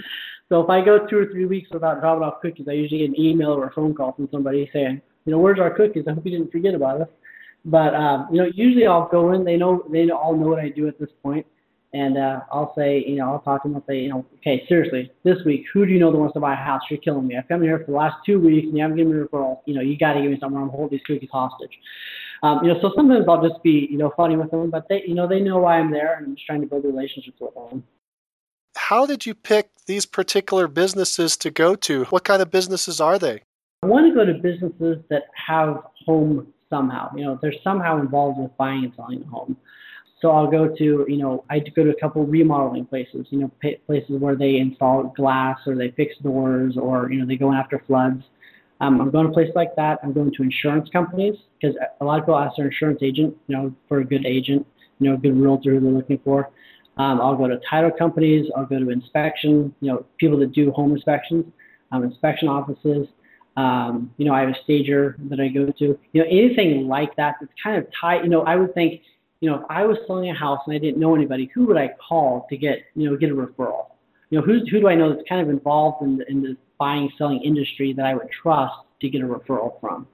So 0.49 0.61
if 0.63 0.71
I 0.71 0.81
go 0.85 1.07
two 1.07 1.19
or 1.19 1.27
three 1.27 1.47
weeks 1.47 1.69
without 1.73 2.01
dropping 2.01 2.23
off 2.23 2.41
cookies, 2.41 2.67
I 2.69 2.73
usually 2.73 3.01
get 3.01 3.11
an 3.11 3.21
email 3.21 3.51
or 3.51 3.67
a 3.67 3.73
phone 3.73 3.95
call 3.95 4.13
from 4.13 4.29
somebody 4.31 4.71
saying, 4.73 5.03
you 5.25 5.33
know, 5.33 5.39
where's 5.39 5.59
our 5.59 5.71
cookies? 5.71 6.05
I 6.07 6.13
hope 6.13 6.25
you 6.25 6.33
didn't 6.33 6.53
forget 6.53 6.75
about 6.75 7.01
us. 7.01 7.09
But 7.65 7.95
um, 7.97 8.29
you 8.31 8.39
know, 8.39 8.49
usually 8.55 8.87
I'll 8.87 9.09
go 9.09 9.33
in. 9.33 9.45
They 9.45 9.57
know 9.57 9.85
they 9.91 10.09
all 10.11 10.37
know 10.37 10.47
what 10.47 10.61
I 10.61 10.69
do 10.69 10.87
at 10.87 11.01
this 11.01 11.11
point, 11.21 11.45
and 11.93 12.19
uh, 12.19 12.41
I'll 12.53 12.75
say, 12.77 13.05
you 13.07 13.17
know, 13.17 13.33
I'll 13.33 13.41
talk 13.41 13.63
to 13.63 13.69
them. 13.69 13.77
I'll 13.77 13.85
say, 13.87 14.01
you 14.01 14.09
know, 14.09 14.25
okay, 14.39 14.65
seriously, 14.69 15.11
this 15.25 15.39
week, 15.45 15.65
who 15.73 15.87
do 15.87 15.93
you 15.93 15.99
know 15.99 16.11
that 16.11 16.19
wants 16.19 16.35
to 16.35 16.41
buy 16.41 16.53
a 16.53 16.57
house? 16.57 16.83
You're 16.91 17.01
killing 17.01 17.27
me. 17.27 17.37
I've 17.37 17.49
come 17.49 17.63
here 17.63 17.79
for 17.79 17.93
the 17.93 17.97
last 17.97 18.17
two 18.27 18.41
weeks, 18.41 18.67
and 18.67 18.77
you 18.77 18.83
haven't 18.83 18.97
given 18.97 19.15
me 19.15 19.21
a 19.21 19.25
referral. 19.25 19.61
You 19.67 19.75
know, 19.75 19.81
you 19.81 19.97
got 19.97 20.15
to 20.15 20.23
give 20.23 20.31
me 20.31 20.39
something. 20.41 20.61
I'm 20.61 20.69
holding 20.69 20.99
these 20.99 21.07
cookies 21.07 21.31
hostage. 21.33 21.79
Um, 22.43 22.65
you 22.65 22.73
know, 22.73 22.81
so 22.81 22.93
sometimes 22.95 23.27
I'll 23.29 23.49
just 23.49 23.63
be, 23.63 23.89
you 23.91 23.99
know, 23.99 24.13
funny 24.17 24.37
with 24.37 24.51
them, 24.51 24.71
but 24.71 24.89
they, 24.89 25.03
you 25.07 25.15
know, 25.15 25.27
they 25.27 25.41
know 25.41 25.59
why 25.59 25.79
I'm 25.79 25.91
there, 25.91 26.15
and 26.17 26.27
I'm 26.27 26.35
just 26.35 26.47
trying 26.47 26.61
to 26.61 26.67
build 26.67 26.85
relationships 26.85 27.39
with 27.41 27.55
them. 27.55 27.83
How 28.77 29.07
did 29.07 29.25
you 29.25 29.35
pick 29.35 29.71
these 29.87 30.05
particular 30.05 30.69
businesses 30.69 31.37
to 31.39 31.51
go 31.51 31.75
to? 31.77 32.05
What 32.07 32.25
kind 32.25 32.43
of 32.43 32.51
businesses 32.51 33.01
are 33.01 33.19
they? 33.19 33.43
I 33.83 33.87
want 33.87 34.07
to 34.07 34.15
go 34.15 34.25
to 34.25 34.35
businesses 34.35 34.99
that 35.09 35.25
have 35.35 35.83
home 36.05 36.53
somehow. 36.69 37.11
You 37.17 37.25
know, 37.25 37.39
they're 37.41 37.55
somehow 37.65 38.01
involved 38.01 38.39
with 38.39 38.57
buying 38.57 38.85
and 38.85 38.93
selling 38.97 39.23
a 39.23 39.27
home. 39.27 39.57
So 40.21 40.31
I'll 40.31 40.51
go 40.51 40.69
to, 40.69 41.05
you 41.09 41.17
know, 41.19 41.45
I 41.51 41.59
go 41.59 41.85
to 41.85 41.91
a 41.91 42.01
couple 42.01 42.25
remodeling 42.25 42.87
places, 42.87 43.27
you 43.31 43.39
know, 43.39 43.51
places 43.87 44.19
where 44.19 44.35
they 44.35 44.57
install 44.57 45.13
glass 45.15 45.59
or 45.67 45.77
they 45.77 45.91
fix 45.91 46.17
doors 46.23 46.77
or, 46.81 47.11
you 47.13 47.21
know, 47.21 47.27
they 47.27 47.37
go 47.37 47.53
after 47.53 47.83
floods. 47.87 48.23
Um, 48.81 49.01
I'm 49.01 49.11
going 49.11 49.27
to 49.27 49.33
places 49.33 49.55
like 49.55 49.77
that. 49.77 49.99
I'm 50.03 50.13
going 50.13 50.33
to 50.35 50.43
insurance 50.43 50.89
companies 50.91 51.35
because 51.61 51.77
a 52.01 52.05
lot 52.05 52.19
of 52.19 52.25
people 52.25 52.39
ask 52.39 52.57
their 52.57 52.67
insurance 52.67 53.01
agent, 53.03 53.37
you 53.47 53.57
know, 53.57 53.75
for 53.89 54.01
a 54.01 54.05
good 54.05 54.25
agent, 54.27 54.67
you 55.01 55.09
know, 55.11 55.17
a 55.17 55.19
good 55.19 55.37
realtor 55.37 55.79
they're 55.81 55.91
looking 55.91 56.21
for. 56.25 56.51
Um, 56.99 57.21
I'll 57.21 57.37
go 57.37 57.47
to 57.47 57.61
title 57.69 57.91
companies. 57.91 58.51
I'll 58.57 58.65
go 58.65 58.79
to 58.79 58.91
inspection, 58.91 59.75
you 59.81 59.93
know, 59.93 60.07
people 60.19 60.39
that 60.39 60.53
do 60.53 60.71
home 60.73 60.93
inspections, 60.93 61.45
um, 61.93 62.05
inspection 62.05 62.49
offices. 62.49 63.07
Um, 63.57 64.13
you 64.17 64.27
know, 64.27 64.35
I 64.35 64.41
have 64.41 64.51
a 64.51 64.63
stager 64.65 65.17
that 65.31 65.41
I 65.41 65.49
go 65.49 65.67
to. 65.67 65.99
You 66.13 66.23
know, 66.23 66.27
anything 66.27 66.87
like 66.89 67.15
that 67.17 67.37
that's 67.41 67.53
kind 67.63 67.77
of 67.77 67.87
tied. 67.99 68.25
You 68.25 68.31
know, 68.31 68.43
I 68.43 68.57
would 68.57 68.75
think 68.75 69.03
you 69.47 69.53
know, 69.53 69.59
if 69.59 69.65
I 69.71 69.87
was 69.87 69.97
selling 70.09 70.29
a 70.29 70.35
house 70.35 70.59
and 70.67 70.75
I 70.75 70.79
didn't 70.79 70.99
know 70.99 71.15
anybody, 71.15 71.49
who 71.55 71.67
would 71.67 71.77
I 71.77 71.95
call 72.09 72.49
to 72.51 72.57
get, 72.57 72.79
you 72.97 73.09
know, 73.09 73.17
get 73.17 73.31
a 73.31 73.33
referral? 73.33 73.91
You 74.31 74.41
know, 74.41 74.45
who 74.45 74.59
who 74.69 74.81
do 74.81 74.89
I 74.89 74.97
know 74.97 75.11
that's 75.11 75.23
kind 75.29 75.41
of 75.41 75.49
involved 75.49 76.03
in 76.03 76.17
the, 76.17 76.29
in 76.29 76.43
the 76.43 76.57
buying 76.81 77.13
selling 77.17 77.41
industry 77.45 77.93
that 77.93 78.05
I 78.05 78.15
would 78.15 78.29
trust 78.43 78.75
to 79.03 79.09
get 79.09 79.23
a 79.23 79.25
referral 79.25 79.81
from? 79.81 80.09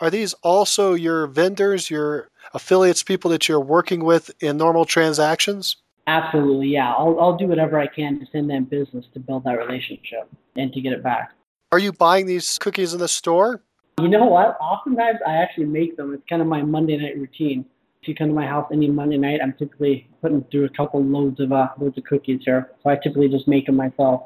Are 0.00 0.10
these 0.10 0.34
also 0.42 0.92
your 0.92 1.26
vendors, 1.28 1.88
your 1.88 2.28
affiliates, 2.52 3.02
people 3.02 3.30
that 3.30 3.48
you're 3.48 3.58
working 3.58 4.04
with 4.04 4.30
in 4.40 4.58
normal 4.58 4.84
transactions? 4.84 5.76
Absolutely, 6.06 6.68
yeah. 6.68 6.92
I'll 6.92 7.18
I'll 7.18 7.38
do 7.38 7.46
whatever 7.46 7.80
I 7.80 7.86
can 7.86 8.20
to 8.20 8.26
send 8.30 8.50
them 8.50 8.64
business 8.64 9.06
to 9.14 9.18
build 9.18 9.44
that 9.44 9.56
relationship 9.56 10.28
and 10.56 10.74
to 10.74 10.80
get 10.82 10.92
it 10.92 11.02
back. 11.02 11.32
Are 11.72 11.78
you 11.78 11.90
buying 11.90 12.26
these 12.26 12.58
cookies 12.58 12.92
in 12.92 13.00
the 13.00 13.08
store? 13.08 13.62
You 13.98 14.08
know 14.08 14.26
what? 14.26 14.58
Oftentimes 14.60 15.20
I 15.26 15.36
actually 15.36 15.64
make 15.64 15.96
them. 15.96 16.12
It's 16.12 16.22
kind 16.28 16.42
of 16.42 16.48
my 16.48 16.60
Monday 16.60 16.98
night 16.98 17.16
routine 17.16 17.64
you 18.08 18.14
come 18.14 18.28
to 18.28 18.34
my 18.34 18.46
house 18.46 18.68
any 18.72 18.88
Monday 18.88 19.16
night, 19.16 19.40
I'm 19.42 19.52
typically 19.52 20.08
putting 20.20 20.42
through 20.50 20.64
a 20.64 20.68
couple 20.70 21.02
loads 21.02 21.40
of 21.40 21.52
uh, 21.52 21.68
loads 21.78 21.98
of 21.98 22.04
cookies 22.04 22.40
here. 22.44 22.70
So 22.82 22.90
I 22.90 22.96
typically 22.96 23.28
just 23.28 23.46
make 23.46 23.66
them 23.66 23.76
myself. 23.76 24.24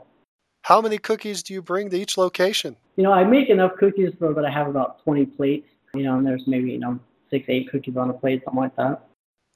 How 0.63 0.81
many 0.81 0.99
cookies 0.99 1.43
do 1.43 1.53
you 1.55 1.63
bring 1.63 1.91
to 1.91 1.99
each 1.99 2.17
location? 2.17 2.77
You 2.97 3.03
know, 3.03 3.13
I 3.13 3.25
make 3.25 3.49
enough 3.49 3.73
cookies 3.79 4.13
so 4.21 4.33
that 4.33 4.45
I 4.45 4.51
have 4.51 4.69
about 4.69 5.03
20 5.05 5.27
plates. 5.27 5.69
You 5.95 6.05
know, 6.05 6.17
and 6.17 6.27
there's 6.27 6.47
maybe 6.47 6.71
you 6.71 6.79
know 6.79 6.99
six, 7.31 7.47
eight 7.49 7.71
cookies 7.71 7.97
on 7.97 8.11
a 8.11 8.13
plate, 8.13 8.43
something 8.45 8.63
like 8.63 8.77
that. 8.77 9.03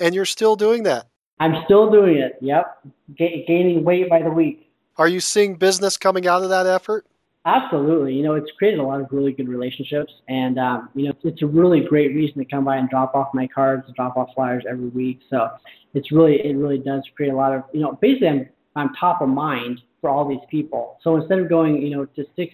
And 0.01 0.15
you're 0.15 0.25
still 0.25 0.57
doing 0.57 0.83
that? 0.83 1.07
I'm 1.39 1.63
still 1.65 1.91
doing 1.91 2.17
it. 2.17 2.37
Yep, 2.41 2.87
G- 3.15 3.45
gaining 3.47 3.85
weight 3.85 4.11
by 4.11 4.23
the 4.23 4.31
week. 4.31 4.71
Are 4.97 5.09
you 5.09 5.21
seeing 5.21 5.57
business 5.57 5.97
coming 5.97 6.27
out 6.27 6.43
of 6.43 6.49
that 6.49 6.67
effort? 6.67 7.07
Absolutely. 7.47 8.13
You 8.13 8.25
know, 8.25 8.35
it's 8.35 8.51
created 8.59 8.81
a 8.81 8.83
lot 8.83 9.01
of 9.01 9.07
really 9.13 9.33
good 9.33 9.49
relationships, 9.49 10.13
and 10.29 10.59
um, 10.59 10.89
you 10.95 11.05
know, 11.05 11.11
it's, 11.11 11.21
it's 11.25 11.43
a 11.43 11.47
really 11.47 11.81
great 11.81 12.13
reason 12.13 12.39
to 12.39 12.45
come 12.45 12.65
by 12.65 12.77
and 12.77 12.91
drop 12.91 13.15
off 13.15 13.29
my 13.35 13.47
cards, 13.47 13.85
drop 13.95 14.17
off 14.17 14.31
flyers 14.35 14.65
every 14.69 14.89
week. 14.89 15.21
So 15.31 15.49
it's 15.95 16.11
really, 16.11 16.45
it 16.45 16.57
really 16.57 16.79
does 16.79 17.03
create 17.17 17.31
a 17.33 17.37
lot 17.37 17.55
of, 17.55 17.63
you 17.73 17.81
know, 17.81 17.99
basically 18.03 18.29
I'm 18.29 18.49
I'm 18.75 18.91
top 18.95 19.23
of 19.23 19.29
mind 19.29 19.81
for 20.01 20.11
all 20.11 20.29
these 20.29 20.45
people. 20.51 20.99
So 21.03 21.17
instead 21.17 21.39
of 21.39 21.49
going, 21.49 21.81
you 21.81 21.91
know, 21.97 22.05
to 22.05 22.25
six 22.35 22.53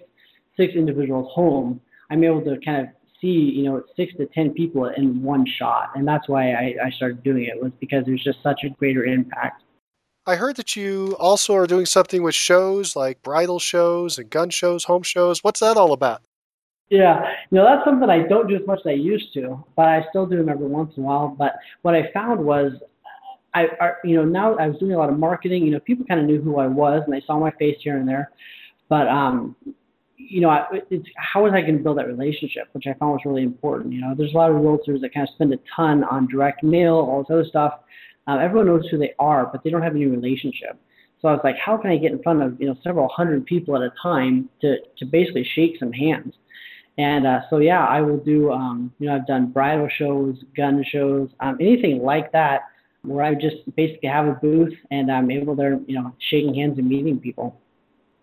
six 0.58 0.74
individuals 0.74 1.32
home, 1.34 1.80
I'm 2.10 2.22
able 2.22 2.42
to 2.42 2.58
kind 2.62 2.82
of 2.82 2.88
see, 3.18 3.28
you 3.28 3.62
know, 3.64 3.82
six 3.96 4.12
to 4.18 4.26
ten 4.26 4.50
people 4.50 4.84
in 4.94 5.22
one 5.22 5.46
shot, 5.58 5.92
and 5.94 6.06
that's 6.06 6.28
why 6.28 6.52
I, 6.52 6.74
I 6.84 6.90
started 6.90 7.22
doing 7.22 7.44
it 7.44 7.62
was 7.62 7.72
because 7.80 8.04
there's 8.04 8.22
just 8.22 8.42
such 8.42 8.60
a 8.64 8.68
greater 8.68 9.04
impact. 9.04 9.62
I 10.26 10.36
heard 10.36 10.56
that 10.56 10.76
you 10.76 11.16
also 11.18 11.54
are 11.54 11.66
doing 11.66 11.86
something 11.86 12.22
with 12.22 12.34
shows 12.34 12.94
like 12.94 13.22
bridal 13.22 13.58
shows 13.58 14.18
and 14.18 14.30
gun 14.30 14.50
shows, 14.50 14.84
home 14.84 15.02
shows. 15.02 15.42
What's 15.42 15.60
that 15.60 15.76
all 15.76 15.92
about? 15.92 16.22
Yeah, 16.90 17.24
you 17.50 17.56
know, 17.56 17.64
that's 17.64 17.84
something 17.84 18.08
I 18.08 18.20
don't 18.28 18.48
do 18.48 18.54
as 18.54 18.66
much 18.66 18.80
as 18.80 18.86
I 18.86 18.92
used 18.92 19.32
to, 19.34 19.64
but 19.76 19.86
I 19.86 20.04
still 20.10 20.26
do 20.26 20.36
them 20.36 20.48
every 20.48 20.66
once 20.66 20.92
in 20.96 21.02
a 21.02 21.06
while. 21.06 21.28
But 21.28 21.54
what 21.80 21.94
I 21.94 22.12
found 22.12 22.44
was, 22.44 22.72
I, 23.54 23.66
I 23.80 23.92
you 24.04 24.14
know, 24.16 24.24
now 24.24 24.56
I 24.56 24.68
was 24.68 24.78
doing 24.78 24.92
a 24.92 24.98
lot 24.98 25.08
of 25.08 25.18
marketing. 25.18 25.64
You 25.64 25.72
know, 25.72 25.80
people 25.80 26.04
kind 26.04 26.20
of 26.20 26.26
knew 26.26 26.40
who 26.40 26.58
I 26.58 26.66
was 26.66 27.02
and 27.04 27.12
they 27.12 27.22
saw 27.26 27.38
my 27.38 27.50
face 27.52 27.78
here 27.80 27.96
and 27.96 28.06
there. 28.06 28.30
But 28.88 29.08
um, 29.08 29.56
you 30.16 30.40
know, 30.40 30.64
it's 30.90 31.08
how 31.16 31.44
was 31.44 31.52
I 31.52 31.62
going 31.62 31.78
to 31.78 31.82
build 31.82 31.98
that 31.98 32.06
relationship, 32.06 32.68
which 32.72 32.86
I 32.86 32.92
found 32.94 33.12
was 33.12 33.20
really 33.24 33.42
important. 33.42 33.92
You 33.92 34.02
know, 34.02 34.14
there's 34.16 34.34
a 34.34 34.36
lot 34.36 34.50
of 34.50 34.56
realtors 34.56 35.00
that 35.00 35.12
kind 35.12 35.26
of 35.26 35.34
spend 35.34 35.52
a 35.52 35.58
ton 35.74 36.04
on 36.04 36.28
direct 36.28 36.62
mail, 36.62 36.94
all 36.94 37.22
this 37.22 37.30
other 37.30 37.44
stuff. 37.44 37.80
Uh, 38.26 38.38
everyone 38.38 38.66
knows 38.66 38.86
who 38.90 38.98
they 38.98 39.14
are, 39.18 39.46
but 39.46 39.62
they 39.64 39.70
don't 39.70 39.82
have 39.82 39.94
any 39.94 40.06
relationship. 40.06 40.78
So 41.20 41.28
I 41.28 41.32
was 41.32 41.40
like, 41.44 41.56
how 41.56 41.76
can 41.76 41.90
I 41.90 41.96
get 41.96 42.12
in 42.12 42.22
front 42.22 42.42
of 42.42 42.60
you 42.60 42.66
know 42.66 42.76
several 42.82 43.08
hundred 43.08 43.46
people 43.46 43.76
at 43.76 43.82
a 43.82 43.92
time 44.02 44.48
to 44.60 44.76
to 44.98 45.06
basically 45.06 45.44
shake 45.54 45.78
some 45.78 45.92
hands? 45.92 46.34
And 46.98 47.26
uh, 47.26 47.40
so 47.48 47.58
yeah, 47.58 47.84
I 47.84 48.00
will 48.00 48.18
do. 48.18 48.52
Um, 48.52 48.92
you 48.98 49.06
know, 49.06 49.16
I've 49.16 49.26
done 49.26 49.46
bridal 49.46 49.88
shows, 49.88 50.36
gun 50.56 50.84
shows, 50.90 51.30
um, 51.40 51.56
anything 51.60 52.02
like 52.02 52.32
that, 52.32 52.62
where 53.02 53.24
I 53.24 53.34
just 53.34 53.56
basically 53.76 54.08
have 54.08 54.26
a 54.26 54.32
booth 54.32 54.74
and 54.90 55.10
I'm 55.10 55.30
able 55.30 55.54
there, 55.54 55.80
you 55.86 55.94
know, 55.94 56.12
shaking 56.30 56.54
hands 56.54 56.78
and 56.78 56.88
meeting 56.88 57.18
people 57.18 57.58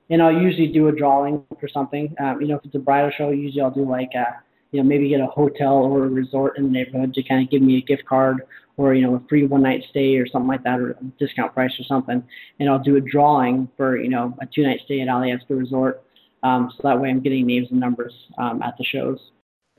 and 0.09 0.21
I'll 0.21 0.33
usually 0.33 0.67
do 0.67 0.87
a 0.87 0.91
drawing 0.91 1.43
for 1.59 1.67
something. 1.67 2.13
Um, 2.19 2.41
you 2.41 2.47
know, 2.47 2.55
if 2.55 2.65
it's 2.65 2.75
a 2.75 2.79
bridal 2.79 3.11
show, 3.15 3.29
usually 3.29 3.61
I'll 3.61 3.71
do 3.71 3.87
like 3.87 4.11
a, 4.15 4.41
you 4.71 4.81
know, 4.81 4.87
maybe 4.87 5.09
get 5.09 5.21
a 5.21 5.27
hotel 5.27 5.73
or 5.73 6.05
a 6.05 6.09
resort 6.09 6.57
in 6.57 6.65
the 6.65 6.69
neighborhood 6.69 7.13
to 7.13 7.23
kind 7.23 7.43
of 7.43 7.51
give 7.51 7.61
me 7.61 7.77
a 7.77 7.81
gift 7.81 8.05
card 8.05 8.41
or 8.79 8.93
you 8.93 9.01
know 9.01 9.15
a 9.15 9.19
free 9.27 9.45
one 9.45 9.61
night 9.61 9.83
stay 9.89 10.15
or 10.15 10.25
something 10.25 10.47
like 10.47 10.63
that 10.63 10.79
or 10.79 10.91
a 10.91 11.03
discount 11.19 11.53
price 11.53 11.77
or 11.77 11.83
something, 11.83 12.23
and 12.59 12.69
I'll 12.69 12.79
do 12.79 12.95
a 12.95 13.01
drawing 13.01 13.67
for 13.75 13.97
you 13.97 14.09
know 14.09 14.33
a 14.41 14.45
two 14.45 14.63
night 14.63 14.79
stay 14.85 15.01
at 15.01 15.09
Alyeska 15.09 15.49
Resort. 15.49 16.01
Um, 16.43 16.71
so 16.75 16.87
that 16.87 16.99
way 16.99 17.09
I'm 17.09 17.19
getting 17.19 17.45
names 17.45 17.67
and 17.71 17.79
numbers 17.81 18.13
um, 18.37 18.61
at 18.63 18.77
the 18.77 18.85
shows. 18.85 19.19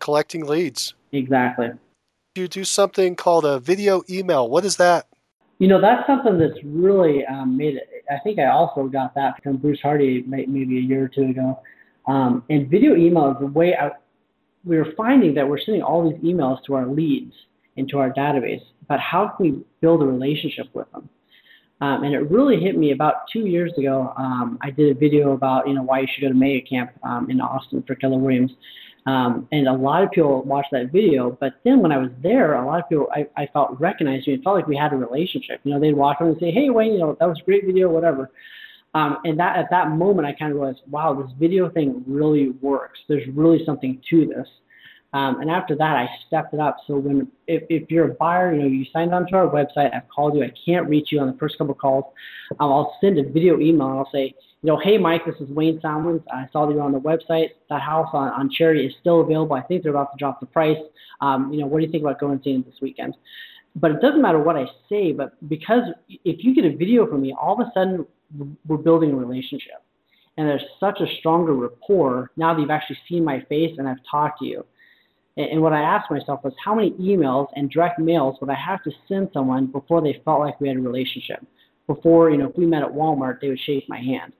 Collecting 0.01 0.45
leads. 0.45 0.95
Exactly. 1.13 1.71
You 2.35 2.47
do 2.47 2.63
something 2.65 3.17
called 3.17 3.47
a 3.47 3.59
video 3.59 4.03
email. 4.11 4.49
What 4.49 4.67
is 4.67 4.77
that? 4.77 5.07
You 5.59 5.69
know, 5.69 5.81
that's 5.81 6.07
something 6.07 6.39
that's 6.39 6.63
really 6.63 7.25
um, 7.25 7.57
made 7.57 7.77
it. 7.77 8.05
I 8.11 8.19
think 8.23 8.39
I 8.39 8.51
also 8.51 8.85
got 8.85 9.15
that 9.15 9.43
from 9.43 9.57
Bruce 9.57 9.81
Hardy 9.81 10.23
maybe 10.27 10.77
a 10.77 10.81
year 10.81 11.05
or 11.05 11.09
two 11.09 11.31
ago. 11.31 11.59
Um, 12.07 12.45
and 12.51 12.69
video 12.69 12.95
email 12.95 13.33
is 13.33 13.39
the 13.41 13.47
way 13.47 13.75
I, 13.75 13.93
we 14.65 14.77
were 14.77 14.93
finding 14.97 15.35
that 15.35 15.49
we're 15.49 15.59
sending 15.59 15.83
all 15.83 16.11
these 16.11 16.21
emails 16.21 16.63
to 16.65 16.75
our 16.75 16.87
leads 16.87 17.35
into 17.77 17.99
our 17.99 18.11
database, 18.13 18.63
but 18.89 19.01
how 19.01 19.29
can 19.29 19.47
we 19.47 19.65
build 19.81 20.03
a 20.03 20.07
relationship 20.07 20.67
with 20.75 20.91
them? 20.93 21.09
Um, 21.81 22.05
and 22.05 22.15
it 22.15 22.31
really 22.31 22.61
hit 22.61 22.77
me 22.77 22.93
about 22.93 23.29
two 23.33 23.47
years 23.47 23.73
ago. 23.79 24.13
Um, 24.17 24.59
I 24.61 24.71
did 24.71 24.95
a 24.95 24.99
video 24.99 25.33
about 25.33 25.67
you 25.67 25.75
know 25.75 25.83
why 25.83 26.01
you 26.01 26.07
should 26.13 26.21
go 26.21 26.29
to 26.29 26.35
Mega 26.35 26.61
Camp 26.61 26.91
um, 27.03 27.31
in 27.31 27.41
Austin 27.41 27.83
for 27.87 27.95
Keller 27.95 28.19
Williams, 28.19 28.53
um, 29.07 29.49
and 29.51 29.67
a 29.67 29.73
lot 29.73 30.03
of 30.03 30.11
people 30.11 30.43
watched 30.43 30.73
that 30.73 30.93
video, 30.93 31.37
but 31.41 31.55
then 31.65 31.81
when 31.81 31.91
I 31.91 31.97
was 31.97 32.11
there, 32.23 32.55
a 32.55 32.67
lot 32.67 32.81
of 32.81 32.89
people 32.89 33.09
I, 33.13 33.27
I 33.37 33.47
felt 33.47 33.81
recognized 33.81 34.27
me. 34.27 34.35
It 34.35 34.45
felt 34.45 34.57
like 34.57 34.67
we 34.67 34.77
had 34.77 34.93
a 34.93 34.97
relationship. 34.97 35.61
You 35.65 35.73
know, 35.73 35.81
they'd 35.81 35.95
walk 35.95 36.17
up 36.21 36.27
and 36.27 36.37
say, 36.39 36.51
"Hey, 36.51 36.69
Wayne, 36.69 36.93
you 36.93 36.99
know 36.99 37.17
that 37.19 37.27
was 37.27 37.39
a 37.41 37.45
great 37.45 37.65
video, 37.65 37.89
whatever." 37.89 38.31
Um, 38.93 39.19
and 39.25 39.39
that 39.39 39.57
at 39.57 39.71
that 39.71 39.91
moment, 39.91 40.27
I 40.27 40.33
kind 40.33 40.53
of 40.53 40.59
realized, 40.59 40.81
wow, 40.91 41.15
this 41.15 41.31
video 41.39 41.71
thing 41.71 42.03
really 42.07 42.51
works. 42.61 42.99
There's 43.09 43.27
really 43.29 43.65
something 43.65 44.03
to 44.11 44.27
this. 44.27 44.49
Um, 45.13 45.41
and 45.41 45.51
after 45.51 45.75
that, 45.75 45.97
I 45.97 46.09
stepped 46.27 46.55
it 46.55 46.61
up. 46.61 46.77
So 46.87 46.97
when 46.97 47.29
if, 47.49 47.65
if 47.69 47.91
you're 47.91 48.13
a 48.13 48.15
buyer, 48.15 48.55
you 48.55 48.61
know, 48.61 48.69
you 48.69 48.85
signed 48.93 49.13
onto 49.13 49.35
our 49.35 49.49
website, 49.49 49.95
I've 49.95 50.09
called 50.09 50.37
you, 50.37 50.45
I 50.45 50.53
can't 50.65 50.89
reach 50.89 51.11
you 51.11 51.21
on 51.21 51.27
the 51.27 51.37
first 51.37 51.59
couple 51.59 51.75
calls. 51.75 52.05
Um, 52.61 52.71
I'll 52.71 52.97
send 53.01 53.19
a 53.19 53.25
video 53.29 53.59
email 53.59 53.89
and 53.89 53.99
I'll 53.99 54.11
say, 54.13 54.35
you 54.63 54.67
know, 54.67 54.79
hey 54.79 54.99
Mike, 54.99 55.25
this 55.27 55.35
is 55.41 55.49
Wayne 55.49 55.81
Salmons. 55.81 56.23
I 56.33 56.47
saw 56.53 56.67
that 56.67 56.73
you're 56.73 56.83
on 56.83 56.93
the 56.93 57.01
website. 57.01 57.51
That 57.71 57.81
house 57.81 58.11
on, 58.13 58.29
on 58.29 58.51
Cherry 58.51 58.87
is 58.87 58.95
still 59.01 59.21
available. 59.23 59.57
I 59.57 59.63
think 59.63 59.83
they're 59.83 59.91
about 59.91 60.13
to 60.13 60.19
drop 60.19 60.39
the 60.39 60.47
price. 60.47 60.79
Um, 61.21 61.53
you 61.53 61.61
know, 61.61 61.67
what 61.67 61.81
do 61.81 61.87
you 61.87 61.91
think 61.91 62.05
about 62.05 62.21
going 62.21 62.35
and 62.35 62.41
seeing 62.45 62.61
it 62.61 62.67
this 62.67 62.81
weekend? 62.81 63.17
But 63.75 63.93
it 63.93 64.01
doesn't 64.01 64.21
matter 64.21 64.41
what 64.41 64.57
I 64.57 64.67
say, 64.89 65.13
but 65.13 65.33
because 65.49 65.85
if 66.09 66.45
you 66.45 66.55
get 66.55 66.65
a 66.65 66.77
video 66.77 67.07
from 67.07 67.23
me, 67.23 67.35
all 67.41 67.61
of 67.61 67.67
a 67.67 67.71
sudden 67.73 68.07
we're 68.67 68.77
building 68.77 69.13
a 69.13 69.17
relationship. 69.17 69.83
And 70.37 70.49
there's 70.49 70.65
such 70.79 71.01
a 71.01 71.07
stronger 71.19 71.55
rapport 71.55 72.31
now 72.37 72.55
that 72.55 72.61
you've 72.61 72.71
actually 72.71 72.99
seen 73.09 73.25
my 73.25 73.41
face 73.43 73.77
and 73.79 73.89
I've 73.89 73.99
talked 74.11 74.39
to 74.41 74.47
you. 74.47 74.65
And 75.37 75.63
what 75.63 75.73
I 75.73 75.81
asked 75.81 76.11
myself 76.11 76.43
was 76.43 76.53
how 76.63 76.75
many 76.75 76.91
emails 76.93 77.49
and 77.55 77.71
direct 77.71 77.99
mails 77.99 78.37
would 78.41 78.51
I 78.51 78.55
have 78.55 78.83
to 78.83 78.91
send 79.09 79.31
someone 79.33 79.67
before 79.67 80.03
they 80.03 80.21
felt 80.25 80.41
like 80.41 80.61
we 80.61 80.69
had 80.69 80.77
a 80.77 80.81
relationship? 80.81 81.45
Before, 81.87 82.31
you 82.31 82.37
know, 82.37 82.49
if 82.49 82.57
we 82.57 82.67
met 82.67 82.83
at 82.83 82.91
Walmart, 82.91 83.41
they 83.41 83.49
would 83.49 83.61
shake 83.61 83.89
my 83.89 83.99
hand. 83.99 84.33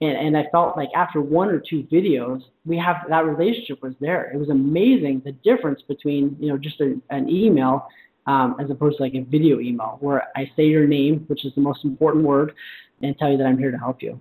And, 0.00 0.16
and 0.16 0.36
I 0.36 0.46
felt 0.52 0.76
like 0.76 0.90
after 0.94 1.20
one 1.20 1.48
or 1.48 1.58
two 1.58 1.82
videos, 1.84 2.42
we 2.64 2.78
have 2.78 3.04
that 3.08 3.26
relationship 3.26 3.82
was 3.82 3.94
there. 4.00 4.30
It 4.32 4.38
was 4.38 4.48
amazing 4.48 5.22
the 5.24 5.32
difference 5.32 5.82
between, 5.82 6.36
you 6.38 6.48
know, 6.48 6.56
just 6.56 6.80
a, 6.80 7.00
an 7.10 7.28
email 7.28 7.88
um, 8.26 8.56
as 8.60 8.70
opposed 8.70 8.98
to 8.98 9.02
like 9.02 9.14
a 9.14 9.22
video 9.22 9.58
email 9.58 9.96
where 10.00 10.28
I 10.36 10.50
say 10.54 10.66
your 10.66 10.86
name, 10.86 11.24
which 11.26 11.44
is 11.44 11.54
the 11.54 11.60
most 11.60 11.84
important 11.84 12.24
word, 12.24 12.54
and 13.02 13.16
tell 13.18 13.30
you 13.30 13.38
that 13.38 13.46
I'm 13.46 13.58
here 13.58 13.70
to 13.70 13.78
help 13.78 14.02
you. 14.02 14.20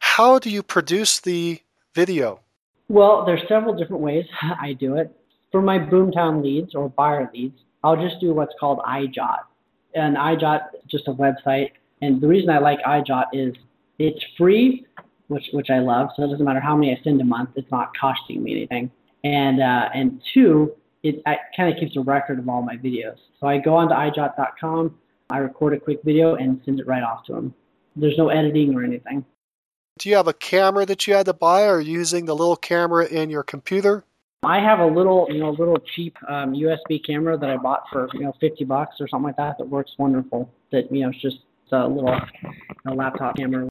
How 0.00 0.38
do 0.38 0.50
you 0.50 0.62
produce 0.62 1.20
the 1.20 1.60
video? 1.94 2.40
Well, 2.88 3.24
there's 3.24 3.42
several 3.48 3.74
different 3.74 4.02
ways 4.02 4.26
I 4.42 4.72
do 4.72 4.96
it. 4.96 5.14
For 5.54 5.62
my 5.62 5.78
Boomtown 5.78 6.42
leads 6.42 6.74
or 6.74 6.88
buyer 6.88 7.30
leads, 7.32 7.60
I'll 7.84 7.94
just 7.94 8.18
do 8.20 8.34
what's 8.34 8.52
called 8.58 8.80
Eyejot. 8.80 9.44
And 9.94 10.16
Eyejot 10.16 10.62
is 10.74 10.80
just 10.90 11.06
a 11.06 11.12
website. 11.12 11.70
And 12.02 12.20
the 12.20 12.26
reason 12.26 12.50
I 12.50 12.58
like 12.58 12.80
Eyejot 12.80 13.26
is 13.32 13.54
it's 14.00 14.18
free, 14.36 14.84
which 15.28 15.50
which 15.52 15.70
I 15.70 15.78
love. 15.78 16.08
So 16.16 16.24
it 16.24 16.26
doesn't 16.26 16.44
matter 16.44 16.58
how 16.58 16.74
many 16.74 16.90
I 16.90 17.00
send 17.04 17.20
a 17.20 17.24
month; 17.24 17.50
it's 17.54 17.70
not 17.70 17.96
costing 17.96 18.42
me 18.42 18.50
anything. 18.50 18.90
And 19.22 19.62
uh, 19.62 19.90
and 19.94 20.20
two, 20.34 20.74
it, 21.04 21.22
kind 21.24 21.72
of 21.72 21.78
keeps 21.78 21.96
a 21.96 22.00
record 22.00 22.40
of 22.40 22.48
all 22.48 22.62
my 22.62 22.76
videos. 22.76 23.18
So 23.38 23.46
I 23.46 23.58
go 23.58 23.76
onto 23.76 23.94
Eyejot.com, 23.94 24.98
I 25.30 25.38
record 25.38 25.74
a 25.74 25.78
quick 25.78 26.00
video, 26.02 26.34
and 26.34 26.60
send 26.64 26.80
it 26.80 26.86
right 26.88 27.04
off 27.04 27.26
to 27.26 27.32
them. 27.32 27.54
There's 27.94 28.18
no 28.18 28.28
editing 28.28 28.74
or 28.74 28.82
anything. 28.82 29.24
Do 30.00 30.08
you 30.08 30.16
have 30.16 30.26
a 30.26 30.32
camera 30.32 30.84
that 30.86 31.06
you 31.06 31.14
had 31.14 31.26
to 31.26 31.32
buy, 31.32 31.62
or 31.68 31.78
using 31.78 32.24
the 32.24 32.34
little 32.34 32.56
camera 32.56 33.06
in 33.06 33.30
your 33.30 33.44
computer? 33.44 34.04
I 34.46 34.60
have 34.60 34.80
a 34.80 34.86
little, 34.86 35.26
you 35.30 35.38
know, 35.38 35.50
little 35.50 35.78
cheap 35.94 36.16
um, 36.28 36.52
USB 36.52 37.04
camera 37.04 37.36
that 37.38 37.50
I 37.50 37.56
bought 37.56 37.84
for, 37.90 38.08
you 38.14 38.20
know, 38.20 38.34
50 38.40 38.64
bucks 38.64 38.96
or 39.00 39.08
something 39.08 39.26
like 39.26 39.36
that 39.36 39.58
that 39.58 39.68
works 39.68 39.92
wonderful. 39.98 40.50
That, 40.72 40.90
you 40.92 41.02
know, 41.02 41.10
it's 41.10 41.20
just 41.20 41.38
a 41.72 41.88
little 41.88 42.16
a 42.86 42.94
laptop 42.94 43.36
camera. 43.36 43.68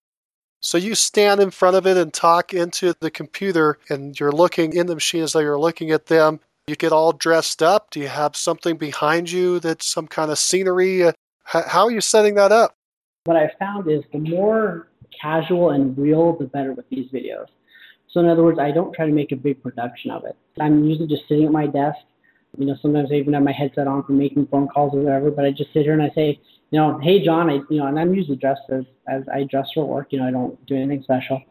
So 0.61 0.77
you 0.77 0.95
stand 0.95 1.41
in 1.41 1.51
front 1.51 1.75
of 1.75 1.85
it 1.85 1.97
and 1.97 2.13
talk 2.13 2.53
into 2.53 2.95
the 2.99 3.11
computer 3.11 3.77
and 3.89 4.17
you're 4.17 4.31
looking 4.31 4.73
in 4.73 4.87
the 4.87 4.95
machine 4.95 5.23
as 5.23 5.33
though 5.33 5.39
you're 5.39 5.59
looking 5.59 5.91
at 5.91 6.05
them. 6.05 6.39
You 6.67 6.75
get 6.77 6.93
all 6.93 7.11
dressed 7.11 7.61
up. 7.61 7.91
Do 7.91 7.99
you 7.99 8.07
have 8.07 8.37
something 8.37 8.77
behind 8.77 9.29
you 9.29 9.59
that's 9.59 9.85
some 9.85 10.07
kind 10.07 10.31
of 10.31 10.39
scenery? 10.39 11.03
Uh, 11.03 11.11
how 11.45 11.85
are 11.85 11.91
you 11.91 11.99
setting 11.99 12.35
that 12.35 12.53
up? 12.53 12.75
What 13.25 13.35
I 13.35 13.51
found 13.59 13.91
is 13.91 14.03
the 14.13 14.19
more 14.19 14.87
casual 15.21 15.71
and 15.71 15.97
real, 15.97 16.37
the 16.37 16.45
better 16.45 16.71
with 16.71 16.87
these 16.89 17.09
videos. 17.11 17.47
So 18.13 18.19
in 18.19 18.27
other 18.27 18.43
words, 18.43 18.59
I 18.59 18.71
don't 18.71 18.93
try 18.93 19.07
to 19.07 19.11
make 19.11 19.31
a 19.31 19.35
big 19.35 19.61
production 19.63 20.11
of 20.11 20.23
it. 20.25 20.37
I'm 20.61 20.85
usually 20.85 21.07
just 21.07 21.27
sitting 21.27 21.45
at 21.45 21.51
my 21.51 21.65
desk. 21.65 21.97
You 22.57 22.67
know, 22.67 22.77
sometimes 22.79 23.09
I 23.11 23.15
even 23.15 23.33
have 23.33 23.41
my 23.41 23.51
headset 23.51 23.87
on 23.87 24.03
for 24.03 24.11
making 24.11 24.45
phone 24.47 24.67
calls 24.67 24.93
or 24.93 24.99
whatever. 24.99 25.31
But 25.31 25.45
I 25.45 25.51
just 25.51 25.73
sit 25.73 25.81
here 25.81 25.93
and 25.93 26.03
I 26.03 26.11
say, 26.13 26.39
you 26.69 26.79
know, 26.79 26.99
hey 26.99 27.25
John, 27.25 27.49
I 27.49 27.55
you 27.69 27.77
know, 27.77 27.87
and 27.87 27.99
I'm 27.99 28.13
usually 28.13 28.37
dressed 28.37 28.61
as 28.69 28.83
as 29.07 29.23
I 29.33 29.43
dress 29.43 29.67
for 29.73 29.85
work. 29.85 30.07
You 30.11 30.19
know, 30.19 30.27
I 30.27 30.31
don't 30.31 30.63
do 30.67 30.75
anything 30.75 31.01
special. 31.01 31.41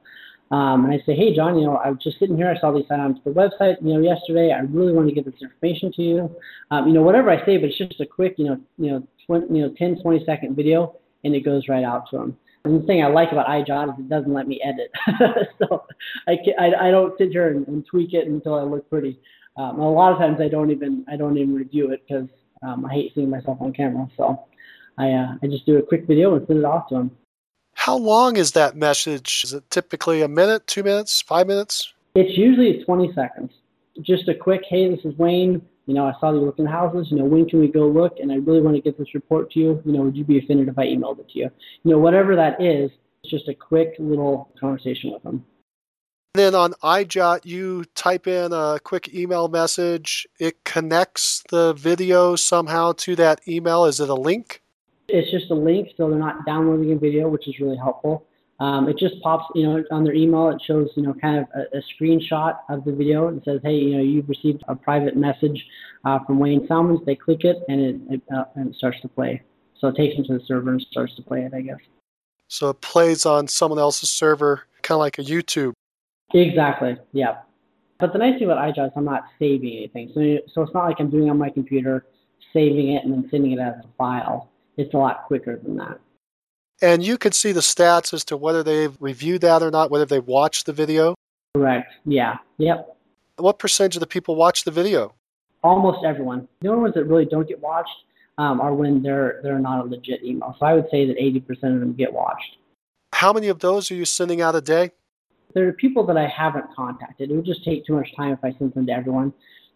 Um, 0.52 0.84
and 0.84 0.94
I 0.94 1.04
say, 1.04 1.16
hey 1.16 1.34
John, 1.34 1.58
you 1.58 1.66
know, 1.66 1.76
I 1.76 1.90
was 1.90 1.98
just 2.00 2.20
sitting 2.20 2.36
here. 2.36 2.48
I 2.48 2.60
saw 2.60 2.70
these 2.70 2.86
sign 2.86 3.00
on 3.00 3.14
to 3.14 3.20
the 3.24 3.30
website, 3.30 3.82
you 3.82 3.94
know, 3.94 4.00
yesterday. 4.00 4.52
I 4.52 4.60
really 4.60 4.92
want 4.92 5.08
to 5.08 5.14
get 5.14 5.24
this 5.24 5.42
information 5.42 5.90
to 5.94 6.02
you. 6.02 6.36
Um, 6.70 6.86
you 6.86 6.92
know, 6.92 7.02
whatever 7.02 7.30
I 7.30 7.44
say, 7.44 7.56
but 7.56 7.70
it's 7.70 7.78
just 7.78 8.00
a 8.00 8.06
quick, 8.06 8.34
you 8.38 8.44
know, 8.44 8.60
you 8.78 8.90
know, 8.90 9.08
20, 9.26 9.58
you 9.58 9.66
know, 9.66 9.74
10, 9.76 10.02
20 10.02 10.24
second 10.24 10.54
video, 10.54 10.94
and 11.24 11.34
it 11.34 11.40
goes 11.40 11.68
right 11.68 11.84
out 11.84 12.08
to 12.10 12.18
them. 12.18 12.36
And 12.64 12.80
the 12.80 12.86
thing 12.86 13.02
I 13.02 13.08
like 13.08 13.32
about 13.32 13.46
Eyejot 13.46 13.94
is 13.94 13.98
it 13.98 14.08
doesn't 14.08 14.32
let 14.32 14.46
me 14.46 14.60
edit, 14.62 14.92
so 15.58 15.84
I, 16.28 16.36
can, 16.36 16.54
I 16.58 16.88
I 16.88 16.90
don't 16.92 17.16
sit 17.18 17.30
here 17.30 17.48
and, 17.48 17.66
and 17.66 17.84
tweak 17.84 18.14
it 18.14 18.28
until 18.28 18.54
I 18.54 18.62
look 18.62 18.88
pretty. 18.88 19.18
Um, 19.56 19.80
a 19.80 19.92
lot 19.92 20.12
of 20.12 20.18
times 20.18 20.40
I 20.40 20.48
don't 20.48 20.70
even 20.70 21.04
I 21.08 21.16
don't 21.16 21.36
even 21.36 21.54
review 21.54 21.90
it 21.90 22.04
because 22.06 22.28
um, 22.62 22.86
I 22.86 22.92
hate 22.92 23.12
seeing 23.14 23.30
myself 23.30 23.58
on 23.60 23.72
camera. 23.72 24.08
So 24.16 24.44
I 24.96 25.10
uh, 25.10 25.34
I 25.42 25.46
just 25.48 25.66
do 25.66 25.78
a 25.78 25.82
quick 25.82 26.06
video 26.06 26.36
and 26.36 26.46
send 26.46 26.60
it 26.60 26.64
off 26.64 26.88
to 26.90 26.94
them. 26.94 27.10
How 27.74 27.96
long 27.96 28.36
is 28.36 28.52
that 28.52 28.76
message? 28.76 29.42
Is 29.44 29.52
it 29.52 29.68
typically 29.70 30.22
a 30.22 30.28
minute, 30.28 30.66
two 30.68 30.84
minutes, 30.84 31.20
five 31.20 31.48
minutes? 31.48 31.92
It's 32.14 32.36
usually 32.36 32.84
20 32.84 33.12
seconds. 33.14 33.50
Just 34.02 34.28
a 34.28 34.34
quick, 34.34 34.62
hey, 34.68 34.94
this 34.94 35.04
is 35.04 35.18
Wayne. 35.18 35.62
You 35.86 35.94
know, 35.94 36.06
I 36.06 36.12
saw 36.20 36.32
you 36.32 36.38
looking 36.40 36.66
at 36.66 36.72
houses. 36.72 37.08
You 37.10 37.18
know, 37.18 37.24
when 37.24 37.48
can 37.48 37.60
we 37.60 37.68
go 37.68 37.88
look? 37.88 38.18
And 38.20 38.30
I 38.30 38.36
really 38.36 38.60
want 38.60 38.76
to 38.76 38.82
get 38.82 38.98
this 38.98 39.14
report 39.14 39.50
to 39.52 39.60
you. 39.60 39.82
You 39.84 39.92
know, 39.92 40.02
would 40.02 40.16
you 40.16 40.24
be 40.24 40.38
offended 40.38 40.68
if 40.68 40.78
I 40.78 40.86
emailed 40.86 41.18
it 41.18 41.28
to 41.30 41.38
you? 41.38 41.50
You 41.84 41.90
know, 41.90 41.98
whatever 41.98 42.36
that 42.36 42.60
is, 42.62 42.90
it's 43.22 43.30
just 43.30 43.48
a 43.48 43.54
quick 43.54 43.94
little 43.98 44.52
conversation 44.58 45.12
with 45.12 45.22
them. 45.22 45.44
Then 46.34 46.54
on 46.54 46.72
Eyejot, 46.82 47.44
you 47.44 47.84
type 47.94 48.26
in 48.26 48.52
a 48.52 48.78
quick 48.82 49.12
email 49.12 49.48
message. 49.48 50.26
It 50.38 50.64
connects 50.64 51.42
the 51.50 51.74
video 51.74 52.36
somehow 52.36 52.92
to 52.98 53.14
that 53.16 53.46
email. 53.46 53.84
Is 53.84 54.00
it 54.00 54.08
a 54.08 54.14
link? 54.14 54.62
It's 55.08 55.30
just 55.30 55.50
a 55.50 55.54
link, 55.54 55.90
so 55.96 56.08
they're 56.08 56.18
not 56.18 56.46
downloading 56.46 56.92
a 56.92 56.96
video, 56.96 57.28
which 57.28 57.48
is 57.48 57.60
really 57.60 57.76
helpful. 57.76 58.26
Um, 58.62 58.88
it 58.88 58.96
just 58.96 59.20
pops, 59.22 59.44
you 59.56 59.66
know, 59.66 59.82
on 59.90 60.04
their 60.04 60.14
email. 60.14 60.50
It 60.50 60.62
shows, 60.64 60.88
you 60.94 61.02
know, 61.02 61.14
kind 61.14 61.38
of 61.38 61.46
a, 61.52 61.78
a 61.78 61.82
screenshot 61.92 62.58
of 62.68 62.84
the 62.84 62.92
video 62.92 63.26
and 63.26 63.42
says, 63.44 63.58
hey, 63.64 63.74
you 63.74 63.96
know, 63.96 64.02
you've 64.04 64.28
received 64.28 64.62
a 64.68 64.76
private 64.76 65.16
message 65.16 65.66
uh, 66.04 66.20
from 66.24 66.38
Wayne 66.38 66.64
Salmons. 66.68 67.00
They 67.04 67.16
click 67.16 67.42
it 67.42 67.56
and 67.68 67.80
it, 67.80 67.96
it 68.08 68.22
uh, 68.32 68.44
and 68.54 68.70
it 68.70 68.76
starts 68.76 69.00
to 69.00 69.08
play. 69.08 69.42
So 69.80 69.88
it 69.88 69.96
takes 69.96 70.14
them 70.14 70.24
to 70.26 70.38
the 70.38 70.44
server 70.46 70.70
and 70.70 70.80
starts 70.80 71.12
to 71.16 71.22
play 71.22 71.40
it, 71.42 71.52
I 71.52 71.60
guess. 71.62 71.80
So 72.46 72.68
it 72.68 72.80
plays 72.80 73.26
on 73.26 73.48
someone 73.48 73.80
else's 73.80 74.10
server, 74.10 74.62
kind 74.82 74.94
of 74.94 75.00
like 75.00 75.18
a 75.18 75.22
YouTube. 75.22 75.72
Exactly. 76.32 76.96
Yeah. 77.10 77.38
But 77.98 78.12
the 78.12 78.20
nice 78.20 78.38
thing 78.38 78.48
about 78.48 78.58
Eyejot 78.58 78.86
is 78.86 78.92
I'm 78.94 79.04
not 79.04 79.24
saving 79.40 79.76
anything. 79.76 80.12
So, 80.14 80.38
so 80.54 80.62
it's 80.62 80.72
not 80.72 80.84
like 80.84 81.00
I'm 81.00 81.10
doing 81.10 81.26
it 81.26 81.30
on 81.30 81.38
my 81.38 81.50
computer, 81.50 82.06
saving 82.52 82.92
it, 82.92 83.02
and 83.04 83.12
then 83.12 83.28
sending 83.28 83.50
it 83.50 83.58
as 83.58 83.74
a 83.82 83.88
file. 83.98 84.52
It's 84.76 84.94
a 84.94 84.98
lot 84.98 85.24
quicker 85.26 85.56
than 85.56 85.76
that. 85.78 85.98
And 86.82 87.04
you 87.04 87.16
could 87.16 87.34
see 87.34 87.52
the 87.52 87.60
stats 87.60 88.12
as 88.12 88.24
to 88.24 88.36
whether 88.36 88.62
they've 88.62 88.96
reviewed 89.00 89.40
that 89.42 89.62
or 89.62 89.70
not, 89.70 89.90
whether 89.90 90.04
they've 90.04 90.26
watched 90.26 90.66
the 90.66 90.72
video. 90.72 91.14
Correct. 91.54 91.92
Yeah. 92.04 92.38
Yep. 92.58 92.96
What 93.36 93.58
percentage 93.58 93.96
of 93.96 94.00
the 94.00 94.06
people 94.06 94.34
watch 94.34 94.64
the 94.64 94.70
video? 94.70 95.14
Almost 95.62 96.04
everyone. 96.04 96.48
The 96.60 96.68
only 96.68 96.82
ones 96.82 96.94
that 96.94 97.04
really 97.04 97.24
don't 97.24 97.48
get 97.48 97.60
watched 97.60 97.94
um, 98.36 98.60
are 98.60 98.74
when 98.74 99.02
they're 99.02 99.40
they're 99.42 99.60
not 99.60 99.86
a 99.86 99.88
legit 99.88 100.24
email. 100.24 100.56
So 100.58 100.66
I 100.66 100.74
would 100.74 100.86
say 100.90 101.06
that 101.06 101.16
80% 101.18 101.48
of 101.74 101.80
them 101.80 101.94
get 101.94 102.12
watched. 102.12 102.56
How 103.14 103.32
many 103.32 103.46
of 103.46 103.60
those 103.60 103.90
are 103.90 103.94
you 103.94 104.04
sending 104.04 104.40
out 104.40 104.56
a 104.56 104.60
day? 104.60 104.90
there 105.54 105.68
are 105.68 105.72
people 105.72 106.04
that 106.06 106.16
I 106.16 106.26
haven't 106.26 106.66
contacted. 106.74 107.30
It 107.30 107.34
would 107.34 107.44
just 107.44 107.64
take 107.64 107.86
too 107.86 107.94
much 107.94 108.14
time 108.16 108.32
if 108.32 108.38
I 108.42 108.56
sent 108.58 108.74
them 108.74 108.86
to 108.86 108.92
everyone. 108.92 109.32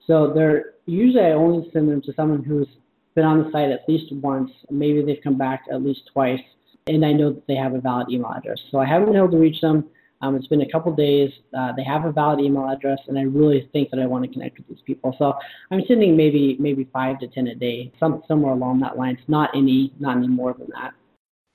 So 0.07 0.33
they're 0.33 0.75
usually 0.87 1.25
I 1.25 1.33
only 1.33 1.71
send 1.73 1.89
them 1.89 2.03
to 2.03 2.13
someone 2.15 2.43
who's 2.43 2.69
been 3.15 3.25
on 3.25 3.45
the 3.45 3.51
site 3.51 3.71
at 3.71 3.89
least 3.89 4.13
once. 4.13 4.51
Maybe 4.71 5.03
they've 5.03 5.23
come 5.23 5.39
back 5.39 5.65
at 5.71 5.83
least 5.83 6.03
twice, 6.13 6.41
and 6.87 7.05
I 7.05 7.13
know 7.13 7.33
that 7.33 7.47
they 7.47 7.57
have 7.57 7.75
a 7.75 7.81
valid 7.81 8.09
email 8.11 8.33
address. 8.33 8.59
So 8.71 8.79
I 8.79 8.87
haven't 8.87 9.09
been 9.09 9.17
able 9.17 9.31
to 9.31 9.39
reach 9.39 9.61
them. 9.61 9.89
Um, 10.23 10.35
it's 10.35 10.47
been 10.47 10.63
a 10.63 10.71
couple 10.71 10.95
days. 10.95 11.31
Uh, 11.57 11.73
they 11.77 11.85
have 11.85 12.05
a 12.07 12.13
valid 12.13 12.41
email 12.41 12.69
address, 12.69 12.99
and 13.07 13.19
I 13.19 13.23
really 13.23 13.69
think 13.73 13.91
that 13.91 14.01
I 14.01 14.07
want 14.07 14.25
to 14.25 14.31
connect 14.31 14.57
with 14.57 14.69
these 14.69 14.81
people. 14.87 15.15
So 15.19 15.35
I'm 15.71 15.83
sending 15.87 16.17
maybe 16.17 16.57
maybe 16.59 16.89
five 16.93 17.19
to 17.19 17.29
ten 17.29 17.49
a 17.49 17.55
day, 17.55 17.93
some 18.01 18.23
somewhere 18.27 18.53
along 18.53 18.81
that 18.81 18.97
line. 18.97 19.17
It's 19.17 19.29
not 19.29 19.51
any 19.55 19.93
not 19.99 20.17
any 20.17 20.29
more 20.29 20.55
than 20.55 20.69
that. 20.71 20.95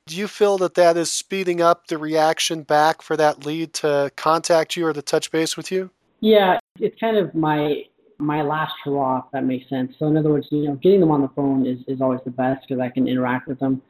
Do 0.06 0.16
you 0.16 0.28
feel 0.28 0.58
that 0.60 0.76
that 0.76 0.96
is 0.96 1.12
speeding 1.12 1.62
up 1.62 1.88
the 1.88 1.98
reaction 1.98 2.62
back 2.64 3.02
for 3.02 3.18
that 3.18 3.46
lead 3.46 3.74
to 3.76 4.12
contact 4.16 4.76
you 4.76 4.86
or 4.86 4.94
to 4.94 5.02
touch 5.02 5.32
base 5.32 5.58
with 5.58 5.72
you? 5.72 5.90
Yeah, 6.20 6.60
it's 6.80 7.00
kind 7.00 7.18
of 7.18 7.34
my 7.34 7.86
my 8.20 8.44
last 8.44 8.74
hurrah, 8.84 9.20
if 9.20 9.32
that 9.34 9.44
makes 9.44 9.68
sense. 9.70 9.94
So 9.98 10.06
in 10.06 10.18
other 10.18 10.30
words, 10.30 10.48
you 10.52 10.66
know, 10.66 10.76
getting 10.76 11.00
them 11.00 11.10
on 11.10 11.22
the 11.22 11.30
phone 11.30 11.66
is, 11.66 11.80
is 11.88 12.00
always 12.00 12.20
the 12.26 12.32
best 12.32 12.68
because 12.68 12.80
I 12.80 12.90
can 12.90 13.08
interact 13.08 13.48
with 13.48 13.60
them. 13.60 13.82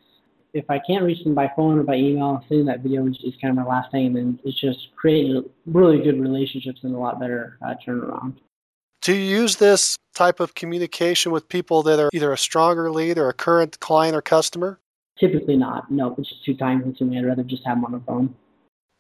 If 0.54 0.70
I 0.70 0.80
can't 0.80 1.04
reach 1.04 1.24
them 1.24 1.34
by 1.34 1.49
phone 1.56 1.80
or 1.80 1.84
by 1.84 1.95
email, 1.95 2.43
sending 2.49 2.66
that 2.66 2.82
video 2.82 3.08
is, 3.08 3.18
is 3.24 3.34
kind 3.41 3.58
of 3.58 3.64
my 3.64 3.70
last 3.70 3.91
thing, 3.91 4.18
and 4.18 4.38
it's 4.43 4.60
just 4.60 4.89
creating 4.95 5.43
really 5.66 6.02
good 6.02 6.20
relationships 6.20 6.82
and 6.84 6.93
a 6.93 6.97
lot 6.97 7.20
better 7.20 7.58
uh, 7.66 7.76
turnaround. 7.86 8.36
Do 9.02 9.14
you 9.14 9.39
use 9.41 9.56
this 9.56 9.97
type 10.14 10.39
of 10.39 10.54
communication 10.54 11.32
with 11.32 11.47
people 11.47 11.84
that 11.84 11.99
are 11.99 12.10
either 12.14 12.32
a 12.32 12.38
stronger 12.38 12.91
lead 12.91 13.18
or 13.18 13.30
a 13.30 13.34
current 13.34 13.80
client 13.80 14.16
or 14.16 14.22
customer? 14.22 14.80
Typically 15.20 15.56
not. 15.56 15.89
No, 15.89 16.14
it's 16.18 16.30
just 16.30 16.43
too 16.43 16.56
time 16.56 16.82
consuming. 16.82 17.18
I'd 17.18 17.26
rather 17.26 17.43
just 17.43 17.66
have 17.66 17.78
them 17.78 17.86
on 17.86 17.93
the 17.93 17.99
phone. 18.02 18.36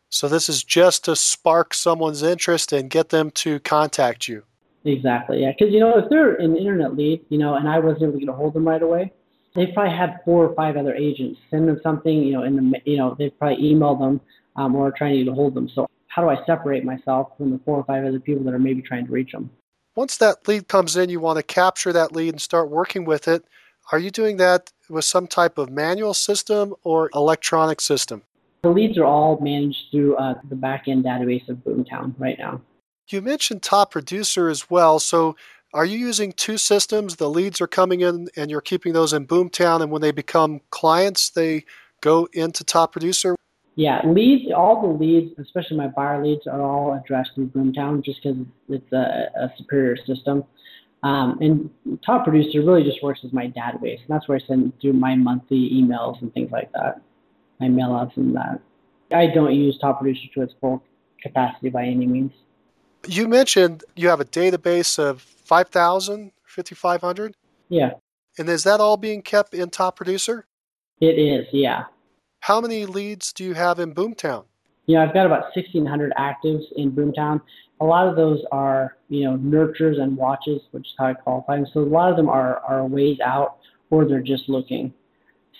So 0.09 0.27
this 0.27 0.49
is 0.49 0.63
just 0.63 1.05
to 1.05 1.15
spark 1.15 1.73
someone's 1.73 2.23
interest 2.23 2.73
and 2.73 2.89
get 2.89 3.09
them 3.09 3.31
to 3.31 3.59
contact 3.59 4.27
you. 4.27 4.43
Exactly. 4.83 5.41
Yeah, 5.41 5.51
because 5.51 5.73
you 5.73 5.79
know 5.79 5.97
if 5.97 6.09
they're 6.09 6.35
an 6.35 6.57
internet 6.57 6.97
lead, 6.97 7.21
you 7.29 7.37
know, 7.37 7.55
and 7.55 7.67
I 7.67 7.79
wasn't 7.79 8.03
able 8.03 8.13
to 8.13 8.19
get 8.19 8.29
a 8.29 8.33
hold 8.33 8.49
of 8.49 8.53
them 8.55 8.67
right 8.67 8.81
away, 8.81 9.13
they 9.55 9.67
probably 9.67 9.95
had 9.95 10.19
four 10.23 10.45
or 10.45 10.55
five 10.55 10.77
other 10.77 10.93
agents 10.93 11.39
send 11.49 11.67
them 11.67 11.79
something. 11.83 12.23
You 12.23 12.33
know, 12.33 12.43
in 12.43 12.55
the 12.55 12.81
you 12.85 12.97
know 12.97 13.15
they 13.17 13.29
probably 13.29 13.63
emailed 13.63 13.99
them 13.99 14.21
um, 14.55 14.75
or 14.75 14.91
trying 14.91 15.25
to 15.25 15.33
hold 15.33 15.53
them. 15.53 15.69
So 15.73 15.87
how 16.07 16.21
do 16.21 16.29
I 16.29 16.43
separate 16.45 16.83
myself 16.83 17.29
from 17.37 17.51
the 17.51 17.59
four 17.65 17.77
or 17.77 17.83
five 17.85 18.05
other 18.05 18.19
people 18.19 18.43
that 18.43 18.53
are 18.53 18.59
maybe 18.59 18.81
trying 18.81 19.05
to 19.05 19.11
reach 19.11 19.31
them? 19.31 19.49
Once 19.95 20.17
that 20.17 20.47
lead 20.47 20.67
comes 20.67 20.95
in, 20.95 21.09
you 21.09 21.19
want 21.19 21.37
to 21.37 21.43
capture 21.43 21.91
that 21.93 22.13
lead 22.13 22.33
and 22.33 22.41
start 22.41 22.69
working 22.69 23.05
with 23.05 23.27
it. 23.27 23.43
Are 23.91 23.99
you 23.99 24.09
doing 24.09 24.37
that 24.37 24.71
with 24.89 25.05
some 25.05 25.27
type 25.27 25.57
of 25.57 25.69
manual 25.69 26.13
system 26.13 26.73
or 26.83 27.09
electronic 27.13 27.81
system? 27.81 28.23
The 28.63 28.69
leads 28.69 28.97
are 28.97 29.05
all 29.05 29.39
managed 29.41 29.85
through 29.91 30.15
uh, 30.17 30.35
the 30.47 30.55
backend 30.55 31.03
database 31.03 31.47
of 31.49 31.57
Boomtown 31.57 32.13
right 32.17 32.37
now. 32.37 32.61
You 33.07 33.21
mentioned 33.21 33.63
Top 33.63 33.91
Producer 33.91 34.49
as 34.49 34.69
well. 34.69 34.99
So, 34.99 35.35
are 35.73 35.85
you 35.85 35.97
using 35.97 36.33
two 36.33 36.57
systems? 36.57 37.15
The 37.15 37.29
leads 37.29 37.61
are 37.61 37.67
coming 37.67 38.01
in 38.01 38.29
and 38.35 38.51
you're 38.51 38.61
keeping 38.61 38.93
those 38.93 39.13
in 39.13 39.25
Boomtown, 39.25 39.81
and 39.81 39.91
when 39.91 40.01
they 40.01 40.11
become 40.11 40.61
clients, 40.69 41.29
they 41.29 41.65
go 42.01 42.27
into 42.33 42.63
Top 42.63 42.91
Producer? 42.91 43.35
Yeah, 43.75 44.01
leads, 44.05 44.51
all 44.51 44.81
the 44.81 44.87
leads, 44.87 45.39
especially 45.39 45.77
my 45.77 45.87
buyer 45.87 46.23
leads, 46.23 46.45
are 46.45 46.61
all 46.61 46.93
addressed 46.93 47.35
through 47.35 47.47
Boomtown 47.47 48.03
just 48.03 48.21
because 48.21 48.37
it's 48.67 48.91
a, 48.91 49.29
a 49.35 49.53
superior 49.57 49.95
system. 50.05 50.43
Um, 51.03 51.37
and 51.39 51.99
Top 52.05 52.25
Producer 52.25 52.61
really 52.61 52.83
just 52.83 53.01
works 53.01 53.21
as 53.23 53.31
my 53.31 53.47
database, 53.47 53.99
and 53.99 54.09
that's 54.09 54.27
where 54.27 54.37
I 54.37 54.45
send 54.45 54.73
through 54.81 54.93
my 54.93 55.15
monthly 55.15 55.69
emails 55.71 56.21
and 56.21 56.33
things 56.33 56.51
like 56.51 56.71
that, 56.73 57.01
my 57.59 57.69
mail 57.69 57.95
outs 57.95 58.17
and 58.17 58.35
that. 58.35 58.59
I 59.11 59.27
don't 59.27 59.53
use 59.53 59.77
Top 59.79 59.99
Producer 59.99 60.27
to 60.33 60.41
its 60.41 60.53
full 60.59 60.83
capacity 61.21 61.69
by 61.69 61.85
any 61.85 62.05
means. 62.05 62.33
You 63.07 63.27
mentioned 63.27 63.83
you 63.95 64.09
have 64.09 64.19
a 64.19 64.25
database 64.25 64.99
of 64.99 65.25
5,000, 65.51 66.31
5,500? 66.45 67.35
Yeah. 67.67 67.89
And 68.37 68.47
is 68.47 68.63
that 68.63 68.79
all 68.79 68.95
being 68.95 69.21
kept 69.21 69.53
in 69.53 69.69
Top 69.69 69.97
Producer? 69.97 70.45
It 71.01 71.19
is, 71.19 71.45
yeah. 71.51 71.83
How 72.39 72.61
many 72.61 72.85
leads 72.85 73.33
do 73.33 73.43
you 73.43 73.53
have 73.55 73.77
in 73.77 73.93
Boomtown? 73.93 74.45
Yeah, 74.85 75.03
I've 75.03 75.13
got 75.13 75.25
about 75.25 75.53
1,600 75.53 76.13
actives 76.17 76.63
in 76.77 76.93
Boomtown, 76.93 77.41
a 77.81 77.85
lot 77.85 78.07
of 78.07 78.15
those 78.15 78.39
are, 78.53 78.95
you 79.09 79.25
know, 79.25 79.35
nurtures 79.35 79.97
and 79.99 80.15
watches, 80.15 80.61
which 80.71 80.85
is 80.85 80.93
how 80.97 81.07
I 81.07 81.13
qualify 81.15 81.57
them. 81.57 81.65
So 81.73 81.81
a 81.81 81.81
lot 81.81 82.09
of 82.11 82.15
them 82.15 82.29
are, 82.29 82.59
are 82.59 82.85
ways 82.85 83.17
out 83.19 83.57
or 83.89 84.05
they're 84.05 84.21
just 84.21 84.47
looking. 84.47 84.93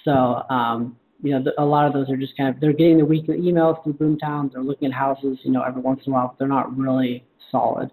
So, 0.06 0.44
um, 0.50 0.96
you 1.22 1.38
know, 1.38 1.52
a 1.58 1.66
lot 1.66 1.86
of 1.86 1.94
those 1.94 2.10
are 2.10 2.16
just 2.16 2.38
kind 2.38 2.54
of, 2.54 2.62
they're 2.62 2.72
getting 2.72 3.00
the 3.00 3.06
weekly 3.06 3.40
emails 3.40 3.84
through 3.84 3.96
Boomtown. 3.96 4.54
They're 4.54 4.64
looking 4.64 4.90
at 4.90 4.94
houses, 4.94 5.40
you 5.44 5.52
know, 5.52 5.64
every 5.64 5.82
once 5.82 6.02
in 6.06 6.14
a 6.14 6.16
while, 6.16 6.28
but 6.28 6.40
they're 6.40 6.48
not 6.48 6.78
really 6.78 7.26
solid. 7.52 7.92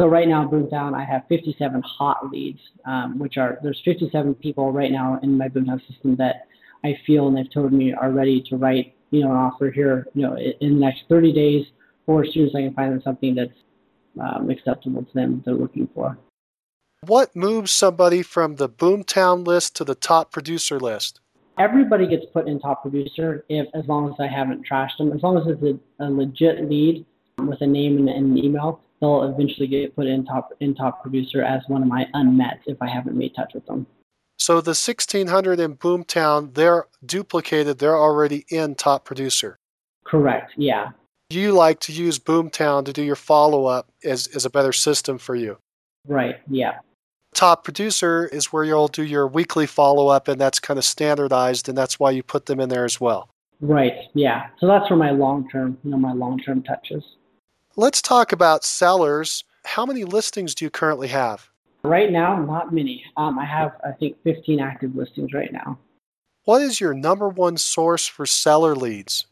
So 0.00 0.06
right 0.06 0.26
now 0.26 0.40
in 0.40 0.48
Boomtown, 0.48 0.94
I 0.94 1.04
have 1.04 1.24
57 1.28 1.82
hot 1.82 2.30
leads, 2.30 2.60
um, 2.86 3.18
which 3.18 3.36
are, 3.36 3.58
there's 3.62 3.82
57 3.84 4.34
people 4.36 4.72
right 4.72 4.90
now 4.90 5.20
in 5.22 5.36
my 5.36 5.50
Boomtown 5.50 5.86
system 5.86 6.16
that 6.16 6.46
I 6.82 6.98
feel 7.06 7.28
and 7.28 7.36
they've 7.36 7.52
told 7.52 7.70
me 7.70 7.92
are 7.92 8.10
ready 8.10 8.42
to 8.48 8.56
write, 8.56 8.94
you 9.10 9.20
know, 9.20 9.30
an 9.30 9.36
offer 9.36 9.70
here, 9.70 10.06
you 10.14 10.22
know, 10.22 10.38
in 10.38 10.76
the 10.76 10.80
next 10.80 11.02
30 11.10 11.34
days 11.34 11.66
or 12.06 12.24
as 12.24 12.32
soon 12.32 12.46
as 12.46 12.54
I 12.54 12.62
can 12.62 12.72
find 12.72 12.92
them 12.92 13.02
something 13.02 13.34
that's 13.34 13.52
um, 14.18 14.48
acceptable 14.48 15.02
to 15.02 15.12
them 15.12 15.42
they're 15.44 15.52
looking 15.52 15.86
for. 15.94 16.16
What 17.06 17.36
moves 17.36 17.70
somebody 17.70 18.22
from 18.22 18.56
the 18.56 18.70
Boomtown 18.70 19.46
list 19.46 19.76
to 19.76 19.84
the 19.84 19.94
top 19.94 20.32
producer 20.32 20.80
list? 20.80 21.20
Everybody 21.58 22.06
gets 22.06 22.24
put 22.32 22.48
in 22.48 22.58
top 22.58 22.80
producer 22.80 23.44
if, 23.50 23.68
as 23.74 23.84
long 23.86 24.08
as 24.08 24.14
I 24.18 24.28
haven't 24.28 24.66
trashed 24.66 24.96
them. 24.96 25.12
As 25.12 25.22
long 25.22 25.36
as 25.36 25.46
it's 25.46 25.62
a, 25.62 25.78
a 26.02 26.08
legit 26.08 26.70
lead 26.70 27.04
with 27.36 27.60
a 27.60 27.66
name 27.66 27.98
and, 27.98 28.08
and, 28.08 28.38
an 28.38 28.42
email, 28.42 28.80
they'll 29.00 29.24
eventually 29.24 29.66
get 29.66 29.94
put 29.96 30.06
in 30.06 30.24
top 30.24 30.52
in 30.60 30.74
top 30.74 31.02
producer 31.02 31.42
as 31.42 31.62
one 31.68 31.82
of 31.82 31.88
my 31.88 32.06
unmet 32.14 32.60
if 32.66 32.80
I 32.80 32.88
haven't 32.88 33.16
made 33.16 33.34
touch 33.34 33.52
with 33.54 33.66
them. 33.66 33.86
So 34.38 34.54
the 34.54 34.70
1600 34.70 35.60
in 35.60 35.76
Boomtown, 35.76 36.54
they're 36.54 36.86
duplicated. 37.04 37.78
They're 37.78 37.98
already 37.98 38.46
in 38.48 38.74
top 38.74 39.04
producer. 39.04 39.58
Correct. 40.04 40.52
Yeah 40.56 40.92
you 41.30 41.52
like 41.52 41.80
to 41.80 41.92
use 41.92 42.18
Boomtown 42.18 42.84
to 42.84 42.92
do 42.92 43.02
your 43.02 43.16
follow 43.16 43.66
up 43.66 43.88
as, 44.04 44.26
as 44.28 44.44
a 44.44 44.50
better 44.50 44.72
system 44.72 45.18
for 45.18 45.34
you. 45.34 45.58
Right, 46.06 46.36
yeah. 46.48 46.78
Top 47.34 47.62
producer 47.62 48.26
is 48.26 48.52
where 48.52 48.64
you'll 48.64 48.88
do 48.88 49.04
your 49.04 49.26
weekly 49.28 49.66
follow 49.66 50.08
up, 50.08 50.26
and 50.26 50.40
that's 50.40 50.58
kind 50.58 50.78
of 50.78 50.84
standardized, 50.84 51.68
and 51.68 51.78
that's 51.78 52.00
why 52.00 52.10
you 52.10 52.22
put 52.22 52.46
them 52.46 52.58
in 52.58 52.68
there 52.68 52.84
as 52.84 53.00
well. 53.00 53.28
Right, 53.60 53.92
yeah. 54.14 54.48
So 54.58 54.66
that's 54.66 54.88
for 54.88 54.96
my 54.96 55.10
long 55.10 55.48
term, 55.48 55.78
you 55.84 55.90
know, 55.90 55.98
my 55.98 56.12
long 56.12 56.38
term 56.40 56.62
touches. 56.62 57.04
Let's 57.76 58.02
talk 58.02 58.32
about 58.32 58.64
sellers. 58.64 59.44
How 59.64 59.86
many 59.86 60.02
listings 60.02 60.56
do 60.56 60.64
you 60.64 60.70
currently 60.70 61.06
have? 61.08 61.48
Right 61.84 62.10
now, 62.10 62.36
not 62.44 62.74
many. 62.74 63.04
Um, 63.16 63.38
I 63.38 63.44
have, 63.44 63.72
I 63.84 63.92
think, 63.92 64.16
15 64.24 64.58
active 64.58 64.96
listings 64.96 65.32
right 65.32 65.52
now. 65.52 65.78
What 66.44 66.62
is 66.62 66.80
your 66.80 66.94
number 66.94 67.28
one 67.28 67.56
source 67.56 68.08
for 68.08 68.26
seller 68.26 68.74
leads? 68.74 69.26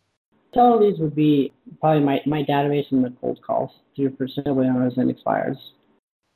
Seller 0.55 0.81
leads 0.81 1.01
would 1.01 1.17
be 1.17 1.53
probably 1.81 2.05
my, 2.05 2.21
my 2.27 2.45
database 2.45 2.91
and 2.93 3.05
the 3.05 3.13
cold 3.21 3.41
calls 3.45 3.73
through 3.97 4.17
sale 4.29 4.61
owners 4.61 4.95
and 4.97 5.11
expires. 5.11 5.57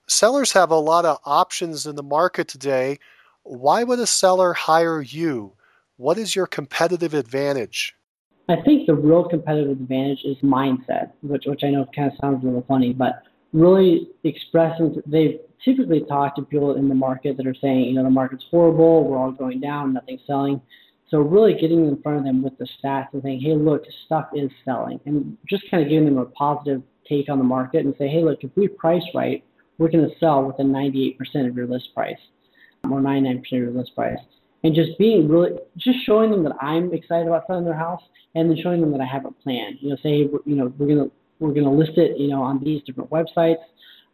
Sellers 0.08 0.52
have 0.52 0.72
a 0.72 0.76
lot 0.76 1.04
of 1.04 1.18
options 1.24 1.86
in 1.86 1.94
the 1.94 2.02
market 2.02 2.48
today. 2.48 2.98
Why 3.44 3.84
would 3.84 4.00
a 4.00 4.06
seller 4.08 4.52
hire 4.52 5.00
you? 5.00 5.52
What 5.98 6.18
is 6.18 6.34
your 6.34 6.48
competitive 6.48 7.14
advantage? 7.14 7.94
I 8.48 8.56
think 8.62 8.86
the 8.86 8.94
real 8.94 9.24
competitive 9.24 9.70
advantage 9.70 10.20
is 10.24 10.36
mindset, 10.39 11.12
which 11.23 11.44
which 11.47 11.62
I 11.62 11.70
know 11.70 11.86
kind 11.94 12.10
of 12.10 12.19
sounds 12.20 12.43
a 12.43 12.47
little 12.47 12.64
funny, 12.66 12.93
but 12.93 13.23
really 13.52 14.09
expressing 14.24 15.01
they 15.06 15.40
typically 15.64 16.01
talk 16.09 16.35
to 16.36 16.43
people 16.43 16.74
in 16.74 16.89
the 16.89 16.94
market 16.94 17.36
that 17.36 17.47
are 17.47 17.55
saying, 17.55 17.85
you 17.85 17.94
know, 17.94 18.02
the 18.02 18.10
market's 18.10 18.44
horrible, 18.51 19.05
we're 19.05 19.19
all 19.19 19.31
going 19.31 19.60
down, 19.60 19.93
nothing's 19.93 20.20
selling. 20.27 20.60
So 21.09 21.19
really 21.19 21.55
getting 21.55 21.86
in 21.86 22.01
front 22.02 22.19
of 22.19 22.24
them 22.24 22.43
with 22.43 22.56
the 22.59 22.66
stats 22.82 23.09
and 23.12 23.23
saying, 23.23 23.40
hey, 23.40 23.55
look, 23.55 23.85
stuff 24.06 24.28
is 24.35 24.51
selling, 24.64 24.98
and 25.05 25.36
just 25.48 25.70
kind 25.70 25.82
of 25.82 25.89
giving 25.89 26.06
them 26.06 26.19
a 26.19 26.24
positive 26.27 26.82
take 27.09 27.28
on 27.28 27.39
the 27.39 27.44
market 27.44 27.85
and 27.85 27.94
say, 27.98 28.09
hey, 28.09 28.24
look, 28.24 28.43
if 28.43 28.51
we 28.56 28.66
price 28.66 29.02
right, 29.14 29.44
we're 29.78 29.90
going 29.90 30.09
to 30.09 30.19
sell 30.19 30.43
within 30.43 30.69
98% 30.69 31.16
of 31.48 31.56
your 31.56 31.66
list 31.66 31.94
price 31.94 32.16
or 32.85 33.01
99% 33.01 33.39
of 33.39 33.44
your 33.52 33.70
list 33.70 33.94
price. 33.94 34.19
And 34.64 34.74
just 34.74 34.97
being 34.98 35.28
really, 35.28 35.52
just 35.76 36.05
showing 36.05 36.30
them 36.30 36.44
that 36.44 36.55
I'm 36.60 36.93
excited 36.94 37.26
about 37.26 37.44
selling 37.47 37.64
their 37.64 37.74
house 37.74 38.02
and 38.34 38.48
then 38.48 38.56
showing 38.62 38.80
them 38.80 38.93
that 38.93 39.01
I 39.01 39.06
have 39.06 39.24
a 39.24 39.32
plan. 39.32 39.76
You 39.80 39.90
know, 39.90 39.97
say, 40.02 40.18
you 40.18 40.40
know, 40.47 40.72
we're 40.78 40.86
going 40.86 40.98
to, 40.98 41.12
we're 41.40 41.52
going 41.52 41.64
to 41.64 41.70
list 41.70 41.98
it, 41.98 42.18
you 42.18 42.28
know, 42.28 42.43
on 42.43 42.62
these 42.62 42.82
different 42.84 43.10
websites. 43.10 43.62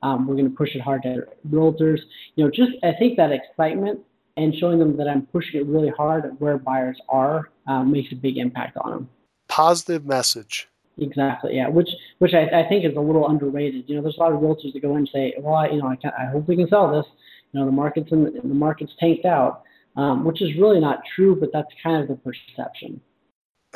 Um, 0.03 0.27
we're 0.27 0.37
going 0.37 0.51
to 0.51 0.57
push 0.57 0.75
it 0.75 0.81
hard 0.81 1.03
to 1.03 1.27
realtors. 1.51 2.01
You 2.37 2.45
know, 2.45 2.51
just 2.51 2.73
I 2.83 2.93
think 2.99 3.17
that 3.17 3.33
excitement 3.33 4.01
and 4.37 4.55
showing 4.55 4.79
them 4.79 4.97
that 4.97 5.09
I'm 5.09 5.27
pushing 5.27 5.61
it 5.61 5.67
really 5.67 5.91
hard 5.91 6.25
at 6.25 6.41
where 6.41 6.57
buyers 6.59 6.99
are 7.09 7.51
um, 7.67 7.91
makes 7.91 8.13
a 8.13 8.15
big 8.15 8.39
impact 8.39 8.77
on 8.77 8.91
them. 8.91 9.09
Positive 9.49 10.07
message. 10.07 10.69
Exactly. 10.99 11.57
Yeah. 11.57 11.69
Which 11.69 11.89
which 12.19 12.35
I, 12.35 12.45
I 12.47 12.69
think 12.69 12.85
is 12.85 12.97
a 12.97 13.01
little 13.01 13.29
underrated. 13.29 13.85
You 13.89 13.97
know, 13.97 14.03
there's 14.03 14.17
a 14.17 14.21
lot 14.21 14.33
of 14.33 14.41
realtors 14.41 14.73
that 14.73 14.83
go 14.83 14.93
in 14.93 14.99
and 14.99 15.11
say, 15.13 15.35
well, 15.39 15.55
I, 15.55 15.69
you 15.69 15.79
know, 15.79 15.89
I, 15.89 15.97
can, 15.97 16.13
I 16.19 16.27
hope 16.27 16.49
we 16.49 16.57
can 16.57 16.69
sell 16.69 16.93
this. 16.93 17.07
You 17.53 17.61
know, 17.61 17.67
the 17.67 17.73
market's 17.73 18.13
in 18.13 18.25
the, 18.25 18.31
the 18.31 18.55
market's 18.55 18.93
tanked 18.99 19.25
out, 19.25 19.63
um, 19.99 20.25
which 20.25 20.41
is 20.41 20.55
really 20.57 20.81
not 20.81 21.01
true, 21.15 21.37
but 21.37 21.51
that's 21.53 21.69
kind 21.83 22.01
of 22.01 22.09
the 22.09 22.15
perception. 22.15 23.01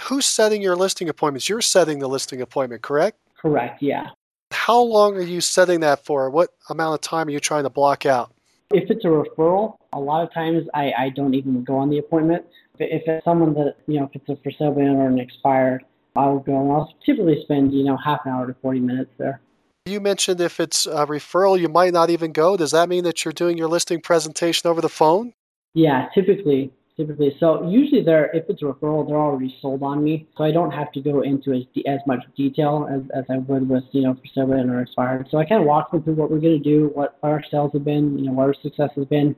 Who's 0.04 0.24
setting 0.24 0.62
your 0.62 0.76
listing 0.76 1.08
appointments? 1.08 1.48
You're 1.48 1.60
setting 1.60 1.98
the 1.98 2.08
listing 2.08 2.40
appointment, 2.40 2.82
correct? 2.82 3.18
Correct. 3.36 3.82
Yeah. 3.82 4.06
How 4.52 4.80
long 4.80 5.16
are 5.16 5.22
you 5.22 5.40
setting 5.40 5.80
that 5.80 6.04
for? 6.04 6.30
What 6.30 6.50
amount 6.70 6.94
of 6.94 7.00
time 7.00 7.26
are 7.26 7.30
you 7.30 7.40
trying 7.40 7.64
to 7.64 7.70
block 7.70 8.06
out? 8.06 8.32
If 8.70 8.88
it's 8.88 9.04
a 9.04 9.08
referral, 9.08 9.76
a 9.92 10.00
lot 10.00 10.22
of 10.22 10.32
times 10.32 10.66
I, 10.72 10.92
I 10.96 11.08
don't 11.10 11.34
even 11.34 11.64
go 11.64 11.76
on 11.76 11.90
the 11.90 11.98
appointment. 11.98 12.46
If 12.78 13.02
it's 13.06 13.24
someone 13.24 13.52
that, 13.54 13.76
you 13.86 13.98
know, 13.98 14.04
if 14.04 14.14
it's 14.14 14.28
a 14.28 14.42
for 14.42 14.50
sale 14.52 14.72
by 14.72 14.82
or 14.82 15.08
an 15.08 15.18
expired, 15.18 15.84
I 16.16 16.26
will 16.26 16.38
go 16.38 16.60
and 16.60 16.72
I'll 16.72 16.94
typically 17.04 17.42
spend, 17.42 17.72
you 17.72 17.84
know, 17.84 17.96
half 17.96 18.20
an 18.24 18.32
hour 18.32 18.46
to 18.46 18.54
40 18.62 18.80
minutes 18.80 19.10
there. 19.18 19.40
You 19.86 20.00
mentioned 20.00 20.40
if 20.40 20.60
it's 20.60 20.86
a 20.86 21.06
referral, 21.06 21.58
you 21.58 21.68
might 21.68 21.92
not 21.92 22.08
even 22.08 22.32
go. 22.32 22.56
Does 22.56 22.70
that 22.70 22.88
mean 22.88 23.04
that 23.04 23.24
you're 23.24 23.32
doing 23.32 23.58
your 23.58 23.68
listing 23.68 24.00
presentation 24.00 24.70
over 24.70 24.80
the 24.80 24.88
phone? 24.88 25.34
Yeah, 25.74 26.08
typically. 26.14 26.72
Typically. 26.96 27.34
So 27.40 27.68
usually 27.68 28.02
they're, 28.02 28.26
if 28.36 28.44
it's 28.50 28.60
a 28.60 28.66
referral, 28.66 29.06
they're 29.08 29.16
already 29.16 29.56
sold 29.62 29.82
on 29.82 30.04
me. 30.04 30.28
So 30.36 30.44
I 30.44 30.52
don't 30.52 30.70
have 30.70 30.92
to 30.92 31.00
go 31.00 31.22
into 31.22 31.52
as, 31.54 31.62
as 31.86 32.00
much 32.06 32.20
detail 32.36 32.86
as, 32.92 33.00
as 33.16 33.24
I 33.30 33.38
would 33.38 33.66
with, 33.68 33.84
you 33.92 34.02
know, 34.02 34.14
for 34.14 34.26
sale 34.34 34.52
or 34.52 34.82
expired. 34.82 35.28
So 35.30 35.38
I 35.38 35.46
kind 35.46 35.62
of 35.62 35.66
walk 35.66 35.90
them 35.90 36.02
through 36.02 36.14
what 36.14 36.30
we're 36.30 36.40
going 36.40 36.62
to 36.62 36.70
do, 36.70 36.90
what 36.92 37.18
our 37.22 37.42
sales 37.50 37.70
have 37.72 37.84
been, 37.84 38.18
you 38.18 38.26
know, 38.26 38.32
what 38.32 38.48
our 38.48 38.54
success 38.62 38.90
has 38.96 39.06
been. 39.06 39.34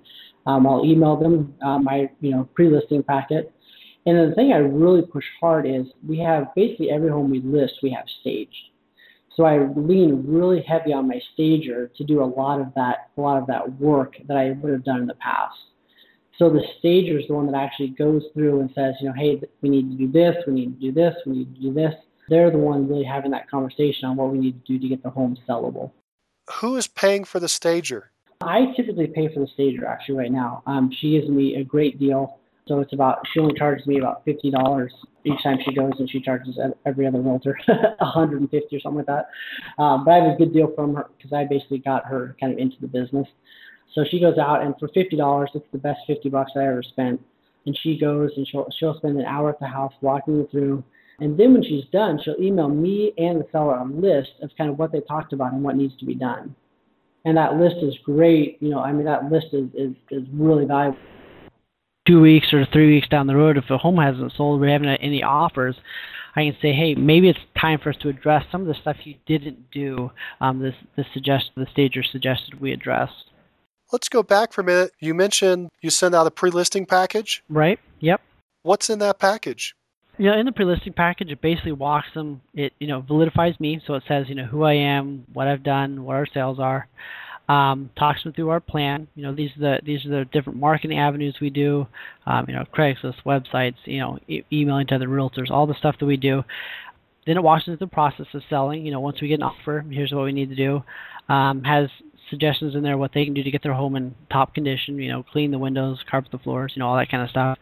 Um, 0.46 0.66
I'll 0.66 0.84
email 0.84 1.16
them 1.16 1.54
uh, 1.64 1.78
my, 1.78 2.10
you 2.20 2.32
know, 2.32 2.48
pre-listing 2.54 3.04
packet 3.04 3.54
and 4.06 4.30
the 4.30 4.34
thing 4.34 4.52
I 4.52 4.58
really 4.58 5.02
push 5.02 5.24
hard 5.40 5.66
is 5.66 5.86
we 6.06 6.18
have 6.18 6.54
basically 6.54 6.90
every 6.90 7.10
home 7.10 7.30
we 7.30 7.40
list, 7.40 7.74
we 7.82 7.90
have 7.90 8.04
staged. 8.20 8.54
So 9.34 9.44
I 9.44 9.66
lean 9.74 10.24
really 10.26 10.62
heavy 10.62 10.92
on 10.92 11.08
my 11.08 11.20
stager 11.32 11.90
to 11.96 12.04
do 12.04 12.22
a 12.22 12.24
lot 12.24 12.60
of 12.60 12.72
that, 12.76 13.10
a 13.16 13.20
lot 13.20 13.38
of 13.38 13.46
that 13.48 13.80
work 13.80 14.14
that 14.28 14.36
I 14.36 14.50
would 14.50 14.72
have 14.72 14.84
done 14.84 15.00
in 15.00 15.06
the 15.06 15.14
past. 15.14 15.56
So 16.38 16.50
the 16.50 16.62
stager 16.78 17.18
is 17.18 17.26
the 17.28 17.34
one 17.34 17.46
that 17.46 17.56
actually 17.56 17.88
goes 17.88 18.22
through 18.34 18.60
and 18.60 18.70
says, 18.74 18.94
you 19.00 19.08
know, 19.08 19.14
hey, 19.16 19.40
we 19.62 19.68
need 19.68 19.90
to 19.90 19.96
do 19.96 20.10
this, 20.10 20.36
we 20.46 20.54
need 20.54 20.80
to 20.80 20.90
do 20.90 20.92
this, 20.92 21.14
we 21.26 21.32
need 21.38 21.54
to 21.54 21.60
do 21.60 21.72
this. 21.72 21.94
They're 22.28 22.50
the 22.50 22.58
one 22.58 22.88
really 22.88 23.04
having 23.04 23.30
that 23.32 23.48
conversation 23.48 24.08
on 24.08 24.16
what 24.16 24.32
we 24.32 24.38
need 24.38 24.64
to 24.64 24.72
do 24.72 24.78
to 24.78 24.88
get 24.88 25.02
the 25.02 25.10
home 25.10 25.36
sellable. 25.48 25.92
Who 26.60 26.76
is 26.76 26.86
paying 26.86 27.24
for 27.24 27.38
the 27.38 27.48
stager? 27.48 28.10
I 28.40 28.72
typically 28.76 29.06
pay 29.06 29.32
for 29.32 29.40
the 29.40 29.46
stager 29.46 29.86
actually 29.86 30.16
right 30.16 30.32
now. 30.32 30.62
Um, 30.66 30.90
she 31.00 31.12
gives 31.12 31.28
me 31.28 31.56
a 31.56 31.64
great 31.64 31.98
deal. 31.98 32.38
So 32.66 32.80
it's 32.80 32.92
about 32.94 33.18
she 33.32 33.40
only 33.40 33.54
charges 33.58 33.86
me 33.86 33.98
about 33.98 34.24
fifty 34.24 34.50
dollars 34.50 34.92
each 35.24 35.42
time 35.42 35.58
she 35.64 35.74
goes, 35.74 35.92
and 35.98 36.08
she 36.08 36.20
charges 36.20 36.58
every 36.86 37.06
other 37.06 37.20
realtor 37.20 37.58
a 37.68 38.04
hundred 38.04 38.40
and 38.40 38.50
fifty 38.50 38.76
or 38.76 38.80
something 38.80 39.04
like 39.04 39.06
that. 39.06 39.28
Um, 39.82 40.04
but 40.04 40.12
I 40.12 40.16
have 40.16 40.34
a 40.34 40.36
good 40.36 40.52
deal 40.52 40.72
from 40.74 40.94
her 40.94 41.10
because 41.16 41.32
I 41.32 41.44
basically 41.44 41.78
got 41.78 42.06
her 42.06 42.36
kind 42.40 42.52
of 42.52 42.58
into 42.58 42.76
the 42.80 42.86
business. 42.86 43.28
So 43.94 44.04
she 44.04 44.20
goes 44.20 44.38
out, 44.38 44.62
and 44.62 44.74
for 44.78 44.88
fifty 44.88 45.16
dollars, 45.16 45.50
it's 45.54 45.66
the 45.72 45.78
best 45.78 46.00
fifty 46.06 46.28
bucks 46.28 46.52
I 46.56 46.66
ever 46.66 46.82
spent. 46.82 47.20
And 47.66 47.78
she 47.82 47.98
goes 47.98 48.30
and 48.36 48.46
she'll 48.46 48.66
she'll 48.78 48.96
spend 48.96 49.18
an 49.18 49.24
hour 49.24 49.48
at 49.50 49.60
the 49.60 49.66
house 49.66 49.92
walking 50.00 50.38
me 50.38 50.46
through. 50.50 50.84
And 51.20 51.38
then 51.38 51.52
when 51.52 51.62
she's 51.62 51.84
done, 51.92 52.20
she'll 52.22 52.40
email 52.40 52.68
me 52.68 53.12
and 53.16 53.40
the 53.40 53.46
seller 53.52 53.76
a 53.76 53.84
list 53.84 54.32
of 54.42 54.50
kind 54.58 54.68
of 54.68 54.78
what 54.78 54.90
they 54.90 55.00
talked 55.00 55.32
about 55.32 55.52
and 55.52 55.62
what 55.62 55.76
needs 55.76 55.96
to 55.98 56.04
be 56.04 56.14
done. 56.14 56.54
And 57.24 57.36
that 57.36 57.54
list 57.54 57.76
is 57.82 57.96
great. 58.04 58.58
You 58.60 58.70
know, 58.70 58.80
I 58.80 58.92
mean, 58.92 59.06
that 59.06 59.30
list 59.30 59.46
is, 59.52 59.70
is, 59.74 59.94
is 60.10 60.24
really 60.32 60.66
valuable 60.66 60.98
two 62.06 62.20
weeks 62.20 62.52
or 62.52 62.66
three 62.66 62.94
weeks 62.94 63.08
down 63.08 63.26
the 63.26 63.36
road, 63.36 63.56
if 63.56 63.70
a 63.70 63.78
home 63.78 63.96
hasn't 63.96 64.32
sold, 64.36 64.60
we 64.60 64.70
haven't 64.70 64.88
had 64.88 65.00
any 65.00 65.22
offers, 65.22 65.76
I 66.36 66.44
can 66.44 66.56
say, 66.60 66.72
hey, 66.72 66.94
maybe 66.94 67.28
it's 67.28 67.38
time 67.58 67.78
for 67.82 67.90
us 67.90 67.96
to 68.02 68.08
address 68.08 68.44
some 68.50 68.62
of 68.62 68.66
the 68.66 68.74
stuff 68.74 68.96
you 69.04 69.14
didn't 69.26 69.70
do. 69.70 70.10
Um, 70.40 70.60
this, 70.60 70.74
this 70.96 71.06
suggest 71.14 71.50
the 71.56 71.66
stager 71.72 72.02
suggested 72.02 72.60
we 72.60 72.72
address. 72.72 73.10
Let's 73.92 74.08
go 74.08 74.22
back 74.22 74.52
for 74.52 74.62
a 74.62 74.64
minute. 74.64 74.92
You 75.00 75.14
mentioned 75.14 75.70
you 75.80 75.90
send 75.90 76.14
out 76.14 76.26
a 76.26 76.30
pre-listing 76.30 76.86
package. 76.86 77.42
Right. 77.48 77.78
Yep. 78.00 78.20
What's 78.62 78.90
in 78.90 78.98
that 79.00 79.18
package? 79.18 79.74
You 80.16 80.30
know, 80.30 80.38
in 80.38 80.46
the 80.46 80.52
pre-listing 80.52 80.92
package, 80.92 81.30
it 81.30 81.40
basically 81.40 81.72
walks 81.72 82.08
them. 82.14 82.40
It 82.54 82.72
you 82.78 82.86
know 82.86 83.02
validifies 83.02 83.58
me, 83.60 83.80
so 83.86 83.94
it 83.94 84.04
says 84.06 84.28
you 84.28 84.34
know 84.34 84.44
who 84.44 84.62
I 84.62 84.74
am, 84.74 85.24
what 85.32 85.48
I've 85.48 85.62
done, 85.62 86.04
what 86.04 86.16
our 86.16 86.26
sales 86.26 86.58
are 86.60 86.88
um, 87.48 87.90
talks 87.96 88.22
them 88.22 88.32
through 88.32 88.48
our 88.48 88.60
plan. 88.60 89.06
You 89.14 89.22
know, 89.24 89.34
these 89.34 89.50
are 89.56 89.60
the 89.60 89.80
these 89.84 90.04
are 90.06 90.10
the 90.10 90.24
different 90.26 90.58
marketing 90.58 90.98
avenues 90.98 91.36
we 91.40 91.50
do. 91.50 91.86
Um, 92.26 92.46
you 92.48 92.54
know, 92.54 92.64
Craigslist, 92.72 93.22
websites, 93.26 93.76
you 93.84 93.98
know, 93.98 94.18
e- 94.28 94.44
emailing 94.52 94.86
to 94.88 94.94
other 94.94 95.08
realtors, 95.08 95.50
all 95.50 95.66
the 95.66 95.74
stuff 95.74 95.98
that 95.98 96.06
we 96.06 96.16
do. 96.16 96.44
Then 97.26 97.36
it 97.36 97.42
walks 97.42 97.66
into 97.66 97.78
the 97.78 97.86
process 97.86 98.26
of 98.34 98.42
selling. 98.48 98.84
You 98.84 98.92
know, 98.92 99.00
once 99.00 99.20
we 99.20 99.28
get 99.28 99.40
an 99.40 99.42
offer, 99.42 99.84
here's 99.88 100.12
what 100.12 100.24
we 100.24 100.32
need 100.32 100.50
to 100.50 100.56
do. 100.56 100.82
Um, 101.28 101.64
has 101.64 101.88
suggestions 102.34 102.74
in 102.74 102.82
there 102.82 102.98
what 102.98 103.12
they 103.14 103.24
can 103.24 103.34
do 103.34 103.42
to 103.42 103.50
get 103.50 103.62
their 103.62 103.72
home 103.72 103.96
in 103.96 104.14
top 104.30 104.54
condition. 104.54 104.98
You 104.98 105.10
know, 105.10 105.22
clean 105.22 105.50
the 105.50 105.58
windows, 105.58 105.98
carpet 106.10 106.32
the 106.32 106.38
floors, 106.38 106.72
you 106.74 106.80
know, 106.80 106.88
all 106.88 106.96
that 106.96 107.10
kind 107.10 107.22
of 107.22 107.30
stuff. 107.30 107.58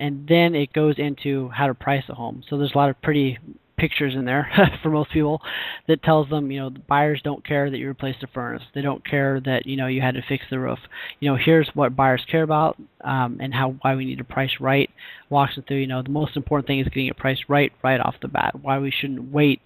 And 0.00 0.26
then 0.28 0.54
it 0.54 0.72
goes 0.72 0.96
into 0.98 1.48
how 1.50 1.66
to 1.68 1.74
price 1.74 2.04
a 2.08 2.14
home. 2.14 2.42
So 2.48 2.58
there's 2.58 2.74
a 2.74 2.78
lot 2.78 2.90
of 2.90 3.00
pretty 3.00 3.38
pictures 3.78 4.14
in 4.14 4.24
there 4.24 4.50
for 4.82 4.90
most 4.90 5.10
people 5.10 5.40
that 5.86 6.02
tells 6.02 6.28
them, 6.28 6.50
you 6.50 6.60
know, 6.60 6.70
the 6.70 6.80
buyers 6.80 7.20
don't 7.22 7.46
care 7.46 7.70
that 7.70 7.78
you 7.78 7.88
replaced 7.88 8.20
the 8.20 8.26
furnace. 8.28 8.62
They 8.74 8.82
don't 8.82 9.04
care 9.08 9.40
that, 9.40 9.66
you 9.66 9.76
know, 9.76 9.86
you 9.86 10.00
had 10.00 10.14
to 10.14 10.22
fix 10.28 10.44
the 10.50 10.58
roof. 10.58 10.78
You 11.20 11.30
know, 11.30 11.36
here's 11.36 11.70
what 11.74 11.96
buyers 11.96 12.24
care 12.30 12.42
about 12.42 12.76
um, 13.02 13.38
and 13.40 13.54
how 13.54 13.76
why 13.80 13.94
we 13.94 14.04
need 14.04 14.18
to 14.18 14.24
price 14.24 14.50
right. 14.60 14.90
Walks 15.30 15.54
them 15.54 15.64
through, 15.66 15.78
you 15.78 15.86
know, 15.86 16.02
the 16.02 16.10
most 16.10 16.36
important 16.36 16.66
thing 16.66 16.80
is 16.80 16.88
getting 16.88 17.06
it 17.06 17.16
priced 17.16 17.44
right 17.48 17.72
right 17.82 18.00
off 18.00 18.16
the 18.20 18.28
bat. 18.28 18.54
Why 18.60 18.78
we 18.78 18.90
shouldn't 18.90 19.32
wait 19.32 19.60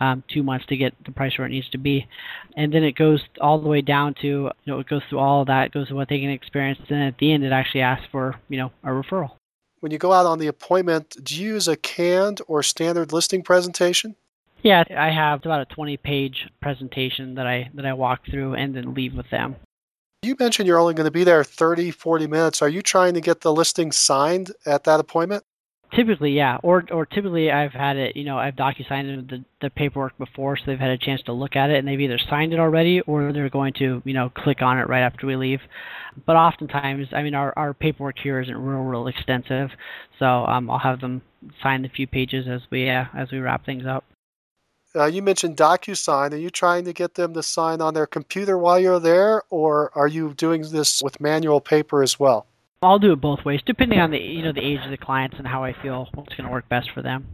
um, 0.00 0.24
two 0.32 0.42
months 0.42 0.66
to 0.66 0.76
get 0.76 0.94
the 1.04 1.12
price 1.12 1.36
where 1.38 1.46
it 1.46 1.50
needs 1.50 1.68
to 1.70 1.78
be. 1.78 2.06
And 2.56 2.72
then 2.72 2.82
it 2.82 2.96
goes 2.96 3.20
all 3.40 3.60
the 3.60 3.68
way 3.68 3.82
down 3.82 4.14
to, 4.22 4.26
you 4.26 4.50
know, 4.66 4.80
it 4.80 4.88
goes 4.88 5.02
through 5.08 5.18
all 5.18 5.42
of 5.42 5.48
that, 5.48 5.72
goes 5.72 5.88
to 5.88 5.94
what 5.94 6.08
they 6.08 6.20
can 6.20 6.30
experience. 6.30 6.78
And 6.80 6.88
then 6.88 7.02
at 7.02 7.18
the 7.18 7.32
end, 7.32 7.44
it 7.44 7.52
actually 7.52 7.82
asks 7.82 8.06
for, 8.10 8.34
you 8.48 8.58
know, 8.58 8.72
a 8.82 8.88
referral 8.88 9.32
when 9.80 9.92
you 9.92 9.98
go 9.98 10.12
out 10.12 10.26
on 10.26 10.38
the 10.38 10.46
appointment, 10.46 11.16
do 11.22 11.40
you 11.40 11.54
use 11.54 11.68
a 11.68 11.76
canned 11.76 12.40
or 12.46 12.62
standard 12.62 13.12
listing 13.12 13.42
presentation? 13.42 14.16
Yeah, 14.62 14.84
I 14.96 15.10
have 15.10 15.44
about 15.44 15.70
a 15.70 15.74
20-page 15.74 16.48
presentation 16.60 17.36
that 17.36 17.46
I 17.46 17.70
that 17.74 17.86
I 17.86 17.92
walk 17.92 18.26
through 18.28 18.54
and 18.54 18.74
then 18.74 18.94
leave 18.94 19.14
with 19.14 19.30
them. 19.30 19.56
You 20.22 20.34
mentioned 20.38 20.66
you're 20.66 20.80
only 20.80 20.94
going 20.94 21.04
to 21.04 21.12
be 21.12 21.22
there 21.22 21.44
30, 21.44 21.92
40 21.92 22.26
minutes. 22.26 22.60
Are 22.60 22.68
you 22.68 22.82
trying 22.82 23.14
to 23.14 23.20
get 23.20 23.42
the 23.42 23.52
listing 23.52 23.92
signed 23.92 24.50
at 24.66 24.82
that 24.84 24.98
appointment? 24.98 25.44
Typically, 25.94 26.32
yeah. 26.32 26.58
Or 26.62 26.84
or 26.90 27.06
typically 27.06 27.50
I've 27.50 27.72
had 27.72 27.96
it, 27.96 28.14
you 28.14 28.24
know, 28.24 28.38
I've 28.38 28.56
docu-signed 28.56 29.28
the, 29.28 29.44
the 29.62 29.70
paperwork 29.70 30.18
before, 30.18 30.56
so 30.56 30.64
they've 30.66 30.78
had 30.78 30.90
a 30.90 30.98
chance 30.98 31.22
to 31.22 31.32
look 31.32 31.56
at 31.56 31.70
it, 31.70 31.78
and 31.78 31.88
they've 31.88 32.00
either 32.00 32.18
signed 32.18 32.52
it 32.52 32.58
already 32.58 33.00
or 33.02 33.32
they're 33.32 33.48
going 33.48 33.72
to, 33.74 34.02
you 34.04 34.12
know, 34.12 34.28
click 34.28 34.60
on 34.60 34.78
it 34.78 34.88
right 34.88 35.00
after 35.00 35.26
we 35.26 35.36
leave. 35.36 35.60
But 36.26 36.36
oftentimes, 36.36 37.08
I 37.12 37.22
mean, 37.22 37.34
our, 37.34 37.54
our 37.56 37.72
paperwork 37.72 38.18
here 38.18 38.40
isn't 38.40 38.56
real, 38.56 38.82
real 38.82 39.06
extensive, 39.06 39.70
so 40.18 40.26
um, 40.26 40.70
I'll 40.70 40.78
have 40.78 41.00
them 41.00 41.22
sign 41.62 41.84
a 41.84 41.88
few 41.88 42.06
pages 42.06 42.46
as 42.48 42.60
we 42.70 42.90
uh, 42.90 43.04
as 43.16 43.30
we 43.30 43.38
wrap 43.38 43.64
things 43.64 43.86
up. 43.86 44.04
Uh, 44.94 45.06
you 45.06 45.22
mentioned 45.22 45.56
DocuSign. 45.56 46.32
Are 46.32 46.36
you 46.36 46.50
trying 46.50 46.84
to 46.84 46.92
get 46.92 47.14
them 47.14 47.32
to 47.34 47.42
sign 47.42 47.80
on 47.80 47.94
their 47.94 48.06
computer 48.06 48.58
while 48.58 48.78
you're 48.78 49.00
there, 49.00 49.42
or 49.48 49.90
are 49.94 50.08
you 50.08 50.34
doing 50.34 50.62
this 50.70 51.02
with 51.02 51.20
manual 51.20 51.60
paper 51.60 52.02
as 52.02 52.18
well? 52.18 52.46
I'll 52.82 52.98
do 52.98 53.12
it 53.12 53.20
both 53.20 53.44
ways, 53.44 53.60
depending 53.64 53.98
on 53.98 54.10
the 54.10 54.18
you 54.18 54.42
know 54.42 54.52
the 54.52 54.64
age 54.64 54.80
of 54.84 54.90
the 54.90 54.96
clients 54.96 55.36
and 55.38 55.46
how 55.46 55.64
I 55.64 55.72
feel 55.72 56.08
what's 56.14 56.34
going 56.34 56.46
to 56.46 56.52
work 56.52 56.68
best 56.68 56.90
for 56.92 57.02
them. 57.02 57.26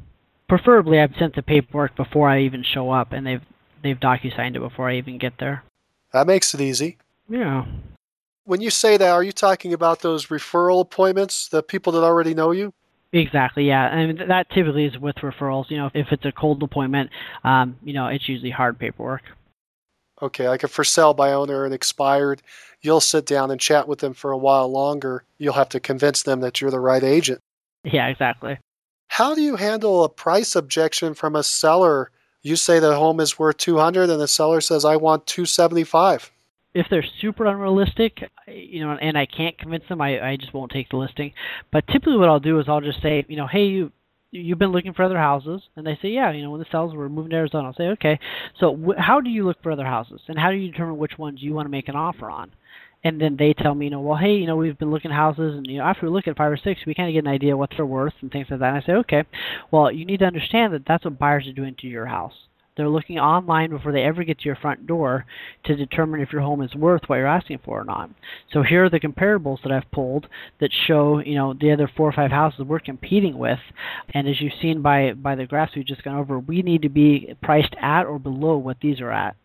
Preferably, 0.48 1.00
I've 1.00 1.14
sent 1.18 1.34
the 1.34 1.42
paperwork 1.42 1.96
before 1.96 2.28
I 2.28 2.40
even 2.40 2.62
show 2.62 2.90
up, 2.90 3.12
and 3.12 3.26
they've 3.26 3.42
they've 3.82 3.98
docu 3.98 4.34
signed 4.34 4.56
it 4.56 4.60
before 4.60 4.88
I 4.88 4.96
even 4.96 5.18
get 5.18 5.34
there. 5.38 5.64
That 6.12 6.26
makes 6.26 6.54
it 6.54 6.60
easy. 6.60 6.96
Yeah. 7.28 7.66
When 8.44 8.60
you 8.60 8.70
say 8.70 8.96
that, 8.96 9.10
are 9.10 9.22
you 9.22 9.32
talking 9.32 9.72
about 9.72 10.00
those 10.00 10.26
referral 10.26 10.80
appointments, 10.82 11.48
the 11.48 11.62
people 11.62 11.92
that 11.92 12.02
already 12.02 12.34
know 12.34 12.50
you? 12.50 12.72
Exactly, 13.12 13.66
yeah. 13.66 13.86
I 13.86 14.06
mean, 14.06 14.28
that 14.28 14.50
typically 14.50 14.86
is 14.86 14.98
with 14.98 15.16
referrals. 15.16 15.70
You 15.70 15.78
know, 15.78 15.90
if 15.94 16.08
it's 16.10 16.24
a 16.24 16.32
cold 16.32 16.62
appointment, 16.62 17.10
um, 17.42 17.76
you 17.82 17.92
know, 17.92 18.08
it's 18.08 18.28
usually 18.28 18.50
hard 18.50 18.78
paperwork. 18.78 19.22
Okay, 20.22 20.48
like 20.48 20.62
a 20.62 20.68
for 20.68 20.84
sale 20.84 21.14
by 21.14 21.32
owner 21.32 21.64
and 21.64 21.74
expired, 21.74 22.42
you'll 22.80 23.00
sit 23.00 23.26
down 23.26 23.50
and 23.50 23.60
chat 23.60 23.88
with 23.88 23.98
them 23.98 24.14
for 24.14 24.30
a 24.30 24.38
while 24.38 24.70
longer. 24.70 25.24
You'll 25.38 25.54
have 25.54 25.68
to 25.70 25.80
convince 25.80 26.22
them 26.22 26.40
that 26.40 26.60
you're 26.60 26.70
the 26.70 26.80
right 26.80 27.02
agent. 27.02 27.40
Yeah, 27.82 28.08
exactly. 28.08 28.58
How 29.08 29.34
do 29.34 29.42
you 29.42 29.56
handle 29.56 30.04
a 30.04 30.08
price 30.08 30.56
objection 30.56 31.14
from 31.14 31.36
a 31.36 31.42
seller? 31.42 32.10
You 32.42 32.56
say 32.56 32.78
the 32.78 32.96
home 32.96 33.20
is 33.20 33.38
worth 33.38 33.56
200 33.58 34.08
and 34.10 34.20
the 34.20 34.28
seller 34.28 34.60
says 34.60 34.84
I 34.84 34.96
want 34.96 35.26
275 35.26 36.30
if 36.74 36.88
they're 36.90 37.04
super 37.20 37.46
unrealistic, 37.46 38.28
you 38.48 38.84
know, 38.84 38.98
and 39.00 39.16
I 39.16 39.26
can't 39.26 39.56
convince 39.56 39.84
them, 39.88 40.00
I, 40.00 40.32
I 40.32 40.36
just 40.36 40.52
won't 40.52 40.72
take 40.72 40.90
the 40.90 40.96
listing. 40.96 41.32
But 41.70 41.86
typically, 41.86 42.16
what 42.16 42.28
I'll 42.28 42.40
do 42.40 42.58
is 42.58 42.68
I'll 42.68 42.80
just 42.80 43.00
say, 43.00 43.24
you 43.28 43.36
know, 43.36 43.46
hey, 43.46 43.66
you 43.66 43.92
you've 44.34 44.58
been 44.58 44.72
looking 44.72 44.92
for 44.92 45.04
other 45.04 45.18
houses, 45.18 45.62
and 45.76 45.86
they 45.86 45.98
say, 46.02 46.08
yeah, 46.08 46.32
you 46.32 46.42
know, 46.42 46.50
when 46.50 46.60
the 46.60 46.66
sells, 46.70 46.94
we're 46.94 47.08
moving 47.08 47.30
to 47.30 47.36
Arizona. 47.36 47.68
I'll 47.68 47.74
say, 47.74 47.88
okay, 47.88 48.18
so 48.58 48.94
how 48.98 49.20
do 49.20 49.30
you 49.30 49.44
look 49.44 49.62
for 49.62 49.72
other 49.72 49.84
houses, 49.84 50.20
and 50.28 50.38
how 50.38 50.50
do 50.50 50.56
you 50.56 50.70
determine 50.70 50.98
which 50.98 51.18
ones 51.18 51.42
you 51.42 51.54
want 51.54 51.66
to 51.66 51.70
make 51.70 51.88
an 51.88 51.96
offer 51.96 52.28
on? 52.28 52.52
And 53.04 53.20
then 53.20 53.36
they 53.36 53.52
tell 53.52 53.74
me, 53.74 53.86
you 53.86 53.90
know, 53.90 54.00
well, 54.00 54.16
hey, 54.16 54.34
you 54.34 54.46
know, 54.46 54.56
we've 54.56 54.78
been 54.78 54.90
looking 54.90 55.10
at 55.10 55.16
houses, 55.16 55.54
and 55.56 55.66
you 55.66 55.78
know, 55.78 55.84
after 55.84 56.06
we 56.06 56.12
look 56.12 56.26
at 56.26 56.36
five 56.36 56.50
or 56.50 56.56
six, 56.56 56.80
we 56.86 56.94
kind 56.94 57.08
of 57.08 57.12
get 57.12 57.24
an 57.24 57.32
idea 57.32 57.56
what 57.56 57.70
they're 57.76 57.86
worth 57.86 58.14
and 58.22 58.32
things 58.32 58.46
like 58.50 58.60
that. 58.60 58.74
And 58.74 58.82
I 58.82 58.86
say, 58.86 58.92
okay, 58.92 59.24
well, 59.70 59.92
you 59.92 60.04
need 60.04 60.20
to 60.20 60.26
understand 60.26 60.72
that 60.72 60.86
that's 60.86 61.04
what 61.04 61.18
buyers 61.18 61.46
are 61.46 61.52
doing 61.52 61.76
to 61.80 61.86
your 61.86 62.06
house. 62.06 62.34
They're 62.76 62.88
looking 62.88 63.18
online 63.18 63.70
before 63.70 63.92
they 63.92 64.02
ever 64.02 64.24
get 64.24 64.40
to 64.40 64.44
your 64.44 64.56
front 64.56 64.86
door 64.86 65.26
to 65.64 65.76
determine 65.76 66.20
if 66.20 66.32
your 66.32 66.42
home 66.42 66.62
is 66.62 66.74
worth 66.74 67.02
what 67.06 67.16
you're 67.16 67.26
asking 67.26 67.60
for 67.64 67.80
or 67.80 67.84
not. 67.84 68.10
So 68.52 68.62
here 68.62 68.84
are 68.84 68.90
the 68.90 69.00
comparables 69.00 69.62
that 69.62 69.72
I've 69.72 69.90
pulled 69.92 70.26
that 70.60 70.70
show, 70.86 71.18
you 71.20 71.34
know, 71.36 71.54
the 71.54 71.72
other 71.72 71.90
four 71.96 72.08
or 72.08 72.12
five 72.12 72.30
houses 72.30 72.60
we're 72.66 72.80
competing 72.80 73.38
with. 73.38 73.60
And 74.12 74.28
as 74.28 74.40
you've 74.40 74.52
seen 74.60 74.82
by 74.82 75.12
by 75.12 75.34
the 75.34 75.46
graphs 75.46 75.76
we've 75.76 75.86
just 75.86 76.02
gone 76.02 76.16
over, 76.16 76.38
we 76.38 76.62
need 76.62 76.82
to 76.82 76.88
be 76.88 77.34
priced 77.42 77.74
at 77.80 78.06
or 78.06 78.18
below 78.18 78.56
what 78.56 78.78
these 78.80 79.00
are 79.00 79.12
at. 79.12 79.36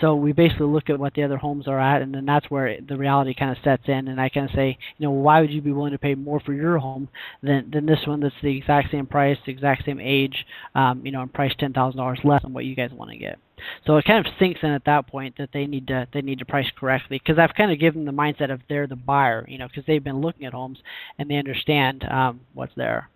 So 0.00 0.14
we 0.14 0.32
basically 0.32 0.66
look 0.66 0.90
at 0.90 0.98
what 0.98 1.14
the 1.14 1.22
other 1.22 1.36
homes 1.36 1.68
are 1.68 1.78
at, 1.78 2.02
and 2.02 2.14
then 2.14 2.24
that's 2.24 2.50
where 2.50 2.80
the 2.80 2.96
reality 2.96 3.34
kind 3.34 3.50
of 3.50 3.62
sets 3.62 3.84
in. 3.86 4.08
And 4.08 4.20
I 4.20 4.28
kind 4.28 4.48
of 4.48 4.54
say, 4.54 4.78
you 4.98 5.06
know, 5.06 5.12
why 5.12 5.40
would 5.40 5.50
you 5.50 5.60
be 5.60 5.72
willing 5.72 5.92
to 5.92 5.98
pay 5.98 6.14
more 6.14 6.40
for 6.40 6.52
your 6.52 6.78
home 6.78 7.08
than 7.42 7.70
than 7.70 7.86
this 7.86 8.06
one 8.06 8.20
that's 8.20 8.34
the 8.42 8.56
exact 8.56 8.90
same 8.90 9.06
price, 9.06 9.38
the 9.44 9.52
exact 9.52 9.84
same 9.84 10.00
age, 10.00 10.46
um, 10.74 11.04
you 11.04 11.12
know, 11.12 11.22
and 11.22 11.32
price 11.32 11.54
ten 11.58 11.72
thousand 11.72 11.98
dollars 11.98 12.20
less 12.24 12.42
than 12.42 12.52
what 12.52 12.64
you 12.64 12.74
guys 12.74 12.90
want 12.92 13.10
to 13.10 13.16
get. 13.16 13.38
So 13.86 13.96
it 13.96 14.04
kind 14.04 14.26
of 14.26 14.32
sinks 14.38 14.60
in 14.62 14.70
at 14.70 14.84
that 14.86 15.06
point 15.06 15.36
that 15.38 15.50
they 15.52 15.66
need 15.66 15.86
to 15.88 16.08
they 16.12 16.22
need 16.22 16.38
to 16.40 16.44
price 16.44 16.70
correctly 16.76 17.18
because 17.18 17.38
I've 17.38 17.54
kind 17.54 17.70
of 17.70 17.78
given 17.78 18.04
them 18.04 18.16
the 18.16 18.22
mindset 18.22 18.50
of 18.50 18.60
they're 18.68 18.86
the 18.86 18.96
buyer, 18.96 19.44
you 19.48 19.58
know, 19.58 19.68
because 19.68 19.84
they've 19.86 20.02
been 20.02 20.20
looking 20.20 20.46
at 20.46 20.52
homes 20.52 20.78
and 21.18 21.30
they 21.30 21.36
understand 21.36 22.04
um, 22.04 22.40
what's 22.54 22.74
there. 22.74 23.08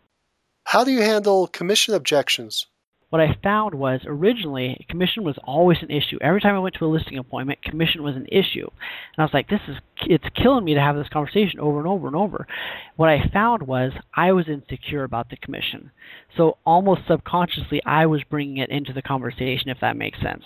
How 0.64 0.84
do 0.84 0.90
you 0.90 1.00
handle 1.00 1.46
commission 1.46 1.94
objections? 1.94 2.66
What 3.10 3.20
I 3.20 3.38
found 3.42 3.74
was 3.74 4.00
originally 4.04 4.84
commission 4.88 5.22
was 5.22 5.38
always 5.44 5.78
an 5.80 5.90
issue. 5.90 6.18
Every 6.20 6.40
time 6.40 6.54
I 6.54 6.58
went 6.58 6.74
to 6.76 6.86
a 6.86 6.88
listing 6.88 7.18
appointment, 7.18 7.62
commission 7.62 8.02
was 8.02 8.16
an 8.16 8.26
issue. 8.32 8.68
And 8.68 9.18
I 9.18 9.22
was 9.22 9.34
like, 9.34 9.48
this 9.48 9.60
is 9.68 9.76
it's 10.02 10.24
killing 10.34 10.64
me 10.64 10.74
to 10.74 10.80
have 10.80 10.96
this 10.96 11.08
conversation 11.08 11.60
over 11.60 11.78
and 11.78 11.86
over 11.86 12.08
and 12.08 12.16
over. 12.16 12.46
What 12.96 13.08
I 13.08 13.30
found 13.32 13.62
was 13.62 13.92
I 14.14 14.32
was 14.32 14.48
insecure 14.48 15.04
about 15.04 15.30
the 15.30 15.36
commission. 15.36 15.90
So 16.36 16.58
almost 16.66 17.02
subconsciously 17.06 17.80
I 17.86 18.06
was 18.06 18.22
bringing 18.24 18.58
it 18.58 18.70
into 18.70 18.92
the 18.92 19.02
conversation 19.02 19.68
if 19.68 19.78
that 19.80 19.96
makes 19.96 20.20
sense. 20.20 20.44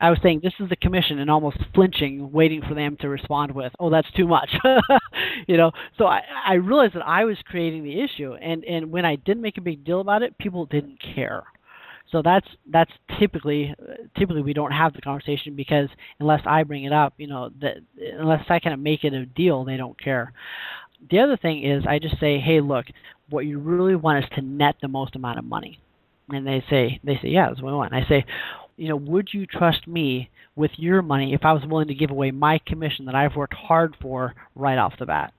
I 0.00 0.10
was 0.10 0.18
saying 0.22 0.40
this 0.42 0.52
is 0.60 0.68
the 0.68 0.76
commission 0.76 1.20
and 1.20 1.30
almost 1.30 1.56
flinching, 1.74 2.30
waiting 2.30 2.60
for 2.68 2.74
them 2.74 2.98
to 3.00 3.08
respond 3.08 3.52
with, 3.52 3.72
"Oh, 3.80 3.88
that's 3.88 4.10
too 4.14 4.26
much," 4.26 4.50
you 5.46 5.56
know. 5.56 5.72
So 5.96 6.04
I, 6.06 6.20
I 6.46 6.54
realized 6.54 6.94
that 6.94 7.06
I 7.06 7.24
was 7.24 7.38
creating 7.46 7.82
the 7.82 8.02
issue, 8.02 8.34
and 8.34 8.62
and 8.64 8.92
when 8.92 9.06
I 9.06 9.16
didn't 9.16 9.40
make 9.42 9.56
a 9.56 9.62
big 9.62 9.84
deal 9.84 10.00
about 10.00 10.22
it, 10.22 10.36
people 10.36 10.66
didn't 10.66 10.98
care. 11.00 11.44
So 12.12 12.22
that's 12.22 12.46
that's 12.70 12.90
typically 13.18 13.74
typically 14.16 14.42
we 14.42 14.52
don't 14.52 14.70
have 14.70 14.92
the 14.94 15.00
conversation 15.00 15.56
because 15.56 15.88
unless 16.20 16.40
I 16.46 16.62
bring 16.62 16.84
it 16.84 16.92
up, 16.92 17.14
you 17.16 17.26
know, 17.26 17.50
that 17.60 17.78
unless 18.18 18.44
I 18.48 18.60
kind 18.60 18.74
of 18.74 18.80
make 18.80 19.04
it 19.04 19.12
a 19.12 19.26
deal, 19.26 19.64
they 19.64 19.76
don't 19.76 19.98
care. 20.00 20.32
The 21.10 21.18
other 21.18 21.36
thing 21.36 21.64
is 21.64 21.84
I 21.86 21.98
just 21.98 22.18
say, 22.20 22.38
hey, 22.38 22.60
look, 22.60 22.86
what 23.28 23.46
you 23.46 23.58
really 23.58 23.96
want 23.96 24.24
is 24.24 24.30
to 24.36 24.42
net 24.42 24.76
the 24.80 24.88
most 24.88 25.16
amount 25.16 25.38
of 25.38 25.44
money, 25.44 25.80
and 26.30 26.46
they 26.46 26.64
say 26.70 27.00
they 27.02 27.18
say 27.22 27.28
yeah, 27.28 27.48
that's 27.48 27.60
what 27.60 27.72
I 27.72 27.76
want. 27.76 27.94
I 27.94 28.06
say, 28.08 28.24
you 28.76 28.88
know, 28.88 28.96
would 28.96 29.28
you 29.32 29.46
trust 29.46 29.86
me 29.88 30.30
with 30.54 30.70
your 30.76 31.02
money 31.02 31.34
if 31.34 31.44
I 31.44 31.52
was 31.52 31.64
willing 31.66 31.88
to 31.88 31.94
give 31.94 32.10
away 32.10 32.30
my 32.30 32.60
commission 32.66 33.04
that 33.06 33.14
I've 33.14 33.36
worked 33.36 33.54
hard 33.54 33.96
for 34.00 34.34
right 34.54 34.78
off 34.78 34.94
the 34.98 35.06
bat? 35.06 35.32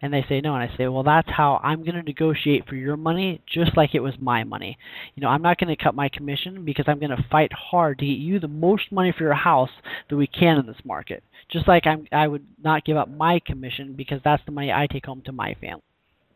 And 0.00 0.12
they 0.12 0.24
say 0.28 0.40
no 0.40 0.54
and 0.54 0.62
i 0.70 0.76
say 0.76 0.86
well 0.88 1.02
that's 1.02 1.28
how 1.30 1.60
i'm 1.62 1.84
going 1.84 1.94
to 1.94 2.02
negotiate 2.02 2.66
for 2.68 2.74
your 2.74 2.96
money 2.96 3.40
just 3.46 3.76
like 3.76 3.94
it 3.94 4.00
was 4.00 4.14
my 4.20 4.44
money 4.44 4.78
you 5.14 5.20
know 5.20 5.28
i'm 5.28 5.42
not 5.42 5.58
going 5.58 5.74
to 5.74 5.82
cut 5.82 5.94
my 5.94 6.08
commission 6.08 6.64
because 6.64 6.84
i'm 6.88 6.98
going 6.98 7.10
to 7.10 7.24
fight 7.30 7.52
hard 7.52 7.98
to 7.98 8.06
get 8.06 8.18
you 8.18 8.38
the 8.38 8.48
most 8.48 8.90
money 8.92 9.12
for 9.16 9.24
your 9.24 9.34
house 9.34 9.70
that 10.08 10.16
we 10.16 10.26
can 10.26 10.58
in 10.58 10.66
this 10.66 10.84
market 10.84 11.22
just 11.50 11.66
like 11.68 11.86
i'm 11.86 12.06
i 12.12 12.26
would 12.26 12.46
not 12.62 12.84
give 12.84 12.96
up 12.96 13.08
my 13.08 13.40
commission 13.46 13.94
because 13.94 14.20
that's 14.24 14.44
the 14.46 14.52
money 14.52 14.72
i 14.72 14.86
take 14.86 15.06
home 15.06 15.22
to 15.24 15.32
my 15.32 15.54
family 15.60 15.82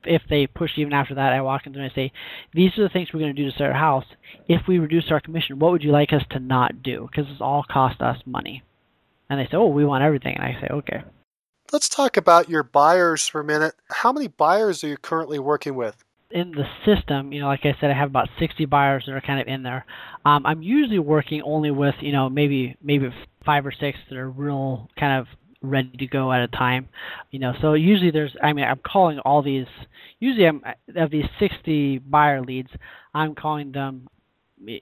if 0.04 0.22
they 0.28 0.46
push 0.46 0.72
even 0.76 0.92
after 0.92 1.14
that, 1.14 1.32
I 1.32 1.40
walk 1.40 1.66
into 1.66 1.78
and 1.78 1.90
I 1.90 1.94
say, 1.94 2.12
"These 2.52 2.76
are 2.78 2.82
the 2.82 2.88
things 2.88 3.12
we're 3.12 3.20
going 3.20 3.34
to 3.34 3.42
do 3.42 3.50
to 3.50 3.56
sell 3.56 3.68
our 3.68 3.72
house. 3.72 4.04
If 4.48 4.66
we 4.66 4.78
reduce 4.78 5.10
our 5.10 5.20
commission, 5.20 5.58
what 5.58 5.72
would 5.72 5.84
you 5.84 5.92
like 5.92 6.12
us 6.12 6.24
to 6.30 6.40
not 6.40 6.82
do? 6.82 7.08
Because 7.10 7.30
it's 7.30 7.40
all 7.40 7.62
cost 7.62 8.00
us 8.00 8.18
money." 8.26 8.62
And 9.30 9.38
they 9.38 9.44
say, 9.44 9.56
"Oh, 9.56 9.68
we 9.68 9.84
want 9.84 10.02
everything." 10.02 10.36
And 10.36 10.44
I 10.44 10.60
say, 10.60 10.66
"Okay." 10.70 11.02
Let's 11.72 11.88
talk 11.88 12.18
about 12.18 12.50
your 12.50 12.62
buyers 12.62 13.26
for 13.26 13.40
a 13.40 13.44
minute. 13.44 13.74
How 13.90 14.12
many 14.12 14.28
buyers 14.28 14.84
are 14.84 14.88
you 14.88 14.98
currently 14.98 15.38
working 15.38 15.74
with? 15.74 16.04
in 16.30 16.52
the 16.52 16.64
system, 16.86 17.30
you 17.30 17.40
know, 17.40 17.46
like 17.46 17.66
I 17.66 17.76
said, 17.78 17.90
I 17.90 17.92
have 17.92 18.08
about 18.08 18.30
60 18.38 18.64
buyers 18.64 19.04
that 19.04 19.12
are 19.12 19.20
kind 19.20 19.38
of 19.38 19.46
in 19.46 19.62
there. 19.62 19.84
Um, 20.24 20.46
I'm 20.46 20.62
usually 20.62 20.98
working 20.98 21.42
only 21.42 21.70
with, 21.70 21.94
you 22.00 22.10
know, 22.10 22.30
maybe 22.30 22.74
maybe 22.82 23.10
five 23.44 23.66
or 23.66 23.72
six 23.72 23.98
that 24.08 24.16
are 24.16 24.30
real 24.30 24.88
kind 24.98 25.20
of 25.20 25.26
ready 25.60 25.94
to 25.98 26.06
go 26.06 26.32
at 26.32 26.40
a 26.40 26.48
time. 26.48 26.88
You 27.32 27.38
know, 27.38 27.52
so 27.60 27.74
usually 27.74 28.10
there's, 28.10 28.34
I 28.42 28.54
mean, 28.54 28.64
I'm 28.64 28.78
calling 28.78 29.18
all 29.18 29.42
these. 29.42 29.66
Usually, 30.20 30.46
I'm 30.46 30.62
of 30.96 31.10
these 31.10 31.26
60 31.38 31.98
buyer 31.98 32.40
leads, 32.40 32.70
I'm 33.12 33.34
calling 33.34 33.72
them 33.72 34.08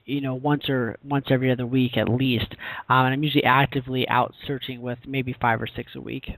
you 0.05 0.21
know 0.21 0.35
once 0.35 0.69
or 0.69 0.99
once 1.03 1.27
every 1.31 1.51
other 1.51 1.67
week 1.67 1.97
at 1.97 2.07
least 2.07 2.55
um, 2.91 3.07
and 3.07 3.15
i'm 3.15 3.23
usually 3.23 3.45
actively 3.45 4.07
out 4.11 4.35
searching 4.47 4.83
with 4.83 4.99
maybe 5.07 5.35
five 5.41 5.63
or 5.63 5.67
six 5.67 5.95
a 5.95 6.01
week 6.01 6.33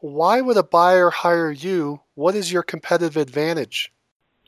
why 0.00 0.40
would 0.40 0.56
a 0.56 0.62
buyer 0.62 1.10
hire 1.10 1.50
you? 1.50 2.00
What 2.14 2.34
is 2.34 2.50
your 2.50 2.62
competitive 2.62 3.16
advantage? 3.16 3.92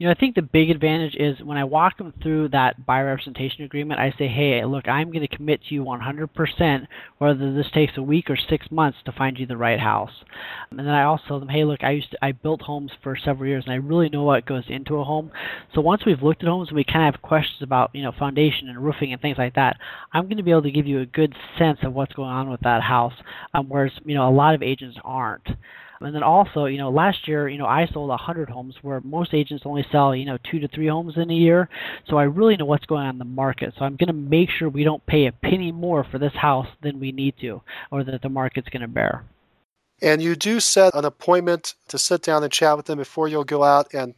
You 0.02 0.08
know, 0.08 0.14
I 0.14 0.18
think 0.18 0.34
the 0.34 0.42
big 0.42 0.68
advantage 0.68 1.14
is 1.14 1.40
when 1.44 1.56
I 1.56 1.62
walk 1.62 1.98
them 1.98 2.12
through 2.20 2.48
that 2.48 2.84
buyer 2.84 3.06
representation 3.06 3.62
agreement, 3.62 4.00
I 4.00 4.12
say, 4.18 4.26
hey, 4.26 4.64
look, 4.64 4.88
I'm 4.88 5.12
going 5.12 5.24
to 5.24 5.28
commit 5.28 5.60
to 5.62 5.74
you 5.76 5.84
100%, 5.84 6.86
whether 7.18 7.54
this 7.54 7.70
takes 7.72 7.96
a 7.96 8.02
week 8.02 8.28
or 8.28 8.36
six 8.36 8.66
months 8.72 8.98
to 9.04 9.12
find 9.12 9.38
you 9.38 9.46
the 9.46 9.56
right 9.56 9.78
house. 9.78 10.10
And 10.70 10.80
then 10.80 10.88
I 10.88 11.04
also 11.04 11.22
tell 11.28 11.38
them, 11.38 11.50
hey, 11.50 11.62
look, 11.62 11.84
I 11.84 11.92
used 11.92 12.10
to, 12.10 12.18
I 12.20 12.32
built 12.32 12.62
homes 12.62 12.90
for 13.00 13.16
several 13.16 13.48
years, 13.48 13.62
and 13.64 13.72
I 13.72 13.76
really 13.76 14.08
know 14.08 14.24
what 14.24 14.44
goes 14.44 14.64
into 14.66 14.96
a 14.96 15.04
home. 15.04 15.30
So 15.72 15.80
once 15.80 16.02
we've 16.04 16.20
looked 16.20 16.42
at 16.42 16.48
homes 16.48 16.70
and 16.70 16.76
we 16.76 16.82
kind 16.82 17.06
of 17.06 17.14
have 17.14 17.22
questions 17.22 17.62
about, 17.62 17.94
you 17.94 18.02
know, 18.02 18.10
foundation 18.18 18.68
and 18.68 18.82
roofing 18.82 19.12
and 19.12 19.22
things 19.22 19.38
like 19.38 19.54
that, 19.54 19.76
I'm 20.12 20.24
going 20.24 20.38
to 20.38 20.42
be 20.42 20.50
able 20.50 20.62
to 20.62 20.72
give 20.72 20.88
you 20.88 20.98
a 20.98 21.06
good 21.06 21.32
sense 21.60 21.78
of 21.84 21.94
what's 21.94 22.14
going 22.14 22.28
on 22.28 22.50
with 22.50 22.62
that 22.62 22.82
house, 22.82 23.14
um, 23.54 23.68
whereas, 23.68 23.92
you 24.04 24.16
know, 24.16 24.28
a 24.28 24.34
lot 24.34 24.56
of 24.56 24.64
agents 24.64 24.98
aren't. 25.04 25.46
And 26.04 26.14
then 26.14 26.22
also, 26.22 26.66
you 26.66 26.78
know, 26.78 26.90
last 26.90 27.28
year, 27.28 27.48
you 27.48 27.58
know, 27.58 27.66
I 27.66 27.86
sold 27.86 28.08
100 28.08 28.48
homes 28.50 28.76
where 28.82 29.00
most 29.00 29.34
agents 29.34 29.64
only 29.66 29.86
sell, 29.90 30.14
you 30.14 30.24
know, 30.24 30.38
two 30.50 30.58
to 30.60 30.68
three 30.68 30.88
homes 30.88 31.16
in 31.16 31.30
a 31.30 31.34
year. 31.34 31.68
So 32.08 32.16
I 32.16 32.24
really 32.24 32.56
know 32.56 32.64
what's 32.64 32.86
going 32.86 33.02
on 33.06 33.14
in 33.14 33.18
the 33.18 33.24
market. 33.24 33.74
So 33.78 33.84
I'm 33.84 33.96
going 33.96 34.08
to 34.08 34.12
make 34.12 34.50
sure 34.50 34.68
we 34.68 34.84
don't 34.84 35.04
pay 35.06 35.26
a 35.26 35.32
penny 35.32 35.72
more 35.72 36.04
for 36.04 36.18
this 36.18 36.34
house 36.34 36.68
than 36.82 37.00
we 37.00 37.12
need 37.12 37.34
to 37.40 37.62
or 37.90 38.04
that 38.04 38.22
the 38.22 38.28
market's 38.28 38.68
going 38.68 38.82
to 38.82 38.88
bear. 38.88 39.24
And 40.00 40.20
you 40.20 40.34
do 40.34 40.58
set 40.58 40.94
an 40.94 41.04
appointment 41.04 41.74
to 41.88 41.98
sit 41.98 42.22
down 42.22 42.42
and 42.42 42.52
chat 42.52 42.76
with 42.76 42.86
them 42.86 42.98
before 42.98 43.28
you'll 43.28 43.44
go 43.44 43.62
out 43.62 43.94
and, 43.94 44.14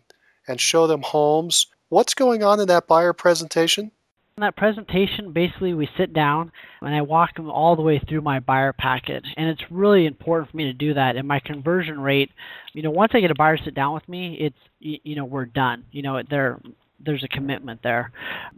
and 0.49 0.61
show 0.61 0.87
them 0.87 1.03
homes. 1.03 1.67
What's 1.91 2.15
going 2.15 2.43
on 2.43 2.59
in 2.59 2.69
that 2.69 2.87
buyer 2.87 3.13
presentation? 3.13 3.91
In 4.37 4.41
that 4.41 4.57
presentation, 4.57 5.31
basically, 5.33 5.75
we 5.75 5.89
sit 5.97 6.13
down 6.13 6.51
and 6.81 6.93
I 6.93 7.03
walk 7.03 7.37
them 7.37 7.49
all 7.49 7.77
the 7.77 7.83
way 7.83 8.01
through 8.01 8.23
my 8.23 8.41
buyer 8.41 8.73
packet. 8.73 9.23
And 9.37 9.49
it's 9.49 9.63
really 9.71 10.07
important 10.07 10.51
for 10.51 10.57
me 10.57 10.65
to 10.65 10.73
do 10.73 10.93
that. 10.95 11.15
And 11.15 11.29
my 11.29 11.39
conversion 11.39 12.01
rate, 12.01 12.33
you 12.73 12.83
know, 12.83 12.91
once 12.91 13.13
I 13.15 13.21
get 13.21 13.31
a 13.31 13.37
buyer 13.37 13.57
to 13.57 13.63
sit 13.63 13.77
down 13.77 13.95
with 13.95 14.09
me, 14.09 14.37
it's, 14.41 14.59
you 14.81 15.15
know, 15.15 15.25
we're 15.25 15.45
done. 15.45 15.85
You 15.93 16.03
know, 16.03 16.21
they're, 16.29 16.59
there's 16.99 17.23
a 17.23 17.29
commitment 17.29 17.85
there. 17.85 18.11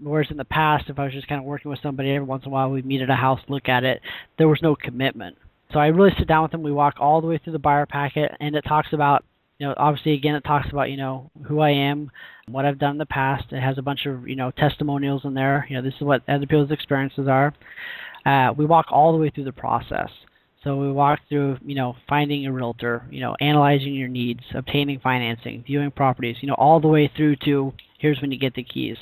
Whereas 0.03 0.31
in 0.31 0.39
the 0.39 0.47
past, 0.47 0.89
if 0.89 0.99
I 0.99 1.05
was 1.05 1.13
just 1.13 1.29
kind 1.29 1.43
of 1.43 1.45
working 1.45 1.71
with 1.71 1.81
somebody 1.83 2.11
every 2.11 2.27
once 2.27 2.45
in 2.45 2.49
a 2.49 2.53
while, 2.53 2.71
we'd 2.71 2.87
meet 2.87 3.03
at 3.03 3.11
a 3.11 3.15
house, 3.15 3.41
look 3.47 3.69
at 3.69 3.85
it, 3.85 4.01
there 4.39 4.49
was 4.49 4.63
no 4.63 4.77
commitment. 4.77 5.37
So 5.75 5.79
I 5.79 5.89
really 5.89 6.15
sit 6.19 6.27
down 6.27 6.45
with 6.45 6.53
them. 6.53 6.63
We 6.63 6.73
walk 6.73 6.95
all 7.01 7.21
the 7.21 7.27
way 7.27 7.37
through 7.37 7.53
the 7.53 7.59
buyer 7.59 7.85
packet, 7.85 8.33
and 8.41 8.57
it 8.57 8.63
talks 8.63 8.95
about 8.95 9.27
You 9.59 9.69
know, 9.69 9.75
obviously, 9.77 10.13
again, 10.13 10.35
it 10.35 10.45
talks 10.45 10.69
about 10.71 10.91
you 10.91 10.97
know 10.97 11.31
who 11.47 11.61
I 11.61 11.71
am, 11.71 12.11
what 12.49 12.65
I've 12.65 12.79
done 12.79 12.93
in 12.93 12.99
the 12.99 13.07
past. 13.07 13.45
It 13.53 13.61
has 13.61 13.79
a 13.79 13.83
bunch 13.83 14.07
of 14.07 14.29
you 14.29 14.37
know 14.37 14.51
testimonials 14.51 15.25
in 15.25 15.35
there. 15.35 15.67
You 15.69 15.77
know, 15.77 15.83
this 15.83 15.95
is 15.95 16.03
what 16.03 16.23
other 16.29 16.47
people's 16.47 16.71
experiences 16.71 17.29
are. 17.29 17.55
Uh, 18.25 18.53
we 18.57 18.67
walk 18.67 18.87
all 18.91 19.13
the 19.13 19.19
way 19.19 19.31
through 19.31 19.45
the 19.45 19.53
process. 19.53 20.11
So 20.65 20.75
we 20.77 20.91
walk 20.91 21.21
through, 21.29 21.59
you 21.65 21.77
know, 21.77 21.95
finding 22.09 22.45
a 22.45 22.53
realtor, 22.53 23.07
you 23.09 23.21
know, 23.21 23.37
analyzing 23.41 23.95
your 23.95 24.09
needs, 24.09 24.41
obtaining 24.53 24.99
financing, 24.99 25.63
viewing 25.65 25.93
properties, 25.93 26.39
you 26.41 26.49
know, 26.49 26.57
all 26.59 26.81
the 26.81 26.89
way 26.89 27.09
through 27.17 27.37
to 27.45 27.73
here's 28.01 28.21
when 28.21 28.33
you 28.33 28.39
get 28.39 28.55
the 28.55 28.65
keys. 28.65 28.97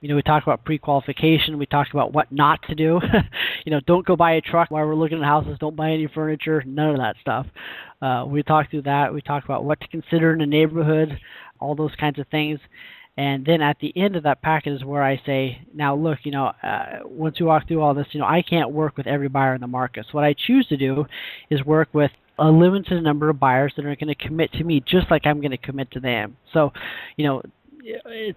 You 0.00 0.08
know, 0.08 0.16
we 0.16 0.22
talk 0.22 0.42
about 0.42 0.64
pre-qualification. 0.64 1.58
We 1.58 1.66
talk 1.66 1.88
about 1.92 2.12
what 2.12 2.32
not 2.32 2.62
to 2.68 2.74
do. 2.74 3.00
you 3.66 3.70
know, 3.70 3.80
don't 3.86 4.06
go 4.06 4.16
buy 4.16 4.32
a 4.32 4.40
truck 4.40 4.70
while 4.70 4.86
we're 4.86 4.94
looking 4.94 5.18
at 5.18 5.24
houses. 5.24 5.58
Don't 5.60 5.76
buy 5.76 5.90
any 5.90 6.06
furniture. 6.06 6.62
None 6.66 6.90
of 6.90 6.96
that 6.98 7.16
stuff. 7.20 7.46
Uh, 8.00 8.24
we 8.26 8.42
talk 8.42 8.70
through 8.70 8.82
that. 8.82 9.12
We 9.12 9.20
talk 9.20 9.44
about 9.44 9.64
what 9.64 9.80
to 9.80 9.88
consider 9.88 10.32
in 10.32 10.40
a 10.40 10.46
neighborhood, 10.46 11.18
all 11.58 11.74
those 11.74 11.94
kinds 11.96 12.18
of 12.18 12.26
things. 12.28 12.60
And 13.16 13.44
then 13.44 13.60
at 13.60 13.78
the 13.80 13.92
end 13.96 14.16
of 14.16 14.22
that 14.22 14.40
packet 14.40 14.72
is 14.72 14.84
where 14.84 15.02
I 15.02 15.20
say, 15.26 15.60
now 15.74 15.94
look, 15.94 16.20
you 16.22 16.32
know, 16.32 16.52
uh, 16.62 17.00
once 17.04 17.38
we 17.38 17.44
walk 17.44 17.68
through 17.68 17.82
all 17.82 17.92
this, 17.92 18.06
you 18.12 18.20
know, 18.20 18.26
I 18.26 18.40
can't 18.40 18.70
work 18.70 18.96
with 18.96 19.06
every 19.06 19.28
buyer 19.28 19.54
in 19.54 19.60
the 19.60 19.66
market. 19.66 20.06
So 20.06 20.12
what 20.12 20.24
I 20.24 20.34
choose 20.34 20.66
to 20.68 20.78
do 20.78 21.04
is 21.50 21.62
work 21.64 21.88
with 21.92 22.12
a 22.38 22.50
limited 22.50 23.02
number 23.02 23.28
of 23.28 23.38
buyers 23.38 23.74
that 23.76 23.84
are 23.84 23.94
going 23.96 24.08
to 24.08 24.14
commit 24.14 24.50
to 24.52 24.64
me 24.64 24.80
just 24.80 25.10
like 25.10 25.26
I'm 25.26 25.40
going 25.40 25.50
to 25.50 25.58
commit 25.58 25.90
to 25.90 26.00
them. 26.00 26.38
So, 26.54 26.72
you 27.18 27.26
know, 27.26 27.42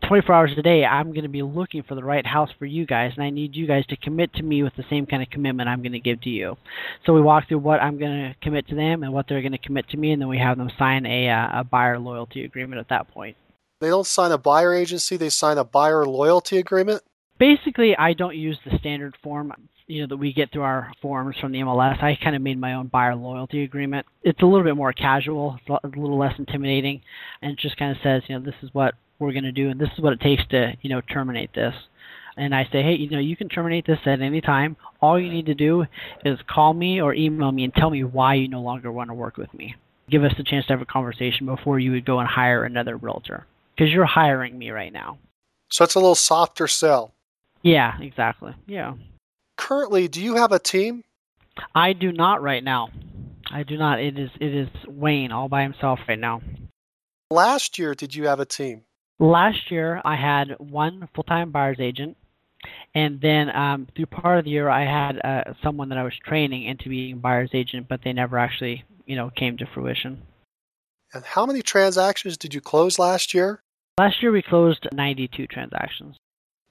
24 0.08 0.36
hours 0.36 0.52
a 0.58 0.62
day, 0.62 0.86
I'm 0.86 1.12
going 1.12 1.24
to 1.24 1.30
be 1.30 1.42
looking 1.42 1.84
for 1.84 1.96
the 1.96 2.04
right 2.04 2.26
house 2.26 2.50
for 2.58 2.66
you 2.66 2.86
guys, 2.86 3.14
and 3.16 3.24
I 3.24 3.30
need 3.30 3.56
you 3.56 3.68
guys 3.68 3.86
to 3.88 3.98
commit 3.98 4.34
to 4.36 4.44
me 4.44 4.64
with 4.64 4.76
the 4.76 4.86
same 4.90 5.06
kind 5.06 5.22
of 5.22 5.30
commitment 5.30 5.70
I'm 5.70 5.82
going 5.82 5.94
to 5.94 6.00
give 6.00 6.22
to 6.22 6.30
you. 6.30 6.58
So 7.06 7.14
we 7.14 7.22
walk 7.22 7.48
through 7.48 7.60
what 7.60 7.82
I'm 7.82 7.98
going 7.98 8.30
to 8.30 8.36
commit 8.42 8.68
to 8.70 8.76
them 8.76 9.04
and 9.04 9.14
what 9.14 9.28
they're 9.28 9.42
going 9.42 9.54
to 9.54 9.58
commit 9.58 9.90
to 9.90 9.98
me, 9.98 10.12
and 10.12 10.22
then 10.22 10.30
we 10.30 10.40
have 10.40 10.58
them 10.58 10.72
sign 10.78 11.06
a, 11.06 11.30
uh, 11.30 11.62
a 11.62 11.64
buyer 11.64 12.00
loyalty 12.00 12.44
agreement 12.46 12.80
at 12.80 12.90
that 12.90 13.10
point. 13.10 13.36
They 13.82 13.90
don't 13.90 14.08
sign 14.08 14.32
a 14.32 14.38
buyer 14.38 14.74
agency; 14.74 15.18
they 15.18 15.30
sign 15.30 15.58
a 15.58 15.64
buyer 15.64 16.06
loyalty 16.06 16.58
agreement. 16.58 17.04
Basically, 17.38 17.98
I 17.98 18.14
don't 18.14 18.36
use 18.36 18.58
the 18.64 18.78
standard 18.78 19.18
form 19.22 19.54
you 19.88 20.02
know 20.02 20.08
that 20.08 20.18
we 20.18 20.34
get 20.34 20.52
through 20.52 20.62
our 20.64 20.92
forms 21.02 21.36
from 21.40 21.52
the 21.52 21.60
MLS. 21.60 22.02
I 22.02 22.18
kind 22.22 22.36
of 22.36 22.42
made 22.42 22.60
my 22.60 22.74
own 22.74 22.88
buyer 22.88 23.16
loyalty 23.16 23.64
agreement. 23.64 24.06
It's 24.24 24.42
a 24.42 24.46
little 24.46 24.64
bit 24.64 24.78
more 24.78 24.94
casual, 24.94 25.60
a 25.68 25.88
little 25.88 26.18
less 26.18 26.34
intimidating, 26.40 27.02
and 27.42 27.52
it 27.52 27.60
just 27.60 27.78
kind 27.78 27.92
of 27.92 27.98
says, 28.02 28.24
you 28.28 28.38
know, 28.38 28.46
this 28.46 28.56
is 28.62 28.70
what 28.74 28.96
we're 29.20 29.32
going 29.32 29.44
to 29.44 29.52
do, 29.52 29.70
and 29.70 29.80
this 29.80 29.90
is 29.96 30.00
what 30.00 30.14
it 30.14 30.22
takes 30.22 30.46
to, 30.48 30.74
you 30.82 30.90
know, 30.90 31.02
terminate 31.02 31.54
this. 31.54 31.74
And 32.36 32.56
I 32.56 32.64
say, 32.72 32.82
hey, 32.82 32.96
you 32.96 33.10
know, 33.10 33.20
you 33.20 33.36
can 33.36 33.48
terminate 33.48 33.86
this 33.86 34.00
at 34.06 34.22
any 34.22 34.42
time. 34.42 34.76
All 35.02 35.20
you 35.20 35.30
need 35.30 35.46
to 35.46 35.54
do 35.54 35.86
is 36.26 36.40
call 36.48 36.74
me 36.74 37.00
or 37.00 37.14
email 37.14 37.52
me 37.52 37.64
and 37.64 37.74
tell 37.74 37.90
me 37.90 38.04
why 38.04 38.34
you 38.36 38.48
no 38.48 38.62
longer 38.62 38.92
want 38.92 39.10
to 39.10 39.14
work 39.14 39.38
with 39.38 39.54
me. 39.54 39.76
Give 40.10 40.24
us 40.24 40.34
the 40.36 40.44
chance 40.44 40.66
to 40.66 40.74
have 40.74 40.82
a 40.82 40.86
conversation 40.86 41.46
before 41.46 41.80
you 41.80 41.92
would 41.92 42.06
go 42.06 42.20
and 42.20 42.28
hire 42.28 42.64
another 42.64 42.98
realtor 42.98 43.46
because 43.76 43.94
you're 43.94 44.06
hiring 44.06 44.58
me 44.58 44.72
right 44.72 44.92
now. 44.92 45.20
So 45.70 45.84
it's 45.84 45.96
a 45.96 46.00
little 46.00 46.16
softer 46.16 46.68
sell. 46.68 47.14
Yeah, 47.62 48.00
exactly. 48.02 48.54
Yeah. 48.68 48.96
Currently, 49.58 50.08
do 50.08 50.22
you 50.22 50.36
have 50.36 50.52
a 50.52 50.60
team? 50.60 51.04
I 51.74 51.94
do 51.94 52.12
not 52.12 52.42
right 52.42 52.64
now. 52.64 52.90
I 53.52 53.64
do 53.64 53.78
not. 53.78 54.00
It 54.00 54.18
is 54.18 54.32
it 54.40 54.54
is 54.54 54.70
Wayne 54.88 55.32
all 55.32 55.48
by 55.48 55.64
himself 55.64 56.00
right 56.08 56.20
now. 56.20 56.42
Last 57.30 57.80
year, 57.80 57.96
did 57.96 58.16
you 58.16 58.28
have 58.28 58.40
a 58.40 58.46
team? 58.46 58.82
Last 59.20 59.70
year, 59.70 60.02
I 60.04 60.16
had 60.16 60.56
one 60.60 61.08
full-time 61.14 61.52
buyer's 61.52 61.80
agent, 61.80 62.18
and 62.96 63.22
then 63.22 63.56
um, 63.56 63.88
through 63.96 64.08
part 64.08 64.40
of 64.40 64.46
the 64.46 64.52
year, 64.52 64.70
I 64.70 64.86
had 64.86 65.20
uh, 65.24 65.54
someone 65.64 65.90
that 65.90 65.98
I 65.98 66.04
was 66.04 66.14
training 66.26 66.66
into 66.66 66.90
being 66.90 67.20
buyer's 67.20 67.52
agent, 67.54 67.88
but 67.88 68.02
they 68.04 68.14
never 68.14 68.38
actually, 68.38 68.84
you 69.06 69.16
know, 69.16 69.30
came 69.30 69.58
to 69.58 69.66
fruition. 69.66 70.24
And 71.14 71.24
how 71.24 71.46
many 71.46 71.62
transactions 71.62 72.38
did 72.38 72.54
you 72.54 72.62
close 72.62 72.98
last 72.98 73.34
year? 73.34 73.62
Last 74.00 74.22
year, 74.24 74.32
we 74.32 74.42
closed 74.42 74.88
92 74.92 75.46
transactions. 75.48 76.18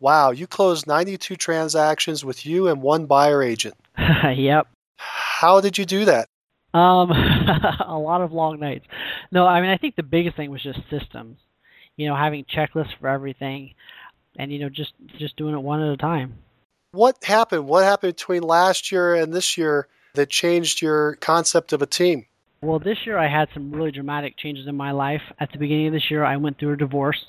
Wow, 0.00 0.32
you 0.32 0.48
closed 0.48 0.88
92 0.88 1.36
transactions 1.36 2.24
with 2.24 2.44
you 2.44 2.66
and 2.66 2.82
one 2.82 3.06
buyer 3.06 3.40
agent. 3.40 3.76
yep. 4.34 4.66
How 4.96 5.60
did 5.60 5.78
you 5.78 5.84
do 5.84 6.06
that? 6.06 6.28
Um, 6.74 7.10
a 7.86 7.98
lot 7.98 8.20
of 8.20 8.32
long 8.32 8.58
nights. 8.58 8.86
No, 9.30 9.46
I 9.46 9.60
mean, 9.60 9.70
I 9.70 9.76
think 9.76 9.94
the 9.94 10.02
biggest 10.02 10.36
thing 10.36 10.50
was 10.50 10.62
just 10.62 10.80
systems 10.90 11.38
you 11.96 12.06
know, 12.06 12.16
having 12.16 12.44
checklists 12.44 12.96
for 13.00 13.08
everything, 13.08 13.74
and 14.36 14.52
you 14.52 14.58
know, 14.58 14.68
just 14.68 14.92
just 15.18 15.36
doing 15.36 15.54
it 15.54 15.62
one 15.62 15.80
at 15.80 15.92
a 15.92 15.96
time. 15.96 16.38
What 16.92 17.24
happened? 17.24 17.66
What 17.66 17.84
happened 17.84 18.16
between 18.16 18.42
last 18.42 18.92
year 18.92 19.14
and 19.14 19.32
this 19.32 19.56
year 19.56 19.88
that 20.14 20.28
changed 20.28 20.82
your 20.82 21.16
concept 21.16 21.72
of 21.72 21.80
a 21.80 21.86
team? 21.86 22.26
Well, 22.60 22.78
this 22.78 22.98
year 23.06 23.18
I 23.18 23.28
had 23.28 23.48
some 23.54 23.72
really 23.72 23.90
dramatic 23.90 24.36
changes 24.36 24.66
in 24.68 24.76
my 24.76 24.92
life. 24.92 25.22
At 25.40 25.50
the 25.52 25.58
beginning 25.58 25.88
of 25.88 25.92
this 25.94 26.10
year, 26.10 26.24
I 26.24 26.36
went 26.36 26.58
through 26.58 26.74
a 26.74 26.76
divorce 26.76 27.24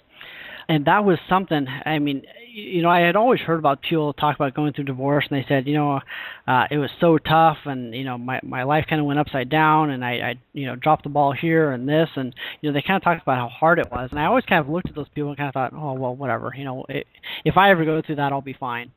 and 0.70 0.86
that 0.86 1.06
was 1.06 1.20
something. 1.28 1.68
I 1.86 2.00
mean, 2.00 2.24
you 2.54 2.82
know, 2.82 2.90
I 2.90 3.00
had 3.00 3.16
always 3.16 3.40
heard 3.40 3.60
about 3.60 3.82
people 3.82 4.14
talk 4.14 4.36
about 4.36 4.54
going 4.54 4.74
through 4.74 4.84
divorce, 4.84 5.26
and 5.30 5.40
they 5.40 5.46
said, 5.48 5.68
you 5.68 5.74
know, 5.74 6.02
uh, 6.48 6.68
it 6.70 6.78
was 6.78 6.92
so 7.00 7.18
tough, 7.18 7.58
and 7.66 7.96
you 7.96 8.04
know, 8.04 8.18
my 8.18 8.40
my 8.44 8.64
life 8.64 8.86
kind 8.88 9.00
of 9.00 9.08
went 9.08 9.20
upside 9.20 9.50
down, 9.50 9.90
and 9.90 10.06
I, 10.06 10.12
I, 10.12 10.36
you 10.54 10.68
know, 10.68 10.76
dropped 10.76 11.04
the 11.04 11.10
ball 11.10 11.32
here 11.32 11.72
and 11.72 11.88
this, 11.88 12.10
and 12.16 12.34
you 12.62 12.70
know, 12.70 12.74
they 12.74 12.82
kind 12.82 12.98
of 12.98 13.04
talked 13.04 13.22
about 13.22 13.38
how 13.38 13.50
hard 13.50 13.80
it 13.80 13.92
was, 13.92 14.10
and 14.12 14.20
I 14.20 14.26
always 14.26 14.46
kind 14.46 14.60
of 14.62 14.70
looked 14.70 14.90
at 14.90 14.96
those 14.96 15.10
people 15.14 15.30
and 15.30 15.38
kind 15.38 15.48
of 15.48 15.54
thought, 15.54 15.74
oh 15.74 15.94
well, 15.94 16.16
whatever, 16.16 16.52
you 16.56 16.66
know, 16.66 16.86
it, 16.90 17.08
if 17.44 17.58
I 17.58 17.72
ever 17.72 17.86
go 17.86 18.02
through 18.02 18.16
that, 18.16 18.32
I'll 18.32 18.42
be 18.42 18.54
fine 18.54 18.92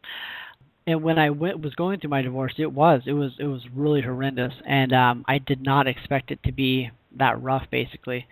and 0.87 1.03
when 1.03 1.19
I 1.19 1.31
went, 1.31 1.61
was 1.61 1.75
going 1.75 1.99
through 1.99 2.11
my 2.11 2.23
divorce, 2.23 2.55
it 2.59 2.73
was 2.73 3.03
it 3.07 3.13
was 3.13 3.33
it 3.39 3.47
was 3.47 3.63
really 3.75 4.03
horrendous, 4.03 4.55
and 4.65 4.93
um, 4.93 5.25
I 5.27 5.39
did 5.39 5.63
not 5.63 5.89
expect 5.89 6.31
it 6.31 6.43
to 6.45 6.53
be 6.53 6.91
that 7.17 7.43
rough, 7.43 7.65
basically. 7.71 8.27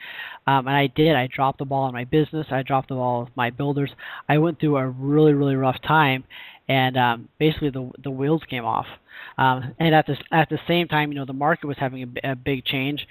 Um, 0.47 0.69
and 0.69 0.77
I 0.77 0.87
did. 0.87 1.17
I 1.17 1.27
dropped 1.27 1.59
the 1.59 1.65
ball 1.65 1.89
in 1.89 1.95
my 1.95 2.05
business. 2.05 2.47
I 2.51 2.63
dropped 2.63 2.89
the 2.89 2.95
ball 2.95 3.25
with 3.25 3.37
my 3.37 3.51
builders. 3.51 3.91
I 4.29 4.39
went 4.39 4.61
through 4.61 4.77
a 4.77 4.89
really 4.89 5.33
really 5.33 5.57
rough 5.57 5.81
time, 5.83 6.25
and 6.69 6.97
um, 6.97 7.29
basically 7.39 7.71
the 7.71 7.91
the 8.03 8.11
wheels 8.11 8.43
came 8.49 8.65
off. 8.65 8.87
Um, 9.37 9.75
and 9.81 9.95
at 9.95 10.07
the 10.07 10.17
at 10.31 10.49
the 10.49 10.61
same 10.69 10.87
time, 10.87 11.11
you 11.11 11.19
know, 11.19 11.25
the 11.25 11.33
market 11.33 11.67
was 11.67 11.77
having 11.79 12.15
a, 12.25 12.33
a 12.33 12.37
big 12.37 12.65
change, 12.65 13.09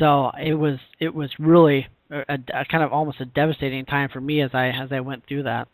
so 0.00 0.32
it 0.42 0.54
was 0.54 0.78
it 0.98 1.14
was 1.14 1.30
really 1.38 1.86
a, 2.10 2.38
a 2.52 2.64
kind 2.64 2.82
of 2.82 2.92
almost 2.92 3.20
a 3.20 3.24
devastating 3.24 3.84
time 3.84 4.08
for 4.08 4.20
me 4.20 4.40
as 4.40 4.50
I 4.52 4.68
as 4.68 4.90
I 4.90 4.98
went 4.98 5.26
through 5.28 5.44
that. 5.44 5.68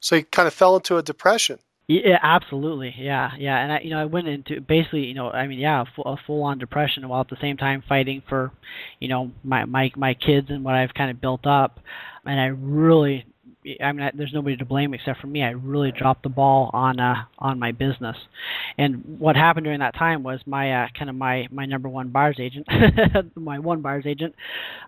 So 0.00 0.16
you 0.16 0.24
kind 0.24 0.46
of 0.46 0.54
fell 0.54 0.76
into 0.76 0.98
a 0.98 1.02
depression. 1.02 1.58
Yeah, 1.86 2.18
absolutely. 2.22 2.94
Yeah, 2.96 3.32
yeah. 3.38 3.58
And 3.62 3.72
I, 3.72 3.80
you 3.80 3.90
know, 3.90 3.98
I 4.00 4.06
went 4.06 4.26
into 4.26 4.60
basically, 4.62 5.04
you 5.04 5.12
know, 5.14 5.30
I 5.30 5.46
mean, 5.46 5.58
yeah, 5.58 5.82
a 5.82 5.84
full, 5.94 6.04
a 6.06 6.16
full-on 6.26 6.58
depression 6.58 7.06
while 7.08 7.20
at 7.20 7.28
the 7.28 7.36
same 7.42 7.58
time 7.58 7.82
fighting 7.86 8.22
for, 8.26 8.52
you 9.00 9.08
know, 9.08 9.30
my 9.42 9.66
my 9.66 9.90
my 9.94 10.14
kids 10.14 10.46
and 10.48 10.64
what 10.64 10.74
I've 10.74 10.94
kind 10.94 11.10
of 11.10 11.20
built 11.20 11.46
up. 11.46 11.80
And 12.24 12.40
I 12.40 12.46
really, 12.46 13.26
I 13.82 13.92
mean, 13.92 14.06
I, 14.06 14.12
there's 14.14 14.32
nobody 14.32 14.56
to 14.56 14.64
blame 14.64 14.94
except 14.94 15.20
for 15.20 15.26
me. 15.26 15.42
I 15.42 15.50
really 15.50 15.92
dropped 15.92 16.22
the 16.22 16.30
ball 16.30 16.70
on 16.72 16.98
uh 17.00 17.24
on 17.38 17.58
my 17.58 17.72
business. 17.72 18.16
And 18.78 19.18
what 19.18 19.36
happened 19.36 19.64
during 19.64 19.80
that 19.80 19.94
time 19.94 20.22
was 20.22 20.40
my 20.46 20.84
uh, 20.84 20.88
kind 20.98 21.10
of 21.10 21.16
my 21.16 21.46
my 21.50 21.66
number 21.66 21.90
one 21.90 22.08
buyer's 22.08 22.40
agent, 22.40 22.66
my 23.36 23.58
one 23.58 23.82
buyer's 23.82 24.06
agent, 24.06 24.34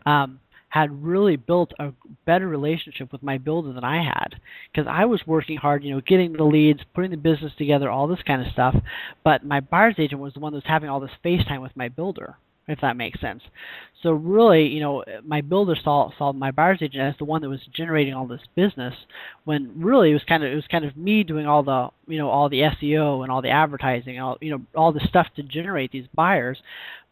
um, 0.06 0.40
had 0.76 1.02
really 1.02 1.36
built 1.36 1.72
a 1.78 1.90
better 2.26 2.46
relationship 2.46 3.10
with 3.10 3.22
my 3.22 3.38
builder 3.38 3.72
than 3.72 3.82
I 3.82 4.04
had 4.04 4.38
because 4.70 4.86
I 4.86 5.06
was 5.06 5.26
working 5.26 5.56
hard, 5.56 5.82
you 5.82 5.94
know, 5.94 6.02
getting 6.02 6.34
the 6.34 6.44
leads, 6.44 6.80
putting 6.94 7.10
the 7.10 7.16
business 7.16 7.52
together, 7.56 7.88
all 7.88 8.06
this 8.06 8.22
kind 8.26 8.42
of 8.42 8.52
stuff. 8.52 8.76
But 9.24 9.42
my 9.42 9.60
buyer's 9.60 9.94
agent 9.96 10.20
was 10.20 10.34
the 10.34 10.40
one 10.40 10.52
that 10.52 10.58
was 10.58 10.64
having 10.66 10.90
all 10.90 11.00
this 11.00 11.22
face 11.22 11.42
time 11.46 11.62
with 11.62 11.74
my 11.76 11.88
builder, 11.88 12.36
if 12.68 12.78
that 12.82 12.98
makes 12.98 13.22
sense. 13.22 13.42
So 14.02 14.10
really, 14.12 14.66
you 14.66 14.80
know, 14.80 15.02
my 15.24 15.40
builder 15.40 15.76
saw 15.82 16.10
saw 16.18 16.34
my 16.34 16.50
buyer's 16.50 16.82
agent 16.82 17.02
as 17.02 17.14
the 17.18 17.24
one 17.24 17.40
that 17.40 17.48
was 17.48 17.66
generating 17.74 18.12
all 18.12 18.26
this 18.26 18.42
business, 18.54 18.94
when 19.44 19.80
really 19.80 20.10
it 20.10 20.14
was 20.14 20.24
kind 20.24 20.44
of 20.44 20.52
it 20.52 20.56
was 20.56 20.66
kind 20.70 20.84
of 20.84 20.94
me 20.94 21.24
doing 21.24 21.46
all 21.46 21.62
the 21.62 21.88
you 22.06 22.18
know 22.18 22.28
all 22.28 22.50
the 22.50 22.60
SEO 22.60 23.22
and 23.22 23.32
all 23.32 23.40
the 23.40 23.48
advertising, 23.48 24.20
all 24.20 24.36
you 24.42 24.50
know 24.50 24.60
all 24.74 24.92
the 24.92 25.08
stuff 25.08 25.28
to 25.36 25.42
generate 25.42 25.90
these 25.90 26.06
buyers, 26.14 26.58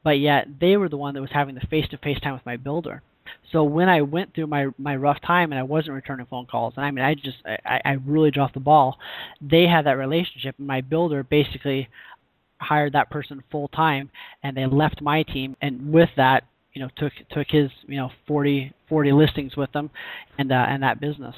but 0.03 0.19
yet 0.19 0.49
they 0.61 0.77
were 0.77 0.91
the 0.91 0.99
one 0.99 1.15
that 1.15 1.23
was 1.23 1.33
having 1.33 1.55
the 1.55 1.67
face 1.69 1.89
to 1.89 1.97
face 1.97 2.21
time 2.21 2.35
with 2.35 2.45
my 2.45 2.59
builder. 2.59 3.03
So 3.53 3.63
when 3.65 3.89
I 3.89 4.03
went 4.03 4.35
through 4.35 4.49
my 4.49 4.69
my 4.79 4.97
rough 4.97 5.21
time 5.21 5.53
and 5.53 5.59
I 5.59 5.63
wasn't 5.63 5.95
returning 5.95 6.27
phone 6.27 6.47
calls, 6.47 6.75
and 6.77 6.85
I 6.85 6.91
mean 6.91 7.05
I 7.05 7.15
just 7.15 7.39
I, 7.47 7.81
I 7.85 7.93
really 8.05 8.31
dropped 8.31 8.55
the 8.55 8.61
ball. 8.61 8.99
They 9.41 9.67
had 9.67 9.87
that 9.87 9.99
relationship, 9.99 10.57
and 10.59 10.67
my 10.67 10.81
builder 10.81 11.23
basically 11.23 11.89
hired 12.59 12.93
that 12.95 13.11
person 13.11 13.43
full 13.51 13.69
time, 13.69 14.11
and 14.43 14.57
they 14.57 14.67
left 14.67 15.01
my 15.01 15.23
team, 15.23 15.57
and 15.61 15.93
with 15.93 16.11
that, 16.17 16.45
you 16.73 16.83
know, 16.83 16.89
took 16.97 17.13
took 17.31 17.47
his 17.49 17.71
you 17.87 17.97
know 17.97 18.11
40 18.27 18.73
40 18.89 19.13
listings 19.13 19.57
with 19.57 19.71
them, 19.73 19.91
and 20.39 20.51
uh, 20.51 20.67
and 20.69 20.83
that 20.83 21.01
business. 21.01 21.35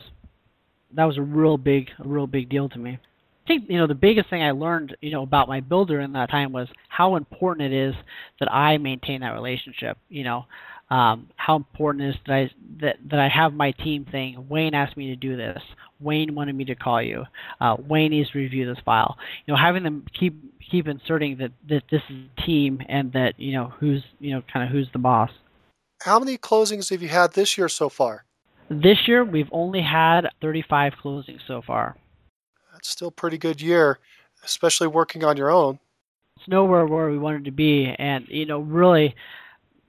That 0.94 1.04
was 1.04 1.18
a 1.18 1.22
real 1.22 1.58
big 1.58 1.90
a 1.98 2.08
real 2.08 2.26
big 2.26 2.48
deal 2.48 2.68
to 2.70 2.78
me. 2.78 2.98
I 3.44 3.46
think 3.46 3.64
you 3.68 3.78
know 3.78 3.86
the 3.86 3.94
biggest 3.94 4.30
thing 4.30 4.42
I 4.42 4.52
learned 4.52 4.96
you 5.00 5.10
know 5.10 5.22
about 5.22 5.48
my 5.48 5.60
builder 5.60 6.00
in 6.00 6.12
that 6.14 6.30
time 6.30 6.52
was 6.52 6.68
how 6.88 7.16
important 7.16 7.72
it 7.72 7.88
is 7.88 7.94
that 8.40 8.52
I 8.52 8.78
maintain 8.78 9.20
that 9.20 9.34
relationship. 9.34 9.98
You 10.08 10.24
know, 10.24 10.46
um, 10.90 11.28
how 11.36 11.56
important 11.56 12.04
is 12.04 12.16
that 12.26 12.34
I 12.34 12.50
that, 12.80 12.96
that 13.10 13.18
I 13.18 13.28
have 13.28 13.52
my 13.52 13.72
team 13.72 14.04
thing. 14.04 14.46
Wayne 14.48 14.74
asked 14.74 14.96
me 14.96 15.08
to 15.08 15.16
do 15.16 15.36
this. 15.36 15.60
Wayne 15.98 16.34
wanted 16.34 16.54
me 16.54 16.64
to 16.66 16.74
call 16.74 17.02
you. 17.02 17.24
Uh, 17.60 17.76
Wayne 17.78 18.10
needs 18.10 18.30
to 18.30 18.38
review 18.38 18.66
this 18.66 18.82
file. 18.84 19.16
You 19.46 19.54
know, 19.54 19.58
having 19.58 19.82
them 19.82 20.04
keep 20.18 20.34
keep 20.70 20.86
inserting 20.86 21.38
that 21.38 21.52
that 21.68 21.82
this 21.90 22.02
is 22.08 22.16
a 22.38 22.42
team 22.42 22.82
and 22.88 23.12
that 23.12 23.38
you 23.38 23.52
know 23.52 23.72
who's 23.78 24.02
you 24.20 24.34
know 24.34 24.42
kind 24.52 24.64
of 24.64 24.70
who's 24.70 24.88
the 24.92 24.98
boss. 24.98 25.30
How 26.02 26.18
many 26.18 26.36
closings 26.38 26.90
have 26.90 27.02
you 27.02 27.08
had 27.08 27.32
this 27.32 27.56
year 27.56 27.68
so 27.68 27.88
far? 27.88 28.24
This 28.68 29.06
year, 29.06 29.24
we've 29.24 29.48
only 29.52 29.80
had 29.80 30.28
35 30.40 30.94
closings 31.02 31.40
so 31.46 31.62
far. 31.62 31.96
That's 32.72 32.88
still 32.88 33.08
a 33.08 33.12
pretty 33.12 33.38
good 33.38 33.60
year, 33.60 33.98
especially 34.44 34.88
working 34.88 35.24
on 35.24 35.36
your 35.36 35.50
own. 35.50 35.78
It's 36.36 36.48
nowhere 36.48 36.84
where 36.84 37.08
we 37.08 37.16
wanted 37.16 37.46
to 37.46 37.50
be, 37.50 37.94
and 37.98 38.26
you 38.28 38.44
know, 38.44 38.60
really, 38.60 39.14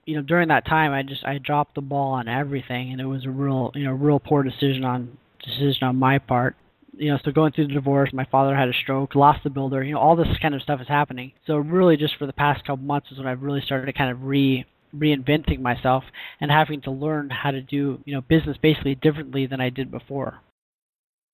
you 0.08 0.14
know, 0.16 0.22
during 0.22 0.48
that 0.48 0.64
time, 0.64 0.92
I 0.92 1.02
just 1.02 1.22
I 1.26 1.36
dropped 1.36 1.74
the 1.74 1.82
ball 1.82 2.12
on 2.12 2.28
everything, 2.28 2.92
and 2.92 3.00
it 3.00 3.04
was 3.04 3.26
a 3.26 3.30
real, 3.30 3.72
you 3.74 3.84
know, 3.84 3.92
real 3.92 4.18
poor 4.18 4.42
decision 4.42 4.82
on 4.82 5.18
decision 5.44 5.86
on 5.86 5.96
my 5.96 6.18
part. 6.18 6.56
You 6.96 7.12
know, 7.12 7.18
so 7.22 7.30
going 7.30 7.52
through 7.52 7.66
the 7.66 7.74
divorce, 7.74 8.10
my 8.14 8.24
father 8.24 8.56
had 8.56 8.70
a 8.70 8.72
stroke, 8.72 9.14
lost 9.14 9.44
the 9.44 9.50
builder. 9.50 9.84
You 9.84 9.92
know, 9.92 10.00
all 10.00 10.16
this 10.16 10.38
kind 10.40 10.54
of 10.54 10.62
stuff 10.62 10.80
is 10.80 10.88
happening. 10.88 11.32
So 11.46 11.58
really, 11.58 11.98
just 11.98 12.16
for 12.16 12.24
the 12.24 12.32
past 12.32 12.64
couple 12.64 12.86
months 12.86 13.12
is 13.12 13.18
when 13.18 13.26
I've 13.26 13.42
really 13.42 13.60
started 13.60 13.84
to 13.84 13.92
kind 13.92 14.10
of 14.10 14.24
re 14.24 14.64
reinventing 14.96 15.60
myself 15.60 16.04
and 16.40 16.50
having 16.50 16.80
to 16.80 16.90
learn 16.90 17.28
how 17.28 17.50
to 17.50 17.60
do 17.60 18.00
you 18.06 18.14
know 18.14 18.22
business 18.22 18.56
basically 18.56 18.94
differently 18.94 19.44
than 19.44 19.60
I 19.60 19.68
did 19.68 19.90
before. 19.90 20.40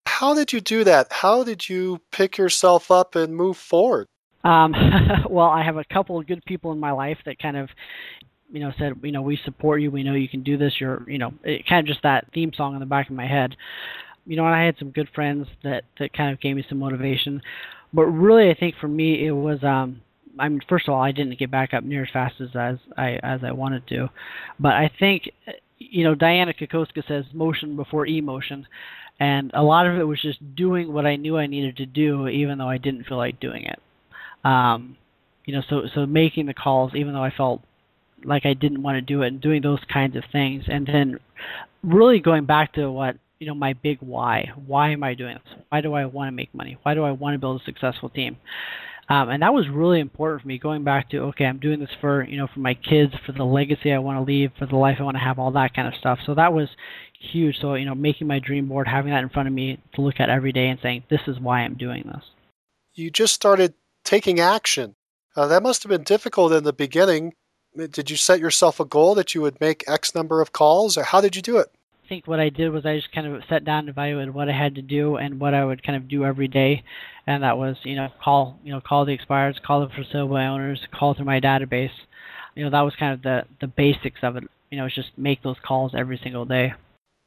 How 0.08 0.34
did 0.34 0.52
you 0.52 0.60
do 0.60 0.82
that? 0.82 1.12
How 1.12 1.44
did 1.44 1.68
you 1.68 2.00
pick 2.10 2.38
yourself 2.38 2.90
up 2.90 3.14
and 3.14 3.36
move 3.36 3.56
forward? 3.56 4.08
Um, 4.42 4.74
well, 5.30 5.46
I 5.46 5.62
have 5.62 5.76
a 5.76 5.84
couple 5.84 6.18
of 6.18 6.26
good 6.26 6.44
people 6.44 6.72
in 6.72 6.80
my 6.80 6.90
life 6.90 7.18
that 7.24 7.38
kind 7.38 7.56
of 7.56 7.70
you 8.54 8.60
know 8.60 8.72
said 8.78 8.94
you 9.02 9.12
know 9.12 9.22
we 9.22 9.38
support 9.44 9.82
you. 9.82 9.90
We 9.90 10.04
know 10.04 10.14
you 10.14 10.28
can 10.28 10.42
do 10.42 10.56
this. 10.56 10.74
You're 10.80 11.04
you 11.10 11.18
know 11.18 11.34
it 11.42 11.66
kind 11.66 11.80
of 11.80 11.92
just 11.92 12.02
that 12.04 12.26
theme 12.32 12.52
song 12.56 12.74
in 12.74 12.80
the 12.80 12.86
back 12.86 13.10
of 13.10 13.16
my 13.16 13.26
head. 13.26 13.56
You 14.26 14.36
know 14.36 14.46
and 14.46 14.54
i 14.54 14.64
had 14.64 14.76
some 14.78 14.90
good 14.90 15.08
friends 15.14 15.46
that 15.64 15.84
that 15.98 16.14
kind 16.14 16.32
of 16.32 16.40
gave 16.40 16.56
me 16.56 16.64
some 16.68 16.78
motivation. 16.78 17.42
But 17.92 18.06
really 18.06 18.50
i 18.50 18.54
think 18.54 18.76
for 18.80 18.88
me 18.88 19.26
it 19.26 19.32
was 19.32 19.62
um 19.62 20.00
I 20.38 20.48
mean, 20.48 20.60
first 20.68 20.88
of 20.88 20.94
all, 20.94 21.00
I 21.00 21.12
didn't 21.12 21.38
get 21.38 21.50
back 21.50 21.74
up 21.74 21.84
near 21.84 22.02
as 22.02 22.10
fast 22.12 22.40
as 22.40 22.48
as 22.56 22.78
I 22.96 23.20
as 23.22 23.44
I 23.44 23.52
wanted 23.52 23.86
to, 23.88 24.08
but 24.58 24.72
I 24.72 24.90
think, 24.98 25.30
you 25.78 26.04
know, 26.04 26.14
Dianna 26.14 26.58
Kokoszka 26.58 27.06
says 27.06 27.24
motion 27.32 27.76
before 27.76 28.06
emotion, 28.06 28.66
and 29.20 29.52
a 29.54 29.62
lot 29.62 29.86
of 29.86 29.96
it 29.96 30.02
was 30.02 30.20
just 30.20 30.56
doing 30.56 30.92
what 30.92 31.06
I 31.06 31.16
knew 31.16 31.38
I 31.38 31.46
needed 31.46 31.76
to 31.76 31.86
do, 31.86 32.26
even 32.26 32.58
though 32.58 32.68
I 32.68 32.78
didn't 32.78 33.04
feel 33.04 33.16
like 33.16 33.38
doing 33.38 33.64
it. 33.64 33.80
Um, 34.44 34.96
you 35.44 35.54
know, 35.54 35.62
so 35.68 35.82
so 35.94 36.04
making 36.06 36.46
the 36.46 36.54
calls, 36.54 36.92
even 36.94 37.12
though 37.12 37.22
I 37.22 37.30
felt 37.30 37.62
like 38.24 38.46
I 38.46 38.54
didn't 38.54 38.82
want 38.82 38.96
to 38.96 39.02
do 39.02 39.22
it, 39.22 39.28
and 39.28 39.40
doing 39.40 39.62
those 39.62 39.80
kinds 39.92 40.16
of 40.16 40.24
things, 40.32 40.64
and 40.68 40.86
then 40.86 41.18
really 41.82 42.20
going 42.20 42.44
back 42.44 42.74
to 42.74 42.90
what 42.90 43.16
you 43.38 43.46
know 43.46 43.54
my 43.54 43.74
big 43.74 43.98
why. 44.00 44.50
Why 44.66 44.90
am 44.90 45.02
I 45.02 45.14
doing 45.14 45.34
this? 45.34 45.64
Why 45.68 45.80
do 45.80 45.94
I 45.94 46.06
want 46.06 46.28
to 46.28 46.32
make 46.32 46.54
money? 46.54 46.78
Why 46.82 46.94
do 46.94 47.04
I 47.04 47.12
want 47.12 47.34
to 47.34 47.38
build 47.38 47.60
a 47.60 47.64
successful 47.64 48.08
team? 48.08 48.36
Um, 49.08 49.28
and 49.28 49.42
that 49.42 49.52
was 49.52 49.68
really 49.68 50.00
important 50.00 50.42
for 50.42 50.48
me 50.48 50.58
going 50.58 50.82
back 50.82 51.10
to 51.10 51.18
okay 51.24 51.44
i'm 51.44 51.58
doing 51.58 51.78
this 51.78 51.90
for 52.00 52.24
you 52.24 52.38
know 52.38 52.46
for 52.46 52.60
my 52.60 52.72
kids 52.72 53.12
for 53.26 53.32
the 53.32 53.44
legacy 53.44 53.92
i 53.92 53.98
want 53.98 54.16
to 54.16 54.22
leave 54.22 54.50
for 54.58 54.64
the 54.64 54.76
life 54.76 54.96
i 54.98 55.02
want 55.02 55.16
to 55.16 55.22
have 55.22 55.38
all 55.38 55.50
that 55.50 55.74
kind 55.74 55.86
of 55.86 55.94
stuff 55.94 56.20
so 56.24 56.34
that 56.34 56.54
was 56.54 56.70
huge 57.20 57.58
so 57.60 57.74
you 57.74 57.84
know 57.84 57.94
making 57.94 58.26
my 58.26 58.38
dream 58.38 58.66
board 58.66 58.88
having 58.88 59.12
that 59.12 59.22
in 59.22 59.28
front 59.28 59.46
of 59.46 59.52
me 59.52 59.78
to 59.94 60.00
look 60.00 60.20
at 60.20 60.30
every 60.30 60.52
day 60.52 60.68
and 60.68 60.80
saying 60.80 61.02
this 61.10 61.20
is 61.26 61.38
why 61.38 61.60
i'm 61.60 61.74
doing 61.74 62.02
this 62.06 62.24
you 62.94 63.10
just 63.10 63.34
started 63.34 63.74
taking 64.04 64.40
action 64.40 64.94
uh, 65.36 65.46
that 65.46 65.62
must 65.62 65.82
have 65.82 65.90
been 65.90 66.02
difficult 66.02 66.52
in 66.52 66.64
the 66.64 66.72
beginning 66.72 67.34
did 67.76 68.10
you 68.10 68.16
set 68.16 68.40
yourself 68.40 68.80
a 68.80 68.84
goal 68.84 69.14
that 69.14 69.34
you 69.34 69.40
would 69.40 69.60
make 69.60 69.84
x 69.88 70.14
number 70.14 70.40
of 70.40 70.52
calls 70.52 70.96
or 70.96 71.04
how 71.04 71.20
did 71.20 71.36
you 71.36 71.42
do 71.42 71.56
it 71.58 71.70
I 72.04 72.08
think 72.08 72.26
what 72.26 72.40
I 72.40 72.50
did 72.50 72.68
was 72.70 72.84
I 72.84 72.96
just 72.96 73.12
kind 73.12 73.26
of 73.26 73.42
sat 73.48 73.64
down 73.64 73.80
and 73.80 73.88
evaluated 73.88 74.34
what 74.34 74.50
I 74.50 74.52
had 74.52 74.74
to 74.74 74.82
do 74.82 75.16
and 75.16 75.40
what 75.40 75.54
I 75.54 75.64
would 75.64 75.82
kind 75.82 75.96
of 75.96 76.06
do 76.06 76.24
every 76.24 76.48
day, 76.48 76.84
and 77.26 77.42
that 77.42 77.56
was 77.56 77.78
you 77.82 77.96
know 77.96 78.10
call 78.22 78.58
you 78.62 78.72
know 78.72 78.82
call 78.82 79.06
the 79.06 79.16
expireds, 79.16 79.62
call 79.62 79.80
the 79.80 79.88
for 79.88 80.04
sale 80.04 80.28
by 80.28 80.44
owners, 80.44 80.86
call 80.92 81.14
through 81.14 81.24
my 81.24 81.40
database. 81.40 81.92
You 82.54 82.64
know 82.64 82.70
that 82.70 82.82
was 82.82 82.94
kind 82.96 83.14
of 83.14 83.22
the 83.22 83.44
the 83.60 83.66
basics 83.66 84.20
of 84.22 84.36
it. 84.36 84.44
You 84.70 84.78
know, 84.78 84.88
just 84.88 85.16
make 85.16 85.42
those 85.42 85.56
calls 85.64 85.94
every 85.94 86.20
single 86.22 86.44
day. 86.44 86.74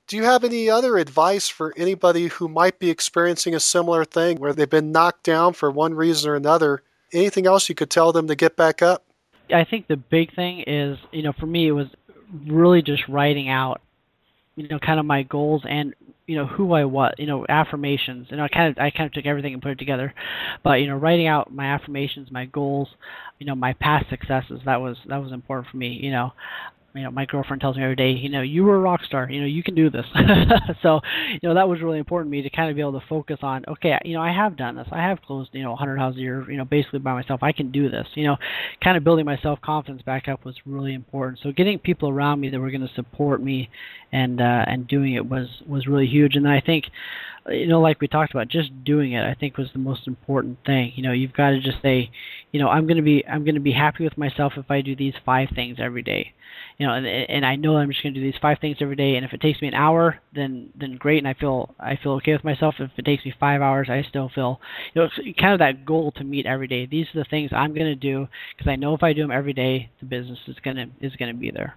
Do 0.07 0.15
you 0.15 0.23
have 0.23 0.43
any 0.43 0.69
other 0.69 0.97
advice 0.97 1.49
for 1.49 1.73
anybody 1.75 2.27
who 2.27 2.47
might 2.47 2.77
be 2.77 2.89
experiencing 2.89 3.55
a 3.55 3.59
similar 3.59 4.05
thing 4.05 4.37
where 4.37 4.53
they've 4.53 4.69
been 4.69 4.91
knocked 4.91 5.23
down 5.23 5.53
for 5.53 5.71
one 5.71 5.95
reason 5.95 6.29
or 6.29 6.35
another? 6.35 6.83
Anything 7.11 7.47
else 7.47 7.67
you 7.67 7.75
could 7.75 7.89
tell 7.89 8.13
them 8.13 8.27
to 8.27 8.35
get 8.35 8.55
back 8.55 8.81
up? 8.81 9.03
I 9.53 9.63
think 9.63 9.87
the 9.87 9.97
big 9.97 10.35
thing 10.35 10.63
is, 10.67 10.97
you 11.11 11.23
know, 11.23 11.33
for 11.39 11.45
me, 11.45 11.67
it 11.67 11.71
was 11.71 11.87
really 12.47 12.81
just 12.81 13.07
writing 13.07 13.49
out 13.49 13.81
you 14.57 14.67
know, 14.67 14.79
kind 14.79 14.99
of 14.99 15.05
my 15.05 15.21
goals 15.23 15.61
and 15.69 15.93
you 16.25 16.35
know 16.35 16.45
who 16.45 16.73
I 16.73 16.83
was, 16.83 17.13
you 17.17 17.27
know, 17.27 17.45
affirmations. 17.47 18.27
And 18.31 18.41
I 18.41 18.49
kind 18.49 18.71
of 18.75 18.83
I 18.83 18.89
kind 18.89 19.05
of 19.05 19.13
took 19.13 19.25
everything 19.25 19.53
and 19.53 19.61
put 19.61 19.71
it 19.71 19.79
together. 19.79 20.13
But 20.63 20.81
you 20.81 20.87
know, 20.87 20.95
writing 20.95 21.27
out 21.27 21.53
my 21.53 21.67
affirmations, 21.67 22.31
my 22.31 22.45
goals, 22.45 22.89
you 23.39 23.45
know, 23.45 23.55
my 23.55 23.73
past 23.73 24.09
successes. 24.09 24.59
That 24.65 24.81
was 24.81 24.97
that 25.07 25.21
was 25.21 25.31
important 25.31 25.69
for 25.71 25.77
me. 25.77 25.89
You 25.89 26.11
know, 26.11 26.33
you 26.97 27.03
know, 27.03 27.11
my 27.11 27.25
girlfriend 27.25 27.61
tells 27.61 27.77
me 27.77 27.83
every 27.83 27.95
day, 27.95 28.11
you 28.11 28.29
know, 28.29 28.41
you 28.41 28.63
were 28.63 28.75
a 28.75 28.79
rock 28.79 29.03
star, 29.03 29.29
you 29.29 29.39
know, 29.39 29.47
you 29.47 29.63
can 29.63 29.75
do 29.75 29.89
this. 29.89 30.05
so, 30.81 30.99
you 31.31 31.39
know, 31.43 31.53
that 31.53 31.69
was 31.69 31.81
really 31.81 31.99
important 31.99 32.31
to 32.31 32.37
me 32.37 32.41
to 32.41 32.49
kind 32.49 32.69
of 32.69 32.75
be 32.75 32.81
able 32.81 32.99
to 32.99 33.05
focus 33.07 33.39
on, 33.41 33.63
okay, 33.67 33.97
you 34.03 34.13
know, 34.13 34.21
I 34.21 34.31
have 34.31 34.57
done 34.57 34.75
this. 34.75 34.87
I 34.91 35.01
have 35.01 35.21
closed, 35.21 35.49
you 35.53 35.63
know, 35.63 35.71
100 35.71 35.97
houses 35.97 36.17
a 36.17 36.21
year, 36.21 36.49
you 36.49 36.57
know, 36.57 36.65
basically 36.65 36.99
by 36.99 37.13
myself. 37.13 37.43
I 37.43 37.51
can 37.51 37.71
do 37.71 37.89
this. 37.89 38.07
You 38.15 38.25
know, 38.25 38.37
kind 38.83 38.97
of 38.97 39.03
building 39.03 39.25
my 39.25 39.37
self 39.37 39.61
confidence 39.61 40.01
back 40.01 40.27
up 40.27 40.45
was 40.45 40.55
really 40.65 40.93
important. 40.93 41.39
So, 41.43 41.51
getting 41.51 41.79
people 41.79 42.09
around 42.09 42.39
me 42.39 42.49
that 42.49 42.59
were 42.59 42.71
going 42.71 42.87
to 42.87 42.93
support 42.95 43.41
me 43.41 43.69
and 44.11 44.41
uh, 44.41 44.65
and 44.67 44.87
doing 44.87 45.13
it 45.13 45.25
was 45.27 45.47
was 45.67 45.87
really 45.87 46.07
huge. 46.07 46.35
And 46.35 46.47
I 46.47 46.61
think, 46.61 46.85
you 47.49 47.67
know, 47.67 47.81
like 47.81 48.01
we 48.01 48.07
talked 48.07 48.33
about, 48.33 48.47
just 48.47 48.83
doing 48.83 49.13
it, 49.13 49.23
I 49.23 49.33
think 49.33 49.57
was 49.57 49.71
the 49.73 49.79
most 49.79 50.07
important 50.07 50.57
thing. 50.65 50.93
You 50.95 51.03
know, 51.03 51.11
you've 51.11 51.33
got 51.33 51.51
to 51.51 51.59
just 51.59 51.81
say, 51.81 52.11
you 52.51 52.59
know, 52.59 52.69
I'm 52.69 52.87
going 52.87 52.97
to 52.97 53.03
be 53.03 53.25
I'm 53.27 53.45
to 53.45 53.59
be 53.59 53.71
happy 53.71 54.03
with 54.03 54.17
myself 54.17 54.53
if 54.57 54.69
I 54.69 54.81
do 54.81 54.95
these 54.95 55.15
five 55.25 55.49
things 55.55 55.77
every 55.79 56.03
day 56.03 56.33
you 56.77 56.85
know, 56.85 56.93
and, 56.93 57.07
and 57.07 57.45
I 57.45 57.55
know 57.55 57.77
I'm 57.77 57.89
just 57.89 58.03
going 58.03 58.13
to 58.13 58.19
do 58.19 58.25
these 58.25 58.39
five 58.39 58.59
things 58.59 58.77
every 58.81 58.95
day. 58.95 59.15
And 59.15 59.25
if 59.25 59.33
it 59.33 59.41
takes 59.41 59.61
me 59.61 59.67
an 59.67 59.73
hour, 59.73 60.19
then 60.33 60.69
then 60.75 60.97
great, 60.97 61.17
and 61.17 61.27
I 61.27 61.33
feel 61.33 61.73
I 61.79 61.95
feel 61.95 62.13
okay 62.13 62.33
with 62.33 62.43
myself. 62.43 62.75
If 62.79 62.91
it 62.97 63.05
takes 63.05 63.25
me 63.25 63.33
five 63.39 63.61
hours, 63.61 63.89
I 63.89 64.03
still 64.03 64.29
feel, 64.29 64.61
you 64.93 65.01
know, 65.01 65.09
it's 65.15 65.39
kind 65.39 65.53
of 65.53 65.59
that 65.59 65.85
goal 65.85 66.11
to 66.13 66.23
meet 66.23 66.45
every 66.45 66.67
day. 66.67 66.85
These 66.85 67.07
are 67.15 67.19
the 67.19 67.29
things 67.29 67.51
I'm 67.51 67.73
going 67.73 67.87
to 67.87 67.95
do 67.95 68.27
because 68.55 68.69
I 68.69 68.75
know 68.75 68.93
if 68.93 69.03
I 69.03 69.13
do 69.13 69.21
them 69.21 69.31
every 69.31 69.53
day, 69.53 69.89
the 69.99 70.05
business 70.05 70.39
is 70.47 70.55
to 70.63 70.87
is 71.01 71.15
going 71.15 71.33
to 71.33 71.39
be 71.39 71.51
there. 71.51 71.75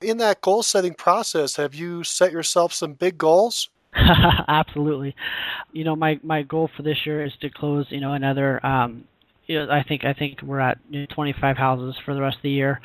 In 0.00 0.16
that 0.18 0.40
goal 0.40 0.62
setting 0.62 0.94
process, 0.94 1.56
have 1.56 1.74
you 1.74 2.02
set 2.02 2.32
yourself 2.32 2.72
some 2.72 2.94
big 2.94 3.18
goals? 3.18 3.68
Absolutely. 4.48 5.14
You 5.72 5.84
know, 5.84 5.96
my 5.96 6.18
my 6.22 6.42
goal 6.42 6.70
for 6.76 6.82
this 6.82 6.98
year 7.04 7.24
is 7.24 7.32
to 7.40 7.50
close, 7.50 7.86
you 7.90 8.00
know, 8.00 8.14
another 8.14 8.64
um, 8.64 9.04
you 9.46 9.58
know, 9.58 9.70
I 9.70 9.82
think 9.82 10.04
I 10.04 10.12
think 10.12 10.40
we're 10.42 10.60
at 10.60 10.78
25 11.14 11.56
houses 11.56 11.96
for 12.04 12.14
the 12.14 12.20
rest 12.20 12.36
of 12.36 12.42
the 12.42 12.50
year, 12.50 12.80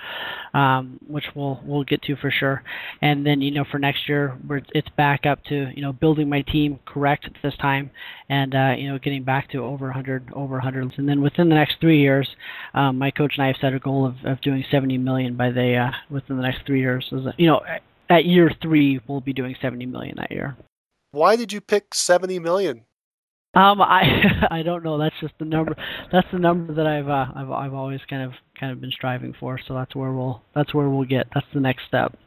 um, 0.53 0.99
which 1.07 1.25
we'll 1.35 1.61
we'll 1.63 1.83
get 1.83 2.01
to 2.03 2.15
for 2.15 2.31
sure. 2.31 2.63
And 3.01 3.25
then 3.25 3.41
you 3.41 3.51
know 3.51 3.63
for 3.69 3.77
next 3.79 4.09
year, 4.09 4.37
we're, 4.47 4.61
it's 4.73 4.89
back 4.97 5.25
up 5.25 5.43
to 5.45 5.71
you 5.75 5.81
know 5.81 5.93
building 5.93 6.29
my 6.29 6.41
team 6.41 6.79
correct 6.85 7.29
this 7.43 7.55
time, 7.57 7.91
and 8.27 8.55
uh, 8.55 8.73
you 8.77 8.89
know 8.89 8.97
getting 8.97 9.23
back 9.23 9.49
to 9.51 9.59
over 9.59 9.85
100 9.85 10.31
over 10.33 10.55
100. 10.55 10.93
And 10.97 11.07
then 11.07 11.21
within 11.21 11.47
the 11.49 11.55
next 11.55 11.75
three 11.79 12.01
years, 12.01 12.27
um, 12.73 12.97
my 12.97 13.11
coach 13.11 13.33
and 13.37 13.43
I 13.43 13.47
have 13.47 13.57
set 13.61 13.73
a 13.73 13.79
goal 13.79 14.05
of, 14.05 14.15
of 14.25 14.41
doing 14.41 14.65
70 14.69 14.97
million 14.97 15.37
by 15.37 15.51
the 15.51 15.75
uh, 15.75 15.91
within 16.09 16.37
the 16.37 16.43
next 16.43 16.65
three 16.65 16.79
years. 16.79 17.05
So, 17.09 17.31
you 17.37 17.47
know, 17.47 17.61
at 18.09 18.25
year 18.25 18.51
three, 18.61 18.99
we'll 19.07 19.21
be 19.21 19.33
doing 19.33 19.55
70 19.61 19.85
million 19.85 20.15
that 20.17 20.31
year. 20.31 20.57
Why 21.11 21.35
did 21.35 21.53
you 21.53 21.61
pick 21.61 21.93
70 21.93 22.39
million? 22.39 22.85
Um, 23.53 23.81
I 23.81 24.47
I 24.51 24.61
don't 24.61 24.83
know. 24.83 24.97
That's 24.99 25.15
just 25.19 25.33
the 25.39 25.45
number. 25.45 25.75
That's 26.11 26.27
the 26.31 26.39
number 26.39 26.73
that 26.75 26.85
I've 26.85 27.09
uh, 27.09 27.25
I've 27.35 27.49
I've 27.49 27.73
always 27.73 28.01
kind 28.09 28.23
of 28.23 28.33
kind 28.59 28.71
of 28.71 28.79
been 28.79 28.91
striving 28.91 29.33
for. 29.39 29.59
So 29.67 29.73
that's 29.73 29.95
where 29.95 30.11
we'll 30.11 30.43
that's 30.53 30.73
where 30.73 30.87
we'll 30.89 31.07
get. 31.07 31.27
That's 31.33 31.47
the 31.53 31.59
next 31.59 31.85
step. 31.87 32.17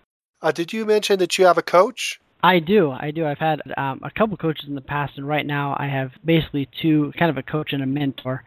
Uh, 0.43 0.51
did 0.51 0.73
you 0.73 0.85
mention 0.85 1.19
that 1.19 1.39
you 1.39 1.47
have 1.47 1.59
a 1.59 1.63
coach? 1.63 2.21
I 2.43 2.59
do. 2.59 2.91
I 2.91 3.11
do. 3.11 3.27
I've 3.27 3.39
had 3.39 3.61
um, 3.77 4.01
a 4.03 4.11
couple 4.11 4.37
coaches 4.39 4.65
in 4.67 4.75
the 4.75 4.81
past, 4.81 5.19
and 5.19 5.29
right 5.29 5.45
now 5.45 5.77
I 5.79 5.87
have 5.89 6.13
basically 6.25 6.69
two, 6.81 7.13
kind 7.19 7.31
of 7.31 7.37
a 7.37 7.43
coach 7.43 7.73
and 7.73 7.83
a 7.83 7.87
mentor. 7.87 8.45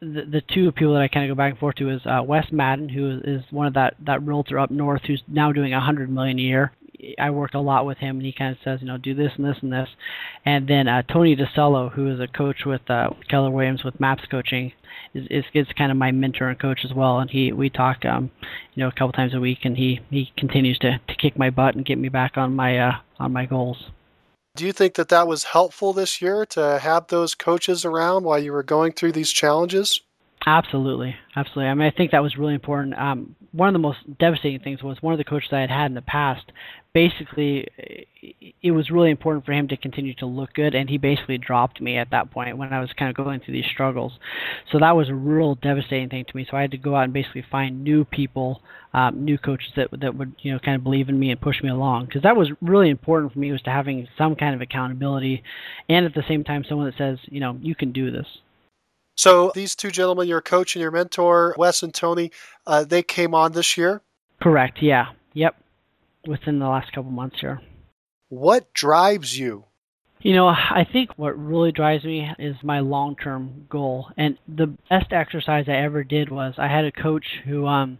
The, 0.00 0.26
the 0.30 0.42
two 0.42 0.70
people 0.72 0.92
that 0.94 1.02
I 1.02 1.08
kind 1.08 1.30
of 1.30 1.34
go 1.34 1.40
back 1.40 1.52
and 1.52 1.58
forth 1.58 1.76
to 1.76 1.88
is 1.88 2.02
uh, 2.04 2.22
Wes 2.22 2.52
Madden, 2.52 2.90
who 2.90 3.20
is 3.24 3.42
one 3.50 3.66
of 3.66 3.74
that 3.74 3.94
that 4.04 4.22
realtor 4.22 4.58
up 4.58 4.70
north, 4.70 5.02
who's 5.06 5.22
now 5.26 5.50
doing 5.52 5.72
a 5.72 5.80
hundred 5.80 6.10
million 6.10 6.38
a 6.38 6.42
year. 6.42 6.72
I 7.18 7.30
worked 7.30 7.54
a 7.54 7.60
lot 7.60 7.86
with 7.86 7.98
him, 7.98 8.16
and 8.16 8.24
he 8.24 8.32
kind 8.32 8.52
of 8.52 8.58
says, 8.62 8.80
you 8.80 8.86
know, 8.86 8.98
do 8.98 9.14
this 9.14 9.32
and 9.36 9.44
this 9.44 9.56
and 9.62 9.72
this. 9.72 9.88
And 10.44 10.68
then 10.68 10.88
uh, 10.88 11.02
Tony 11.02 11.36
DiCello, 11.36 11.92
who 11.92 12.12
is 12.12 12.20
a 12.20 12.28
coach 12.28 12.64
with 12.64 12.88
uh, 12.90 13.10
Keller 13.28 13.50
Williams 13.50 13.84
with 13.84 14.00
Maps 14.00 14.24
Coaching, 14.30 14.72
is, 15.14 15.26
is 15.30 15.44
is 15.54 15.66
kind 15.76 15.90
of 15.90 15.98
my 15.98 16.12
mentor 16.12 16.48
and 16.48 16.58
coach 16.58 16.84
as 16.84 16.92
well. 16.92 17.18
And 17.18 17.30
he 17.30 17.52
we 17.52 17.70
talk, 17.70 18.04
um, 18.04 18.30
you 18.74 18.82
know, 18.82 18.88
a 18.88 18.92
couple 18.92 19.12
times 19.12 19.34
a 19.34 19.40
week, 19.40 19.60
and 19.64 19.76
he 19.76 20.00
he 20.10 20.32
continues 20.36 20.78
to 20.80 21.00
to 21.08 21.14
kick 21.16 21.38
my 21.38 21.50
butt 21.50 21.74
and 21.74 21.84
get 21.84 21.98
me 21.98 22.08
back 22.08 22.36
on 22.36 22.54
my 22.54 22.78
uh, 22.78 22.92
on 23.18 23.32
my 23.32 23.46
goals. 23.46 23.90
Do 24.54 24.66
you 24.66 24.72
think 24.72 24.94
that 24.94 25.08
that 25.08 25.26
was 25.26 25.44
helpful 25.44 25.94
this 25.94 26.20
year 26.20 26.44
to 26.46 26.78
have 26.78 27.06
those 27.06 27.34
coaches 27.34 27.86
around 27.86 28.24
while 28.24 28.38
you 28.38 28.52
were 28.52 28.62
going 28.62 28.92
through 28.92 29.12
these 29.12 29.30
challenges? 29.30 30.02
Absolutely, 30.44 31.16
absolutely. 31.36 31.70
I 31.70 31.74
mean, 31.74 31.86
I 31.86 31.96
think 31.96 32.10
that 32.10 32.22
was 32.22 32.36
really 32.36 32.54
important. 32.54 32.98
Um, 32.98 33.34
one 33.52 33.68
of 33.68 33.72
the 33.72 33.78
most 33.78 34.00
devastating 34.18 34.60
things 34.60 34.82
was 34.82 35.00
one 35.00 35.14
of 35.14 35.18
the 35.18 35.24
coaches 35.24 35.50
I 35.52 35.60
had 35.60 35.70
had 35.70 35.86
in 35.86 35.94
the 35.94 36.02
past. 36.02 36.50
Basically, 36.94 37.66
it 38.62 38.70
was 38.70 38.90
really 38.90 39.10
important 39.10 39.46
for 39.46 39.52
him 39.52 39.68
to 39.68 39.76
continue 39.76 40.14
to 40.14 40.26
look 40.26 40.52
good, 40.52 40.74
and 40.74 40.90
he 40.90 40.98
basically 40.98 41.38
dropped 41.38 41.80
me 41.80 41.96
at 41.96 42.10
that 42.10 42.30
point 42.30 42.58
when 42.58 42.72
I 42.72 42.80
was 42.80 42.92
kind 42.92 43.08
of 43.08 43.16
going 43.16 43.40
through 43.40 43.54
these 43.54 43.66
struggles. 43.66 44.12
So 44.70 44.78
that 44.78 44.94
was 44.94 45.08
a 45.08 45.14
real 45.14 45.54
devastating 45.54 46.10
thing 46.10 46.26
to 46.26 46.36
me. 46.36 46.46
So 46.50 46.56
I 46.56 46.60
had 46.60 46.70
to 46.72 46.76
go 46.76 46.94
out 46.94 47.04
and 47.04 47.12
basically 47.12 47.44
find 47.50 47.82
new 47.82 48.04
people, 48.04 48.60
um, 48.92 49.24
new 49.24 49.38
coaches 49.38 49.72
that 49.76 49.88
that 50.00 50.16
would 50.16 50.34
you 50.40 50.52
know 50.52 50.58
kind 50.58 50.76
of 50.76 50.84
believe 50.84 51.08
in 51.08 51.18
me 51.18 51.30
and 51.30 51.40
push 51.40 51.62
me 51.62 51.70
along 51.70 52.06
because 52.06 52.22
that 52.22 52.36
was 52.36 52.50
really 52.60 52.90
important 52.90 53.32
for 53.32 53.38
me 53.38 53.52
was 53.52 53.62
to 53.62 53.70
having 53.70 54.06
some 54.18 54.36
kind 54.36 54.54
of 54.54 54.60
accountability, 54.60 55.42
and 55.88 56.04
at 56.04 56.14
the 56.14 56.24
same 56.28 56.44
time 56.44 56.62
someone 56.68 56.86
that 56.86 56.98
says 56.98 57.18
you 57.24 57.40
know 57.40 57.58
you 57.62 57.74
can 57.74 57.92
do 57.92 58.10
this. 58.10 58.26
So 59.16 59.52
these 59.54 59.74
two 59.74 59.90
gentlemen, 59.90 60.28
your 60.28 60.40
coach 60.40 60.74
and 60.74 60.82
your 60.82 60.90
mentor, 60.90 61.54
Wes 61.58 61.82
and 61.82 61.92
Tony, 61.92 62.30
uh, 62.66 62.84
they 62.84 63.02
came 63.02 63.34
on 63.34 63.52
this 63.52 63.76
year. 63.76 64.02
Correct. 64.40 64.82
Yeah. 64.82 65.06
Yep. 65.34 65.61
Within 66.26 66.58
the 66.58 66.68
last 66.68 66.92
couple 66.92 67.10
months 67.10 67.40
here. 67.40 67.60
What 68.28 68.72
drives 68.72 69.36
you? 69.38 69.64
You 70.20 70.34
know, 70.34 70.46
I 70.46 70.86
think 70.90 71.10
what 71.16 71.36
really 71.36 71.72
drives 71.72 72.04
me 72.04 72.30
is 72.38 72.56
my 72.62 72.78
long-term 72.78 73.66
goal. 73.68 74.08
And 74.16 74.38
the 74.46 74.68
best 74.88 75.12
exercise 75.12 75.64
I 75.68 75.72
ever 75.72 76.04
did 76.04 76.30
was 76.30 76.54
I 76.58 76.68
had 76.68 76.84
a 76.84 76.92
coach 76.92 77.40
who 77.44 77.66
um 77.66 77.98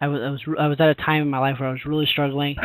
I 0.00 0.08
was 0.08 0.20
I 0.22 0.30
was 0.30 0.58
I 0.58 0.66
was 0.68 0.80
at 0.80 0.88
a 0.88 0.94
time 0.94 1.22
in 1.22 1.30
my 1.30 1.38
life 1.38 1.58
where 1.58 1.68
I 1.68 1.72
was 1.72 1.84
really 1.84 2.06
struggling. 2.06 2.56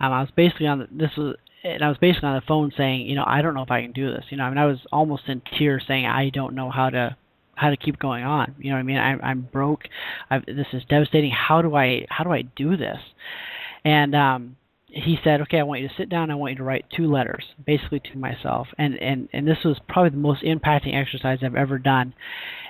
Um, 0.00 0.12
I 0.12 0.20
was 0.20 0.30
basically 0.30 0.68
on 0.68 0.78
the, 0.78 0.88
this 0.92 1.16
was 1.16 1.34
and 1.64 1.82
I 1.82 1.88
was 1.88 1.98
basically 1.98 2.28
on 2.28 2.36
the 2.36 2.46
phone 2.46 2.72
saying, 2.76 3.06
you 3.06 3.16
know, 3.16 3.24
I 3.26 3.42
don't 3.42 3.54
know 3.54 3.62
if 3.62 3.70
I 3.70 3.82
can 3.82 3.90
do 3.90 4.12
this. 4.12 4.24
You 4.30 4.36
know, 4.36 4.44
I 4.44 4.48
mean, 4.48 4.58
I 4.58 4.66
was 4.66 4.78
almost 4.92 5.24
in 5.26 5.42
tears 5.58 5.82
saying 5.88 6.06
I 6.06 6.30
don't 6.30 6.54
know 6.54 6.70
how 6.70 6.88
to 6.90 7.16
how 7.56 7.70
to 7.70 7.76
keep 7.76 7.98
going 7.98 8.22
on. 8.22 8.54
You 8.58 8.70
know 8.70 8.76
what 8.76 8.80
I 8.80 8.84
mean? 8.84 8.98
I'm 8.98 9.20
I'm 9.22 9.40
broke. 9.40 9.88
I've, 10.30 10.46
this 10.46 10.68
is 10.72 10.84
devastating. 10.88 11.30
How 11.30 11.62
do 11.62 11.74
I 11.74 12.06
how 12.10 12.22
do 12.22 12.32
I 12.32 12.42
do 12.42 12.76
this? 12.76 12.98
And 13.84 14.14
um, 14.14 14.56
he 14.86 15.18
said, 15.22 15.40
okay, 15.42 15.58
I 15.58 15.62
want 15.62 15.82
you 15.82 15.88
to 15.88 15.94
sit 15.96 16.08
down. 16.08 16.30
I 16.30 16.34
want 16.34 16.52
you 16.52 16.58
to 16.58 16.64
write 16.64 16.86
two 16.94 17.10
letters, 17.10 17.44
basically 17.66 18.00
to 18.00 18.18
myself. 18.18 18.68
And 18.78 18.96
and 19.00 19.28
and 19.32 19.46
this 19.46 19.58
was 19.64 19.78
probably 19.88 20.10
the 20.10 20.16
most 20.16 20.42
impacting 20.42 20.94
exercise 20.94 21.38
I've 21.42 21.54
ever 21.54 21.78
done. 21.78 22.14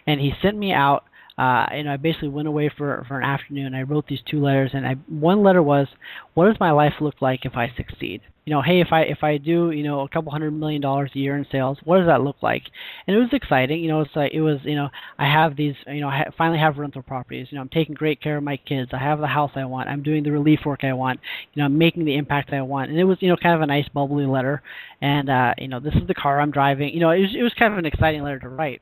And 0.07 0.21
he 0.21 0.33
sent 0.43 0.57
me 0.57 0.73
out 0.73 1.05
uh, 1.39 1.67
and 1.71 1.89
I 1.89 1.97
basically 1.97 2.29
went 2.31 2.49
away 2.49 2.69
for 2.77 3.05
for 3.07 3.19
an 3.19 3.25
afternoon. 3.25 3.73
I 3.73 3.83
wrote 3.83 4.09
these 4.09 4.23
two 4.29 4.43
letters, 4.43 4.73
and 4.75 4.85
I 4.85 4.95
one 5.09 5.45
letter 5.45 5.63
was, 5.63 5.87
"What 6.35 6.47
does 6.47 6.59
my 6.59 6.73
life 6.73 6.95
look 7.01 7.23
like 7.23 7.45
if 7.45 7.57
I 7.57 7.73
succeed?" 7.77 8.23
You 8.49 8.55
know, 8.55 8.63
hey, 8.63 8.81
if 8.81 8.89
I 8.93 9.03
if 9.03 9.23
I 9.23 9.37
do, 9.37 9.73
you 9.73 9.83
know, 9.83 10.01
a 10.01 10.09
couple 10.09 10.33
hundred 10.33 10.53
million 10.53 10.81
dollars 10.81 11.11
a 11.15 11.19
year 11.19 11.37
in 11.37 11.45
sales, 11.53 11.77
what 11.85 11.99
does 11.99 12.07
that 12.07 12.23
look 12.23 12.37
like? 12.41 12.63
And 13.07 13.15
it 13.15 13.19
was 13.19 13.29
exciting. 13.33 13.83
You 13.83 13.89
know, 13.89 14.01
it's 14.01 14.17
like 14.17 14.33
it 14.33 14.41
was, 14.41 14.59
you 14.65 14.75
know, 14.75 14.89
I 15.19 15.27
have 15.27 15.55
these, 15.55 15.75
you 15.87 16.01
know, 16.01 16.09
I 16.09 16.17
ha- 16.17 16.31
finally 16.39 16.59
have 16.59 16.79
rental 16.79 17.03
properties. 17.03 17.49
You 17.51 17.57
know, 17.57 17.61
I'm 17.61 17.69
taking 17.69 17.95
great 17.95 18.23
care 18.23 18.39
of 18.39 18.43
my 18.43 18.57
kids. 18.57 18.93
I 18.95 18.99
have 19.01 19.21
the 19.21 19.27
house 19.27 19.51
I 19.55 19.67
want. 19.67 19.91
I'm 19.91 20.03
doing 20.03 20.23
the 20.23 20.33
relief 20.33 20.61
work 20.65 20.83
I 20.83 20.95
want. 20.95 21.21
You 21.53 21.61
know, 21.61 21.67
I'm 21.67 21.77
making 21.77 22.07
the 22.07 22.17
impact 22.17 22.55
I 22.55 22.63
want. 22.63 22.89
And 22.89 22.99
it 22.99 23.05
was, 23.05 23.19
you 23.21 23.29
know, 23.29 23.37
kind 23.37 23.55
of 23.55 23.61
a 23.61 23.67
nice 23.67 23.87
bubbly 23.93 24.25
letter. 24.25 24.63
And 25.03 25.29
uh, 25.29 25.53
you 25.59 25.69
know, 25.69 25.79
this 25.79 25.93
is 25.93 26.07
the 26.09 26.15
car 26.15 26.41
I'm 26.41 26.51
driving. 26.51 26.95
You 26.95 27.01
know, 27.01 27.11
it 27.11 27.21
was 27.21 27.37
it 27.39 27.43
was 27.43 27.53
kind 27.59 27.75
of 27.75 27.79
an 27.79 27.85
exciting 27.85 28.23
letter 28.23 28.39
to 28.39 28.49
write. 28.49 28.81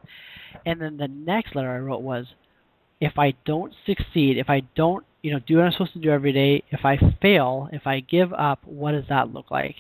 And 0.65 0.81
then 0.81 0.97
the 0.97 1.09
next 1.09 1.57
letter 1.57 1.73
I 1.73 1.79
wrote 1.79 2.03
was, 2.03 2.27
if 3.01 3.19
I 3.19 3.35
don't 3.45 3.75
succeed, 3.85 4.39
if 4.39 4.49
I 4.49 4.61
don't, 4.75 5.05
you 5.23 5.33
know, 5.33 5.41
do 5.41 5.57
what 5.57 5.67
I'm 5.67 5.73
supposed 5.73 5.93
to 5.95 5.99
do 5.99 6.11
every 6.11 6.33
day, 6.33 6.63
if 6.71 6.85
I 6.85 6.99
fail, 7.21 7.69
if 7.73 7.87
I 7.87 8.01
give 8.01 8.33
up, 8.33 8.61
what 8.65 8.93
does 8.93 9.05
that 9.09 9.33
look 9.33 9.51
like? 9.51 9.77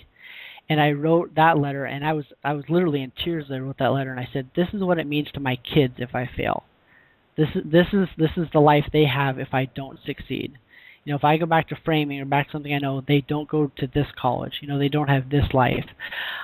And 0.68 0.80
I 0.80 0.92
wrote 0.92 1.34
that 1.36 1.58
letter, 1.58 1.84
and 1.84 2.04
I 2.04 2.12
was 2.12 2.24
I 2.42 2.52
was 2.54 2.64
literally 2.68 3.02
in 3.02 3.12
tears. 3.24 3.46
I 3.50 3.58
wrote 3.58 3.78
that 3.78 3.92
letter, 3.92 4.10
and 4.10 4.18
I 4.18 4.28
said, 4.32 4.50
"This 4.56 4.68
is 4.72 4.82
what 4.82 4.98
it 4.98 5.06
means 5.06 5.30
to 5.32 5.40
my 5.40 5.56
kids 5.56 5.94
if 5.98 6.14
I 6.14 6.28
fail. 6.36 6.64
This 7.36 7.48
is 7.54 7.62
this 7.64 7.86
is 7.92 8.08
this 8.18 8.32
is 8.36 8.48
the 8.52 8.60
life 8.60 8.86
they 8.92 9.04
have 9.04 9.38
if 9.38 9.54
I 9.54 9.66
don't 9.66 10.00
succeed." 10.04 10.58
You 11.06 11.12
know, 11.12 11.18
if 11.18 11.24
I 11.24 11.36
go 11.36 11.46
back 11.46 11.68
to 11.68 11.78
framing 11.84 12.20
or 12.20 12.24
back 12.24 12.48
to 12.48 12.52
something 12.52 12.74
I 12.74 12.78
know, 12.78 13.00
they 13.06 13.20
don't 13.20 13.48
go 13.48 13.70
to 13.76 13.86
this 13.86 14.08
college. 14.20 14.54
You 14.60 14.66
know, 14.66 14.76
they 14.76 14.88
don't 14.88 15.06
have 15.06 15.30
this 15.30 15.44
life. 15.54 15.84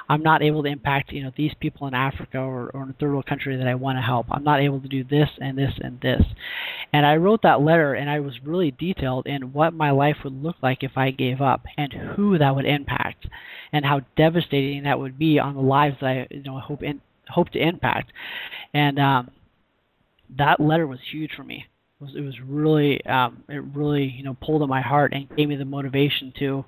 I'm 0.08 0.22
not 0.22 0.40
able 0.40 0.62
to 0.62 0.68
impact, 0.68 1.10
you 1.10 1.24
know, 1.24 1.32
these 1.36 1.52
people 1.58 1.88
in 1.88 1.94
Africa 1.94 2.38
or, 2.38 2.70
or 2.72 2.84
in 2.84 2.90
a 2.90 2.92
third 2.92 3.10
world 3.10 3.26
country 3.26 3.56
that 3.56 3.66
I 3.66 3.74
want 3.74 3.98
to 3.98 4.02
help. 4.02 4.26
I'm 4.30 4.44
not 4.44 4.60
able 4.60 4.80
to 4.80 4.86
do 4.86 5.02
this 5.02 5.28
and 5.40 5.58
this 5.58 5.72
and 5.80 6.00
this. 6.00 6.22
And 6.92 7.04
I 7.04 7.16
wrote 7.16 7.42
that 7.42 7.60
letter 7.60 7.94
and 7.94 8.08
I 8.08 8.20
was 8.20 8.34
really 8.44 8.70
detailed 8.70 9.26
in 9.26 9.52
what 9.52 9.74
my 9.74 9.90
life 9.90 10.18
would 10.22 10.40
look 10.44 10.56
like 10.62 10.84
if 10.84 10.92
I 10.96 11.10
gave 11.10 11.40
up 11.40 11.64
and 11.76 11.92
who 11.92 12.38
that 12.38 12.54
would 12.54 12.64
impact 12.64 13.26
and 13.72 13.84
how 13.84 14.02
devastating 14.16 14.84
that 14.84 15.00
would 15.00 15.18
be 15.18 15.40
on 15.40 15.56
the 15.56 15.60
lives 15.60 15.96
that 16.00 16.06
I, 16.06 16.26
you 16.30 16.44
know, 16.44 16.60
hope 16.60 16.84
in, 16.84 17.00
hope 17.28 17.50
to 17.50 17.58
impact. 17.58 18.12
And 18.72 19.00
um, 19.00 19.32
that 20.38 20.60
letter 20.60 20.86
was 20.86 21.00
huge 21.10 21.32
for 21.34 21.42
me 21.42 21.66
was 22.02 22.10
it 22.16 22.20
was 22.20 22.38
really 22.40 23.04
um, 23.06 23.44
it 23.48 23.62
really 23.74 24.04
you 24.04 24.24
know 24.24 24.34
pulled 24.34 24.62
at 24.62 24.68
my 24.68 24.80
heart 24.80 25.12
and 25.14 25.34
gave 25.36 25.48
me 25.48 25.56
the 25.56 25.64
motivation 25.64 26.32
to 26.38 26.64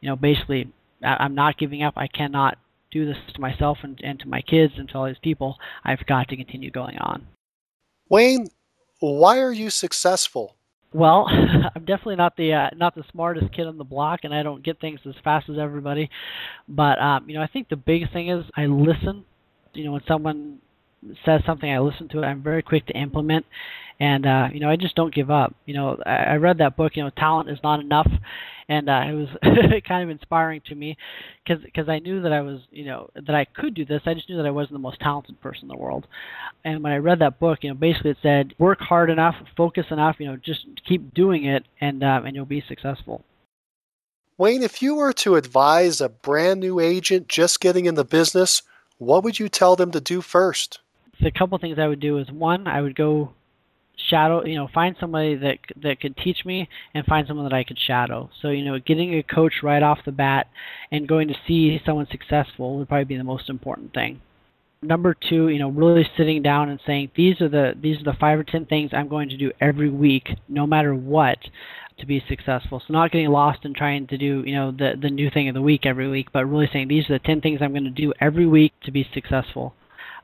you 0.00 0.08
know 0.08 0.16
basically 0.16 0.72
I, 1.02 1.16
I'm 1.20 1.34
not 1.34 1.58
giving 1.58 1.82
up. 1.82 1.94
I 1.96 2.06
cannot 2.06 2.58
do 2.90 3.04
this 3.04 3.16
to 3.34 3.40
myself 3.40 3.78
and, 3.82 4.00
and 4.02 4.18
to 4.20 4.28
my 4.28 4.40
kids 4.40 4.74
and 4.76 4.88
to 4.88 4.98
all 4.98 5.06
these 5.06 5.16
people. 5.22 5.58
I've 5.84 6.06
got 6.06 6.28
to 6.28 6.36
continue 6.36 6.70
going 6.70 6.98
on. 6.98 7.26
Wayne, 8.08 8.48
why 9.00 9.40
are 9.40 9.52
you 9.52 9.70
successful? 9.70 10.56
Well, 10.92 11.26
I'm 11.74 11.84
definitely 11.84 12.16
not 12.16 12.36
the 12.36 12.54
uh, 12.54 12.70
not 12.76 12.94
the 12.94 13.04
smartest 13.10 13.52
kid 13.52 13.66
on 13.66 13.76
the 13.76 13.84
block, 13.84 14.20
and 14.22 14.32
I 14.34 14.42
don't 14.42 14.62
get 14.62 14.80
things 14.80 15.00
as 15.04 15.14
fast 15.24 15.48
as 15.48 15.58
everybody. 15.58 16.08
But 16.68 17.00
um, 17.00 17.28
you 17.28 17.34
know, 17.34 17.42
I 17.42 17.48
think 17.48 17.68
the 17.68 17.76
biggest 17.76 18.12
thing 18.12 18.28
is 18.28 18.44
I 18.56 18.66
listen. 18.66 19.24
You 19.74 19.84
know, 19.84 19.92
when 19.92 20.02
someone 20.08 20.60
says 21.24 21.42
something, 21.46 21.70
I 21.70 21.78
listen 21.78 22.08
to 22.08 22.22
it. 22.22 22.26
I'm 22.26 22.42
very 22.42 22.62
quick 22.62 22.86
to 22.86 22.96
implement, 22.96 23.46
and 24.00 24.26
uh, 24.26 24.48
you 24.52 24.60
know 24.60 24.70
I 24.70 24.76
just 24.76 24.94
don't 24.94 25.14
give 25.14 25.30
up. 25.30 25.54
You 25.64 25.74
know 25.74 25.98
I, 26.04 26.16
I 26.16 26.36
read 26.36 26.58
that 26.58 26.76
book. 26.76 26.96
You 26.96 27.04
know 27.04 27.10
talent 27.10 27.50
is 27.50 27.58
not 27.62 27.80
enough, 27.80 28.10
and 28.68 28.88
uh, 28.88 29.02
it 29.06 29.12
was 29.12 29.82
kind 29.88 30.02
of 30.02 30.10
inspiring 30.10 30.60
to 30.66 30.74
me 30.74 30.96
because 31.44 31.62
because 31.64 31.88
I 31.88 31.98
knew 31.98 32.22
that 32.22 32.32
I 32.32 32.40
was 32.40 32.60
you 32.70 32.84
know 32.84 33.10
that 33.14 33.34
I 33.34 33.44
could 33.44 33.74
do 33.74 33.84
this. 33.84 34.02
I 34.06 34.14
just 34.14 34.28
knew 34.28 34.36
that 34.36 34.46
I 34.46 34.50
wasn't 34.50 34.74
the 34.74 34.78
most 34.80 35.00
talented 35.00 35.40
person 35.40 35.64
in 35.64 35.68
the 35.68 35.76
world. 35.76 36.06
And 36.64 36.82
when 36.82 36.92
I 36.92 36.96
read 36.96 37.20
that 37.20 37.38
book, 37.38 37.60
you 37.62 37.70
know 37.70 37.74
basically 37.74 38.10
it 38.10 38.18
said 38.22 38.54
work 38.58 38.80
hard 38.80 39.10
enough, 39.10 39.36
focus 39.56 39.86
enough. 39.90 40.16
You 40.18 40.26
know 40.26 40.36
just 40.36 40.66
keep 40.86 41.14
doing 41.14 41.44
it, 41.44 41.64
and 41.80 42.02
um, 42.02 42.26
and 42.26 42.34
you'll 42.34 42.44
be 42.44 42.64
successful. 42.66 43.24
Wayne, 44.38 44.62
if 44.62 44.82
you 44.82 44.94
were 44.94 45.14
to 45.14 45.36
advise 45.36 46.00
a 46.00 46.10
brand 46.10 46.60
new 46.60 46.78
agent 46.78 47.26
just 47.26 47.58
getting 47.58 47.86
in 47.86 47.94
the 47.94 48.04
business, 48.04 48.60
what 48.98 49.24
would 49.24 49.38
you 49.38 49.48
tell 49.48 49.76
them 49.76 49.90
to 49.92 50.00
do 50.00 50.20
first? 50.20 50.80
So 51.20 51.26
a 51.26 51.30
couple 51.30 51.58
things 51.58 51.78
I 51.78 51.86
would 51.86 52.00
do 52.00 52.18
is 52.18 52.30
one, 52.30 52.66
I 52.66 52.80
would 52.80 52.96
go 52.96 53.32
shadow 53.96 54.44
you 54.44 54.54
know 54.54 54.68
find 54.72 54.94
somebody 55.00 55.34
that 55.36 55.58
that 55.82 56.00
could 56.00 56.16
teach 56.16 56.44
me 56.44 56.68
and 56.94 57.06
find 57.06 57.26
someone 57.26 57.48
that 57.48 57.56
I 57.56 57.64
could 57.64 57.78
shadow. 57.78 58.30
So 58.40 58.48
you 58.48 58.64
know 58.64 58.78
getting 58.78 59.14
a 59.14 59.22
coach 59.22 59.54
right 59.62 59.82
off 59.82 59.98
the 60.04 60.12
bat 60.12 60.48
and 60.92 61.08
going 61.08 61.28
to 61.28 61.34
see 61.46 61.80
someone 61.84 62.06
successful 62.10 62.78
would 62.78 62.88
probably 62.88 63.04
be 63.04 63.16
the 63.16 63.24
most 63.24 63.48
important 63.48 63.94
thing. 63.94 64.20
Number 64.82 65.14
two 65.14 65.48
you 65.48 65.58
know 65.58 65.70
really 65.70 66.08
sitting 66.16 66.42
down 66.42 66.68
and 66.68 66.80
saying 66.86 67.10
these 67.16 67.40
are 67.40 67.48
the 67.48 67.74
these 67.80 68.00
are 68.00 68.04
the 68.04 68.18
five 68.20 68.38
or 68.38 68.44
ten 68.44 68.66
things 68.66 68.90
I'm 68.92 69.08
going 69.08 69.30
to 69.30 69.36
do 69.36 69.50
every 69.60 69.88
week 69.88 70.28
no 70.48 70.66
matter 70.66 70.94
what 70.94 71.38
to 71.98 72.06
be 72.06 72.22
successful. 72.28 72.82
So 72.86 72.92
not 72.92 73.10
getting 73.10 73.30
lost 73.30 73.64
in 73.64 73.72
trying 73.72 74.06
to 74.08 74.18
do 74.18 74.42
you 74.46 74.54
know 74.54 74.70
the 74.70 74.94
the 75.00 75.10
new 75.10 75.30
thing 75.30 75.48
of 75.48 75.54
the 75.54 75.62
week 75.62 75.86
every 75.86 76.08
week 76.08 76.28
but 76.32 76.44
really 76.44 76.68
saying 76.72 76.88
these 76.88 77.08
are 77.08 77.14
the 77.14 77.24
ten 77.24 77.40
things 77.40 77.60
I'm 77.62 77.72
going 77.72 77.84
to 77.84 77.90
do 77.90 78.12
every 78.20 78.46
week 78.46 78.74
to 78.84 78.90
be 78.90 79.08
successful 79.14 79.74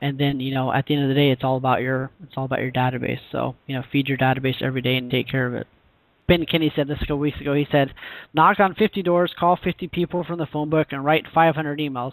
and 0.03 0.17
then 0.19 0.41
you 0.41 0.53
know 0.53 0.71
at 0.71 0.85
the 0.85 0.93
end 0.93 1.03
of 1.03 1.09
the 1.09 1.15
day 1.15 1.31
it's 1.31 1.45
all 1.45 1.55
about 1.55 1.81
your 1.81 2.11
it's 2.21 2.33
all 2.35 2.45
about 2.45 2.59
your 2.59 2.71
database. 2.71 3.21
So 3.31 3.55
you 3.65 3.75
know 3.75 3.83
feed 3.91 4.09
your 4.09 4.17
database 4.17 4.61
every 4.61 4.81
day 4.81 4.97
and 4.97 5.09
take 5.09 5.29
care 5.29 5.47
of 5.47 5.55
it. 5.55 5.65
Ben 6.27 6.45
kinney 6.45 6.71
said 6.75 6.87
this 6.87 6.97
a 7.01 7.05
couple 7.05 7.19
weeks 7.19 7.39
ago. 7.39 7.53
He 7.53 7.67
said 7.71 7.93
knock 8.33 8.59
on 8.59 8.75
50 8.75 9.01
doors 9.01 9.33
call 9.39 9.55
50 9.55 9.87
people 9.87 10.25
from 10.25 10.39
the 10.39 10.45
phone 10.45 10.69
book 10.69 10.87
and 10.91 11.03
write 11.05 11.25
500 11.33 11.79
emails. 11.79 12.11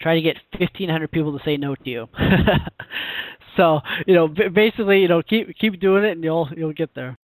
Try 0.00 0.16
to 0.16 0.20
get 0.20 0.36
1500 0.58 1.10
people 1.10 1.38
to 1.38 1.44
say 1.44 1.56
no 1.56 1.74
to 1.76 1.90
you. 1.90 2.08
So 3.56 3.80
you 4.06 4.14
know 4.14 4.28
basically 4.28 5.00
you 5.00 5.08
know 5.08 5.20
keep 5.20 5.58
keep 5.58 5.80
doing 5.80 6.04
it 6.04 6.12
and 6.12 6.22
you'll 6.22 6.48
you'll 6.56 6.72
get 6.72 6.94
there. 6.94 7.16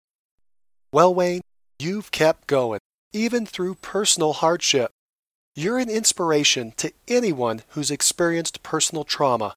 Well 0.91 1.13
wayne 1.13 1.41
you've 1.77 2.09
kept 2.09 2.47
going 2.47 2.79
even 3.13 3.45
through 3.45 3.75
personal 3.75 4.33
hardship. 4.33 4.89
You're 5.55 5.77
an 5.77 5.91
inspiration 5.91 6.73
to 6.77 6.91
anyone 7.07 7.61
who's 7.69 7.91
experienced 7.91 8.63
personal 8.63 9.03
trauma 9.03 9.53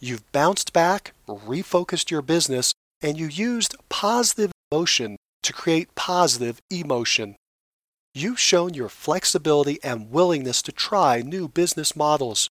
You've 0.00 0.30
bounced 0.32 0.72
back, 0.72 1.12
refocused 1.28 2.10
your 2.10 2.22
business, 2.22 2.74
and 3.00 3.18
you 3.18 3.26
used 3.26 3.76
positive 3.88 4.52
emotion 4.70 5.16
to 5.42 5.52
create 5.52 5.94
positive 5.94 6.60
emotion. 6.70 7.36
You've 8.14 8.40
shown 8.40 8.74
your 8.74 8.88
flexibility 8.88 9.78
and 9.82 10.10
willingness 10.10 10.62
to 10.62 10.72
try 10.72 11.20
new 11.20 11.48
business 11.48 11.96
models. 11.96 12.48